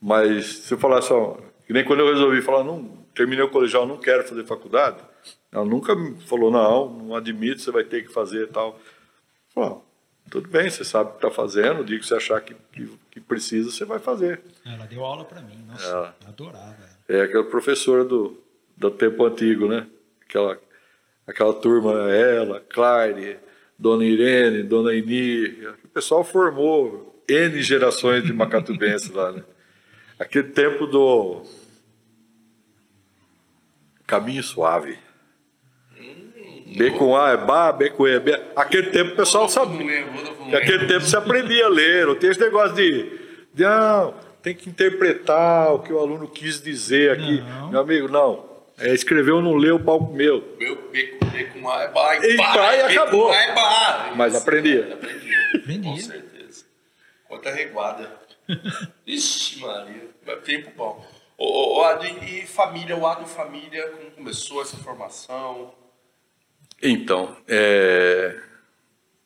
Mas 0.00 0.46
se 0.58 0.72
eu 0.72 0.78
falar 0.78 1.02
só. 1.02 1.38
Que 1.66 1.72
nem 1.72 1.84
quando 1.84 2.00
eu 2.00 2.12
resolvi 2.12 2.40
falar, 2.40 2.64
não, 2.64 2.84
terminei 3.14 3.44
o 3.44 3.50
colegial, 3.50 3.86
não 3.86 3.98
quero 3.98 4.26
fazer 4.26 4.44
faculdade. 4.44 4.98
Ela 5.50 5.64
nunca 5.64 5.94
me 5.94 6.20
falou, 6.20 6.50
não, 6.50 6.88
não 6.88 7.16
admito, 7.16 7.60
você 7.60 7.70
vai 7.70 7.84
ter 7.84 8.06
que 8.06 8.12
fazer 8.12 8.44
e 8.44 8.46
tal. 8.46 8.78
Falou, 9.54 9.84
tudo 10.30 10.48
bem, 10.48 10.70
você 10.70 10.84
sabe 10.84 11.10
o 11.10 11.12
que 11.12 11.26
está 11.26 11.30
fazendo, 11.30 11.80
o 11.80 11.84
dia 11.84 11.98
que 11.98 12.06
você 12.06 12.14
achar 12.14 12.40
que, 12.40 12.54
que, 12.72 12.88
que, 13.10 13.20
precisa, 13.20 13.70
você 13.70 13.84
vai 13.84 13.98
fazer. 13.98 14.40
Ela 14.64 14.86
deu 14.86 15.04
aula 15.04 15.24
para 15.24 15.40
mim, 15.40 15.64
nossa, 15.66 16.14
é. 16.24 16.28
adorava. 16.28 16.76
É 17.08 17.22
aquela 17.22 17.44
professora 17.44 18.04
do, 18.04 18.38
do 18.76 18.90
tempo 18.90 19.24
antigo, 19.24 19.66
né? 19.66 19.86
Aquela, 20.22 20.60
aquela 21.28 21.52
turma, 21.52 22.10
ela, 22.10 22.64
Claire, 22.70 23.38
Dona 23.78 24.04
Irene, 24.04 24.62
Dona 24.62 24.94
Ini. 24.94 25.66
O 25.84 25.88
pessoal 25.88 26.24
formou 26.24 27.22
N 27.28 27.62
gerações 27.62 28.24
de 28.24 28.32
macatubenses 28.32 29.10
lá, 29.10 29.30
né? 29.30 29.44
Aquele 30.18 30.48
tempo 30.48 30.86
do 30.86 31.42
caminho 34.06 34.42
suave. 34.42 34.98
B 36.76 36.90
com 36.92 37.16
A 37.16 37.30
é 37.30 37.36
Bá, 37.36 37.72
B 37.72 37.90
com 37.90 38.06
E 38.06 38.12
é 38.12 38.20
B. 38.20 38.32
Aquele 38.56 38.90
tempo 38.90 39.12
o 39.12 39.16
pessoal 39.16 39.48
sabia. 39.48 40.06
Aquele 40.56 40.86
tempo 40.86 41.02
você 41.02 41.16
aprendia 41.16 41.66
a 41.66 41.68
ler. 41.68 42.06
Não 42.06 42.14
tem 42.14 42.30
esse 42.30 42.40
negócio 42.40 42.74
de, 42.74 43.18
de 43.54 43.64
ah, 43.64 44.12
tem 44.42 44.54
que 44.54 44.68
interpretar 44.68 45.74
o 45.74 45.80
que 45.80 45.92
o 45.92 45.98
aluno 45.98 46.26
quis 46.26 46.60
dizer 46.60 47.12
aqui. 47.12 47.40
Não. 47.40 47.70
Meu 47.70 47.80
amigo, 47.80 48.08
não. 48.08 48.47
É, 48.78 48.94
escreveu, 48.94 49.42
não 49.42 49.54
leu, 49.54 49.76
o 49.76 49.84
palco 49.84 50.12
meu. 50.12 50.56
Meu 50.58 50.90
B 50.90 51.06
com, 51.18 51.26
B 51.26 51.44
com 51.46 51.68
A 51.68 51.82
é 51.82 51.88
Bá. 51.88 52.16
E 52.16 52.36
Bá, 52.36 52.54
Bá 52.54 52.74
e 52.74 52.76
B 52.76 52.94
com 52.94 53.02
acabou. 53.02 53.30
A 53.30 53.36
é. 53.36 54.14
Mas 54.14 54.34
Isso, 54.34 54.42
aprendia. 54.42 54.94
Aprendia. 54.94 55.36
Aprendia. 55.54 55.92
Com 55.92 55.96
certeza. 55.98 56.64
Quanta 57.26 57.50
reguada. 57.50 58.12
Ixi, 59.06 59.60
Maria. 59.60 60.08
Vai 60.24 60.36
tempo 60.36 60.70
bom. 60.76 61.04
Ô, 61.36 61.78
ô, 61.78 61.84
Ado, 61.84 62.04
e, 62.04 62.40
e 62.40 62.46
família? 62.46 62.96
O 62.96 63.06
Ado 63.06 63.26
Família, 63.26 63.88
como 63.90 64.10
começou 64.12 64.62
essa 64.62 64.76
formação? 64.76 65.74
Então, 66.82 67.36
é, 67.48 68.40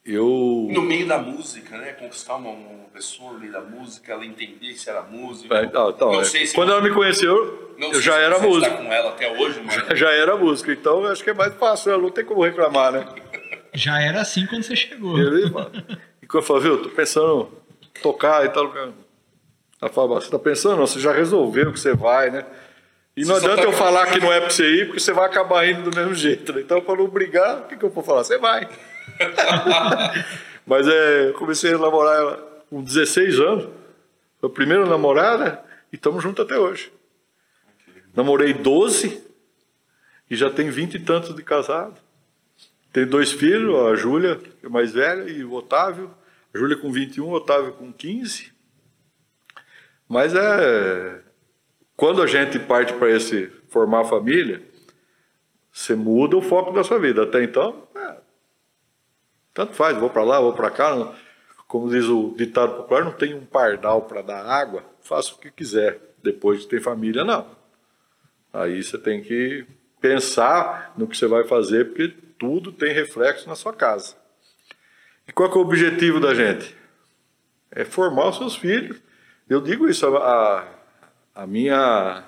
eu. 0.04 0.68
No 0.70 0.82
meio 0.82 1.06
da 1.06 1.18
música, 1.18 1.76
né? 1.78 1.92
Conquistar 1.92 2.36
uma, 2.36 2.50
uma 2.50 2.84
pessoa 2.92 3.32
no 3.32 3.38
meio 3.40 3.52
da 3.52 3.60
música, 3.60 4.12
ela 4.12 4.24
entender 4.26 4.74
se 4.74 4.88
era 4.90 5.02
música. 5.02 5.54
É, 5.54 5.70
não, 5.70 5.90
então, 5.90 6.12
Não 6.12 6.20
é, 6.20 6.24
sei 6.24 6.46
se 6.46 6.54
quando 6.54 6.68
você- 6.68 6.74
ela 6.74 6.82
me 6.82 6.90
conheceu, 6.94 7.74
Não 7.78 7.88
eu 7.88 7.94
sei 7.94 8.02
já 8.02 8.12
se 8.14 8.18
era 8.20 8.36
está 8.36 8.70
com 8.76 8.92
ela 8.92 9.10
até 9.10 9.30
hoje, 9.32 9.62
mas... 9.64 9.98
Já 9.98 10.10
era 10.10 10.36
músico, 10.36 10.70
então 10.70 11.04
eu 11.04 11.12
acho 11.12 11.22
que 11.24 11.30
é 11.30 11.34
mais 11.34 11.54
fácil, 11.54 11.92
ela 11.92 12.02
não 12.02 12.10
tem 12.10 12.24
como 12.24 12.42
reclamar, 12.42 12.92
né? 12.92 13.06
Já 13.74 14.00
era 14.02 14.20
assim 14.20 14.46
quando 14.46 14.62
você 14.64 14.76
chegou. 14.76 15.16
Mano, 15.16 15.70
e 16.20 16.26
quando 16.26 16.42
eu 16.42 16.46
falo, 16.46 16.60
viu, 16.60 16.82
tô 16.82 16.88
pensando 16.90 17.48
em 17.96 18.00
tocar 18.02 18.44
e 18.44 18.48
tal. 18.50 18.72
Ela 19.80 19.90
fala, 19.90 20.20
você 20.20 20.30
tá 20.30 20.38
pensando? 20.38 20.76
Não, 20.78 20.86
você 20.86 21.00
já 21.00 21.12
resolveu 21.12 21.72
que 21.72 21.80
você 21.80 21.94
vai, 21.94 22.30
né? 22.30 22.44
E 23.16 23.24
não 23.24 23.34
Você 23.34 23.44
adianta 23.46 23.62
tá 23.62 23.68
eu 23.68 23.72
falar 23.72 24.06
que 24.10 24.20
não 24.20 24.32
é 24.32 24.40
pra 24.40 24.48
você 24.50 24.64
ir, 24.64 24.86
porque 24.86 25.00
você 25.00 25.12
vai 25.12 25.26
acabar 25.26 25.66
indo 25.68 25.90
do 25.90 25.96
mesmo 25.96 26.14
jeito, 26.14 26.52
né? 26.52 26.60
Então, 26.60 26.80
pra 26.80 26.94
não 26.96 27.06
brigar, 27.08 27.60
o 27.60 27.62
que, 27.64 27.76
que 27.76 27.84
eu 27.84 27.90
vou 27.90 28.02
falar? 28.02 28.24
Você 28.24 28.38
vai. 28.38 28.66
Mas 30.66 30.86
é, 30.86 31.32
comecei 31.32 31.74
a 31.74 31.78
namorar 31.78 32.16
ela 32.16 32.64
com 32.70 32.82
16 32.82 33.40
anos. 33.40 33.68
Foi 34.40 34.48
a 34.48 34.52
primeira 34.52 34.86
namorada 34.86 35.62
e 35.92 35.96
estamos 35.96 36.22
juntos 36.22 36.44
até 36.44 36.58
hoje. 36.58 36.92
Namorei 38.14 38.52
12 38.52 39.22
e 40.30 40.36
já 40.36 40.50
tem 40.50 40.70
20 40.70 40.94
e 40.94 41.00
tantos 41.00 41.34
de 41.34 41.42
casado. 41.42 42.00
Tem 42.92 43.06
dois 43.06 43.32
filhos, 43.32 43.74
a 43.86 43.94
Júlia, 43.94 44.36
que 44.36 44.66
é 44.66 44.68
mais 44.68 44.92
velha, 44.92 45.28
e 45.30 45.42
o 45.44 45.52
Otávio. 45.52 46.10
A 46.54 46.58
Júlia 46.58 46.76
com 46.76 46.92
21, 46.92 47.24
o 47.24 47.32
Otávio 47.32 47.72
com 47.72 47.92
15. 47.92 48.52
Mas 50.08 50.34
é. 50.34 51.20
Quando 51.96 52.22
a 52.22 52.26
gente 52.26 52.58
parte 52.58 52.92
para 52.94 53.10
esse 53.10 53.50
formar 53.68 54.04
família, 54.04 54.62
você 55.72 55.94
muda 55.94 56.36
o 56.36 56.42
foco 56.42 56.72
da 56.72 56.84
sua 56.84 56.98
vida. 56.98 57.22
Até 57.22 57.42
então, 57.44 57.86
é, 57.94 58.16
tanto 59.54 59.74
faz, 59.74 59.96
vou 59.98 60.10
para 60.10 60.24
lá, 60.24 60.40
vou 60.40 60.52
para 60.52 60.70
cá. 60.70 61.14
como 61.66 61.90
diz 61.90 62.06
o 62.06 62.34
ditado 62.36 62.76
popular, 62.76 63.04
não 63.04 63.12
tem 63.12 63.34
um 63.34 63.44
pardal 63.44 64.02
para 64.02 64.22
dar 64.22 64.44
água, 64.44 64.84
faça 65.00 65.34
o 65.34 65.38
que 65.38 65.50
quiser. 65.50 66.00
Depois 66.22 66.60
de 66.60 66.68
ter 66.68 66.80
família, 66.80 67.24
não. 67.24 67.46
Aí 68.52 68.82
você 68.82 68.96
tem 68.96 69.22
que 69.22 69.66
pensar 70.00 70.92
no 70.96 71.06
que 71.06 71.16
você 71.16 71.26
vai 71.26 71.44
fazer, 71.44 71.86
porque 71.86 72.08
tudo 72.38 72.70
tem 72.70 72.92
reflexo 72.92 73.48
na 73.48 73.56
sua 73.56 73.72
casa. 73.72 74.14
E 75.26 75.32
qual 75.32 75.50
é 75.50 75.54
o 75.54 75.60
objetivo 75.60 76.20
da 76.20 76.34
gente? 76.34 76.76
É 77.70 77.84
formar 77.84 78.28
os 78.28 78.36
seus 78.36 78.54
filhos. 78.54 79.00
Eu 79.48 79.60
digo 79.60 79.88
isso, 79.88 80.06
a, 80.16 80.68
a 81.34 81.46
minha, 81.46 82.24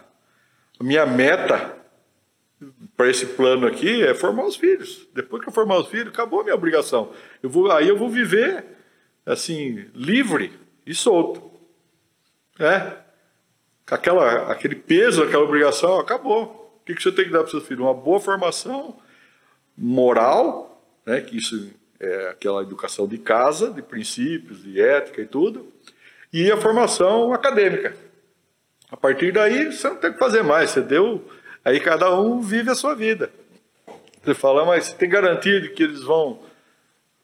a 0.81 0.85
minha 0.85 1.07
meta 1.07 1.77
para 2.97 3.11
esse 3.11 3.27
plano 3.27 3.67
aqui 3.67 4.03
é 4.03 4.15
formar 4.15 4.45
os 4.45 4.57
filhos. 4.57 5.09
Depois 5.15 5.43
que 5.43 5.49
eu 5.49 5.53
formar 5.53 5.79
os 5.79 5.89
filhos, 5.89 6.09
acabou 6.09 6.41
a 6.41 6.45
minha 6.45 6.55
obrigação. 6.55 7.13
Eu 7.43 7.51
vou, 7.51 7.71
aí 7.71 7.89
eu 7.89 7.97
vou 7.97 8.09
viver 8.09 8.65
assim, 9.27 9.87
livre 9.95 10.53
e 10.87 10.95
solto. 10.95 11.51
É. 12.59 13.05
Aquela, 13.87 14.51
aquele 14.51 14.77
peso, 14.77 15.23
aquela 15.23 15.45
obrigação, 15.45 15.99
acabou. 15.99 16.81
O 16.81 16.85
que, 16.85 16.95
que 16.95 17.03
você 17.03 17.13
tem 17.13 17.27
que 17.27 17.31
dar 17.31 17.41
para 17.41 17.49
o 17.49 17.51
seu 17.51 17.61
filho? 17.61 17.85
Uma 17.85 17.95
boa 17.95 18.21
formação 18.21 18.99
moral, 19.77 20.83
né, 21.05 21.21
que 21.21 21.37
isso 21.37 21.71
é 21.99 22.29
aquela 22.29 22.63
educação 22.63 23.07
de 23.07 23.19
casa, 23.19 23.71
de 23.71 23.83
princípios, 23.83 24.63
de 24.63 24.81
ética 24.81 25.21
e 25.23 25.27
tudo, 25.27 25.73
e 26.33 26.51
a 26.51 26.57
formação 26.57 27.33
acadêmica. 27.33 27.97
A 28.91 28.97
partir 28.97 29.33
daí, 29.33 29.73
você 29.73 29.89
não 29.89 29.97
tem 29.97 30.13
que 30.13 30.19
fazer 30.19 30.43
mais, 30.43 30.71
você 30.71 30.81
deu, 30.81 31.27
aí 31.65 31.81
cada 31.81 32.15
um 32.19 32.41
vive 32.41 32.71
a 32.71 32.75
sua 32.75 32.95
vida. 32.95 33.31
Você 34.23 34.35
fala, 34.35 34.65
mas 34.65 34.87
você 34.87 34.95
tem 34.97 35.09
garantia 35.09 35.61
de 35.61 35.71
que 35.71 35.83
eles 35.83 36.03
vão 36.03 36.41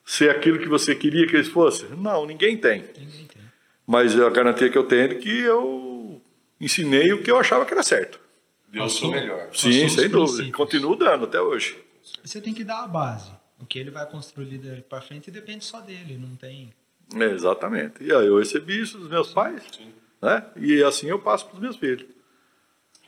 ser 0.04 0.30
aquilo 0.30 0.58
que 0.58 0.68
você 0.68 0.94
queria 0.94 1.26
que 1.26 1.34
eles 1.36 1.48
fossem? 1.48 1.88
Não, 1.90 2.26
ninguém 2.26 2.56
tem. 2.56 2.84
Ninguém 2.98 3.26
tem. 3.26 3.42
Mas 3.86 4.18
a 4.18 4.28
garantia 4.30 4.68
que 4.68 4.76
eu 4.76 4.84
tenho 4.84 5.12
é 5.12 5.14
que 5.14 5.40
eu 5.40 6.20
ensinei 6.60 7.12
o 7.12 7.22
que 7.22 7.30
eu 7.30 7.38
achava 7.38 7.64
que 7.64 7.72
era 7.72 7.82
certo. 7.82 8.20
Deu 8.68 8.84
o 8.84 8.90
seu 8.90 9.10
melhor. 9.10 9.48
Sim, 9.52 9.88
sem 9.88 10.08
dúvida. 10.08 10.26
princípios. 10.26 10.56
Continuo 10.56 10.94
dando 10.94 11.24
até 11.24 11.40
hoje. 11.40 11.78
Você 12.22 12.40
tem 12.40 12.54
que 12.54 12.62
dar 12.62 12.84
a 12.84 12.86
base. 12.86 13.30
O 13.58 13.66
que 13.66 13.78
ele 13.78 13.90
vai 13.90 14.06
construir 14.06 14.58
dali 14.58 14.80
para 14.82 15.00
frente 15.02 15.30
depende 15.30 15.64
só 15.64 15.80
dele, 15.80 16.16
não 16.18 16.34
tem. 16.36 16.72
É, 17.14 17.24
exatamente. 17.24 18.02
E 18.02 18.12
aí 18.12 18.26
eu 18.26 18.38
recebi 18.38 18.80
isso 18.80 18.98
dos 18.98 19.08
meus 19.08 19.32
pais, 19.32 19.62
Sim. 19.76 19.92
né? 20.22 20.44
E 20.56 20.82
assim 20.82 21.08
eu 21.08 21.18
passo 21.18 21.46
para 21.46 21.54
os 21.56 21.60
meus 21.60 21.76
filhos. 21.76 22.06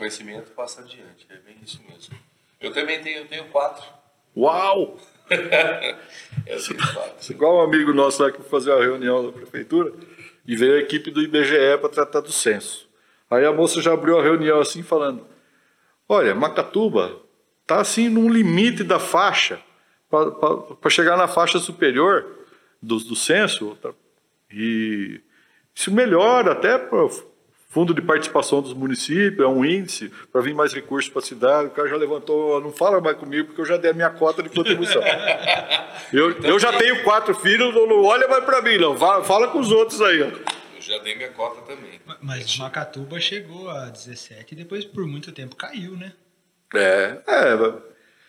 Conhecimento 0.03 0.51
passa 0.51 0.81
adiante, 0.81 1.27
é 1.31 1.37
bem 1.37 1.57
isso 1.63 1.81
mesmo. 1.89 2.17
Eu 2.61 2.73
também 2.73 3.01
tenho, 3.01 3.19
eu 3.19 3.29
tenho 3.29 3.45
quatro. 3.51 3.85
Uau! 4.37 4.99
Eu 6.45 6.61
tenho 6.61 6.93
quatro. 6.93 7.33
Igual 7.33 7.59
um 7.59 7.63
amigo 7.63 7.93
nosso 7.93 8.23
lá 8.23 8.33
que 8.33 8.39
foi 8.39 8.49
fazer 8.49 8.73
uma 8.73 8.83
reunião 8.83 9.25
da 9.25 9.33
prefeitura 9.33 9.93
e 10.45 10.57
veio 10.57 10.75
a 10.75 10.81
equipe 10.81 11.11
do 11.11 11.23
IBGE 11.23 11.79
para 11.81 11.89
tratar 11.89 12.21
do 12.21 12.33
censo. 12.33 12.89
Aí 13.31 13.45
a 13.45 13.53
moça 13.53 13.81
já 13.81 13.93
abriu 13.93 14.19
a 14.19 14.23
reunião 14.23 14.61
assim 14.61 14.83
falando: 14.83 15.25
Olha, 16.09 16.35
Macatuba 16.35 17.21
tá 17.67 17.81
assim 17.81 18.09
num 18.09 18.29
limite 18.29 18.83
da 18.83 18.99
faixa 18.99 19.63
para 20.11 20.91
chegar 20.91 21.17
na 21.17 21.29
faixa 21.29 21.59
superior 21.59 22.27
do, 22.83 22.99
do 22.99 23.15
censo 23.15 23.77
tá? 23.81 23.91
e 24.51 25.21
isso 25.75 25.93
melhora 25.93 26.53
até 26.53 26.77
para 26.77 27.09
fundo 27.73 27.95
de 27.95 28.03
participação 28.03 28.61
dos 28.61 28.75
municípios, 28.75 29.41
é 29.41 29.47
um 29.47 29.65
índice 29.65 30.13
para 30.31 30.43
vir 30.43 30.55
mais 30.55 30.75
recursos 30.75 31.11
para 31.11 31.21
a 31.23 31.25
cidade. 31.25 31.69
O 31.69 31.71
cara 31.71 31.89
já 31.89 31.97
levantou, 31.97 32.61
não 32.61 32.71
fala 32.71 33.01
mais 33.01 33.17
comigo 33.17 33.47
porque 33.47 33.63
eu 33.63 33.65
já 33.65 33.79
dei 33.79 33.91
a 33.91 33.95
minha 33.95 34.11
cota 34.11 34.43
de 34.43 34.51
contribuição. 34.51 35.03
Eu, 36.13 36.31
eu 36.43 36.59
já 36.59 36.71
tenho 36.77 37.03
quatro 37.05 37.35
filhos, 37.35 37.75
não, 37.75 37.87
não 37.87 38.05
olha 38.05 38.29
mais 38.29 38.45
para 38.45 38.61
mim, 38.61 38.77
não. 38.77 38.95
Fala, 38.99 39.25
fala 39.25 39.49
com 39.49 39.59
os 39.59 39.73
outros 39.73 40.03
aí. 40.03 40.21
Ó. 40.21 40.27
Eu 40.27 40.81
já 40.81 40.99
dei 40.99 41.15
minha 41.17 41.31
cota 41.31 41.63
também. 41.63 41.99
Mas 42.21 42.59
Macatuba 42.59 43.19
chegou 43.19 43.71
a 43.71 43.87
17 43.87 44.53
e 44.53 44.57
depois 44.57 44.85
por 44.85 45.07
muito 45.07 45.33
tempo 45.33 45.57
caiu, 45.57 45.97
né? 45.97 46.13
É, 46.75 47.17
é, 47.27 47.53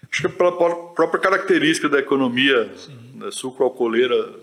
acho 0.10 0.22
que 0.22 0.30
pela 0.30 0.56
pró- 0.56 0.94
própria 0.96 1.20
característica 1.20 1.90
da 1.90 2.00
economia 2.00 2.72
da 3.16 3.30
sucro-alcooleira, 3.34 4.34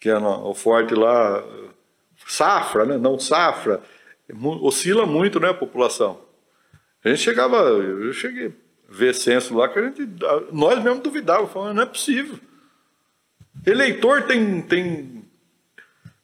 que 0.00 0.08
é 0.08 0.18
o 0.18 0.52
forte 0.52 0.92
lá, 0.94 1.44
safra, 2.26 2.84
né? 2.84 2.98
não 2.98 3.16
safra, 3.16 3.80
oscila 4.60 5.06
muito 5.06 5.38
né, 5.40 5.50
a 5.50 5.54
população. 5.54 6.20
A 7.04 7.08
gente 7.08 7.20
chegava, 7.20 7.56
eu 7.56 8.12
cheguei 8.12 8.48
a 8.48 8.52
ver 8.88 9.14
censo 9.14 9.56
lá 9.56 9.68
que 9.68 9.78
a 9.78 9.82
gente, 9.82 10.08
nós 10.52 10.82
mesmo 10.82 11.02
duvidávamos, 11.02 11.52
falando, 11.52 11.76
não 11.76 11.82
é 11.82 11.86
possível. 11.86 12.38
Eleitor 13.66 14.22
tem, 14.22 14.62
tem 14.62 15.24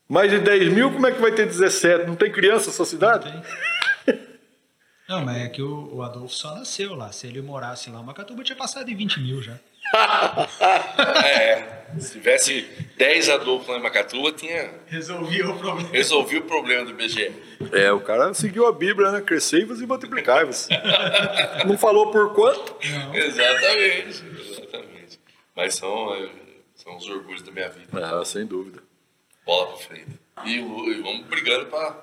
mais 0.08 0.30
de 0.30 0.38
10 0.38 0.72
mil, 0.72 0.92
como 0.92 1.06
é 1.06 1.12
que 1.12 1.20
vai 1.20 1.32
ter 1.32 1.46
17? 1.46 2.06
Não 2.06 2.16
tem 2.16 2.32
criança 2.32 2.68
nessa 2.68 2.84
cidade? 2.84 3.30
Não, 5.08 5.24
mas 5.24 5.38
é 5.38 5.48
que 5.48 5.62
o, 5.62 5.96
o 5.96 6.02
Adolfo 6.02 6.34
só 6.34 6.54
nasceu 6.54 6.94
lá. 6.94 7.10
Se 7.12 7.26
ele 7.26 7.40
morasse 7.40 7.88
lá, 7.88 8.02
Macatuba 8.02 8.44
tinha 8.44 8.56
passado 8.56 8.84
de 8.84 8.94
20 8.94 9.20
mil 9.20 9.42
já. 9.42 9.58
É, 11.24 11.78
se 11.98 12.12
tivesse 12.12 12.62
10 12.96 13.28
Adolfo 13.30 13.70
lá 13.72 13.78
em 13.78 13.82
Macatuba, 13.82 14.32
tinha 14.32 14.70
Resolvia 14.86 15.48
o 15.48 15.58
problema. 15.58 15.88
resolvido 15.90 16.44
o 16.44 16.46
problema 16.46 16.84
do 16.84 16.90
IBGE. 16.90 17.32
É, 17.72 17.90
o 17.92 18.00
cara 18.00 18.32
seguiu 18.34 18.66
a 18.66 18.72
Bíblia, 18.72 19.10
né? 19.10 19.20
Crescei-vos 19.20 19.80
e 19.80 19.86
multiplicai-vos. 19.86 20.68
Não 21.66 21.78
falou 21.78 22.10
por 22.10 22.34
quanto? 22.34 22.76
Exatamente, 23.14 24.24
exatamente. 24.50 25.20
Mas 25.56 25.74
são, 25.74 26.30
são 26.74 26.96
os 26.96 27.08
orgulhos 27.08 27.42
da 27.42 27.50
minha 27.52 27.68
vida. 27.68 27.88
Ah, 28.20 28.24
sem 28.24 28.46
dúvida. 28.46 28.82
Bola 29.44 29.68
pra 29.68 29.76
frente. 29.78 30.18
E, 30.44 30.56
e 30.58 31.00
vamos 31.02 31.26
brigando 31.26 31.66
pra 31.66 31.96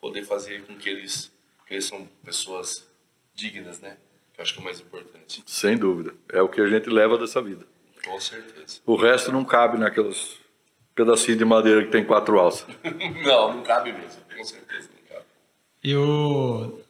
poder 0.00 0.24
fazer 0.24 0.62
com 0.62 0.76
que 0.76 0.88
eles 0.88 1.30
cresçam 1.66 2.08
pessoas 2.24 2.86
dignas, 3.34 3.80
né? 3.80 3.96
Que 4.38 4.42
acho 4.42 4.52
que 4.52 4.60
é 4.60 4.62
o 4.62 4.64
mais 4.64 4.80
importante. 4.80 5.42
Sem 5.44 5.76
dúvida. 5.76 6.14
É 6.28 6.40
o 6.40 6.48
que 6.48 6.60
a 6.60 6.68
gente 6.68 6.88
leva 6.88 7.18
dessa 7.18 7.42
vida. 7.42 7.66
Com 8.04 8.20
certeza. 8.20 8.78
O 8.86 8.94
resto 8.94 9.32
não 9.32 9.44
cabe 9.44 9.78
naqueles 9.78 10.38
pedacinhos 10.94 11.38
de 11.38 11.44
madeira 11.44 11.84
que 11.84 11.90
tem 11.90 12.04
quatro 12.04 12.38
alças. 12.38 12.68
não, 13.24 13.54
não 13.56 13.62
cabe 13.64 13.92
mesmo. 13.92 14.22
Com 14.36 14.44
certeza 14.44 14.90
não 14.94 15.16
cabe. 15.16 15.26
Eu, 15.82 16.80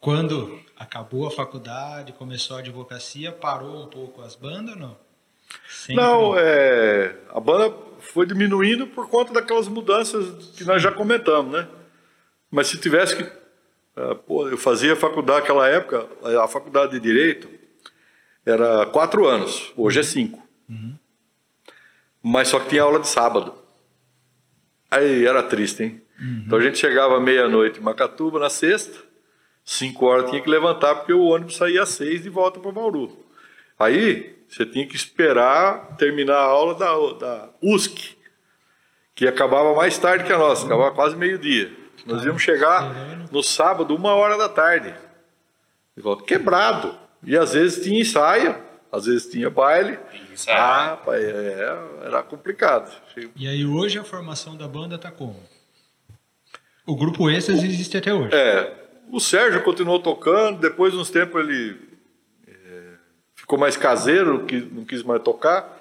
quando 0.00 0.58
acabou 0.78 1.26
a 1.26 1.30
faculdade, 1.30 2.14
começou 2.14 2.56
a 2.56 2.60
advocacia, 2.60 3.30
parou 3.30 3.82
um 3.82 3.88
pouco 3.88 4.22
as 4.22 4.34
bandas 4.34 4.74
ou 4.74 4.80
não? 4.80 4.96
Sempre... 5.68 6.02
Não, 6.02 6.38
é, 6.38 7.14
a 7.34 7.38
banda 7.38 7.76
foi 8.00 8.24
diminuindo 8.24 8.86
por 8.86 9.10
conta 9.10 9.34
daquelas 9.34 9.68
mudanças 9.68 10.56
que 10.56 10.64
nós 10.64 10.80
já 10.80 10.90
comentamos, 10.90 11.52
né? 11.52 11.68
Mas 12.50 12.68
se 12.68 12.78
tivesse 12.80 13.14
que. 13.14 13.41
Uh, 13.96 14.14
pô, 14.14 14.48
eu 14.48 14.56
fazia 14.56 14.96
faculdade 14.96 15.40
naquela 15.40 15.68
época, 15.68 16.06
a 16.42 16.48
faculdade 16.48 16.92
de 16.92 17.00
Direito 17.00 17.48
era 18.44 18.86
quatro 18.86 19.26
anos, 19.26 19.72
hoje 19.76 20.00
é 20.00 20.02
cinco. 20.02 20.42
Uhum. 20.68 20.96
Mas 22.22 22.48
só 22.48 22.58
que 22.58 22.70
tinha 22.70 22.82
aula 22.82 23.00
de 23.00 23.08
sábado. 23.08 23.54
Aí 24.90 25.26
era 25.26 25.42
triste, 25.42 25.82
hein? 25.82 26.02
Uhum. 26.18 26.42
Então 26.46 26.58
a 26.58 26.62
gente 26.62 26.78
chegava 26.78 27.20
meia-noite 27.20 27.80
em 27.80 27.82
Macatuba 27.82 28.38
na 28.38 28.48
sexta, 28.48 28.98
cinco 29.64 30.06
horas 30.06 30.30
tinha 30.30 30.42
que 30.42 30.48
levantar 30.48 30.94
porque 30.96 31.12
o 31.12 31.24
ônibus 31.24 31.56
saía 31.56 31.82
às 31.82 31.90
seis 31.90 32.22
de 32.22 32.28
volta 32.30 32.60
para 32.60 32.72
Bauru. 32.72 33.24
Aí 33.78 34.36
você 34.48 34.66
tinha 34.66 34.86
que 34.86 34.96
esperar 34.96 35.96
terminar 35.96 36.36
a 36.36 36.44
aula 36.44 36.74
da, 36.74 36.94
da 37.18 37.50
USC, 37.62 38.16
que 39.14 39.26
acabava 39.26 39.74
mais 39.74 39.98
tarde 39.98 40.24
que 40.24 40.32
a 40.32 40.38
nossa, 40.38 40.66
acabava 40.66 40.94
quase 40.94 41.16
meio-dia. 41.16 41.81
Nós 42.06 42.24
íamos 42.24 42.42
chegar 42.42 43.28
no 43.30 43.42
sábado, 43.42 43.94
uma 43.94 44.14
hora 44.14 44.36
da 44.36 44.48
tarde. 44.48 44.94
Quebrado. 46.26 46.98
E 47.22 47.36
às 47.36 47.52
vezes 47.52 47.84
tinha 47.84 48.00
ensaio, 48.00 48.56
às 48.90 49.06
vezes 49.06 49.30
tinha 49.30 49.48
baile. 49.48 49.98
Ensaio. 50.32 50.58
Ah, 50.58 50.96
pai, 50.96 51.22
é, 51.24 51.78
era 52.04 52.22
complicado. 52.22 52.92
E 53.36 53.46
aí 53.46 53.64
hoje 53.64 53.98
a 53.98 54.04
formação 54.04 54.56
da 54.56 54.66
banda 54.66 54.98
tá 54.98 55.10
como? 55.10 55.36
O 56.84 56.96
grupo 56.96 57.30
Extras 57.30 57.62
existe 57.62 57.96
até 57.96 58.12
hoje. 58.12 58.34
É. 58.34 58.74
O 59.10 59.20
Sérgio 59.20 59.62
continuou 59.62 60.00
tocando, 60.00 60.58
depois 60.58 60.92
de 60.92 60.98
uns 60.98 61.10
tempos 61.10 61.40
ele 61.40 61.92
ficou 63.52 63.58
mais 63.58 63.76
caseiro, 63.76 64.46
que 64.46 64.60
não 64.60 64.84
quis 64.84 65.02
mais 65.02 65.22
tocar. 65.22 65.78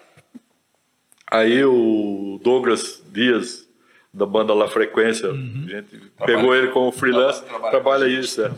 Aí 1.29 1.63
o 1.63 2.39
Douglas 2.43 3.01
Dias, 3.11 3.65
da 4.13 4.25
banda 4.25 4.53
La 4.53 4.67
Frequência, 4.67 5.29
uhum. 5.29 5.65
a 5.67 5.69
gente 5.69 5.97
trabalha, 6.15 6.37
pegou 6.37 6.55
ele 6.55 6.67
como 6.69 6.91
freelance, 6.91 7.43
trabalha, 7.43 7.71
trabalha, 7.71 8.07
isso. 8.07 8.43
É. 8.43 8.51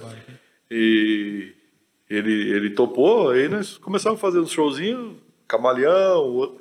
E 0.71 1.53
ele, 2.09 2.51
ele 2.51 2.69
topou, 2.71 3.29
aí 3.29 3.47
nós 3.47 3.77
começamos 3.77 4.17
a 4.17 4.21
fazer 4.21 4.39
um 4.39 4.47
showzinho, 4.47 5.17
Camaleão, 5.47 6.57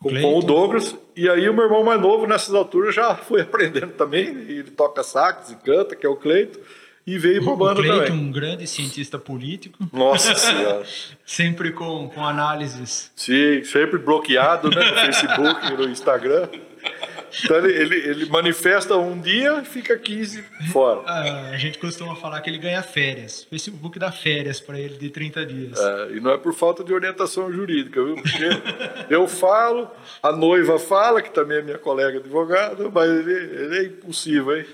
com, 0.00 0.10
com, 0.10 0.38
o 0.38 0.42
Douglas. 0.42 0.96
E 1.16 1.28
aí 1.28 1.48
o 1.48 1.54
meu 1.54 1.64
irmão 1.64 1.84
mais 1.84 2.00
novo, 2.00 2.26
nessas 2.26 2.54
alturas, 2.54 2.94
já 2.94 3.14
foi 3.16 3.42
aprendendo 3.42 3.92
também. 3.92 4.26
Ele 4.26 4.70
toca 4.70 5.02
sax 5.02 5.52
e 5.52 5.56
canta, 5.56 5.94
que 5.94 6.04
é 6.04 6.08
o 6.08 6.16
Cleito 6.16 6.60
e 7.06 7.18
veio 7.18 7.44
para 7.44 7.52
a 7.52 7.56
banda 7.56 7.82
Clayton, 7.82 8.04
também. 8.06 8.12
um 8.12 8.32
grande 8.32 8.66
cientista 8.66 9.18
político. 9.18 9.78
Nossa 9.92 10.34
Senhora. 10.36 10.84
sempre 11.24 11.72
com, 11.72 12.08
com 12.08 12.24
análises. 12.24 13.12
Sim, 13.14 13.62
sempre 13.64 13.98
bloqueado 13.98 14.70
né, 14.70 14.90
no 14.90 14.96
Facebook, 14.96 15.72
no 15.74 15.88
Instagram. 15.88 16.48
Então 17.42 17.56
ele, 17.56 17.72
ele, 17.72 17.96
ele, 17.96 18.26
manifesta 18.26 18.96
um 18.96 19.20
dia 19.20 19.60
e 19.60 19.64
fica 19.64 19.98
15 19.98 20.42
fora. 20.72 21.02
Ah, 21.06 21.50
a 21.50 21.56
gente 21.56 21.78
costuma 21.78 22.14
falar 22.14 22.40
que 22.40 22.50
ele 22.50 22.58
ganha 22.58 22.82
férias. 22.82 23.42
O 23.42 23.48
Facebook 23.48 23.98
dá 23.98 24.12
férias 24.12 24.60
para 24.60 24.78
ele 24.78 24.96
de 24.96 25.10
30 25.10 25.46
dias. 25.46 25.78
É, 25.78 26.12
e 26.12 26.20
não 26.20 26.30
é 26.30 26.38
por 26.38 26.54
falta 26.54 26.84
de 26.84 26.92
orientação 26.92 27.52
jurídica, 27.52 28.02
viu? 28.04 28.14
Porque 28.14 28.48
eu 29.10 29.26
falo, 29.26 29.90
a 30.22 30.32
noiva 30.32 30.78
fala, 30.78 31.20
que 31.20 31.30
também 31.30 31.58
é 31.58 31.62
minha 31.62 31.78
colega 31.78 32.18
advogada, 32.18 32.88
mas 32.90 33.10
ele, 33.10 33.32
ele 33.32 33.78
é 33.78 33.82
impossível, 33.84 34.56
hein? 34.56 34.66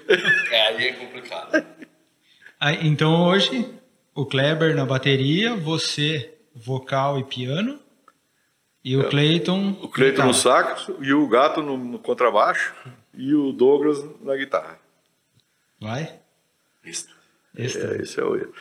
É, 0.51 0.67
aí 0.67 0.89
é 0.89 0.93
complicado. 0.93 1.65
Aí, 2.59 2.87
então 2.87 3.25
hoje, 3.25 3.67
o 4.15 4.27
Kleber 4.27 4.77
na 4.77 4.85
bateria, 4.85 5.55
você 5.57 6.35
vocal 6.55 7.19
e 7.19 7.25
piano, 7.25 7.80
e 8.85 8.97
o 8.97 9.03
é, 9.03 9.11
Clayton. 9.11 9.79
O 9.83 9.89
Clayton 9.89 10.27
no 10.27 10.35
sax, 10.35 10.91
e 11.01 11.13
o 11.13 11.27
Gato 11.29 11.63
no, 11.63 11.77
no, 11.77 11.99
contrabaixo, 11.99 12.75
e 13.15 13.35
o 13.35 13.53
Douglas 13.53 14.03
na 14.23 14.37
guitarra. 14.37 14.79
Vai? 15.81 16.21
Extra. 16.85 17.15
Extra. 17.57 17.97
É, 17.97 18.03
esse 18.03 18.19
é 18.19 18.25
o. 18.25 18.53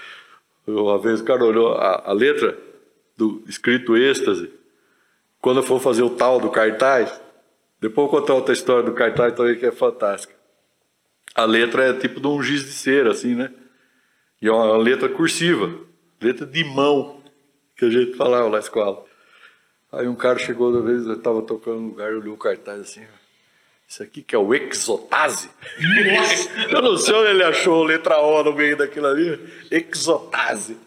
Uma 0.67 0.99
vez 0.99 1.21
o 1.21 1.23
cara 1.23 1.43
olhou 1.43 1.73
a, 1.73 2.09
a 2.09 2.13
letra 2.13 2.57
do 3.17 3.43
escrito 3.47 3.97
êxtase, 3.97 4.51
quando 5.41 5.57
eu 5.57 5.63
for 5.63 5.79
fazer 5.79 6.03
o 6.03 6.09
tal 6.09 6.39
do 6.39 6.49
cartaz, 6.49 7.09
depois 7.79 8.05
eu 8.05 8.11
vou 8.11 8.21
contar 8.21 8.33
outra 8.33 8.53
história 8.53 8.83
do 8.83 8.93
cartaz 8.93 9.33
também 9.33 9.57
que 9.57 9.65
é 9.65 9.71
fantástica. 9.71 10.33
A 11.33 11.45
letra 11.45 11.85
é 11.85 11.93
tipo 11.93 12.19
de 12.19 12.27
um 12.27 12.41
giz 12.43 12.63
de 12.63 12.71
cera, 12.71 13.11
assim, 13.11 13.35
né? 13.35 13.51
E 14.41 14.47
é 14.47 14.51
uma 14.51 14.77
letra 14.77 15.07
cursiva, 15.07 15.73
letra 16.21 16.45
de 16.45 16.63
mão, 16.63 17.21
que 17.77 17.85
a 17.85 17.89
gente 17.89 18.15
falava 18.15 18.45
lá 18.45 18.51
na 18.51 18.59
escola. 18.59 19.05
Aí 19.91 20.07
um 20.07 20.15
cara 20.15 20.37
chegou 20.37 20.69
uma 20.69 20.81
vez, 20.81 21.05
eu 21.05 21.13
estava 21.13 21.41
tocando 21.41 21.79
no 21.79 21.87
lugar, 21.87 22.13
olhou 22.13 22.35
o 22.35 22.37
cartaz 22.37 22.81
assim, 22.81 23.05
isso 23.87 24.03
aqui 24.03 24.21
que 24.21 24.35
é 24.35 24.37
o 24.37 24.53
exotase? 24.53 25.49
Nossa! 25.79 26.49
eu 26.69 26.81
não 26.81 26.95
sei 26.95 27.15
onde 27.15 27.31
ele 27.31 27.43
achou 27.43 27.83
letra 27.83 28.19
O 28.19 28.43
no 28.43 28.53
meio 28.53 28.77
daquilo 28.77 29.07
ali, 29.07 29.51
exotase. 29.71 30.77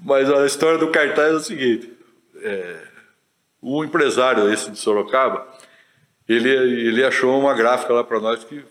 Mas 0.00 0.30
a 0.30 0.46
história 0.46 0.78
do 0.78 0.90
cartaz 0.90 1.32
é 1.32 1.36
o 1.36 1.40
seguinte, 1.40 1.92
é, 2.36 2.80
o 3.60 3.84
empresário 3.84 4.50
esse 4.50 4.70
de 4.70 4.78
Sorocaba, 4.78 5.46
ele, 6.26 6.48
ele 6.48 7.04
achou 7.04 7.38
uma 7.38 7.54
gráfica 7.54 7.92
lá 7.92 8.04
para 8.04 8.20
nós 8.20 8.42
que, 8.42 8.64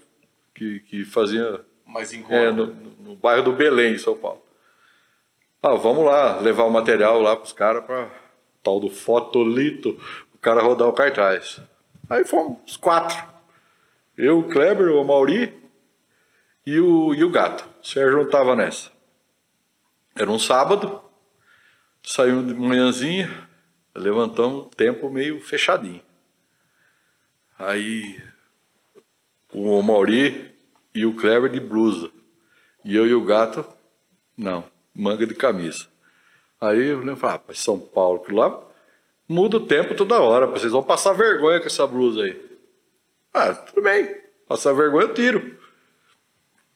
que, 0.55 0.79
que 0.79 1.05
fazia 1.05 1.61
mais 1.85 2.13
em 2.13 2.25
é, 2.29 2.51
no, 2.51 2.67
no, 2.67 3.15
bairro 3.15 3.43
do 3.43 3.51
Belém, 3.51 3.93
em 3.93 3.97
São 3.97 4.17
Paulo. 4.17 4.41
Ah, 5.61 5.75
vamos 5.75 6.05
lá, 6.05 6.39
levar 6.39 6.63
o 6.63 6.71
material 6.71 7.21
lá 7.21 7.35
para 7.35 7.45
os 7.45 7.53
caras 7.53 7.83
para 7.83 8.09
tal 8.67 8.81
do 8.81 8.89
fotolito, 8.89 9.97
o 10.35 10.37
cara 10.39 10.61
rodar 10.61 10.89
o 10.89 10.93
cartaz. 10.93 11.61
Aí 12.09 12.25
fomos 12.25 12.57
os 12.67 12.75
quatro. 12.75 13.17
Eu, 14.17 14.39
o 14.39 14.49
Kleber, 14.49 14.89
o 14.89 15.05
Mauri 15.05 15.53
e 16.65 16.77
o, 16.77 17.13
e 17.13 17.23
o 17.23 17.29
gato. 17.29 17.65
O 17.81 17.87
Sérgio 17.87 18.17
não 18.17 18.25
estava 18.25 18.57
nessa. 18.57 18.91
Era 20.13 20.29
um 20.29 20.37
sábado, 20.37 21.01
saímos 22.03 22.47
de 22.47 22.53
manhãzinha, 22.53 23.47
levantamos 23.95 24.67
tempo 24.75 25.09
meio 25.09 25.39
fechadinho. 25.39 26.01
Aí 27.57 28.21
o 29.53 29.81
Mauri 29.81 30.53
e 30.93 31.05
o 31.05 31.15
Kleber 31.15 31.49
de 31.49 31.61
blusa. 31.61 32.11
E 32.83 32.95
eu 32.95 33.07
e 33.07 33.13
o 33.13 33.23
gato, 33.23 33.65
não, 34.35 34.65
manga 34.93 35.25
de 35.25 35.35
camisa. 35.35 35.87
Aí 36.59 36.87
eu 36.87 37.17
falei, 37.17 37.39
ah, 37.47 37.53
São 37.53 37.79
Paulo, 37.79 38.19
que 38.19 38.33
lá 38.33 38.67
muda 39.27 39.57
o 39.57 39.65
tempo 39.65 39.93
toda 39.93 40.21
hora, 40.21 40.47
vocês 40.47 40.71
vão 40.71 40.81
passar 40.81 41.13
vergonha 41.13 41.59
com 41.59 41.67
essa 41.67 41.85
blusa 41.85 42.23
aí. 42.23 42.41
Ah, 43.33 43.53
tudo 43.53 43.83
bem, 43.83 44.15
passar 44.47 44.73
vergonha 44.73 45.07
eu 45.07 45.13
tiro. 45.13 45.57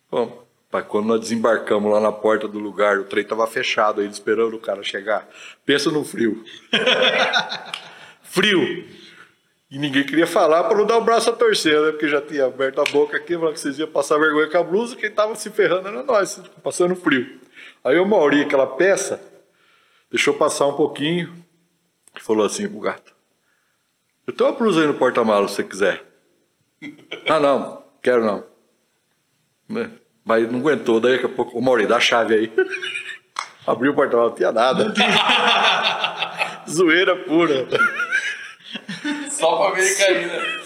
Bom, 0.10 0.45
pai, 0.70 0.84
quando 0.84 1.08
nós 1.08 1.22
desembarcamos 1.22 1.91
lá 1.91 1.99
na 1.99 2.12
porta 2.12 2.48
do 2.48 2.60
lugar, 2.60 2.99
o 2.99 3.06
trem 3.06 3.24
estava 3.24 3.48
fechado 3.48 4.02
aí, 4.02 4.08
esperando 4.08 4.56
o 4.56 4.60
cara 4.60 4.84
chegar. 4.84 5.28
Pensa 5.66 5.90
no 5.90 6.03
frio. 6.03 6.44
frio. 8.22 8.86
E 9.72 9.80
ninguém 9.80 10.03
queria 10.03 10.28
falar 10.28 10.66
para 10.66 10.78
não 10.78 10.86
dar 10.86 10.98
o 10.98 11.02
braço 11.02 11.30
a 11.30 11.34
torcer, 11.34 11.80
né? 11.80 11.91
Porque 11.91 12.10
já 12.10 12.22
tinha 12.22 12.45
aberto 12.45 12.82
a 12.82 12.84
boca 12.84 13.16
aqui, 13.16 13.36
falando 13.36 13.53
que 13.53 13.60
vocês 13.62 13.80
iam 13.80 13.88
passar 13.88 14.18
vergonha 14.18 14.49
com 14.49 14.58
a 14.58 14.64
blusa, 14.64 14.98
quem 14.98 15.10
estava 15.10 15.34
se 15.34 15.49
ferrando 15.49 15.88
era 15.88 16.03
nós, 16.03 16.41
passando 16.62 16.94
frio. 16.94 17.40
Aí 17.82 17.98
o 17.98 18.06
Mauri, 18.06 18.41
aquela 18.41 18.68
peça, 18.68 19.31
deixou 20.12 20.34
passar 20.34 20.68
um 20.68 20.74
pouquinho 20.74 21.34
e 22.16 22.20
falou 22.20 22.46
assim 22.46 22.68
pro 22.68 22.80
gato: 22.80 23.16
Eu 24.28 24.34
tenho 24.34 24.50
uma 24.50 24.58
blusa 24.58 24.82
aí 24.82 24.88
no 24.88 24.94
porta-malas 24.94 25.52
se 25.52 25.58
você 25.58 25.64
quiser. 25.64 26.06
ah, 27.28 27.40
não, 27.40 27.84
quero 28.02 28.24
não. 28.24 28.44
Né? 29.70 29.90
Mas 30.24 30.52
não 30.52 30.60
aguentou, 30.60 31.00
daí 31.00 31.14
daqui 31.14 31.26
a 31.26 31.30
pouco, 31.30 31.58
o 31.58 31.62
Mauri, 31.62 31.88
dá 31.88 31.98
a 31.98 32.02
chave 32.02 32.36
aí. 32.36 32.54
Abriu 33.66 33.92
o 33.92 33.96
porta-malas, 33.96 34.32
não 34.32 34.38
tinha 34.38 34.52
nada. 34.52 34.94
Zoeira 36.70 37.16
pura. 37.16 37.68
Só 39.30 39.58
pra 39.58 39.70
americana. 39.70 40.62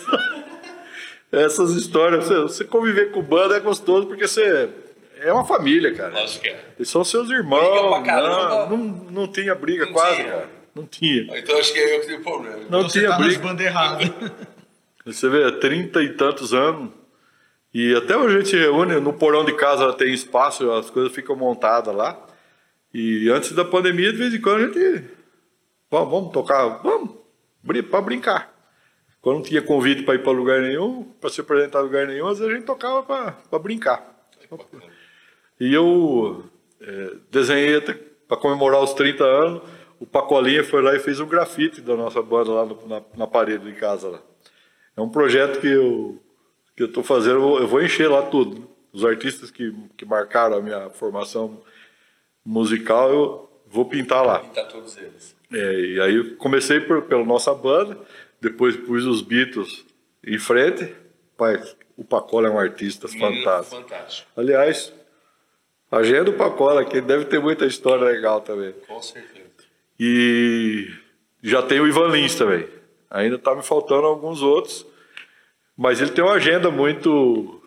Essas 1.32 1.72
histórias, 1.72 2.26
você, 2.26 2.42
você 2.42 2.66
conviver 2.66 3.12
com 3.12 3.22
banda 3.22 3.58
é 3.58 3.60
gostoso 3.60 4.08
porque 4.08 4.28
você 4.28 4.70
é 5.26 5.34
uma 5.34 5.46
família, 5.46 5.94
cara. 5.94 6.14
Lógico 6.14 6.44
que 6.44 6.50
é. 6.50 6.66
Eles 6.78 6.90
são 6.90 7.04
seus 7.04 7.30
irmãos. 7.30 8.06
Não, 8.06 8.70
não, 8.70 8.78
não 9.12 9.28
tinha 9.28 9.56
briga 9.56 9.86
não 9.86 9.94
quase, 9.94 10.18
tinha. 10.18 10.30
cara. 10.30 10.50
Não 10.76 10.86
tinha. 10.86 11.40
Então 11.40 11.58
acho 11.58 11.74
que 11.74 11.80
é 11.80 11.96
eu 11.96 12.02
que 12.02 12.08
tenho 12.08 12.22
problema. 12.22 12.58
Não 12.70 12.80
então 12.80 12.88
tinha 12.88 13.10
tá 13.10 13.18
briga. 13.18 13.40
banda 13.40 13.64
errada. 13.64 14.04
Você 15.06 15.30
vê, 15.30 15.52
trinta 15.54 16.02
e 16.02 16.14
tantos 16.14 16.54
anos. 16.54 16.92
E 17.74 17.94
até 17.96 18.18
hoje 18.18 18.38
a 18.38 18.40
gente 18.40 18.56
reúne, 18.56 19.00
no 19.00 19.14
porão 19.14 19.44
de 19.44 19.54
casa 19.54 19.92
tem 19.94 20.14
espaço, 20.14 20.72
as 20.72 20.90
coisas 20.90 21.14
ficam 21.14 21.36
montadas 21.36 21.94
lá. 21.94 22.18
E 22.94 23.30
antes 23.30 23.52
da 23.52 23.66
pandemia, 23.66 24.12
de 24.12 24.18
vez 24.18 24.34
em 24.34 24.42
quando 24.42 24.64
a 24.64 24.68
gente. 24.68 25.04
Vamos, 25.92 26.10
vamos 26.10 26.32
tocar, 26.32 26.82
vamos. 26.82 27.12
para 27.90 28.02
brincar. 28.02 28.54
Quando 29.22 29.38
não 29.38 29.44
tinha 29.44 29.62
convite 29.62 30.04
para 30.04 30.16
ir 30.16 30.24
para 30.24 30.32
lugar 30.32 30.62
nenhum, 30.62 31.04
para 31.20 31.30
se 31.30 31.42
apresentar 31.42 31.80
em 31.80 31.84
lugar 31.84 32.06
nenhum, 32.08 32.28
às 32.28 32.40
vezes 32.40 32.54
a 32.54 32.56
gente 32.56 32.66
tocava 32.66 33.02
para 33.04 33.60
brincar. 33.60 34.16
E 35.60 35.74
eu 35.74 36.44
é, 36.82 37.14
desenhei 37.32 37.82
para 38.28 38.38
comemorar 38.38 38.82
os 38.82 38.94
30 38.94 39.24
anos, 39.24 39.62
o 40.00 40.06
Pacolinha 40.06 40.64
foi 40.64 40.82
lá 40.82 40.96
e 40.96 41.00
fez 41.00 41.20
um 41.20 41.28
grafite 41.28 41.82
da 41.82 41.96
nossa 41.96 42.22
banda 42.22 42.52
lá 42.52 42.66
no, 42.66 42.88
na, 42.88 43.02
na, 43.16 43.28
parede 43.28 43.66
de 43.66 43.74
casa. 43.74 44.10
Lá. 44.10 44.22
É 44.98 45.02
um 45.02 45.10
projeto 45.10 45.60
que 45.62 45.68
eu 45.68 46.22
que 46.76 46.84
eu 46.84 46.88
estou 46.88 47.04
fazendo, 47.04 47.58
eu 47.58 47.68
vou 47.68 47.82
encher 47.82 48.10
lá 48.10 48.22
tudo. 48.24 48.70
Os 48.92 49.06
artistas 49.06 49.50
que, 49.50 49.74
que 49.96 50.06
marcaram 50.06 50.58
a 50.58 50.62
minha 50.62 50.90
formação 50.90 51.62
musical, 52.44 53.10
eu 53.10 53.50
vou 53.66 53.86
pintar 53.86 54.26
lá. 54.26 54.40
Pintar 54.40 54.68
todos 54.68 54.98
eles. 54.98 55.36
É, 55.54 55.80
e 55.80 56.02
aí 56.02 56.16
eu 56.16 56.36
comecei 56.36 56.82
por, 56.82 57.04
pela 57.04 57.24
nossa 57.24 57.54
banda, 57.54 57.98
depois 58.42 58.76
pus 58.76 59.06
os 59.06 59.22
Beatles 59.22 59.86
em 60.26 60.38
frente. 60.38 60.94
Pai, 61.38 61.62
o 61.96 62.04
Pacola 62.04 62.48
é 62.48 62.52
um 62.52 62.60
artista 62.60 63.08
fantástico. 63.08 63.82
fantástico. 63.82 64.30
Aliás, 64.36 64.94
a 65.96 66.00
agenda 66.00 66.26
do 66.26 66.34
Pacola 66.34 66.82
aqui 66.82 67.00
deve 67.00 67.24
ter 67.24 67.40
muita 67.40 67.66
história 67.66 68.04
legal 68.04 68.42
também. 68.42 68.74
Com 68.86 69.02
certeza. 69.02 69.46
E 69.98 70.90
já 71.42 71.62
tem 71.62 71.80
o 71.80 71.88
Ivan 71.88 72.08
Lins 72.10 72.36
também. 72.36 72.68
Ainda 73.10 73.38
está 73.38 73.56
me 73.56 73.64
faltando 73.64 74.06
alguns 74.06 74.42
outros, 74.42 74.86
mas 75.78 76.02
ele 76.02 76.12
tem 76.12 76.22
uma 76.22 76.34
agenda 76.34 76.70
muito 76.70 77.62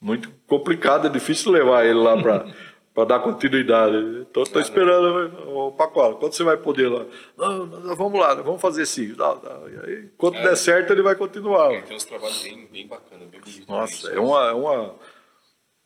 muito 0.00 0.32
complicada, 0.46 1.10
difícil 1.10 1.52
levar 1.52 1.84
ele 1.84 1.98
lá 1.98 2.16
para 2.16 3.04
dar 3.04 3.20
continuidade. 3.20 3.94
Então 4.22 4.42
estou 4.42 4.62
esperando 4.62 5.30
o 5.50 5.72
Pacola. 5.72 6.14
Quando 6.14 6.32
você 6.32 6.42
vai 6.42 6.56
poder 6.56 6.88
lá? 6.88 7.04
Não, 7.36 7.66
não, 7.66 7.94
vamos 7.94 8.18
lá, 8.18 8.34
vamos 8.36 8.62
fazer 8.62 8.86
sim. 8.86 9.08
Não, 9.08 9.34
não. 9.34 9.68
E 9.68 9.78
aí, 9.84 10.08
quando 10.16 10.36
é, 10.36 10.42
der 10.44 10.56
certo, 10.56 10.94
ele 10.94 11.02
vai 11.02 11.14
continuar. 11.14 11.74
É, 11.74 11.82
tem 11.82 11.94
uns 11.94 12.06
trabalhos 12.06 12.42
bem, 12.42 12.66
bem 12.72 12.86
bacanas, 12.86 13.28
bem 13.28 13.38
bonitos. 13.38 13.66
Nossa, 13.66 14.10
é 14.10 14.18
uma, 14.18 14.48
é 14.48 14.54
uma 14.54 14.94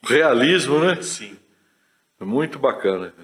realismo, 0.05 0.79
né? 0.79 1.03
Sim. 1.03 1.37
Muito 2.25 2.59
bacana. 2.59 3.15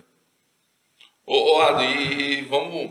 Ô, 1.26 1.56
ô 1.56 1.62
Ado, 1.62 1.82
e 1.82 2.42
vamos. 2.42 2.90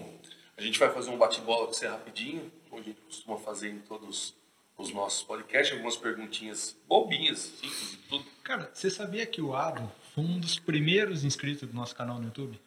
A 0.57 0.61
gente 0.61 0.77
vai 0.77 0.91
fazer 0.91 1.09
um 1.09 1.17
bate-bola 1.17 1.67
com 1.67 1.73
você 1.73 1.87
rapidinho, 1.87 2.51
como 2.69 2.81
a 2.81 2.85
gente 2.85 2.99
costuma 3.01 3.37
fazer 3.37 3.69
em 3.69 3.79
todos 3.79 4.35
os 4.77 4.93
nossos 4.93 5.23
podcasts, 5.23 5.73
algumas 5.73 5.95
perguntinhas 5.97 6.75
bobinhas, 6.87 7.39
simples 7.39 7.93
e 7.93 7.97
tudo. 8.09 8.25
Cara, 8.43 8.69
você 8.73 8.89
sabia 8.89 9.25
que 9.25 9.41
o 9.41 9.55
Ado 9.55 9.89
foi 10.15 10.23
um 10.23 10.39
dos 10.39 10.57
primeiros 10.57 11.23
inscritos 11.23 11.67
do 11.67 11.75
nosso 11.75 11.95
canal 11.95 12.17
no 12.17 12.25
YouTube? 12.25 12.59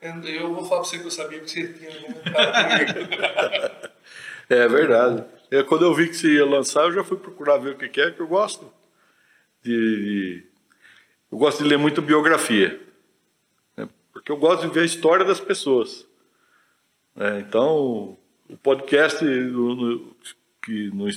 Eu 0.00 0.54
vou 0.54 0.64
falar 0.66 0.82
pra 0.82 0.90
você 0.90 0.98
que 0.98 1.06
eu 1.06 1.10
sabia 1.10 1.40
que 1.40 1.50
você 1.50 1.72
tinha 1.72 1.90
comigo. 1.90 2.20
é 4.50 4.68
verdade. 4.68 5.24
É, 5.50 5.62
quando 5.62 5.86
eu 5.86 5.94
vi 5.94 6.08
que 6.08 6.14
você 6.14 6.34
ia 6.34 6.44
lançar, 6.44 6.82
eu 6.82 6.92
já 6.92 7.02
fui 7.02 7.16
procurar 7.16 7.56
ver 7.56 7.70
o 7.70 7.78
que 7.78 8.00
é, 8.00 8.10
que 8.10 8.20
eu 8.20 8.26
gosto 8.26 8.70
de. 9.62 10.44
Eu 11.34 11.38
gosto 11.38 11.64
de 11.64 11.68
ler 11.68 11.76
muito 11.76 12.00
biografia. 12.00 12.80
Né? 13.76 13.88
Porque 14.12 14.30
eu 14.30 14.36
gosto 14.36 14.68
de 14.68 14.72
ver 14.72 14.82
a 14.82 14.84
história 14.84 15.24
das 15.24 15.40
pessoas. 15.40 16.06
É, 17.16 17.40
então, 17.40 18.16
o 18.48 18.56
podcast 18.62 19.24
no, 19.24 19.74
no, 19.74 20.16
que 20.62 20.90
no, 20.94 21.08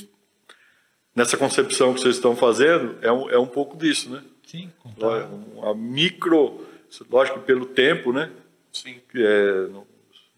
nessa 1.16 1.38
concepção 1.38 1.94
que 1.94 2.02
vocês 2.02 2.16
estão 2.16 2.36
fazendo 2.36 2.98
é 3.04 3.12
um, 3.12 3.30
é 3.30 3.38
um 3.38 3.46
pouco 3.46 3.78
disso, 3.78 4.10
né? 4.10 4.24
Sim, 4.44 4.72
contar. 4.80 5.30
A 5.62 5.76
micro, 5.76 6.66
lógico 7.12 7.40
que 7.40 7.46
pelo 7.46 7.68
tempo, 7.68 8.12
né? 8.12 8.32
Sim. 8.74 9.00
É, 9.14 9.68
não, 9.68 9.86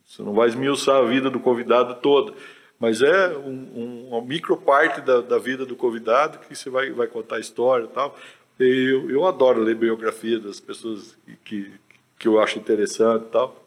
você 0.05 0.21
não 0.21 0.33
vai 0.33 0.49
esmiuçar 0.49 0.97
a 0.97 1.05
vida 1.05 1.29
do 1.29 1.39
convidado 1.39 1.95
toda, 2.01 2.33
mas 2.77 3.01
é 3.01 3.29
um, 3.29 3.71
um, 3.75 4.07
uma 4.09 4.21
micro 4.21 4.57
parte 4.57 4.99
da, 4.99 5.21
da, 5.21 5.37
vida 5.37 5.65
do 5.65 5.77
convidado 5.77 6.39
que 6.39 6.53
você 6.53 6.69
vai, 6.69 6.91
vai 6.91 7.07
contar 7.07 7.37
a 7.37 7.39
história 7.39 7.85
e 7.85 7.89
tal. 7.89 8.17
Eu, 8.59 9.09
eu 9.09 9.25
adoro 9.25 9.61
ler 9.61 9.75
biografia 9.75 10.39
das 10.39 10.59
pessoas 10.59 11.17
que, 11.45 11.71
que 12.17 12.27
eu 12.27 12.39
acho 12.39 12.59
interessante 12.59 13.25
e 13.27 13.29
tal, 13.29 13.65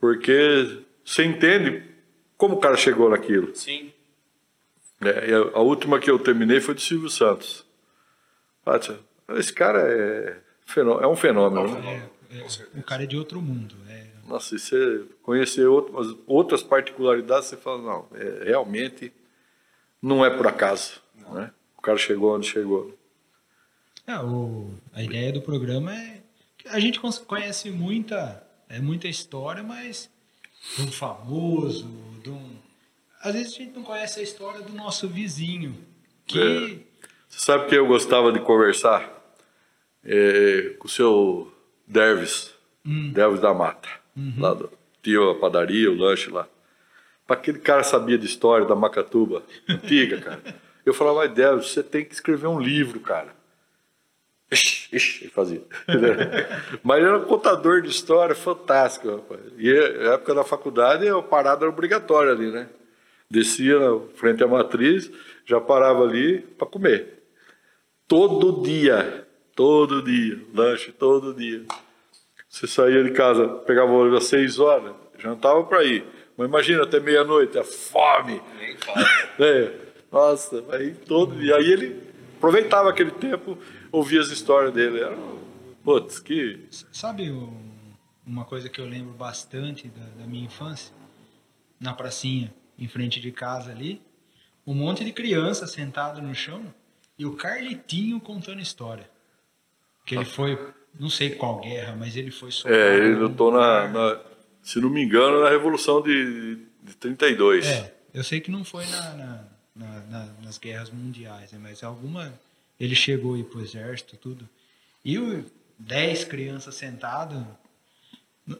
porque 0.00 0.82
você 1.04 1.24
entende 1.24 1.82
como 2.36 2.56
o 2.56 2.60
cara 2.60 2.76
chegou 2.76 3.10
naquilo. 3.10 3.54
Sim. 3.54 3.92
É, 5.00 5.34
a 5.54 5.60
última 5.60 5.98
que 5.98 6.10
eu 6.10 6.18
terminei 6.18 6.60
foi 6.60 6.74
do 6.74 6.80
Silvio 6.80 7.10
Santos. 7.10 7.66
Esse 9.30 9.52
cara 9.52 9.80
é, 9.80 10.38
é 11.02 11.06
um 11.06 11.16
fenômeno. 11.16 11.68
Né? 11.78 12.08
É, 12.30 12.38
é, 12.38 12.46
o 12.78 12.82
cara 12.82 13.04
é 13.04 13.06
de 13.06 13.16
outro 13.16 13.40
mundo. 13.40 13.76
É... 13.88 14.06
Nossa, 14.26 14.56
e 14.56 14.58
você 14.58 15.04
conhecer 15.22 15.66
outras, 15.66 16.16
outras 16.26 16.62
particularidades, 16.62 17.48
você 17.48 17.56
fala, 17.56 17.82
não, 17.82 18.06
é, 18.14 18.44
realmente 18.44 19.12
não 20.02 20.24
é 20.24 20.30
por 20.30 20.46
acaso. 20.46 21.00
Né? 21.32 21.50
O 21.76 21.82
cara 21.82 21.98
chegou 21.98 22.34
onde 22.34 22.48
chegou. 22.48 22.96
É, 24.06 24.18
o, 24.18 24.70
a 24.92 25.02
ideia 25.02 25.32
do 25.32 25.42
programa 25.42 25.94
é 25.94 26.20
que 26.58 26.68
a 26.68 26.78
gente 26.78 27.00
conhece 27.00 27.70
muita, 27.70 28.42
é, 28.68 28.78
muita 28.78 29.08
história, 29.08 29.62
mas 29.62 30.10
de 30.76 30.82
um 30.82 30.92
famoso, 30.92 31.88
de 32.22 32.30
um 32.30 32.56
às 33.26 33.34
vezes 33.34 33.54
a 33.54 33.58
gente 33.58 33.74
não 33.74 33.82
conhece 33.82 34.20
a 34.20 34.22
história 34.22 34.60
do 34.60 34.72
nosso 34.72 35.08
vizinho. 35.08 35.76
Que... 36.26 36.38
É. 36.38 36.96
Você 37.28 37.44
sabe 37.44 37.66
que 37.66 37.74
eu 37.74 37.86
gostava 37.86 38.30
de 38.30 38.38
conversar 38.38 39.10
é, 40.04 40.76
com 40.78 40.86
o 40.86 40.90
seu 40.90 41.52
Dervis, 41.86 42.54
hum. 42.84 43.10
Dervis 43.12 43.40
da 43.40 43.52
Mata. 43.52 43.88
Uhum. 44.16 44.34
Lá 44.38 44.54
do, 44.54 44.70
tinha 45.02 45.32
a 45.32 45.34
padaria, 45.34 45.90
o 45.90 45.96
lanche 45.96 46.30
lá. 46.30 46.48
Para 47.26 47.36
aquele 47.36 47.58
cara 47.58 47.82
sabia 47.82 48.16
de 48.16 48.26
história 48.26 48.64
da 48.64 48.76
Macatuba, 48.76 49.42
antiga, 49.68 50.20
cara. 50.20 50.42
Eu 50.86 50.94
falava, 50.94 51.26
Dervis, 51.26 51.70
você 51.70 51.82
tem 51.82 52.04
que 52.04 52.14
escrever 52.14 52.46
um 52.46 52.60
livro, 52.60 53.00
cara. 53.00 53.34
Ixi, 54.50 54.96
ixi, 54.96 55.24
ele 55.24 55.30
fazia. 55.30 55.62
Mas 56.82 56.98
ele 56.98 57.06
era 57.06 57.18
um 57.18 57.24
contador 57.24 57.82
de 57.82 57.88
história 57.88 58.34
fantástico, 58.34 59.10
rapaz. 59.10 59.40
E 59.58 59.70
a 59.70 60.14
época 60.14 60.34
da 60.34 60.44
faculdade, 60.44 61.08
a 61.08 61.20
parada 61.20 61.64
era 61.64 61.70
obrigatória 61.70 62.32
ali, 62.32 62.50
né? 62.50 62.68
Descia 63.28 63.78
frente 64.14 64.44
à 64.44 64.46
matriz, 64.46 65.10
já 65.44 65.60
parava 65.60 66.04
ali 66.04 66.38
para 66.38 66.66
comer. 66.66 67.24
Todo 68.06 68.62
dia, 68.62 69.26
todo 69.56 70.00
dia, 70.00 70.38
lanche 70.54 70.92
todo 70.92 71.34
dia. 71.34 71.64
Você 72.48 72.68
saía 72.68 73.02
de 73.02 73.10
casa, 73.10 73.48
pegava 73.66 73.90
o 73.90 74.00
ônibus 74.00 74.22
às 74.22 74.28
seis 74.28 74.60
horas, 74.60 74.94
jantava 75.18 75.64
para 75.64 75.82
ir. 75.82 76.04
Mas 76.36 76.48
imagina 76.48 76.84
até 76.84 77.00
meia-noite, 77.00 77.58
a 77.58 77.64
fome. 77.64 78.40
Nem 78.58 78.76
é, 79.40 79.72
nossa, 80.12 80.64
aí 80.70 80.94
todo 80.94 81.34
dia. 81.34 81.56
Aí 81.56 81.72
ele 81.72 82.00
aproveitava 82.36 82.90
aquele 82.90 83.10
tempo, 83.10 83.58
ouvia 83.96 84.20
as 84.20 84.28
histórias 84.28 84.72
dele. 84.72 85.00
Era, 85.00 85.16
putz, 85.84 86.18
que. 86.18 86.66
Sabe 86.92 87.30
uma 88.26 88.44
coisa 88.44 88.68
que 88.68 88.80
eu 88.80 88.86
lembro 88.86 89.12
bastante 89.14 89.88
da, 89.88 90.04
da 90.18 90.26
minha 90.26 90.44
infância? 90.44 90.94
Na 91.78 91.92
pracinha 91.92 92.52
em 92.78 92.88
frente 92.88 93.20
de 93.20 93.30
casa 93.32 93.70
ali, 93.70 94.00
um 94.66 94.74
monte 94.74 95.04
de 95.04 95.12
criança 95.12 95.66
sentado 95.66 96.20
no 96.20 96.34
chão 96.34 96.62
e 97.18 97.24
o 97.24 97.34
Carlitinho 97.34 98.20
contando 98.20 98.60
história. 98.60 99.08
Que 100.04 100.14
ele 100.14 100.24
foi, 100.24 100.58
não 100.98 101.10
sei 101.10 101.30
qual 101.30 101.60
guerra, 101.60 101.96
mas 101.96 102.16
ele 102.16 102.30
foi 102.30 102.50
É, 102.64 102.96
ele 102.96 103.14
lutou 103.14 103.50
na, 103.50 103.88
na, 103.88 104.20
se 104.62 104.80
não 104.80 104.88
me 104.88 105.02
engano, 105.02 105.40
na 105.40 105.50
Revolução 105.50 106.00
de, 106.02 106.56
de 106.82 106.94
32. 106.96 107.66
É, 107.66 107.94
eu 108.14 108.22
sei 108.22 108.40
que 108.40 108.50
não 108.50 108.64
foi 108.64 108.86
na, 108.86 109.12
na, 109.14 109.44
na 109.74 110.26
nas 110.42 110.58
guerras 110.58 110.90
mundiais, 110.90 111.52
né, 111.52 111.58
mas 111.60 111.82
alguma. 111.82 112.32
Ele 112.78 112.94
chegou 112.94 113.34
aí 113.34 113.44
pro 113.44 113.62
exército, 113.62 114.16
tudo. 114.16 114.48
E 115.04 115.18
o, 115.18 115.44
dez 115.78 116.24
crianças 116.24 116.74
sentadas 116.74 117.42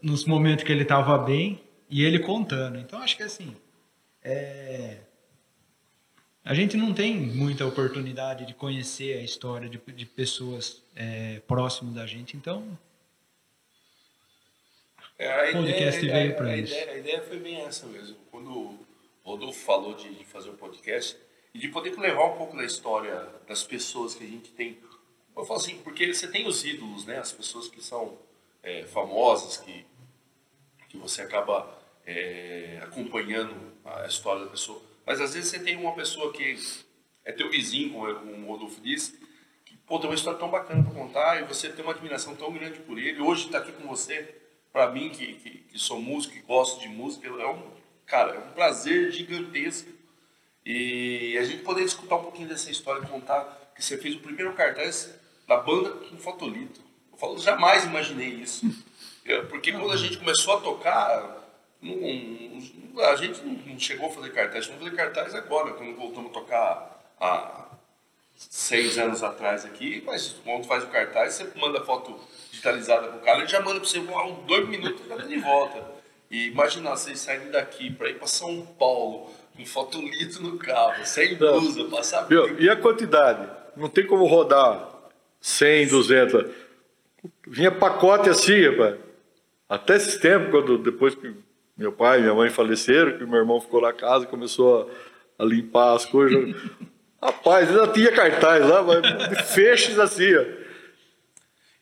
nos 0.03 0.25
momentos 0.25 0.65
que 0.65 0.73
ele 0.73 0.83
estava 0.83 1.17
bem 1.19 1.61
e 1.89 2.03
ele 2.03 2.19
contando. 2.19 2.79
Então 2.79 3.01
acho 3.01 3.17
que 3.17 3.23
assim, 3.23 3.55
é, 4.23 4.99
a 6.45 6.55
gente 6.55 6.77
não 6.77 6.93
tem 6.93 7.17
muita 7.17 7.67
oportunidade 7.67 8.47
de 8.47 8.55
conhecer 8.55 9.19
a 9.19 9.23
história 9.23 9.69
de, 9.69 9.79
de 9.79 10.07
pessoas 10.07 10.83
é, 10.95 11.41
próximas 11.47 11.95
da 11.95 12.07
gente, 12.07 12.37
então 12.37 12.79
é, 15.19 15.51
o 15.51 15.53
podcast 15.53 16.05
ideia, 16.05 16.23
veio 16.23 16.37
para 16.37 16.57
isso. 16.57 16.75
Ideia, 16.75 16.93
a 16.93 16.99
ideia 16.99 17.23
foi 17.23 17.39
bem 17.39 17.61
essa 17.63 17.87
mesmo. 17.87 18.17
Quando 18.31 18.51
o 18.51 18.87
Rodolfo 19.25 19.59
falou 19.61 19.95
de, 19.95 20.25
fazer 20.25 20.51
um 20.51 20.57
podcast 20.57 21.17
e 21.57 21.59
de 21.59 21.69
poder 21.69 21.99
levar 21.99 22.27
um 22.27 22.37
pouco 22.37 22.55
da 22.55 22.65
história 22.65 23.27
das 23.49 23.65
pessoas 23.65 24.15
que 24.15 24.23
a 24.23 24.27
gente 24.27 24.51
tem. 24.51 24.79
Eu 25.35 25.43
falo 25.47 25.59
assim, 25.59 25.79
porque 25.79 26.13
você 26.13 26.29
tem 26.29 26.47
os 26.47 26.63
ídolos, 26.63 27.07
né? 27.07 27.19
As 27.19 27.33
pessoas 27.33 27.67
que 27.67 27.83
são 27.83 28.19
é, 28.63 28.85
famosas, 28.85 29.57
que, 29.57 29.87
que 30.91 30.99
você 30.99 31.23
acaba 31.23 31.67
é, 32.05 32.79
acompanhando 32.83 33.57
a 33.87 34.07
história 34.07 34.45
da 34.45 34.51
pessoa. 34.51 34.83
Mas 35.07 35.19
às 35.19 35.33
vezes 35.33 35.49
você 35.49 35.59
tem 35.59 35.79
uma 35.79 35.95
pessoa 35.95 36.31
que 36.31 36.59
é 37.25 37.33
teu 37.33 37.51
vizinho, 37.51 37.91
como, 37.91 38.47
o 38.49 38.53
Rodolfo 38.53 38.79
disse, 38.83 39.19
que 39.65 39.79
pô, 39.79 39.99
tem 39.99 40.11
uma 40.11 40.15
história 40.15 40.39
tão 40.39 40.51
bacana 40.51 40.83
para 40.83 40.93
contar 40.93 41.41
e 41.41 41.47
você 41.47 41.71
tem 41.71 41.83
uma 41.83 41.95
admiração 41.95 42.37
tão 42.37 42.53
grande 42.53 42.81
por 42.81 42.99
ele. 42.99 43.19
Hoje 43.23 43.47
está 43.47 43.59
aqui 43.59 43.73
com 43.73 43.89
você, 43.89 44.37
para 44.71 44.91
mim, 44.91 45.09
que, 45.09 45.33
que, 45.37 45.51
que, 45.51 45.79
sou 45.79 46.03
músico, 46.03 46.35
que 46.35 46.43
gosto 46.43 46.81
de 46.81 46.89
música, 46.89 47.27
é 47.27 47.47
um, 47.47 47.77
Cara, 48.07 48.35
é 48.35 48.39
um 48.39 48.53
prazer 48.53 49.11
gigantesco. 49.11 49.91
E 50.67 51.39
a 51.39 51.45
gente 51.45 51.63
poder 51.63 51.85
escutar 51.85 52.17
um 52.17 52.25
pouquinho 52.25 52.49
dessa 52.49 52.69
história, 52.69 53.07
contar 53.07 53.71
que 53.73 53.85
você 53.85 53.97
fez 53.97 54.17
o 54.17 54.19
primeiro 54.19 54.53
cartaz 54.55 55.15
da 55.47 55.59
banda 55.59 55.91
com 55.91 56.19
fotolito. 56.19 56.81
Eu 57.13 57.17
falo, 57.17 57.39
jamais 57.39 57.85
imaginei 57.85 58.31
isso. 58.31 58.67
Porque 59.49 59.71
quando 59.71 59.93
a 59.93 59.97
gente 59.97 60.19
começou 60.19 60.57
a 60.57 60.61
tocar, 60.61 61.49
não, 61.81 63.05
a 63.05 63.15
gente 63.15 63.41
não 63.45 63.79
chegou 63.79 64.09
a 64.09 64.13
fazer 64.13 64.31
cartaz, 64.31 64.67
vamos 64.67 64.83
fazer 64.83 64.97
cartaz 64.97 65.35
agora, 65.37 65.73
quando 65.75 65.95
voltamos 65.95 66.31
a 66.31 66.35
tocar 66.35 67.15
há 67.21 67.67
seis 68.35 68.99
anos 68.99 69.23
atrás 69.23 69.65
aqui, 69.65 70.03
mas 70.05 70.35
quando 70.45 70.67
faz 70.67 70.83
o 70.83 70.89
cartaz, 70.89 71.35
você 71.35 71.53
manda 71.57 71.85
foto 71.85 72.19
digitalizada 72.51 73.09
pro 73.09 73.21
cara, 73.21 73.39
ele 73.39 73.49
já 73.49 73.61
manda 73.61 73.79
para 73.79 73.89
você 73.89 74.01
um, 74.01 74.45
dois 74.47 74.69
minutos 74.69 75.01
e 75.05 75.09
tá 75.09 75.17
de 75.17 75.37
volta. 75.39 75.95
E 76.29 76.49
imagina 76.49 76.91
vocês 76.91 77.21
saindo 77.21 77.53
daqui 77.53 77.89
para 77.91 78.11
ir 78.11 78.19
para 78.19 78.27
São 78.27 78.67
Paulo, 78.79 79.31
com 79.57 79.65
fotolito 79.65 80.43
no 80.43 80.59
carro, 80.59 81.05
sem 81.05 81.35
blusa, 81.35 81.85
passar. 81.85 82.23
Viu? 82.25 82.61
E 82.61 82.69
a 82.69 82.77
quantidade? 82.77 83.49
Não 83.77 83.89
tem 83.89 84.07
como 84.07 84.27
rodar 84.27 84.89
100, 85.41 85.89
200. 85.89 86.51
Vinha 87.47 87.71
pacote 87.71 88.29
assim, 88.29 88.69
rapaz. 88.69 88.97
Até 89.69 89.97
esse 89.97 90.21
tempo, 90.21 90.51
quando, 90.51 90.79
depois 90.79 91.15
que 91.15 91.35
meu 91.77 91.93
pai 91.93 92.19
e 92.19 92.23
minha 92.23 92.35
mãe 92.35 92.51
faleceram, 92.51 93.19
que 93.19 93.25
meu 93.25 93.41
irmão 93.41 93.61
ficou 93.61 93.81
na 93.81 93.93
casa 93.93 94.25
e 94.25 94.29
começou 94.29 94.89
a, 95.39 95.43
a 95.43 95.47
limpar 95.47 95.95
as 95.95 96.05
coisas. 96.05 96.55
rapaz, 97.21 97.69
ainda 97.69 97.89
tinha 97.89 98.13
cartaz 98.13 98.67
lá, 98.67 98.83
mas 98.83 99.51
feixes 99.53 99.99
assim, 99.99 100.35
ó. 100.35 100.67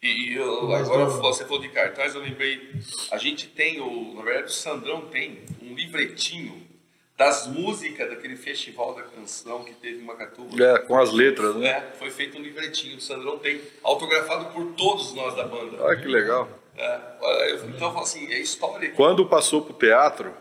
E, 0.02 0.34
eu, 0.34 0.70
agora 0.74 1.06
você 1.06 1.44
falou 1.44 1.60
de 1.60 1.70
cartaz, 1.70 2.14
eu 2.14 2.20
lembrei, 2.20 2.72
a 3.10 3.16
gente 3.16 3.46
tem, 3.48 3.80
o, 3.80 4.14
na 4.14 4.22
verdade 4.22 4.48
o 4.48 4.52
Sandrão 4.52 5.06
tem 5.06 5.42
um 5.62 5.74
livretinho 5.74 6.62
das 7.16 7.46
músicas 7.46 8.10
daquele 8.10 8.36
festival 8.36 8.94
da 8.94 9.02
canção 9.02 9.62
que 9.64 9.72
teve 9.74 10.00
em 10.00 10.04
Macatuba. 10.04 10.62
É, 10.62 10.78
com 10.80 10.98
as 10.98 11.12
letras, 11.12 11.54
né? 11.56 11.68
É, 11.68 11.80
foi 11.96 12.10
feito 12.10 12.36
um 12.38 12.42
livretinho, 12.42 12.96
o 12.96 13.00
Sandrão 13.00 13.38
tem, 13.38 13.60
autografado 13.82 14.52
por 14.52 14.72
todos 14.72 15.14
nós 15.14 15.34
da 15.36 15.44
banda. 15.44 15.80
Olha 15.80 16.00
que 16.00 16.08
legal. 16.08 16.48
É, 16.76 17.54
então 17.54 17.88
eu 17.88 17.92
falo 17.92 18.00
assim, 18.00 18.32
é 18.32 18.40
história. 18.40 18.90
Quando 18.90 19.26
passou 19.26 19.62
para 19.62 19.74
o 19.74 19.78
teatro, 19.78 20.34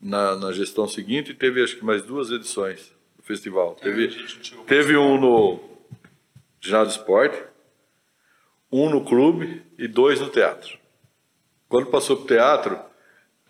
na, 0.00 0.34
na 0.36 0.52
gestão 0.52 0.88
seguinte, 0.88 1.34
teve 1.34 1.62
acho 1.62 1.76
que 1.76 1.84
mais 1.84 2.02
duas 2.02 2.30
edições 2.30 2.92
do 3.16 3.22
festival. 3.22 3.76
É, 3.80 3.84
teve, 3.84 4.08
teve 4.66 4.96
um 4.96 5.20
no 5.20 5.60
Ginásio 6.60 6.98
Esporte, 6.98 7.42
um 8.72 8.88
no 8.88 9.04
clube 9.04 9.62
e 9.76 9.86
dois 9.86 10.18
no 10.18 10.30
teatro. 10.30 10.78
Quando 11.68 11.86
passou 11.86 12.16
para 12.16 12.24
o 12.24 12.26
teatro, 12.26 12.80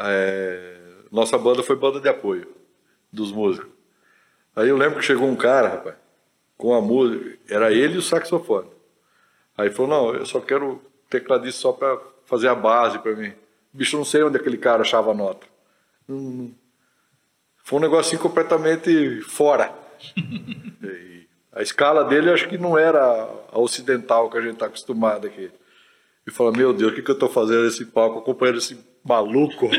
é, 0.01 0.80
nossa 1.11 1.37
banda 1.37 1.63
foi 1.63 1.77
banda 1.77 2.01
de 2.01 2.09
apoio 2.09 2.47
dos 3.13 3.33
músicos. 3.33 3.71
Aí 4.55 4.69
eu 4.69 4.77
lembro 4.77 4.99
que 4.99 5.05
chegou 5.05 5.29
um 5.29 5.37
cara, 5.37 5.69
rapaz, 5.69 5.97
com 6.57 6.75
a 6.75 6.81
música, 6.81 7.39
era 7.49 7.73
ele 7.73 7.95
e 7.95 7.99
o 7.99 8.03
saxofone. 8.03 8.69
Aí 9.57 9.71
falou: 9.71 9.91
Não, 9.91 10.15
eu 10.15 10.27
só 10.27 10.41
quero 10.41 10.83
tecladista 11.09 11.61
só 11.61 11.73
para 11.73 11.99
fazer 12.25 12.49
a 12.49 12.55
base 12.55 12.99
para 12.99 13.15
mim. 13.15 13.33
Bicho, 13.73 13.97
não 13.97 14.05
sei 14.05 14.23
onde 14.23 14.37
aquele 14.37 14.59
cara 14.59 14.83
achava 14.83 15.11
a 15.11 15.15
nota. 15.15 15.47
Hum, 16.09 16.53
foi 17.65 17.79
um 17.79 17.83
negocinho 17.83 18.21
completamente 18.21 19.21
fora. 19.23 19.73
A 21.53 21.63
escala 21.63 22.05
dele 22.05 22.31
acho 22.31 22.49
que 22.49 22.57
não 22.57 22.79
era 22.79 23.29
a 23.53 23.59
ocidental 23.59 24.31
que 24.31 24.39
a 24.39 24.41
gente 24.41 24.55
está 24.55 24.67
acostumado 24.67 25.27
aqui. 25.27 25.51
E 26.25 26.31
fala, 26.31 26.53
meu 26.53 26.73
Deus, 26.73 26.93
o 26.93 26.95
que, 26.95 27.03
que 27.03 27.11
eu 27.11 27.15
estou 27.15 27.29
fazendo 27.29 27.65
nesse 27.65 27.85
palco 27.87 28.21
acompanhando 28.21 28.59
esse 28.59 28.79
maluco? 29.05 29.69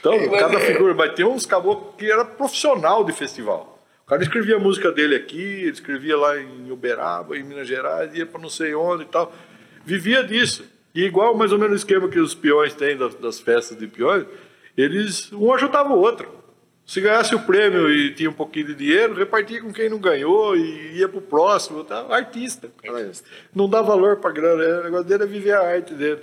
então, 0.00 0.30
cada 0.30 0.58
é. 0.58 0.60
figura, 0.60 0.94
mas 0.94 1.14
tem 1.14 1.24
uns 1.24 1.46
caboclos 1.46 1.94
que 1.96 2.10
era 2.10 2.24
profissional 2.24 3.04
de 3.04 3.12
festival. 3.12 3.78
O 4.04 4.08
cara 4.08 4.22
escrevia 4.22 4.56
a 4.56 4.58
música 4.58 4.90
dele 4.90 5.14
aqui, 5.14 5.40
ele 5.40 5.70
escrevia 5.70 6.16
lá 6.16 6.36
em 6.38 6.70
Uberaba, 6.70 7.36
em 7.36 7.44
Minas 7.44 7.68
Gerais, 7.68 8.12
ia 8.14 8.26
para 8.26 8.40
não 8.40 8.48
sei 8.48 8.74
onde 8.74 9.04
e 9.04 9.06
tal. 9.06 9.32
Vivia 9.84 10.24
disso. 10.24 10.64
E 10.94 11.04
igual 11.04 11.34
mais 11.34 11.52
ou 11.52 11.58
menos 11.58 11.74
o 11.74 11.76
esquema 11.76 12.08
que 12.08 12.18
os 12.18 12.34
peões 12.34 12.74
têm 12.74 12.96
das, 12.96 13.14
das 13.14 13.38
festas 13.38 13.78
de 13.78 13.86
peões, 13.86 14.26
eles 14.76 15.32
um 15.32 15.52
ajudava 15.52 15.92
o 15.92 16.00
outro. 16.00 16.40
Se 16.84 17.00
ganhasse 17.00 17.36
o 17.36 17.40
prêmio 17.40 17.88
e 17.88 18.12
tinha 18.12 18.28
um 18.28 18.32
pouquinho 18.32 18.66
de 18.66 18.74
dinheiro, 18.74 19.14
repartia 19.14 19.62
com 19.62 19.72
quem 19.72 19.88
não 19.88 20.00
ganhou 20.00 20.56
e 20.56 20.98
ia 20.98 21.08
pro 21.08 21.20
próximo. 21.20 21.84
Tá? 21.84 22.04
Artista. 22.10 22.68
Não 23.54 23.68
dá 23.68 23.80
valor 23.80 24.16
pra 24.16 24.32
grana. 24.32 24.80
O 24.80 24.82
negócio 24.82 25.06
dele 25.06 25.22
é 25.22 25.26
viver 25.26 25.52
a 25.52 25.60
arte 25.60 25.94
dele. 25.94 26.22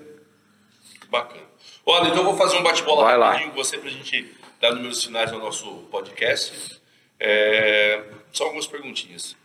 Bacana. 1.09 1.46
Olha, 1.89 2.09
então 2.09 2.17
eu 2.17 2.25
vou 2.25 2.35
fazer 2.35 2.57
um 2.57 2.63
bate-bola 2.63 3.09
rapidinho 3.09 3.51
com 3.51 3.55
você 3.55 3.77
pra 3.77 3.89
gente 3.89 4.35
dar 4.59 4.75
números 4.75 5.01
finais 5.01 5.31
ao 5.31 5.39
nosso 5.39 5.65
podcast. 5.89 6.81
É... 7.17 8.03
Só 8.29 8.43
algumas 8.43 8.67
perguntinhas. 8.67 9.37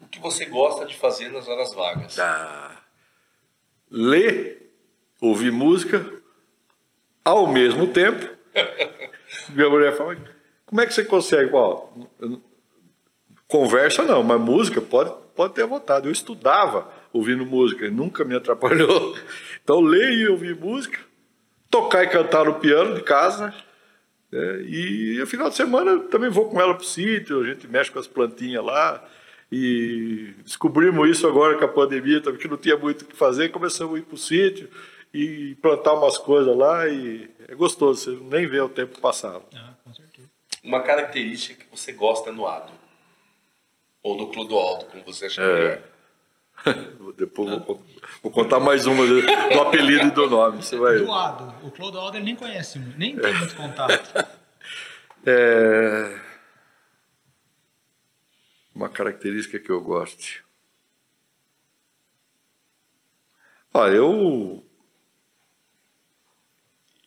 O 0.00 0.06
que 0.06 0.18
você 0.18 0.46
gosta 0.46 0.86
de 0.86 0.96
fazer 0.96 1.28
nas 1.28 1.46
horas 1.46 1.74
vagas? 1.74 2.18
Ah, 2.18 2.74
ler, 3.90 4.72
ouvir 5.20 5.52
música, 5.52 6.10
ao 7.22 7.46
mesmo 7.46 7.86
tempo. 7.88 8.34
Minha 9.50 9.68
mulher 9.68 9.94
fala, 9.94 10.16
como 10.64 10.80
é 10.80 10.86
que 10.86 10.94
você 10.94 11.04
consegue? 11.04 11.50
Ó, 11.52 11.88
conversa 13.46 14.02
não, 14.04 14.22
mas 14.22 14.40
música 14.40 14.80
pode, 14.80 15.12
pode 15.36 15.52
ter 15.52 15.66
vontade. 15.66 16.06
Eu 16.06 16.12
estudava 16.12 16.90
ouvindo 17.12 17.44
música, 17.44 17.90
nunca 17.90 18.24
me 18.24 18.34
atrapalhou. 18.34 19.14
Então, 19.62 19.80
ler 19.80 20.12
e 20.12 20.28
ouvir 20.28 20.54
música, 20.54 20.98
tocar 21.74 22.04
e 22.04 22.08
cantar 22.08 22.44
no 22.44 22.54
piano 22.54 22.94
de 22.94 23.02
casa. 23.02 23.54
Né? 24.30 24.62
E 24.62 25.16
no 25.18 25.26
final 25.26 25.48
de 25.48 25.56
semana 25.56 25.98
também 26.04 26.30
vou 26.30 26.48
com 26.48 26.60
ela 26.60 26.74
para 26.74 26.82
o 26.82 26.86
sítio, 26.86 27.40
a 27.40 27.46
gente 27.46 27.66
mexe 27.66 27.90
com 27.90 27.98
as 27.98 28.06
plantinhas 28.06 28.64
lá. 28.64 29.02
E 29.50 30.34
descobrimos 30.42 31.08
isso 31.08 31.26
agora 31.26 31.56
com 31.56 31.64
a 31.64 31.68
pandemia, 31.68 32.20
também, 32.20 32.40
que 32.40 32.48
não 32.48 32.56
tinha 32.56 32.76
muito 32.76 33.02
o 33.02 33.04
que 33.04 33.16
fazer, 33.16 33.50
começamos 33.50 33.94
a 33.94 33.98
ir 33.98 34.02
para 34.02 34.14
o 34.14 34.18
sítio 34.18 34.68
e 35.12 35.54
plantar 35.62 35.94
umas 35.94 36.18
coisas 36.18 36.56
lá 36.56 36.88
e 36.88 37.30
é 37.46 37.54
gostoso, 37.54 38.16
você 38.16 38.24
nem 38.36 38.48
vê 38.48 38.60
o 38.60 38.68
tempo 38.68 39.00
passar. 39.00 39.40
Ah, 39.54 39.74
com 39.84 39.94
certeza 39.94 40.34
uma 40.64 40.80
característica 40.80 41.62
que 41.62 41.70
você 41.70 41.92
gosta 41.92 42.32
no 42.32 42.46
Ado. 42.46 42.72
Ou 44.02 44.16
no 44.16 44.30
Clodoaldo, 44.30 44.86
como 44.86 45.04
você 45.04 45.28
chama 45.30 45.58
é. 45.58 45.82
Depois 47.16 47.50
vou, 47.50 47.82
vou, 48.22 48.32
contar 48.32 48.58
mais 48.58 48.86
uma 48.86 49.06
do 49.06 49.60
apelido 49.60 50.06
e 50.06 50.10
do 50.10 50.28
nome. 50.28 50.62
Você 50.62 50.76
vai... 50.76 50.98
Do 50.98 51.12
Ado. 51.12 51.66
O 51.66 51.70
Clodoaldo 51.70 52.16
ele 52.16 52.24
nem 52.24 52.36
conhece, 52.36 52.78
nem 52.96 53.16
tem 53.16 53.34
muito 53.34 53.56
contato. 53.56 54.12
É... 55.26 56.20
Uma 58.74 58.90
característica 58.90 59.58
que 59.58 59.70
eu 59.70 59.80
gosto. 59.80 60.44
Olha, 63.72 63.94
eu. 63.94 64.62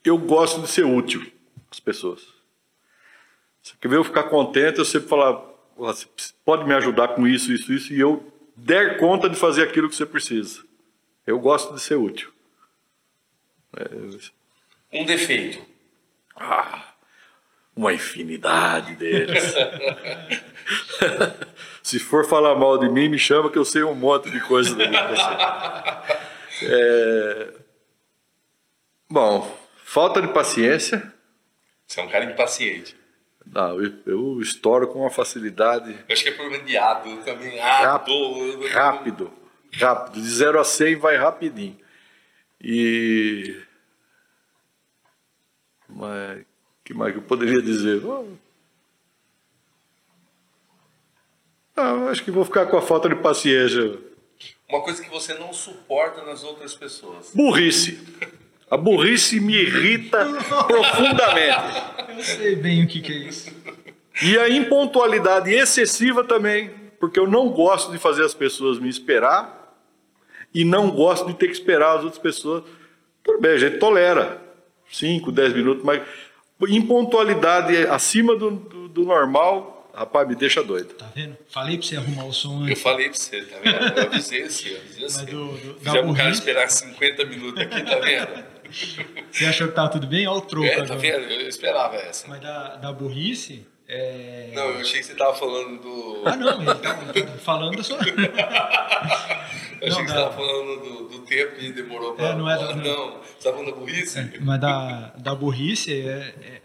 Eu 0.04 0.18
gosto 0.18 0.62
de 0.62 0.68
ser 0.68 0.84
útil 0.84 1.32
às 1.70 1.80
pessoas. 1.80 2.28
Você 3.62 3.74
quer 3.80 3.88
ver 3.88 3.98
eu 3.98 4.04
ficar 4.04 4.24
contente, 4.24 4.80
eu 4.80 4.86
sempre 4.86 5.10
falar, 5.10 5.40
você 5.76 6.08
pode 6.44 6.66
me 6.66 6.74
ajudar 6.74 7.10
com 7.10 7.28
isso, 7.28 7.52
isso, 7.52 7.72
isso, 7.72 7.94
e 7.94 8.00
eu 8.00 8.34
der 8.58 8.98
conta 8.98 9.30
de 9.30 9.36
fazer 9.36 9.64
aquilo 9.64 9.88
que 9.88 9.96
você 9.96 10.06
precisa. 10.06 10.64
Eu 11.26 11.40
gosto 11.40 11.74
de 11.76 11.80
ser 11.80 11.96
útil. 11.96 12.32
É... 13.78 15.00
Um 15.00 15.06
defeito. 15.06 15.64
Ah, 16.36 16.94
uma 17.76 17.94
infinidade 17.94 18.96
deles. 18.96 19.54
Se 21.84 22.00
for 22.00 22.28
falar 22.28 22.56
mal 22.56 22.78
de 22.78 22.90
mim, 22.90 23.08
me 23.08 23.20
chama 23.20 23.52
que 23.52 23.58
eu 23.58 23.66
sei 23.66 23.84
um 23.84 23.94
monte 23.94 24.32
de 24.32 24.40
coisa 24.42 24.76
da 24.76 24.88
minha 24.88 25.08
pessoa. 25.08 26.04
É... 26.64 27.54
Bom, 29.10 29.58
falta 29.84 30.22
de 30.22 30.30
paciência. 30.30 31.14
Você 31.86 32.00
é 32.02 32.04
um 32.04 32.10
cara 32.10 32.26
impaciente. 32.26 32.96
Não, 33.54 33.82
eu, 33.82 33.94
eu 34.06 34.42
estouro 34.42 34.88
com 34.88 35.00
uma 35.00 35.10
facilidade. 35.10 35.92
Eu 35.92 36.14
acho 36.14 36.24
que 36.24 36.30
é 36.30 36.34
problema 36.34 36.64
de 36.64 36.78
ado 36.78 37.18
também. 37.24 37.60
Ado. 37.60 37.86
Rápido, 37.86 38.68
rápido, 38.68 39.34
rápido. 39.74 40.22
De 40.22 40.30
0 40.30 40.60
a 40.60 40.64
100 40.64 40.96
vai 40.96 41.16
rapidinho. 41.18 41.78
E. 42.62 43.56
Mas. 45.88 46.46
que 46.84 46.94
mais 46.94 47.14
que 47.14 47.20
eu 47.20 47.24
poderia 47.24 47.62
dizer? 47.62 48.02
Ah, 51.76 52.10
acho 52.10 52.24
que 52.24 52.32
vou 52.32 52.44
ficar 52.44 52.66
com 52.66 52.78
a 52.78 52.82
falta 52.82 53.08
de 53.08 53.16
paciência. 53.16 54.00
Uma 54.68 54.82
coisa 54.82 55.02
que 55.02 55.10
você 55.10 55.34
não 55.36 55.54
suporta 55.54 56.24
nas 56.24 56.44
outras 56.44 56.76
pessoas. 56.76 57.32
Burrice. 57.34 58.06
A 58.70 58.76
burrice 58.78 59.40
me 59.40 59.54
irrita 59.56 60.26
profundamente. 60.68 61.84
Eu 62.18 62.24
sei 62.24 62.56
bem 62.56 62.84
o 62.84 62.88
que, 62.88 63.02
que 63.02 63.12
é 63.14 63.16
isso. 63.16 63.52
E 64.22 64.38
a 64.38 64.50
impontualidade 64.50 65.54
excessiva 65.54 66.24
também, 66.24 66.70
porque 67.00 67.20
eu 67.20 67.28
não 67.28 67.50
gosto 67.50 67.92
de 67.92 67.98
fazer 67.98 68.24
as 68.24 68.34
pessoas 68.34 68.80
me 68.80 68.90
esperar 68.90 69.76
e 70.54 70.66
não 70.66 70.90
gosto 70.90 71.28
de 71.28 71.36
ter 71.36 71.48
que 71.48 71.54
esperar 71.54 71.98
as 71.98 72.04
outras 72.04 72.22
pessoas. 72.22 72.64
Tudo 73.24 73.40
bem, 73.40 73.52
a 73.52 73.58
gente 73.58 73.78
tolera 73.78 74.42
5, 74.92 75.32
10 75.32 75.54
minutos, 75.54 75.84
mas 75.84 76.02
impontualidade 76.68 77.76
acima 77.88 78.36
do, 78.36 78.52
do, 78.52 78.88
do 78.88 79.04
normal, 79.06 79.90
rapaz, 79.94 80.28
me 80.28 80.36
deixa 80.36 80.64
doido. 80.64 80.94
Tá 80.96 81.06
vendo? 81.14 81.38
Falei 81.50 81.78
pra 81.78 81.86
você 81.88 81.98
arrumar 81.98 82.26
o 82.26 82.34
som 82.34 82.60
Eu 82.62 82.72
antes. 82.72 82.82
falei 82.82 83.10
pra 83.10 83.18
você, 83.18 83.42
tá 83.44 83.58
vendo? 83.62 84.00
Eu 84.00 84.04
avisei 84.08 84.50
você, 84.50 84.70
eu 84.74 84.78
avisei 84.78 85.04
você. 85.10 85.26
do- 85.26 85.48
do- 85.58 85.80
Fizemos 85.80 86.12
o 86.12 86.16
cara 86.18 86.30
esperar 86.32 86.70
50 86.70 87.26
minutos 87.26 87.62
aqui, 87.62 87.84
tá 87.84 87.96
vendo? 88.00 88.57
Você 89.32 89.46
achou 89.46 89.68
que 89.68 89.74
tava 89.76 89.90
tudo 89.90 90.08
bem? 90.08 90.28
Olha 90.28 90.38
o 90.40 90.42
troco 90.42 90.66
É, 90.66 90.84
tá 90.84 90.96
vendo? 90.96 91.24
Eu 91.32 91.48
esperava 91.48 91.96
essa. 91.96 92.28
Mas 92.28 92.42
da, 92.42 92.76
da 92.76 92.92
burrice, 92.92 93.66
é... 93.88 94.52
Não, 94.54 94.64
eu 94.70 94.80
achei 94.82 95.00
que 95.00 95.06
você 95.06 95.16
tava 95.16 95.34
falando 95.36 95.82
do. 95.82 96.24
Ah, 96.26 96.36
não, 96.36 96.62
ele 96.62 96.66
tá, 96.76 96.94
tá 96.96 97.38
falando 97.40 97.78
da 97.78 97.84
sua... 97.84 97.98
Eu 99.80 99.90
achei 99.90 100.00
não, 100.00 100.06
que 100.06 100.12
você 100.12 100.18
não. 100.18 100.24
tava 100.24 100.36
falando 100.36 100.82
do, 100.82 101.08
do 101.10 101.20
tempo 101.20 101.56
que 101.56 101.72
demorou 101.72 102.14
pra. 102.14 102.30
É, 102.30 102.36
não 102.36 102.50
é 102.50 102.58
da- 102.58 102.76
não. 102.76 103.20
Você 103.22 103.44
tava 103.44 103.58
falando 103.58 103.74
da 103.74 103.80
burrice? 103.80 104.40
Mas 104.42 104.60
da, 104.60 105.10
da 105.18 105.36
burrice, 105.36 105.94
é- 106.02 106.34
é- 106.42 106.62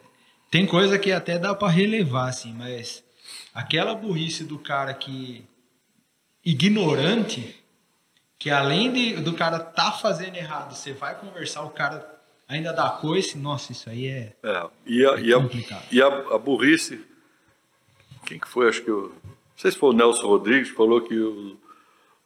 tem 0.51 0.65
coisa 0.65 0.99
que 0.99 1.12
até 1.12 1.39
dá 1.39 1.55
pra 1.55 1.69
relevar, 1.69 2.29
assim, 2.31 2.55
mas 2.55 3.05
aquela 3.55 3.95
burrice 3.95 4.45
do 4.45 4.59
cara 4.59 4.95
que... 4.95 5.45
ignorante, 6.45 7.55
que 8.43 8.51
além 8.51 8.93
de, 8.93 9.20
do 9.20 9.35
cara 9.35 9.60
tá 9.60 9.93
fazendo 9.93 10.35
errado, 10.36 10.74
você 10.74 10.93
vai 10.93 11.14
conversar, 11.14 11.62
o 11.62 11.70
cara 11.70 12.05
ainda 12.48 12.73
dá 12.73 12.90
coice, 12.90 13.39
nossa, 13.39 13.70
isso 13.70 13.89
aí 13.89 14.09
é... 14.09 14.32
É, 14.43 14.66
e 14.85 15.06
a, 15.06 15.14
e 15.20 15.32
a, 15.32 15.36
complicado. 15.36 15.85
e 15.93 16.02
a, 16.02 16.06
a 16.09 16.39
burrice, 16.39 17.01
quem 18.27 18.40
que 18.40 18.48
foi? 18.48 18.69
Acho 18.69 18.82
que 18.82 18.90
o, 18.90 19.12
não 19.24 19.32
sei 19.56 19.70
se 19.70 19.78
foi 19.78 19.90
o 19.90 19.93
Nelson 19.93 20.27
Rodrigues, 20.27 20.70
que 20.70 20.77
falou 20.77 21.01
que 21.02 21.16
o- 21.16 21.56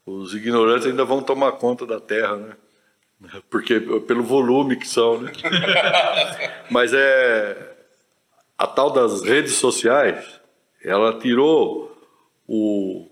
os 0.06 0.32
ignorantes 0.34 0.86
ainda 0.86 1.04
vão 1.04 1.20
tomar 1.22 1.52
conta 1.52 1.84
da 1.84 2.00
terra, 2.00 2.34
né? 2.36 2.52
Porque 3.50 3.78
pelo 3.78 4.22
volume 4.22 4.76
que 4.76 4.88
são, 4.88 5.20
né? 5.20 5.32
Mas 6.70 6.92
é 6.94 7.76
a 8.56 8.66
tal 8.66 8.90
das 8.90 9.22
redes 9.22 9.52
sociais, 9.56 10.40
ela 10.82 11.18
tirou 11.18 11.94
o 12.48 13.06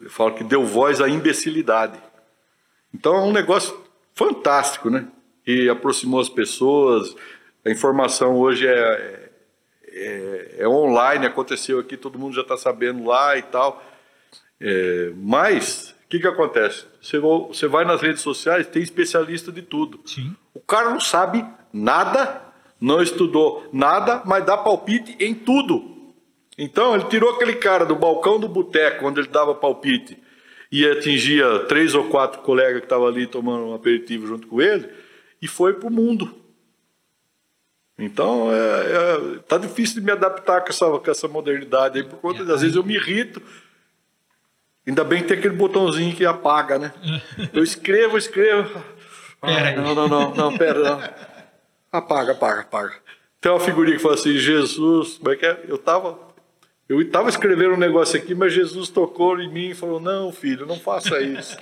eu 0.00 0.10
falo 0.10 0.34
que 0.34 0.42
deu 0.42 0.64
voz 0.64 1.00
à 1.00 1.08
imbecilidade. 1.08 2.07
Então 2.94 3.14
é 3.16 3.20
um 3.20 3.32
negócio 3.32 3.78
fantástico, 4.14 4.90
né? 4.90 5.06
E 5.46 5.68
aproximou 5.68 6.20
as 6.20 6.28
pessoas. 6.28 7.14
A 7.64 7.70
informação 7.70 8.36
hoje 8.36 8.66
é, 8.66 9.30
é, 9.86 10.54
é 10.58 10.68
online, 10.68 11.26
aconteceu 11.26 11.78
aqui, 11.78 11.96
todo 11.96 12.18
mundo 12.18 12.34
já 12.34 12.42
está 12.42 12.56
sabendo 12.56 13.04
lá 13.04 13.36
e 13.36 13.42
tal. 13.42 13.82
É, 14.60 15.12
mas, 15.16 15.90
o 15.90 16.08
que, 16.08 16.18
que 16.18 16.26
acontece? 16.26 16.86
Você, 17.00 17.18
vo- 17.18 17.48
você 17.48 17.66
vai 17.66 17.84
nas 17.84 18.00
redes 18.00 18.22
sociais, 18.22 18.66
tem 18.66 18.82
especialista 18.82 19.52
de 19.52 19.62
tudo. 19.62 20.00
Sim. 20.04 20.34
O 20.54 20.60
cara 20.60 20.90
não 20.90 21.00
sabe 21.00 21.44
nada, 21.72 22.42
não 22.80 23.00
estudou 23.02 23.68
nada, 23.72 24.22
mas 24.24 24.44
dá 24.44 24.56
palpite 24.56 25.16
em 25.20 25.34
tudo. 25.34 25.96
Então, 26.56 26.94
ele 26.94 27.04
tirou 27.04 27.30
aquele 27.34 27.54
cara 27.54 27.86
do 27.86 27.94
balcão 27.94 28.40
do 28.40 28.48
boteco, 28.48 29.06
onde 29.06 29.20
ele 29.20 29.28
dava 29.28 29.54
palpite, 29.54 30.18
e 30.70 30.86
atingia 30.86 31.60
três 31.60 31.94
ou 31.94 32.08
quatro 32.08 32.40
colegas 32.42 32.80
que 32.80 32.86
estavam 32.86 33.06
ali 33.06 33.26
tomando 33.26 33.66
um 33.66 33.74
aperitivo 33.74 34.26
junto 34.26 34.46
com 34.46 34.60
ele, 34.60 34.88
e 35.40 35.48
foi 35.48 35.74
para 35.74 35.88
o 35.88 35.92
mundo. 35.92 36.34
Então, 37.98 38.52
é, 38.52 38.56
é, 38.56 39.38
tá 39.48 39.58
difícil 39.58 39.96
de 39.96 40.06
me 40.06 40.12
adaptar 40.12 40.60
com 40.60 40.68
essa, 40.68 40.86
com 40.86 41.10
essa 41.10 41.26
modernidade 41.26 41.98
aí, 41.98 42.04
por 42.04 42.20
conta 42.20 42.44
das 42.44 42.60
vezes 42.60 42.76
eu 42.76 42.84
me 42.84 42.94
irrito. 42.94 43.42
Ainda 44.86 45.02
bem 45.04 45.20
que 45.20 45.28
tem 45.28 45.38
aquele 45.38 45.54
botãozinho 45.54 46.14
que 46.14 46.24
apaga, 46.24 46.78
né? 46.78 46.92
Eu 47.52 47.62
escrevo, 47.62 48.16
escrevo. 48.16 48.82
Ah, 49.42 49.72
não, 49.72 49.94
não, 49.94 50.08
não, 50.08 50.34
não, 50.34 50.56
pera, 50.56 50.78
não. 50.78 51.02
Apaga, 51.90 52.32
apaga, 52.32 52.60
apaga. 52.62 52.94
Tem 53.40 53.52
uma 53.52 53.60
figurinha 53.60 53.96
que 53.96 54.02
fala 54.02 54.14
assim, 54.14 54.36
Jesus, 54.38 55.18
como 55.18 55.30
é 55.30 55.36
que 55.36 55.46
é? 55.46 55.64
Eu 55.68 55.76
tava, 55.76 56.18
eu 56.88 57.02
estava 57.02 57.28
escrevendo 57.28 57.74
um 57.74 57.78
negócio 57.78 58.18
aqui, 58.18 58.34
mas 58.34 58.52
Jesus 58.52 58.88
tocou 58.88 59.38
em 59.40 59.52
mim 59.52 59.70
e 59.70 59.74
falou, 59.74 60.00
não, 60.00 60.32
filho, 60.32 60.66
não 60.66 60.78
faça 60.78 61.20
isso. 61.20 61.56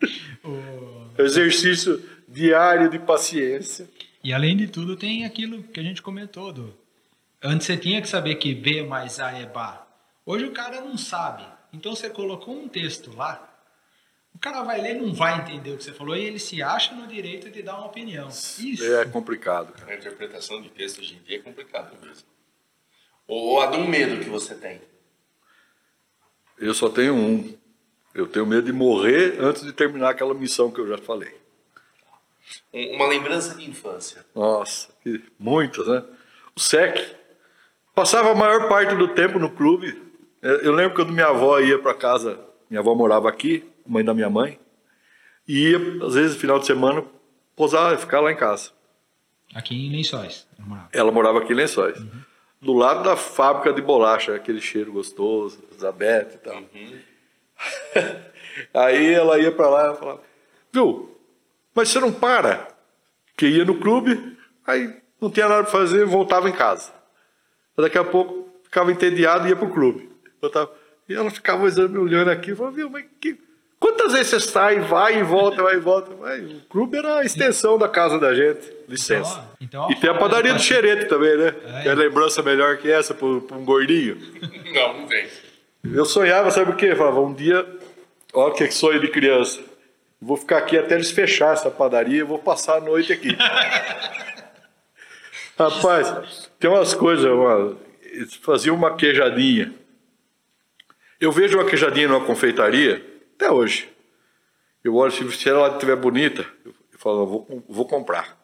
Exercício 1.18 2.02
diário 2.28 2.90
de 2.90 2.98
paciência. 2.98 3.88
E 4.22 4.32
além 4.32 4.56
de 4.56 4.66
tudo, 4.66 4.96
tem 4.96 5.24
aquilo 5.24 5.62
que 5.62 5.80
a 5.80 5.82
gente 5.82 6.02
comentou. 6.02 6.52
Do... 6.52 6.76
Antes 7.42 7.66
você 7.66 7.76
tinha 7.76 8.02
que 8.02 8.08
saber 8.08 8.34
que 8.34 8.54
B 8.54 8.82
mais 8.82 9.18
A 9.18 9.32
é 9.32 9.46
Bá. 9.46 9.86
Hoje 10.26 10.44
o 10.44 10.52
cara 10.52 10.80
não 10.80 10.98
sabe. 10.98 11.44
Então 11.72 11.94
você 11.94 12.10
colocou 12.10 12.54
um 12.54 12.68
texto 12.68 13.14
lá, 13.14 13.56
o 14.34 14.38
cara 14.38 14.62
vai 14.62 14.80
ler 14.80 14.94
não 14.94 15.14
vai 15.14 15.38
entender 15.38 15.70
o 15.70 15.78
que 15.78 15.84
você 15.84 15.92
falou 15.92 16.14
e 16.14 16.22
ele 16.22 16.38
se 16.38 16.62
acha 16.62 16.94
no 16.94 17.06
direito 17.06 17.50
de 17.50 17.62
dar 17.62 17.78
uma 17.78 17.86
opinião. 17.86 18.28
Isso. 18.28 18.84
É 18.94 19.06
complicado, 19.06 19.72
cara. 19.72 19.92
A 19.92 19.96
interpretação 19.96 20.60
de 20.60 20.68
texto 20.68 21.00
hoje 21.00 21.14
em 21.14 21.26
dia 21.26 21.38
é 21.38 21.40
complicado 21.40 21.96
mesmo. 22.04 22.35
Ou 23.28 23.60
a 23.60 23.66
de 23.66 23.76
um 23.76 23.86
medo 23.88 24.22
que 24.22 24.28
você 24.30 24.54
tem. 24.54 24.80
Eu 26.58 26.72
só 26.74 26.88
tenho 26.88 27.14
um. 27.14 27.56
Eu 28.14 28.26
tenho 28.26 28.46
medo 28.46 28.62
de 28.62 28.72
morrer 28.72 29.36
antes 29.40 29.62
de 29.62 29.72
terminar 29.72 30.10
aquela 30.10 30.32
missão 30.32 30.70
que 30.70 30.80
eu 30.80 30.88
já 30.88 30.96
falei. 30.96 31.34
Um- 32.72 32.94
Uma 32.96 33.06
lembrança 33.08 33.54
de 33.54 33.68
infância. 33.68 34.24
Nossa, 34.34 34.88
muitas, 35.38 35.86
né? 35.86 36.02
O 36.54 36.60
SEC. 36.60 37.14
Passava 37.94 38.30
a 38.30 38.34
maior 38.34 38.68
parte 38.68 38.94
do 38.94 39.08
tempo 39.08 39.38
no 39.38 39.50
clube. 39.50 40.02
Eu 40.40 40.60
eu 40.60 40.72
lembro 40.72 40.94
quando 40.94 41.12
minha 41.12 41.26
avó 41.28 41.58
ia 41.58 41.78
para 41.78 41.92
casa, 41.94 42.38
minha 42.70 42.80
avó 42.80 42.94
morava 42.94 43.28
aqui, 43.28 43.64
mãe 43.86 44.04
da 44.04 44.14
minha 44.14 44.30
mãe, 44.30 44.58
e 45.48 45.70
ia, 45.70 45.78
às 46.06 46.14
vezes, 46.14 46.34
no 46.34 46.40
final 46.40 46.58
de 46.58 46.66
semana, 46.66 47.04
pousar, 47.56 47.96
ficar 47.98 48.20
lá 48.20 48.30
em 48.30 48.36
casa. 48.36 48.70
Aqui 49.54 49.74
em 49.74 49.90
Lençóis. 49.90 50.46
eu 50.58 50.64
morava. 50.66 50.88
Ela 50.92 51.10
morava 51.12 51.38
aqui 51.40 51.52
em 51.52 51.56
Lençóis. 51.56 51.98
Do 52.60 52.72
lado 52.72 53.02
da 53.04 53.16
fábrica 53.16 53.72
de 53.72 53.82
bolacha, 53.82 54.34
aquele 54.34 54.60
cheiro 54.60 54.92
gostoso, 54.92 55.62
Elizabeth 55.70 56.30
e 56.34 56.38
tal. 56.38 56.62
Aí 58.72 59.12
ela 59.12 59.38
ia 59.38 59.52
para 59.52 59.68
lá 59.68 59.92
e 59.92 59.96
falava, 59.96 60.22
viu, 60.72 61.14
mas 61.74 61.88
você 61.88 62.00
não 62.00 62.12
para? 62.12 62.68
Que 63.36 63.46
ia 63.46 63.64
no 63.64 63.78
clube, 63.78 64.36
aí 64.66 64.96
não 65.20 65.30
tinha 65.30 65.46
nada 65.48 65.62
para 65.62 65.72
fazer, 65.72 66.06
voltava 66.06 66.48
em 66.48 66.52
casa. 66.52 66.90
Daqui 67.76 67.98
a 67.98 68.04
pouco 68.04 68.48
ficava 68.64 68.90
entediado 68.90 69.46
e 69.46 69.50
ia 69.50 69.56
pro 69.56 69.68
clube. 69.70 70.10
Eu 70.40 70.50
tava- 70.50 70.72
E 71.08 71.14
ela 71.14 71.30
ficava 71.30 71.64
me 71.88 71.98
olhando 71.98 72.30
aqui, 72.30 72.54
falava, 72.54 72.74
viu, 72.76 72.88
mas 72.88 73.04
que... 73.20 73.38
quantas 73.86 74.12
vezes 74.12 74.28
você 74.28 74.40
sai, 74.40 74.80
vai 74.80 75.20
e 75.20 75.22
volta, 75.22 75.62
vai 75.62 75.76
e 75.76 75.78
volta? 75.78 76.12
Vai, 76.16 76.40
o 76.40 76.60
clube 76.68 76.98
era 76.98 77.18
a 77.18 77.24
extensão 77.24 77.78
da 77.78 77.88
casa 77.88 78.18
da 78.18 78.34
gente, 78.34 78.72
licença. 78.88 79.48
Então, 79.60 79.82
ó, 79.82 79.86
então, 79.86 79.92
e 79.92 80.00
tem 80.00 80.10
a 80.10 80.14
padaria 80.14 80.52
do 80.52 80.60
xerete 80.60 81.04
também, 81.04 81.36
né? 81.36 81.54
É. 81.84 81.88
É 81.88 81.94
lembrança 81.94 82.42
melhor 82.42 82.78
que 82.78 82.90
essa 82.90 83.14
para 83.14 83.26
um 83.26 83.64
gordinho. 83.64 84.18
Não, 84.74 85.00
não 85.00 85.06
tem. 85.06 85.28
Eu 85.84 86.04
sonhava, 86.04 86.50
sabe 86.50 86.72
o 86.72 86.76
quê? 86.76 86.86
Eu 86.86 86.96
falava, 86.96 87.20
um 87.20 87.32
dia, 87.32 87.64
olha 88.34 88.52
que 88.54 88.68
sonho 88.72 89.00
de 89.00 89.06
criança. 89.08 89.60
Vou 90.20 90.36
ficar 90.36 90.58
aqui 90.58 90.76
até 90.76 90.96
eles 90.96 91.12
fechar 91.12 91.52
essa 91.52 91.70
padaria 91.70 92.20
e 92.20 92.24
vou 92.24 92.40
passar 92.40 92.78
a 92.78 92.80
noite 92.80 93.12
aqui. 93.12 93.36
Rapaz, 95.56 96.50
tem 96.58 96.68
umas 96.68 96.92
coisas, 96.92 97.24
uma, 97.24 97.76
eles 98.02 98.34
faziam 98.34 98.74
uma 98.74 98.96
queijadinha. 98.96 99.72
Eu 101.20 101.30
vejo 101.30 101.56
uma 101.56 101.64
queijadinha 101.64 102.08
numa 102.08 102.26
confeitaria, 102.26 103.15
até 103.36 103.50
hoje. 103.50 103.88
Eu 104.82 104.94
olho, 104.96 105.12
se 105.32 105.48
ela 105.48 105.68
estiver 105.68 105.96
bonita, 105.96 106.46
eu 106.64 106.74
falo, 106.98 107.26
vou, 107.26 107.64
vou 107.68 107.86
comprar. 107.86 108.36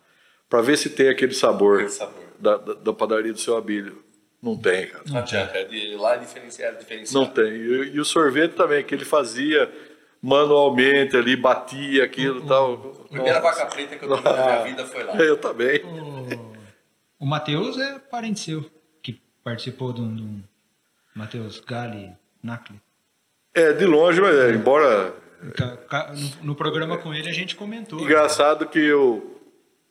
Para 0.49 0.61
ver 0.61 0.77
se 0.77 0.91
tem 0.91 1.09
aquele 1.09 1.35
sabor, 1.35 1.77
Aquele 1.77 1.91
sabor. 1.91 2.23
Da, 2.39 2.57
da, 2.57 2.75
da 2.75 2.93
padaria 2.93 3.33
do 3.33 3.39
seu 3.39 3.57
Abílio. 3.57 4.05
Não 4.43 4.57
tem, 4.57 4.89
cara. 4.89 5.05
Não 5.07 5.19
adianta. 5.19 5.57
É 5.57 5.65
de 5.65 5.95
lá 5.95 6.17
é 6.17 6.19
diferenciado, 6.19 6.79
diferenciado. 6.79 7.25
Não 7.25 7.33
tem. 7.33 7.45
E, 7.53 7.95
e 7.95 8.01
o 8.01 8.05
sorvete 8.05 8.55
também, 8.55 8.83
que 8.85 8.93
ele 8.95 9.05
fazia 9.05 9.73
manualmente 10.21 11.17
ali, 11.17 11.37
batia 11.37 12.05
aquilo 12.05 12.45
e 12.45 12.49
tal. 12.49 12.75
A 13.05 13.09
primeira 13.09 13.41
Nossa. 13.41 13.59
vaca 13.61 13.71
preta 13.75 13.97
que 13.97 14.05
eu 14.05 14.09
tomei 14.09 14.23
na 14.25 14.45
minha 14.47 14.65
vida 14.65 14.85
foi 14.87 15.05
lá. 15.05 15.15
Eu 15.17 15.37
também. 15.37 15.81
O, 15.85 16.57
o 17.21 17.27
Matheus 17.27 17.79
é 17.79 17.99
parente 18.01 18.41
seu, 18.41 18.69
que 19.01 19.21
participou 19.45 19.93
de 19.93 20.01
um. 20.01 20.15
de 20.15 20.23
um- 20.23 20.43
Matheus 21.15 21.61
Gali 21.61 22.11
Nakli. 22.43 22.81
É, 23.55 23.73
de 23.73 23.85
longe, 23.87 24.21
mas 24.21 24.35
é, 24.37 24.51
embora. 24.53 25.15
Ca- 25.89 26.13
No, 26.41 26.47
no 26.49 26.55
programa 26.55 26.97
com 26.99 27.13
ele 27.13 27.29
a 27.29 27.33
gente 27.33 27.57
comentou. 27.57 28.01
Engraçado 28.01 28.67
que 28.67 28.93
o, 28.93 29.23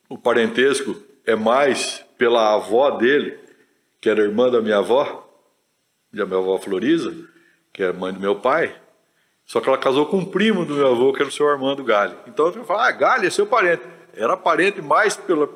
o 0.09 0.17
parentesco 0.17 0.95
é 1.25 1.35
mais 1.35 2.03
pela 2.17 2.53
avó 2.55 2.91
dele, 2.91 3.37
que 3.99 4.09
era 4.09 4.21
irmã 4.21 4.49
da 4.49 4.61
minha 4.61 4.77
avó, 4.77 5.27
da 6.11 6.25
minha 6.25 6.39
avó 6.39 6.57
Floriza, 6.57 7.13
que 7.73 7.83
é 7.83 7.91
mãe 7.91 8.13
do 8.13 8.19
meu 8.19 8.35
pai. 8.35 8.75
Só 9.45 9.59
que 9.59 9.67
ela 9.67 9.77
casou 9.77 10.05
com 10.05 10.17
um 10.17 10.25
primo 10.25 10.65
do 10.65 10.75
meu 10.75 10.87
avô, 10.87 11.11
que 11.11 11.19
era 11.21 11.27
o 11.29 11.31
seu 11.31 11.47
Armando 11.47 11.83
Galli. 11.83 12.15
Então 12.27 12.47
eu 12.47 12.63
falo, 12.63 12.79
ah, 12.79 12.91
Galli 12.91 13.27
é 13.27 13.29
seu 13.29 13.45
parente. 13.45 13.83
Era 14.15 14.37
parente 14.37 14.81
mais 14.81 15.17
pela, 15.17 15.49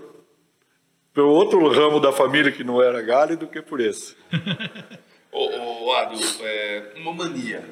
pelo 1.13 1.29
outro 1.29 1.65
ramo 1.69 1.99
da 2.01 2.11
família 2.11 2.51
que 2.51 2.63
não 2.63 2.81
era 2.81 3.01
Galli 3.01 3.35
do 3.37 3.47
que 3.47 3.61
por 3.61 3.79
esse. 3.79 4.15
Ô, 5.31 5.85
ô 5.87 5.93
Ado, 5.93 6.17
é, 6.41 6.93
uma 6.97 7.13
mania. 7.13 7.63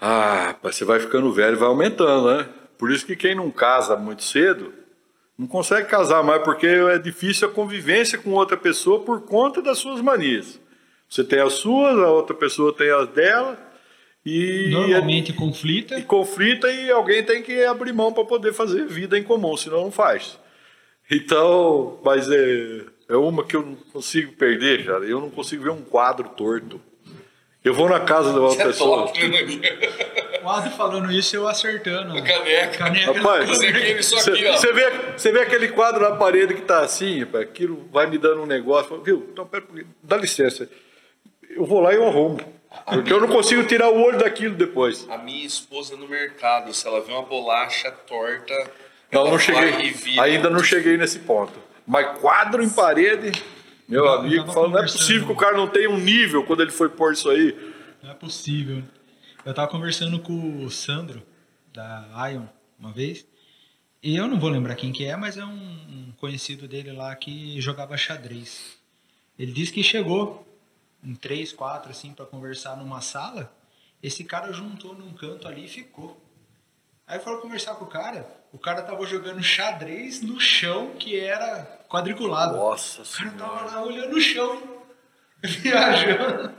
Ah, 0.00 0.56
você 0.62 0.84
vai 0.84 0.98
ficando 1.00 1.32
velho 1.32 1.56
e 1.56 1.58
vai 1.58 1.68
aumentando, 1.68 2.36
né? 2.36 2.48
Por 2.78 2.90
isso 2.90 3.04
que 3.04 3.14
quem 3.14 3.34
não 3.34 3.50
casa 3.50 3.96
muito 3.96 4.22
cedo 4.22 4.72
Não 5.38 5.46
consegue 5.46 5.88
casar 5.88 6.22
mais 6.22 6.42
porque 6.42 6.66
é 6.66 6.98
difícil 6.98 7.48
a 7.48 7.52
convivência 7.52 8.18
com 8.18 8.30
outra 8.32 8.56
pessoa 8.56 9.00
por 9.04 9.22
conta 9.22 9.60
das 9.62 9.78
suas 9.78 10.00
manias. 10.00 10.60
Você 11.08 11.24
tem 11.24 11.40
as 11.40 11.54
suas, 11.54 11.98
a 11.98 12.10
outra 12.10 12.34
pessoa 12.34 12.72
tem 12.74 12.90
as 12.90 13.08
dela. 13.08 13.58
E 14.24 14.68
Normalmente 14.70 15.32
conflita. 15.32 15.98
E 15.98 16.02
conflita 16.04 16.70
e 16.70 16.90
alguém 16.90 17.24
tem 17.24 17.42
que 17.42 17.64
abrir 17.64 17.92
mão 17.92 18.12
para 18.12 18.24
poder 18.24 18.52
fazer 18.52 18.86
vida 18.86 19.18
em 19.18 19.22
comum, 19.22 19.56
senão 19.56 19.82
não 19.82 19.90
faz. 19.90 20.38
Então, 21.10 21.98
mas 22.04 22.30
é, 22.30 22.84
é 23.08 23.16
uma 23.16 23.44
que 23.44 23.56
eu 23.56 23.62
não 23.62 23.74
consigo 23.92 24.32
perder, 24.34 24.86
cara. 24.86 25.04
Eu 25.04 25.20
não 25.20 25.30
consigo 25.30 25.64
ver 25.64 25.70
um 25.70 25.82
quadro 25.82 26.28
torto. 26.30 26.80
Eu 27.62 27.74
vou 27.74 27.88
na 27.88 28.00
casa 28.00 28.32
de 28.32 28.38
uma 28.38 28.48
Isso 28.50 28.60
é 28.62 28.64
pessoa. 28.64 29.06
top, 29.06 29.28
né? 29.28 29.38
O 30.42 30.48
Ado 30.48 30.70
falando 30.70 31.12
isso, 31.12 31.36
eu 31.36 31.46
acertando. 31.46 32.16
A 32.16 32.22
caneca. 32.22 32.78
Caneca. 32.78 33.12
Rapaz, 33.12 33.48
Você 33.50 33.66
aqui, 33.66 33.92
isso 33.98 34.14
aqui, 34.16 34.30
Você 34.44 34.48
ó. 34.48 34.52
você 34.56 34.72
vê, 34.72 34.90
você 35.16 35.32
vê 35.32 35.40
aquele 35.40 35.68
quadro 35.68 36.00
na 36.08 36.16
parede 36.16 36.54
que 36.54 36.62
tá 36.62 36.80
assim, 36.80 37.20
rapaz, 37.20 37.44
aquilo 37.44 37.86
vai 37.92 38.06
me 38.06 38.16
dando 38.16 38.42
um 38.42 38.46
negócio. 38.46 39.02
Viu? 39.02 39.28
Então, 39.30 39.46
pera, 39.46 39.64
dá 40.02 40.16
licença. 40.16 40.66
Eu 41.50 41.66
vou 41.66 41.80
lá 41.80 41.92
e 41.92 41.96
eu 41.96 42.06
arrumo. 42.06 42.38
Porque 42.86 43.12
eu 43.12 43.20
não 43.20 43.28
consigo 43.28 43.64
tirar 43.64 43.90
o 43.90 44.00
olho 44.00 44.16
daquilo 44.18 44.54
depois. 44.54 45.06
A 45.10 45.18
minha 45.18 45.44
esposa 45.44 45.96
no 45.96 46.08
mercado, 46.08 46.72
se 46.72 46.86
ela 46.86 47.00
vê 47.02 47.12
uma 47.12 47.22
bolacha 47.22 47.90
torta. 47.90 48.54
Não, 49.12 49.22
ela 49.22 49.30
não 49.32 49.38
vai 49.38 49.40
cheguei. 49.72 49.86
e 49.86 49.90
vira. 49.90 50.22
Ainda 50.22 50.48
não 50.48 50.62
cheguei 50.62 50.96
nesse 50.96 51.18
ponto. 51.18 51.52
Mas 51.86 52.18
quadro 52.20 52.62
em 52.62 52.70
parede, 52.70 53.32
meu 53.90 54.04
Eu 54.04 54.12
amigo, 54.12 54.44
tava 54.44 54.52
fala, 54.52 54.68
não 54.68 54.78
é 54.78 54.82
possível 54.82 55.26
que 55.26 55.32
o 55.32 55.36
cara 55.36 55.56
não 55.56 55.68
tenha 55.68 55.90
um 55.90 55.98
nível 55.98 56.44
quando 56.44 56.60
ele 56.62 56.70
foi 56.70 56.88
pôr 56.88 57.12
isso 57.12 57.28
aí. 57.28 57.56
Não 58.02 58.10
é 58.10 58.14
possível. 58.14 58.82
Eu 59.44 59.52
tava 59.52 59.70
conversando 59.70 60.18
com 60.20 60.64
o 60.64 60.70
Sandro, 60.70 61.22
da 61.72 62.30
Ion, 62.30 62.46
uma 62.78 62.92
vez. 62.92 63.26
E 64.02 64.16
eu 64.16 64.28
não 64.28 64.38
vou 64.38 64.48
lembrar 64.48 64.76
quem 64.76 64.92
que 64.92 65.04
é, 65.04 65.16
mas 65.16 65.36
é 65.36 65.44
um, 65.44 65.50
um 65.50 66.12
conhecido 66.16 66.68
dele 66.68 66.92
lá 66.92 67.14
que 67.16 67.60
jogava 67.60 67.96
xadrez. 67.96 68.78
Ele 69.38 69.52
disse 69.52 69.72
que 69.72 69.82
chegou 69.82 70.46
em 71.02 71.14
três, 71.14 71.52
quatro, 71.52 71.90
assim, 71.90 72.12
para 72.12 72.26
conversar 72.26 72.76
numa 72.76 73.00
sala. 73.00 73.52
Esse 74.02 74.22
cara 74.24 74.52
juntou 74.52 74.94
num 74.94 75.12
canto 75.12 75.48
ali 75.48 75.64
e 75.64 75.68
ficou. 75.68 76.18
Aí 77.06 77.18
foram 77.18 77.40
conversar 77.40 77.74
com 77.74 77.84
o 77.84 77.88
cara. 77.88 78.26
O 78.52 78.58
cara 78.58 78.82
tava 78.82 79.04
jogando 79.04 79.42
xadrez 79.42 80.22
no 80.22 80.38
chão 80.38 80.92
que 80.98 81.18
era 81.18 81.79
quadriculado. 81.90 82.56
Nossa 82.56 83.02
O 83.02 83.04
cara 83.04 83.30
senhora. 83.30 83.58
tava 83.58 83.76
lá 83.76 83.84
olhando 83.84 84.16
o 84.16 84.20
chão, 84.20 84.62
viajando. 85.42 86.52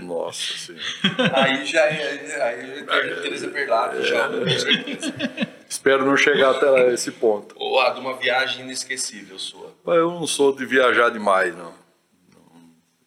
Nossa 0.00 0.56
senhora. 0.56 1.32
Aí 1.44 1.66
já 1.66 1.80
é. 1.82 2.42
Aí 2.42 3.10
é 3.10 3.14
Teresa 3.22 3.48
Perlac, 3.48 4.02
já, 4.02 4.28
com 4.28 4.48
certeza. 4.48 5.12
Espero 5.68 6.04
não 6.04 6.16
chegar 6.16 6.50
até 6.52 6.92
esse 6.92 7.12
ponto. 7.12 7.54
Ou 7.58 7.80
a 7.80 7.90
de 7.90 8.00
uma 8.00 8.16
viagem 8.16 8.62
inesquecível 8.64 9.38
sua. 9.38 9.72
Eu 9.86 10.10
não 10.10 10.26
sou 10.26 10.54
de 10.54 10.64
viajar 10.66 11.10
demais, 11.10 11.56
não. 11.56 11.72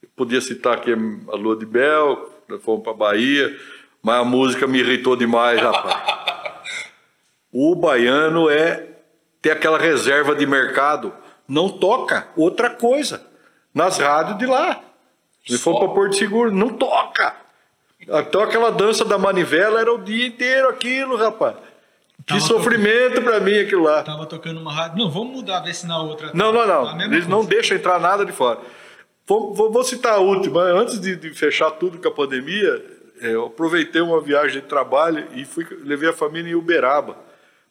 Eu 0.01 0.09
podia 0.15 0.39
citar 0.39 0.75
aqui 0.75 0.91
a 0.91 1.35
Lua 1.35 1.57
de 1.57 1.65
Bel, 1.65 2.29
fomos 2.61 2.83
para 2.83 2.93
Bahia, 2.93 3.57
mas 4.01 4.21
a 4.21 4.23
música 4.23 4.67
me 4.67 4.79
irritou 4.79 5.15
demais, 5.15 5.59
rapaz. 5.59 6.53
o 7.51 7.75
baiano 7.75 8.49
é 8.49 8.87
ter 9.41 9.51
aquela 9.51 9.77
reserva 9.77 10.33
de 10.33 10.45
mercado, 10.45 11.13
não 11.47 11.69
toca 11.69 12.27
outra 12.35 12.69
coisa 12.69 13.21
nas 13.73 13.97
rádios 13.97 14.37
de 14.37 14.45
lá. 14.45 14.79
Se 15.45 15.57
for 15.57 15.77
para 15.79 15.89
Porto 15.89 16.15
Seguro, 16.15 16.51
não 16.51 16.69
toca. 16.69 17.35
Então 17.99 18.41
aquela 18.41 18.71
dança 18.71 19.03
da 19.05 19.17
manivela 19.17 19.79
era 19.81 19.93
o 19.93 19.97
dia 19.97 20.27
inteiro 20.27 20.69
aquilo, 20.69 21.15
rapaz. 21.15 21.55
Que 22.25 22.33
Tava 22.35 22.41
sofrimento 22.41 23.21
para 23.21 23.39
mim 23.39 23.57
aquilo 23.59 23.83
lá. 23.83 24.03
Tava 24.03 24.25
tocando 24.25 24.59
uma 24.61 24.71
rádio. 24.71 24.97
Não, 24.97 25.09
vamos 25.09 25.35
mudar, 25.37 25.59
ver 25.61 25.73
se 25.73 25.85
na 25.85 26.01
outra. 26.01 26.31
Não, 26.33 26.53
não, 26.53 26.65
não. 26.65 26.95
mesma 26.95 27.13
Eles 27.15 27.27
não 27.27 27.37
coisa. 27.39 27.49
deixam 27.49 27.77
entrar 27.77 27.99
nada 27.99 28.25
de 28.25 28.31
fora. 28.31 28.59
Vou, 29.25 29.53
vou- 29.53 29.71
vou 29.71 29.83
citar 29.83 30.13
a 30.13 30.19
última. 30.19 30.61
Antes 30.61 30.99
de, 30.99 31.15
de 31.15 31.31
fechar 31.33 31.71
tudo 31.71 31.97
com 31.97 32.07
a 32.07 32.11
pandemia, 32.11 32.85
é, 33.21 33.27
eu 33.33 33.45
aproveitei 33.47 34.01
uma 34.01 34.21
viagem 34.21 34.61
de 34.61 34.67
trabalho 34.67 35.27
e 35.33 35.43
fui, 35.43 35.65
levei 35.83 36.09
a 36.09 36.13
família 36.13 36.51
em 36.51 36.55
Uberaba. 36.55 37.17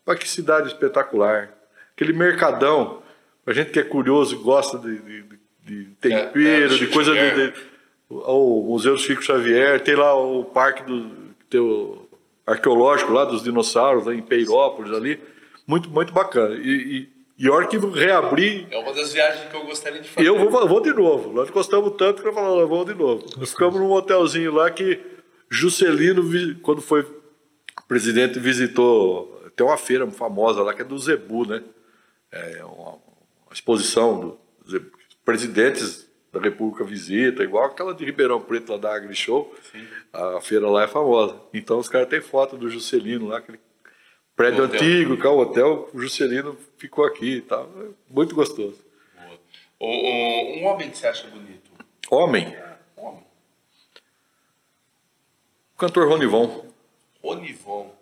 Olha 0.06 0.18
que 0.18 0.28
cidade 0.28 0.68
espetacular. 0.68 1.48
Aquele 1.94 2.12
mercadão. 2.12 3.01
A 3.46 3.52
gente 3.52 3.70
que 3.70 3.78
é 3.78 3.82
curioso 3.82 4.34
e 4.34 4.38
gosta 4.38 4.78
de, 4.78 4.98
de- 4.98 5.24
de- 5.64 5.84
tempero, 6.00 6.40
É, 6.40 6.64
é, 6.64 6.68
de 6.68 6.86
coisa 6.88 7.12
de, 7.14 7.52
o 8.08 8.62
Museu 8.68 8.96
Chico 8.98 9.22
Xavier, 9.22 9.80
tem 9.80 9.94
lá 9.96 10.14
o 10.14 10.44
parque 10.44 10.82
do 10.84 11.10
tem 11.48 11.60
o 11.60 12.06
arqueológico 12.46 13.12
lá 13.12 13.24
dos 13.24 13.42
dinossauros, 13.42 14.06
lá 14.06 14.14
em 14.14 14.22
Peirópolis 14.22 14.92
ali. 14.92 15.20
Muito, 15.66 15.90
muito 15.90 16.12
bacana. 16.12 16.54
E, 16.56 16.68
e, 16.68 17.08
e 17.38 17.48
a 17.48 17.52
hora 17.52 17.66
que 17.66 17.76
reabrir, 17.78 18.66
É 18.70 18.78
uma 18.78 18.92
das 18.92 19.12
viagens 19.12 19.48
que 19.50 19.54
eu 19.56 19.64
gostaria 19.64 20.00
de 20.00 20.08
fazer. 20.08 20.26
eu 20.28 20.38
vou, 20.50 20.66
vou 20.68 20.80
de 20.80 20.92
novo. 20.92 21.32
Nós 21.32 21.50
gostamos 21.50 21.92
tanto 21.96 22.22
que 22.22 22.28
eu 22.28 22.32
falo, 22.32 22.66
vamos 22.66 22.86
de 22.86 22.94
novo. 22.94 23.24
Nós 23.38 23.50
ficamos 23.50 23.78
num 23.80 23.90
hotelzinho 23.92 24.52
lá 24.52 24.70
que 24.70 24.98
Juscelino, 25.50 26.22
quando 26.62 26.80
foi 26.80 27.06
presidente, 27.86 28.38
visitou. 28.38 29.42
Tem 29.54 29.66
uma 29.66 29.76
feira 29.76 30.10
famosa 30.10 30.62
lá 30.62 30.72
que 30.74 30.82
é 30.82 30.84
do 30.84 30.98
Zebu, 30.98 31.46
né? 31.46 31.62
É 32.30 32.64
uma, 32.64 32.98
exposição 33.52 34.38
dos 34.64 34.72
Zebu. 34.72 34.90
presidentes 35.24 36.10
da 36.32 36.40
República 36.40 36.82
visita, 36.84 37.42
igual 37.42 37.66
aquela 37.66 37.92
de 37.94 38.04
Ribeirão 38.04 38.40
Preto 38.40 38.72
lá 38.72 38.78
da 38.78 38.94
AgriShow. 38.94 39.54
A 40.12 40.40
feira 40.40 40.68
lá 40.68 40.84
é 40.84 40.88
famosa. 40.88 41.38
Então 41.52 41.78
os 41.78 41.88
caras 41.88 42.08
têm 42.08 42.20
foto 42.22 42.56
do 42.56 42.70
Juscelino 42.70 43.28
lá, 43.28 43.38
aquele 43.38 43.60
prédio 44.34 44.64
hotel. 44.64 44.80
antigo, 44.80 45.16
que 45.18 45.26
é 45.26 45.30
o 45.30 45.38
hotel, 45.38 45.90
o 45.92 46.00
Juscelino 46.00 46.56
ficou 46.78 47.04
aqui 47.04 47.36
e 47.36 47.40
tal. 47.42 47.70
É 47.80 47.88
Muito 48.08 48.34
gostoso. 48.34 48.78
Boa. 49.14 49.38
Um 49.88 50.64
homem 50.64 50.90
que 50.90 50.96
você 50.96 51.06
acha 51.06 51.28
bonito? 51.28 51.70
Homem, 52.10 52.56
homem. 52.96 53.24
o 55.74 55.78
cantor 55.78 56.08
Ronivon. 56.08 56.66
Ronivon. 57.22 57.94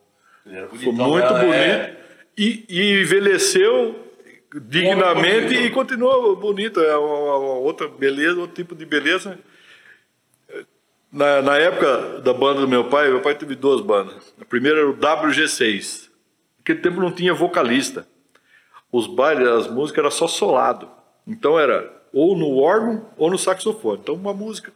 Ele 0.46 0.56
era 0.56 0.68
Foi 0.68 0.78
bonitão, 0.78 1.08
muito 1.08 1.32
né? 1.32 1.40
bonito. 1.40 1.52
É. 1.54 1.96
E, 2.38 2.64
e 2.68 3.00
envelheceu 3.02 4.09
dignamente 4.54 5.54
bonito. 5.54 5.62
e 5.62 5.70
continua 5.70 6.36
bonito. 6.36 6.80
É 6.80 6.96
uma, 6.96 7.36
uma 7.38 7.54
outra 7.54 7.88
beleza, 7.88 8.40
outro 8.40 8.56
tipo 8.56 8.74
de 8.74 8.84
beleza. 8.84 9.38
Na, 11.12 11.42
na 11.42 11.56
época 11.56 12.20
da 12.20 12.32
banda 12.32 12.60
do 12.60 12.68
meu 12.68 12.84
pai, 12.84 13.08
meu 13.10 13.20
pai 13.20 13.34
teve 13.34 13.54
duas 13.54 13.80
bandas. 13.80 14.32
A 14.40 14.44
primeira 14.44 14.80
era 14.80 14.90
o 14.90 14.96
WG6. 14.96 16.08
Naquele 16.58 16.80
tempo 16.80 17.00
não 17.00 17.12
tinha 17.12 17.34
vocalista. 17.34 18.06
Os 18.92 19.06
bailes, 19.06 19.46
as 19.46 19.70
músicas 19.70 19.98
eram 19.98 20.10
só 20.10 20.26
solado. 20.26 20.88
Então 21.26 21.58
era 21.58 22.00
ou 22.12 22.36
no 22.36 22.58
órgão 22.58 23.06
ou 23.16 23.30
no 23.30 23.38
saxofone. 23.38 24.00
Então 24.02 24.14
uma 24.14 24.34
música, 24.34 24.72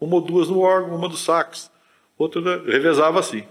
uma 0.00 0.16
ou 0.16 0.20
duas 0.20 0.48
no 0.48 0.60
órgão, 0.60 0.96
uma 0.96 1.08
do 1.08 1.16
sax, 1.16 1.70
outra 2.18 2.62
revezava 2.64 3.18
assim. 3.20 3.44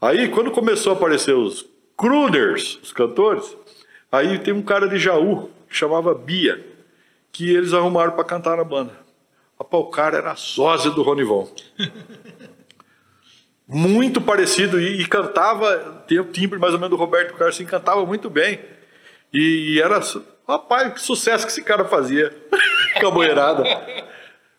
Aí, 0.00 0.28
quando 0.28 0.50
começou 0.50 0.92
a 0.92 0.96
aparecer 0.96 1.34
os 1.34 1.66
crooners, 1.96 2.78
os 2.82 2.92
cantores, 2.92 3.56
aí 4.14 4.38
tem 4.38 4.54
um 4.54 4.62
cara 4.62 4.88
de 4.88 4.98
Jaú, 4.98 5.50
que 5.68 5.76
chamava 5.76 6.14
Bia, 6.14 6.64
que 7.32 7.54
eles 7.54 7.72
arrumaram 7.72 8.12
para 8.12 8.24
cantar 8.24 8.56
na 8.56 8.64
banda. 8.64 8.92
Rapaz, 9.58 9.82
o 9.82 9.86
cara 9.86 10.18
era 10.18 10.36
sósia 10.36 10.90
do 10.90 11.02
Ronivon. 11.02 11.48
Muito 13.66 14.20
parecido, 14.20 14.78
e, 14.78 15.00
e 15.00 15.06
cantava, 15.06 16.04
tem 16.06 16.20
o 16.20 16.30
timbre 16.30 16.58
mais 16.58 16.74
ou 16.74 16.78
menos 16.78 16.90
do 16.90 17.02
Roberto 17.02 17.34
Carlos, 17.34 17.56
assim, 17.56 17.64
cantava 17.64 18.04
muito 18.04 18.28
bem. 18.28 18.60
E, 19.32 19.76
e 19.76 19.80
era, 19.80 20.00
rapaz, 20.46 20.92
que 20.92 21.00
sucesso 21.00 21.46
que 21.46 21.50
esse 21.50 21.62
cara 21.62 21.86
fazia 21.86 22.30
com 23.00 23.06
a 23.06 23.10
boiarada. 23.10 23.64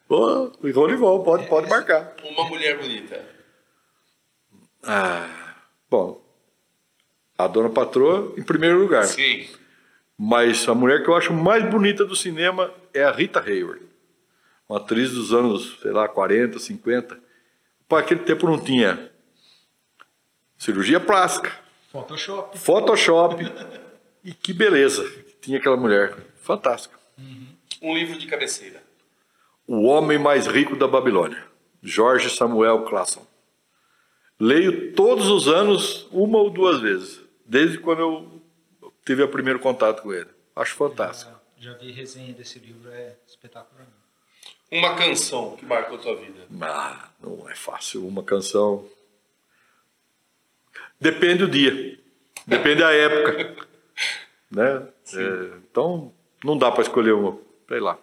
Ô, 0.10 0.52
Ronivon, 0.74 1.22
pode, 1.22 1.48
pode 1.48 1.70
marcar. 1.70 2.16
Uma 2.24 2.50
mulher 2.50 2.80
bonita. 2.80 3.24
Ah, 4.84 5.28
bom, 5.88 6.25
a 7.38 7.48
dona 7.48 7.70
patroa 7.70 8.34
em 8.38 8.44
primeiro 8.44 8.80
lugar. 8.80 9.06
Sim. 9.06 9.48
Mas 10.18 10.68
a 10.68 10.74
mulher 10.74 11.04
que 11.04 11.10
eu 11.10 11.16
acho 11.16 11.34
mais 11.34 11.70
bonita 11.70 12.06
do 12.06 12.16
cinema 12.16 12.72
é 12.94 13.04
a 13.04 13.12
Rita 13.12 13.40
Hayworth. 13.40 13.82
Uma 14.68 14.80
atriz 14.80 15.12
dos 15.12 15.34
anos, 15.34 15.78
sei 15.82 15.92
lá, 15.92 16.08
40, 16.08 16.58
50. 16.58 17.20
Para 17.88 18.00
aquele 18.00 18.22
tempo 18.22 18.48
não 18.48 18.58
tinha 18.60 19.12
cirurgia 20.58 21.00
plástica, 21.00 21.52
Photoshop. 21.92 22.58
Photoshop. 22.58 23.52
e 24.24 24.34
que 24.34 24.54
beleza 24.54 25.04
que 25.04 25.36
tinha 25.42 25.58
aquela 25.60 25.78
mulher. 25.78 26.16
Fantástica. 26.42 26.98
Um 27.82 27.94
livro 27.94 28.18
de 28.18 28.26
cabeceira. 28.28 28.82
O 29.68 29.84
Homem 29.84 30.18
Mais 30.18 30.48
Rico 30.48 30.76
da 30.76 30.88
Babilônia, 30.88 31.44
Jorge 31.82 32.30
Samuel 32.30 32.84
Classon. 32.84 33.26
Leio 34.40 34.94
todos 34.94 35.28
os 35.28 35.48
anos, 35.48 36.08
uma 36.12 36.38
ou 36.38 36.50
duas 36.50 36.82
vezes, 36.82 37.22
desde 37.46 37.78
quando 37.78 38.00
eu 38.00 38.42
tive 39.06 39.24
o 39.24 39.28
primeiro 39.28 39.60
contato 39.60 40.02
com 40.02 40.14
ele. 40.14 40.30
Acho 40.56 40.76
fantástico. 40.76 41.32
Já, 41.58 41.72
já 41.72 41.78
vi 41.78 41.92
resenha 41.92 42.34
desse 42.34 42.60
livro, 42.60 42.90
é 42.92 43.16
espetacular. 43.28 43.88
Uma 44.72 44.96
canção 44.96 45.56
que 45.56 45.66
marcou 45.66 45.98
a 45.98 46.02
tua 46.02 46.16
vida. 46.16 46.48
Ah, 46.62 47.10
não 47.22 47.50
é 47.50 47.56
fácil. 47.56 48.06
Uma 48.06 48.24
canção. 48.24 48.88
Depende 51.00 51.46
do 51.46 51.48
dia, 51.48 52.00
depende 52.48 52.82
da 52.82 52.92
época. 52.92 53.66
Né? 54.52 54.88
É, 55.16 55.58
então, 55.70 56.14
não 56.42 56.56
dá 56.56 56.72
para 56.72 56.84
escolher 56.84 57.14
uma, 57.14 57.38
sei 57.68 57.80
lá. 57.80 57.98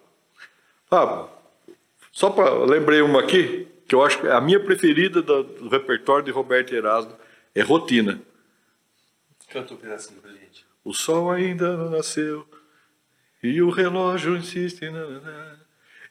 Ah, 0.90 1.28
só 2.10 2.28
para 2.28 2.52
lembrei 2.64 3.00
uma 3.00 3.20
aqui, 3.20 3.66
que 3.88 3.94
eu 3.94 4.04
acho 4.04 4.20
que 4.20 4.26
a 4.26 4.40
minha 4.40 4.60
preferida 4.60 5.22
do, 5.22 5.44
do 5.44 5.68
repertório 5.68 6.24
de 6.24 6.30
Roberto 6.30 6.74
Erasmo 6.74 7.16
é 7.54 7.62
Rotina. 7.62 8.20
Canta 9.52 9.74
um 9.74 9.76
pedacinho 9.76 10.20
pra 10.20 10.30
gente. 10.30 10.64
O 10.84 10.94
sol 10.94 11.30
ainda 11.30 11.76
não 11.76 11.90
nasceu 11.90 12.46
e 13.42 13.60
o 13.60 13.70
relógio 13.70 14.36
insiste. 14.36 14.80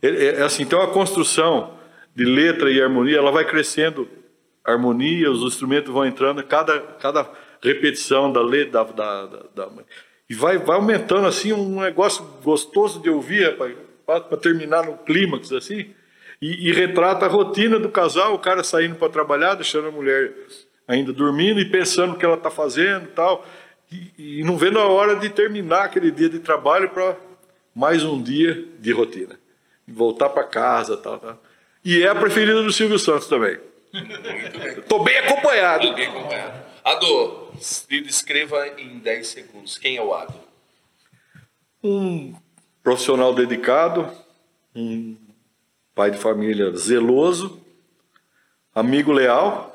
É, 0.01 0.25
é 0.25 0.41
assim, 0.43 0.65
tem 0.65 0.77
uma 0.77 0.91
construção 0.91 1.79
de 2.15 2.25
letra 2.25 2.69
e 2.69 2.81
harmonia, 2.81 3.17
ela 3.17 3.31
vai 3.31 3.45
crescendo, 3.45 4.07
harmonia, 4.63 5.31
os 5.31 5.41
instrumentos 5.41 5.91
vão 5.91 6.05
entrando, 6.05 6.43
cada, 6.43 6.79
cada 6.99 7.29
repetição 7.63 8.31
da 8.31 8.41
letra, 8.41 8.83
da, 8.83 9.25
da, 9.25 9.25
da, 9.25 9.65
da 9.65 9.71
e 10.29 10.33
vai, 10.33 10.57
vai 10.57 10.75
aumentando 10.75 11.27
assim 11.27 11.51
um 11.51 11.81
negócio 11.81 12.23
gostoso 12.43 13.01
de 13.01 13.09
ouvir, 13.09 13.57
para 14.05 14.37
terminar 14.37 14.85
no 14.85 14.97
clímax 14.97 15.51
assim, 15.51 15.93
e, 16.41 16.69
e, 16.69 16.71
retrata 16.73 17.25
a 17.25 17.29
rotina 17.29 17.77
do 17.77 17.89
casal, 17.89 18.33
o 18.33 18.39
cara 18.39 18.63
saindo 18.63 18.95
para 18.95 19.09
trabalhar, 19.09 19.55
deixando 19.55 19.89
a 19.89 19.91
mulher 19.91 20.33
ainda 20.91 21.13
dormindo 21.13 21.59
e 21.59 21.69
pensando 21.69 22.13
o 22.13 22.17
que 22.17 22.25
ela 22.25 22.35
está 22.35 22.51
fazendo 22.51 23.07
tal, 23.11 23.45
e, 23.89 24.39
e 24.39 24.43
não 24.43 24.57
vendo 24.57 24.77
a 24.77 24.87
hora 24.87 25.15
de 25.15 25.29
terminar 25.29 25.85
aquele 25.85 26.11
dia 26.11 26.27
de 26.27 26.39
trabalho 26.39 26.89
para 26.89 27.15
mais 27.73 28.03
um 28.03 28.21
dia 28.21 28.67
de 28.77 28.91
rotina, 28.91 29.39
voltar 29.87 30.29
para 30.29 30.43
casa 30.43 30.97
tal, 30.97 31.17
tal. 31.17 31.41
E 31.83 32.03
é 32.03 32.09
a 32.09 32.15
preferida 32.15 32.61
do 32.61 32.73
Silvio 32.73 32.99
Santos 32.99 33.27
também. 33.27 33.57
Estou 34.77 35.01
bem 35.03 35.17
acompanhado. 35.17 35.87
Tô 35.87 35.93
bem 35.93 36.07
acompanhado. 36.07 36.65
Ado, 36.83 37.51
descreva 37.87 38.67
em 38.77 38.99
10 38.99 39.27
segundos. 39.27 39.77
Quem 39.77 39.95
é 39.95 40.01
o 40.01 40.13
Ado? 40.13 40.33
Um 41.83 42.35
profissional 42.83 43.33
dedicado, 43.33 44.09
um 44.75 45.15
pai 45.95 46.11
de 46.11 46.17
família 46.17 46.75
zeloso, 46.75 47.61
amigo 48.75 49.11
leal, 49.11 49.70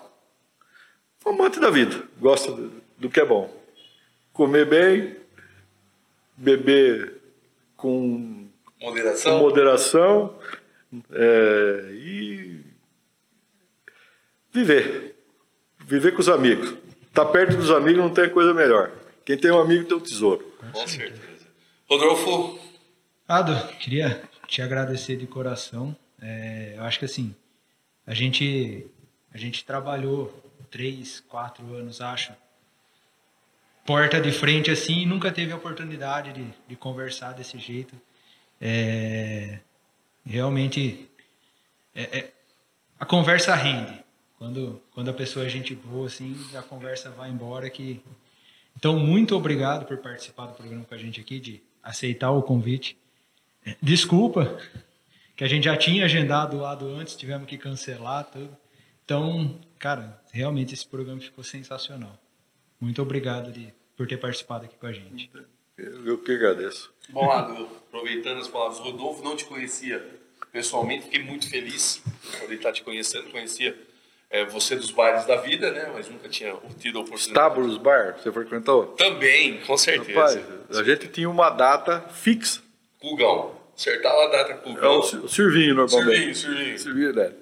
amante 1.29 1.61
da 1.61 1.71
vida, 1.71 2.03
gosta 2.19 2.53
do 2.99 3.09
que 3.09 3.21
é 3.21 3.25
bom. 3.25 3.53
Comer 4.33 4.67
bem, 4.67 5.17
beber 6.37 7.21
com 7.77 8.49
moderação, 8.81 9.33
com 9.33 9.45
moderação 9.45 10.39
é, 11.13 11.91
e 11.93 12.61
viver. 14.53 15.15
Viver 15.87 16.13
com 16.13 16.21
os 16.21 16.29
amigos. 16.29 16.71
Estar 17.09 17.25
tá 17.25 17.27
perto 17.27 17.57
dos 17.57 17.71
amigos 17.71 18.03
não 18.03 18.13
tem 18.13 18.29
coisa 18.29 18.53
melhor. 18.53 18.93
Quem 19.25 19.37
tem 19.39 19.51
um 19.51 19.59
amigo 19.59 19.85
tem 19.85 19.97
um 19.97 20.01
tesouro. 20.01 20.45
Com 20.73 20.87
certeza. 20.87 21.47
Rodolfo? 21.89 22.59
Ado, 23.29 23.55
queria 23.79 24.23
te 24.47 24.63
agradecer 24.63 25.17
de 25.17 25.27
coração. 25.27 25.97
É, 26.21 26.75
eu 26.77 26.83
acho 26.85 26.99
que 26.99 27.05
assim, 27.05 27.35
a 28.07 28.15
gente, 28.15 28.87
a 29.33 29.39
gente 29.39 29.65
trabalhou 29.65 30.33
três, 30.71 31.21
quatro 31.21 31.75
anos, 31.75 32.01
acho, 32.01 32.33
porta 33.87 34.21
de 34.21 34.33
frente 34.33 34.71
assim, 34.71 35.07
nunca 35.07 35.31
teve 35.31 35.53
a 35.53 35.57
oportunidade 35.57 36.33
de, 36.33 36.47
de 36.69 36.77
conversar 36.77 37.33
desse 37.33 37.59
jeito. 37.59 37.95
É, 38.61 39.61
realmente 40.25 41.09
é, 41.95 42.19
é, 42.19 42.33
a 42.99 43.07
conversa 43.07 43.55
rende. 43.55 44.05
Quando, 44.39 44.83
quando 44.93 45.09
a 45.09 45.15
pessoa 45.15 45.47
é 45.47 45.49
gente 45.49 45.75
boa, 45.75 46.07
assim, 46.09 46.37
a 46.55 46.63
conversa 46.63 47.11
vai 47.11 47.31
embora. 47.31 47.71
Que... 47.71 48.03
Então, 48.77 48.99
muito 48.99 49.35
obrigado 49.35 49.87
por 49.87 49.97
participar 49.99 50.47
do 50.47 50.55
programa 50.55 50.85
com 50.85 50.95
a 50.95 50.99
gente 50.99 51.21
aqui, 51.21 51.41
de 51.41 51.63
aceitar 51.83 52.31
o 52.33 52.43
convite. 52.43 52.99
Desculpa, 53.81 54.59
que 55.35 55.43
a 55.43 55.49
gente 55.49 55.65
já 55.65 55.77
tinha 55.77 56.05
agendado 56.05 56.57
o 56.57 56.61
lado 56.61 56.89
antes, 56.89 57.17
tivemos 57.17 57.49
que 57.49 57.57
cancelar 57.57 58.25
tudo. 58.25 58.55
Então, 59.05 59.59
cara, 59.79 60.21
realmente 60.37 60.75
esse 60.75 60.87
programa 60.87 61.21
ficou 61.21 61.43
sensacional. 61.43 62.19
Muito 62.79 63.01
obrigado 63.01 63.51
de, 63.51 63.73
por 63.97 64.07
ter 64.07 64.19
participado 64.19 64.67
aqui 64.67 64.77
com 64.77 64.87
a 64.87 64.93
gente. 64.93 65.31
Eu, 65.79 66.19
que 66.19 66.33
agradeço. 66.33 66.93
Bom, 67.09 67.31
aproveitando 67.31 68.41
as 68.41 68.49
palavras, 68.49 68.79
Rodolfo 68.79 69.25
não 69.25 69.37
te 69.37 69.45
conhecia 69.45 70.05
pessoalmente, 70.53 71.05
fiquei 71.05 71.23
muito 71.23 71.49
feliz 71.49 72.03
por 72.39 72.45
ele 72.45 72.57
estar 72.57 72.73
te 72.73 72.83
conhecendo, 72.83 73.31
conhecia 73.31 73.77
é, 74.31 74.45
você 74.45 74.77
dos 74.77 74.91
bares 74.91 75.27
da 75.27 75.37
vida, 75.37 75.71
né? 75.71 75.91
Mas 75.93 76.09
nunca 76.09 76.29
tinha 76.29 76.55
tido 76.79 76.99
a 76.99 77.03
oportunidade. 77.03 77.29
Estábulos 77.29 77.79
Bar, 77.79 78.19
você 78.19 78.33
frequentou? 78.33 78.87
Também, 78.89 79.61
com 79.61 79.77
certeza. 79.77 80.19
Rapaz, 80.19 80.79
a 80.79 80.83
gente 80.83 81.09
tinha 81.09 81.29
uma 81.29 81.51
data 81.51 82.01
fixa. 82.11 82.63
Cugão. 82.99 83.55
Acertava 83.77 84.25
a 84.25 84.29
data 84.29 84.55
com 84.55 84.71
É 84.79 84.89
o 84.89 85.29
Sirvinho, 85.29 85.75
normalmente. 85.75 86.35
Sirvinho, 86.35 86.35
Sirvinho. 86.35 86.79
Sirvinho, 86.79 87.13
né? 87.13 87.33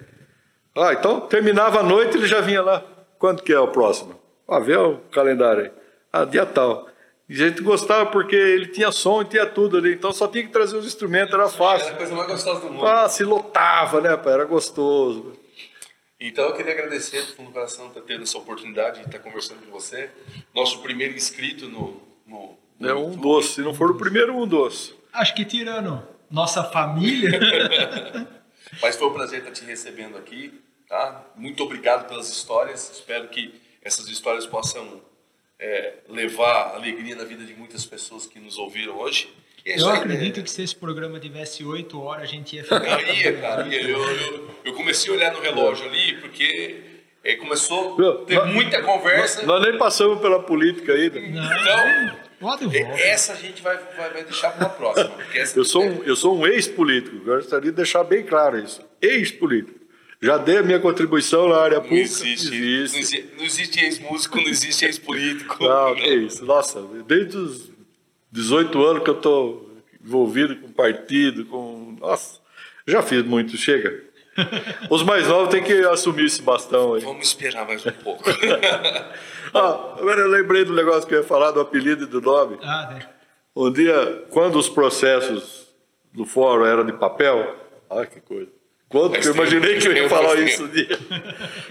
Ah, 0.75 0.93
então 0.93 1.21
terminava 1.21 1.79
a 1.79 1.83
noite, 1.83 2.17
ele 2.17 2.27
já 2.27 2.41
vinha 2.41 2.61
lá. 2.61 2.83
Quando 3.17 3.41
que 3.41 3.53
é 3.53 3.59
o 3.59 3.69
próximo? 3.69 4.19
Ah, 4.47 4.59
vê 4.59 4.75
o 4.75 4.97
calendário 5.11 5.63
aí. 5.63 5.71
Ah, 6.11 6.25
dia 6.25 6.45
tal. 6.45 6.87
E 7.27 7.33
a 7.33 7.47
gente 7.47 7.61
gostava 7.63 8.05
porque 8.11 8.35
ele 8.35 8.67
tinha 8.67 8.91
som 8.91 9.21
e 9.21 9.25
tinha 9.25 9.45
tudo 9.45 9.77
ali, 9.77 9.93
então 9.93 10.11
só 10.11 10.27
tinha 10.27 10.43
que 10.43 10.51
trazer 10.51 10.77
os 10.77 10.85
instrumentos, 10.85 11.33
era 11.33 11.49
fácil. 11.49 11.87
Era 11.87 11.95
a 11.95 11.97
coisa 11.97 12.15
mais 12.15 12.27
gostosa 12.27 12.59
do 12.59 12.69
mundo. 12.71 12.85
Ah, 12.85 13.09
se 13.09 13.23
lotava, 13.23 13.99
né, 13.99 14.15
pai? 14.15 14.33
Era 14.33 14.45
gostoso. 14.45 15.33
Então 16.19 16.45
eu 16.45 16.53
queria 16.53 16.73
agradecer 16.73 17.21
do 17.21 17.33
fundo 17.33 17.47
do 17.47 17.53
coração 17.53 17.89
por 17.89 18.01
ter 18.03 18.21
essa 18.21 18.37
oportunidade 18.37 18.99
de 18.99 19.05
estar 19.05 19.19
conversando 19.19 19.65
com 19.65 19.71
você. 19.71 20.09
Nosso 20.53 20.81
primeiro 20.81 21.15
inscrito 21.15 21.67
no. 21.67 22.01
no, 22.27 22.57
no 22.79 22.89
é 22.89 22.93
um 22.93 23.05
YouTube. 23.05 23.21
doce, 23.21 23.49
se 23.55 23.61
não 23.61 23.73
for 23.73 23.91
o 23.91 23.95
primeiro, 23.95 24.35
um 24.35 24.47
doce. 24.47 24.93
Acho 25.11 25.33
que 25.33 25.43
tirando 25.43 26.01
nossa 26.29 26.63
família. 26.63 27.39
Mas 28.81 28.95
foi 28.95 29.07
um 29.07 29.13
prazer 29.13 29.39
estar 29.39 29.51
te 29.51 29.63
recebendo 29.63 30.17
aqui, 30.17 30.53
tá? 30.87 31.25
Muito 31.35 31.63
obrigado 31.63 32.07
pelas 32.07 32.29
histórias. 32.29 32.91
Espero 32.91 33.27
que 33.27 33.53
essas 33.81 34.07
histórias 34.07 34.45
possam 34.45 35.01
é, 35.59 35.93
levar 36.09 36.75
alegria 36.75 37.15
na 37.15 37.23
vida 37.23 37.43
de 37.43 37.53
muitas 37.53 37.85
pessoas 37.85 38.25
que 38.25 38.39
nos 38.39 38.57
ouviram 38.57 38.97
hoje. 38.97 39.33
É 39.65 39.79
eu 39.79 39.89
acredito 39.89 40.43
que 40.43 40.51
se 40.51 40.61
esse 40.61 40.75
programa 40.75 41.19
tivesse 41.19 41.63
oito 41.63 41.99
horas, 41.99 42.23
a 42.23 42.31
gente 42.31 42.55
ia 42.55 42.63
ficar. 42.63 43.01
Eu 43.01 43.15
ia, 43.15 43.41
cara. 43.41 43.67
Ia. 43.67 43.81
Eu, 43.81 43.99
eu, 43.99 44.49
eu, 44.65 44.73
comecei 44.73 45.11
a 45.11 45.15
olhar 45.15 45.33
no 45.33 45.39
relógio 45.39 45.87
ali, 45.87 46.17
porque 46.17 46.81
é, 47.23 47.35
começou 47.35 47.97
a 47.99 48.25
ter 48.25 48.45
muita 48.45 48.83
conversa. 48.83 49.39
Nós, 49.43 49.59
nós 49.59 49.67
nem 49.67 49.79
passamos 49.79 50.19
pela 50.21 50.43
política 50.43 50.93
ainda. 50.93 51.19
Então, 51.19 52.24
essa 52.97 53.33
a 53.33 53.35
gente 53.35 53.61
vai, 53.61 53.77
vai, 53.97 54.09
vai 54.11 54.23
deixar 54.23 54.51
para 54.51 54.65
uma 54.65 54.69
próxima. 54.69 55.11
eu, 55.55 55.65
sou 55.65 55.83
um, 55.83 56.03
eu 56.03 56.15
sou 56.15 56.37
um 56.37 56.47
ex-político, 56.47 57.17
gostaria 57.23 57.71
de 57.71 57.75
deixar 57.75 58.03
bem 58.03 58.23
claro 58.23 58.57
isso. 58.57 58.81
Ex-político. 59.01 59.79
Já 60.21 60.37
dei 60.37 60.57
a 60.57 60.63
minha 60.63 60.79
contribuição 60.79 61.49
na 61.49 61.57
área 61.57 61.81
pública. 61.81 61.95
Não 61.95 62.03
existe, 62.03 62.55
existe. 62.55 63.29
Não 63.37 63.45
existe 63.45 63.79
ex-músico, 63.83 64.37
não 64.37 64.47
existe 64.47 64.85
ex-político. 64.85 65.63
Não, 65.63 65.95
que 65.95 66.13
isso. 66.15 66.45
Nossa, 66.45 66.81
desde 67.05 67.37
os 67.37 67.71
18 68.31 68.83
anos 68.83 69.03
que 69.03 69.09
eu 69.09 69.17
estou 69.17 69.77
envolvido 70.03 70.55
com 70.55 70.71
partido, 70.71 71.45
com. 71.45 71.95
Nossa, 71.99 72.39
já 72.87 73.01
fiz 73.01 73.23
muito, 73.23 73.57
chega. 73.57 74.03
Os 74.89 75.03
mais 75.03 75.27
novos 75.27 75.49
têm 75.49 75.63
que 75.63 75.73
assumir 75.85 76.25
esse 76.25 76.41
bastão 76.41 76.93
aí. 76.93 77.01
Vamos 77.01 77.27
esperar 77.27 77.65
mais 77.65 77.85
um 77.85 77.91
pouco. 77.91 78.23
ah, 79.53 79.95
agora 79.97 80.21
eu 80.21 80.27
lembrei 80.27 80.65
do 80.65 80.73
negócio 80.73 81.07
que 81.07 81.13
eu 81.13 81.19
ia 81.19 81.23
falar 81.25 81.51
do 81.51 81.59
apelido 81.59 82.03
e 82.03 82.07
do 82.07 82.21
nome. 82.21 82.57
Ah, 82.61 82.89
né? 82.93 83.09
Um 83.55 83.71
dia, 83.71 84.25
quando 84.29 84.57
os 84.57 84.67
processos 84.67 85.73
do 86.13 86.25
fórum 86.25 86.65
eram 86.65 86.85
de 86.85 86.93
papel, 86.93 87.55
ah, 87.89 88.05
que 88.05 88.19
coisa. 88.19 88.51
Quando 88.89 89.19
que 89.19 89.27
eu 89.27 89.33
imaginei 89.33 89.77
que 89.77 89.87
eu 89.87 89.93
ia 89.93 90.09
falar 90.09 90.35
isso 90.35 90.65
um 90.65 90.67
dia. 90.69 90.97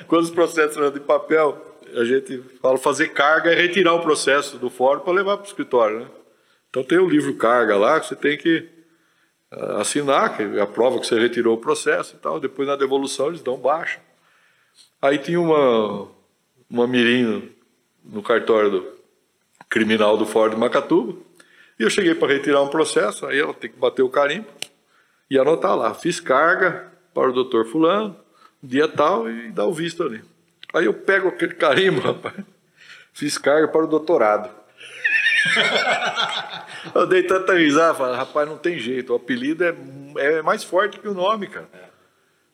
Quando 0.09 0.25
os 0.25 0.31
processos 0.31 0.77
eram 0.77 0.91
de 0.91 1.01
papel, 1.01 1.79
a 1.95 2.05
gente 2.05 2.43
fala 2.61 2.79
fazer 2.79 3.09
carga 3.09 3.53
e 3.53 3.57
retirar 3.57 3.95
o 3.95 4.01
processo 4.01 4.59
do 4.59 4.71
fórum 4.71 5.01
para 5.01 5.13
levar 5.13 5.37
para 5.37 5.45
o 5.45 5.47
escritório, 5.47 6.01
né? 6.01 6.07
Então 6.71 6.83
tem 6.83 6.99
o 6.99 7.09
livro 7.09 7.35
carga 7.37 7.77
lá 7.77 8.01
que 8.01 8.07
você 8.09 8.17
tem 8.17 8.37
que 8.37 8.69
assinar, 9.81 10.37
que 10.37 10.43
é 10.43 10.61
a 10.61 10.67
prova 10.67 10.99
que 10.99 11.07
você 11.07 11.19
retirou 11.19 11.55
o 11.55 11.61
processo 11.61 12.17
e 12.17 12.19
tal. 12.19 12.41
Depois 12.41 12.67
na 12.69 12.77
devolução 12.77 13.29
eles 13.29 13.43
dão 13.43 13.57
baixa. 13.57 14.01
Aí 15.01 15.19
tinha 15.19 15.41
uma, 15.41 16.09
uma 16.69 16.87
mirim 16.87 17.53
no 18.05 18.23
cartório 18.23 18.71
do 18.71 18.95
criminal 19.69 20.17
do 20.17 20.25
de 20.25 20.57
Macatuba. 20.57 21.19
E 21.79 21.83
eu 21.83 21.91
cheguei 21.91 22.15
para 22.15 22.33
retirar 22.33 22.63
um 22.63 22.69
processo, 22.69 23.27
aí 23.27 23.39
ela 23.39 23.53
tem 23.53 23.71
que 23.71 23.77
bater 23.77 24.03
o 24.03 24.09
carimbo 24.09 24.47
e 25.29 25.39
anotar 25.39 25.77
lá. 25.77 25.93
Fiz 25.95 26.21
carga 26.21 26.93
para 27.13 27.29
o 27.29 27.33
doutor 27.33 27.67
fulano, 27.67 28.17
dia 28.63 28.87
tal, 28.87 29.29
e 29.29 29.51
dar 29.51 29.65
o 29.65 29.73
visto 29.73 30.03
ali. 30.03 30.23
Aí 30.73 30.87
eu 30.87 30.95
pego 30.95 31.29
aquele 31.29 31.55
carimbo, 31.55 32.01
rapaz, 32.07 32.37
fiz 33.13 33.37
carga 33.37 33.69
para 33.69 33.85
o 33.85 33.89
doutorado. 33.89 34.49
eu 36.95 37.07
dei 37.07 37.23
tanta 37.23 37.55
risada, 37.55 37.95
falei, 37.95 38.17
rapaz, 38.17 38.49
não 38.49 38.59
tem 38.59 38.79
jeito, 38.79 39.13
o 39.13 39.17
apelido 39.17 39.65
é, 39.65 39.75
é 40.17 40.43
mais 40.43 40.65
forte 40.65 40.99
que 40.99 41.09
o 41.09 41.15
nome, 41.15 41.47
cara. 41.47 41.69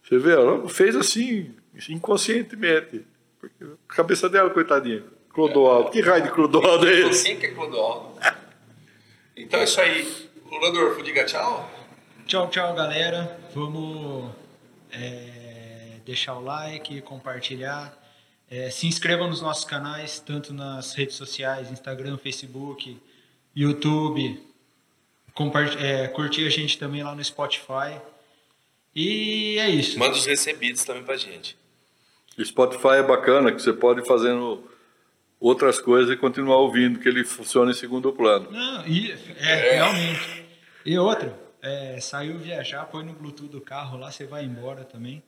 Você 0.03 0.19
vê, 0.19 0.33
ela 0.33 0.69
fez 0.69 0.97
assim, 0.97 1.55
inconscientemente. 1.89 3.05
Porque 3.39 3.65
a 3.65 3.95
cabeça 3.95 4.29
dela, 4.29 4.51
coitadinha. 4.51 5.05
Clodoaldo. 5.33 5.91
Que 5.91 6.01
raio 6.01 6.25
de 6.25 6.31
Clodoaldo 6.31 6.89
é 6.89 6.93
esse? 6.93 7.25
Quem 7.25 7.39
que 7.39 7.47
é 7.47 7.51
Clodoaldo? 7.53 8.19
Então 9.37 9.61
é 9.61 9.65
isso 9.65 9.81
aí. 9.81 10.29
Rodolfo, 10.45 11.03
diga 11.03 11.25
tchau. 11.25 11.71
Tchau, 12.27 12.49
tchau, 12.49 12.75
galera. 12.75 13.39
Vamos 13.55 14.31
é, 14.93 16.01
deixar 16.05 16.35
o 16.35 16.43
like, 16.43 17.01
compartilhar. 17.03 17.97
É, 18.51 18.69
se 18.69 18.89
inscrevam 18.89 19.29
nos 19.29 19.41
nossos 19.41 19.65
canais, 19.65 20.19
tanto 20.19 20.53
nas 20.53 20.93
redes 20.95 21.15
sociais, 21.15 21.71
Instagram, 21.71 22.19
Facebook, 22.19 23.01
YouTube. 23.55 24.41
É, 25.79 26.09
curtir 26.09 26.47
a 26.47 26.51
gente 26.51 26.79
também 26.79 27.03
lá 27.03 27.15
no 27.15 27.25
Spotify. 27.25 28.01
E 28.95 29.57
é 29.59 29.71
isso. 29.71 29.99
Manda 29.99 30.13
os 30.13 30.27
recebidos 30.27 30.85
também 30.85 31.03
pra 31.03 31.17
gente. 31.17 31.57
O 32.39 32.45
Spotify 32.45 32.97
é 32.99 33.03
bacana, 33.03 33.53
que 33.53 33.61
você 33.61 33.73
pode 33.73 34.01
ir 34.01 34.07
fazendo 34.07 34.63
outras 35.39 35.79
coisas 35.79 36.13
e 36.13 36.17
continuar 36.17 36.59
ouvindo, 36.59 36.99
que 36.99 37.09
ele 37.09 37.25
funciona 37.25 37.71
em 37.71 37.75
segundo 37.75 38.13
plano. 38.13 38.51
Não, 38.51 38.87
e, 38.87 39.13
é, 39.39 39.69
é. 39.69 39.75
realmente. 39.77 40.47
E 40.85 40.99
outra, 40.99 41.39
é, 41.63 41.99
saiu 42.01 42.39
viajar, 42.39 42.85
põe 42.87 43.05
no 43.05 43.13
Bluetooth 43.13 43.51
do 43.51 43.61
carro 43.61 43.99
lá, 43.99 44.11
você 44.11 44.27
vai 44.27 44.45
embora 44.45 44.85
também. 44.85 45.23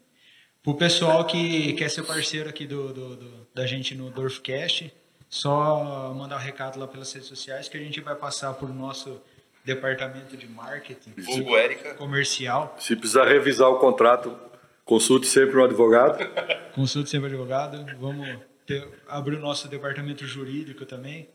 Pro 0.62 0.74
pessoal 0.74 1.24
que 1.24 1.73
quer 1.73 1.90
ser 1.90 2.05
parceiro 2.05 2.49
aqui 2.49 2.66
do, 2.66 2.93
do, 2.93 3.16
do 3.16 3.47
da 3.53 3.66
gente 3.66 3.94
no 3.94 4.11
Dorfcast, 4.11 4.93
só 5.33 6.13
mandar 6.15 6.37
um 6.37 6.39
recado 6.39 6.79
lá 6.79 6.87
pelas 6.87 7.11
redes 7.11 7.27
sociais 7.27 7.67
que 7.67 7.79
a 7.79 7.81
gente 7.81 8.03
vai 8.03 8.15
passar 8.15 8.53
por 8.53 8.69
nosso 8.69 9.19
departamento 9.65 10.37
de 10.37 10.47
marketing 10.47 11.15
Vulgo 11.17 11.57
Érica. 11.57 11.95
comercial. 11.95 12.77
Se 12.79 12.95
precisar 12.95 13.25
revisar 13.25 13.71
o 13.71 13.79
contrato, 13.79 14.37
consulte 14.85 15.27
sempre 15.27 15.57
um 15.57 15.65
advogado. 15.65 16.19
consulte 16.75 17.09
sempre 17.09 17.29
um 17.29 17.31
advogado. 17.31 17.83
Vamos 17.99 18.41
ter, 18.67 18.87
abrir 19.09 19.37
o 19.37 19.41
nosso 19.41 19.69
departamento 19.69 20.27
jurídico 20.27 20.85
também. 20.85 21.31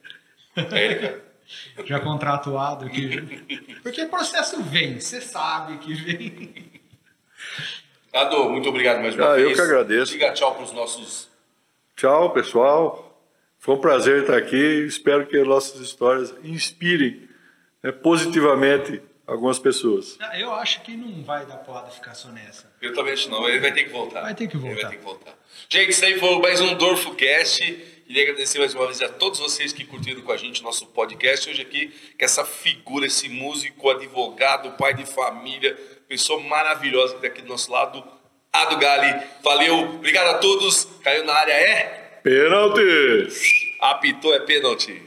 Érica. 0.55 1.19
Já 1.83 1.99
contratuado 1.99 2.85
aqui. 2.85 3.79
Porque 3.81 4.03
o 4.03 4.09
processo 4.09 4.61
vem, 4.61 4.99
você 4.99 5.19
sabe 5.19 5.79
que 5.79 5.95
vem. 5.95 6.81
Ado, 8.13 8.47
muito 8.51 8.69
obrigado 8.69 9.01
mais 9.01 9.15
uma 9.15 9.31
ah, 9.31 9.35
vez. 9.35 9.49
Eu 9.49 9.55
que 9.55 9.61
agradeço. 9.61 10.11
Diga 10.11 10.33
tchau 10.33 10.53
para 10.53 10.65
os 10.65 10.71
nossos. 10.71 11.29
Tchau, 11.95 12.31
pessoal. 12.31 13.06
Foi 13.59 13.75
um 13.75 13.79
prazer 13.79 14.21
estar 14.21 14.37
aqui. 14.37 14.85
Espero 14.85 15.25
que 15.27 15.37
nossas 15.43 15.81
histórias 15.81 16.33
inspirem 16.43 17.27
né, 17.83 17.91
positivamente 17.91 19.01
algumas 19.25 19.59
pessoas. 19.59 20.17
Eu 20.35 20.53
acho 20.53 20.81
que 20.81 20.95
não 20.95 21.23
vai 21.23 21.45
dar 21.45 21.57
porrada 21.57 21.89
ficar 21.89 22.15
só 22.15 22.29
nessa. 22.29 22.71
Eu 22.81 22.93
também 22.93 23.13
acho 23.13 23.29
não. 23.29 23.47
Ele 23.47 23.59
vai 23.59 23.73
ter 23.73 23.83
que 23.83 23.89
voltar. 23.89 24.21
Vai 24.21 24.35
ter 24.35 24.47
que 24.47 24.57
voltar. 24.57 24.71
Ele 24.71 24.81
vai 24.81 24.91
ter 24.91 24.97
que 24.97 25.03
voltar. 25.03 25.37
Gente, 25.69 25.89
isso 25.89 26.05
aí 26.05 26.17
foi 26.17 26.39
mais 26.39 26.61
um 26.61 26.75
Dorfocast. 26.75 27.59
Queria 28.07 28.23
agradecer 28.23 28.59
mais 28.59 28.73
uma 28.73 28.85
vez 28.85 29.01
a 29.01 29.09
todos 29.09 29.37
vocês 29.37 29.73
que 29.73 29.83
curtiram 29.83 30.21
com 30.21 30.31
a 30.31 30.37
gente 30.37 30.63
nosso 30.63 30.85
podcast. 30.85 31.49
Hoje 31.49 31.61
aqui, 31.61 31.87
com 31.87 32.23
essa 32.23 32.45
figura, 32.45 33.05
esse 33.05 33.27
músico, 33.27 33.89
advogado, 33.89 34.71
pai 34.77 34.93
de 34.93 35.05
família, 35.05 35.75
pessoa 36.07 36.41
maravilhosa 36.41 37.15
que 37.15 37.17
está 37.17 37.27
aqui 37.27 37.41
do 37.41 37.49
nosso 37.49 37.69
lado, 37.69 38.01
Ado 38.53 38.77
Gali. 38.77 39.27
Valeu, 39.43 39.95
obrigado 39.95 40.27
a 40.27 40.37
todos. 40.37 40.85
Caiu 41.03 41.25
na 41.25 41.33
área, 41.33 41.51
é? 41.51 42.06
Pênalti! 42.23 43.27
Apitou, 43.79 44.33
é 44.33 44.39
pênalti. 44.39 45.01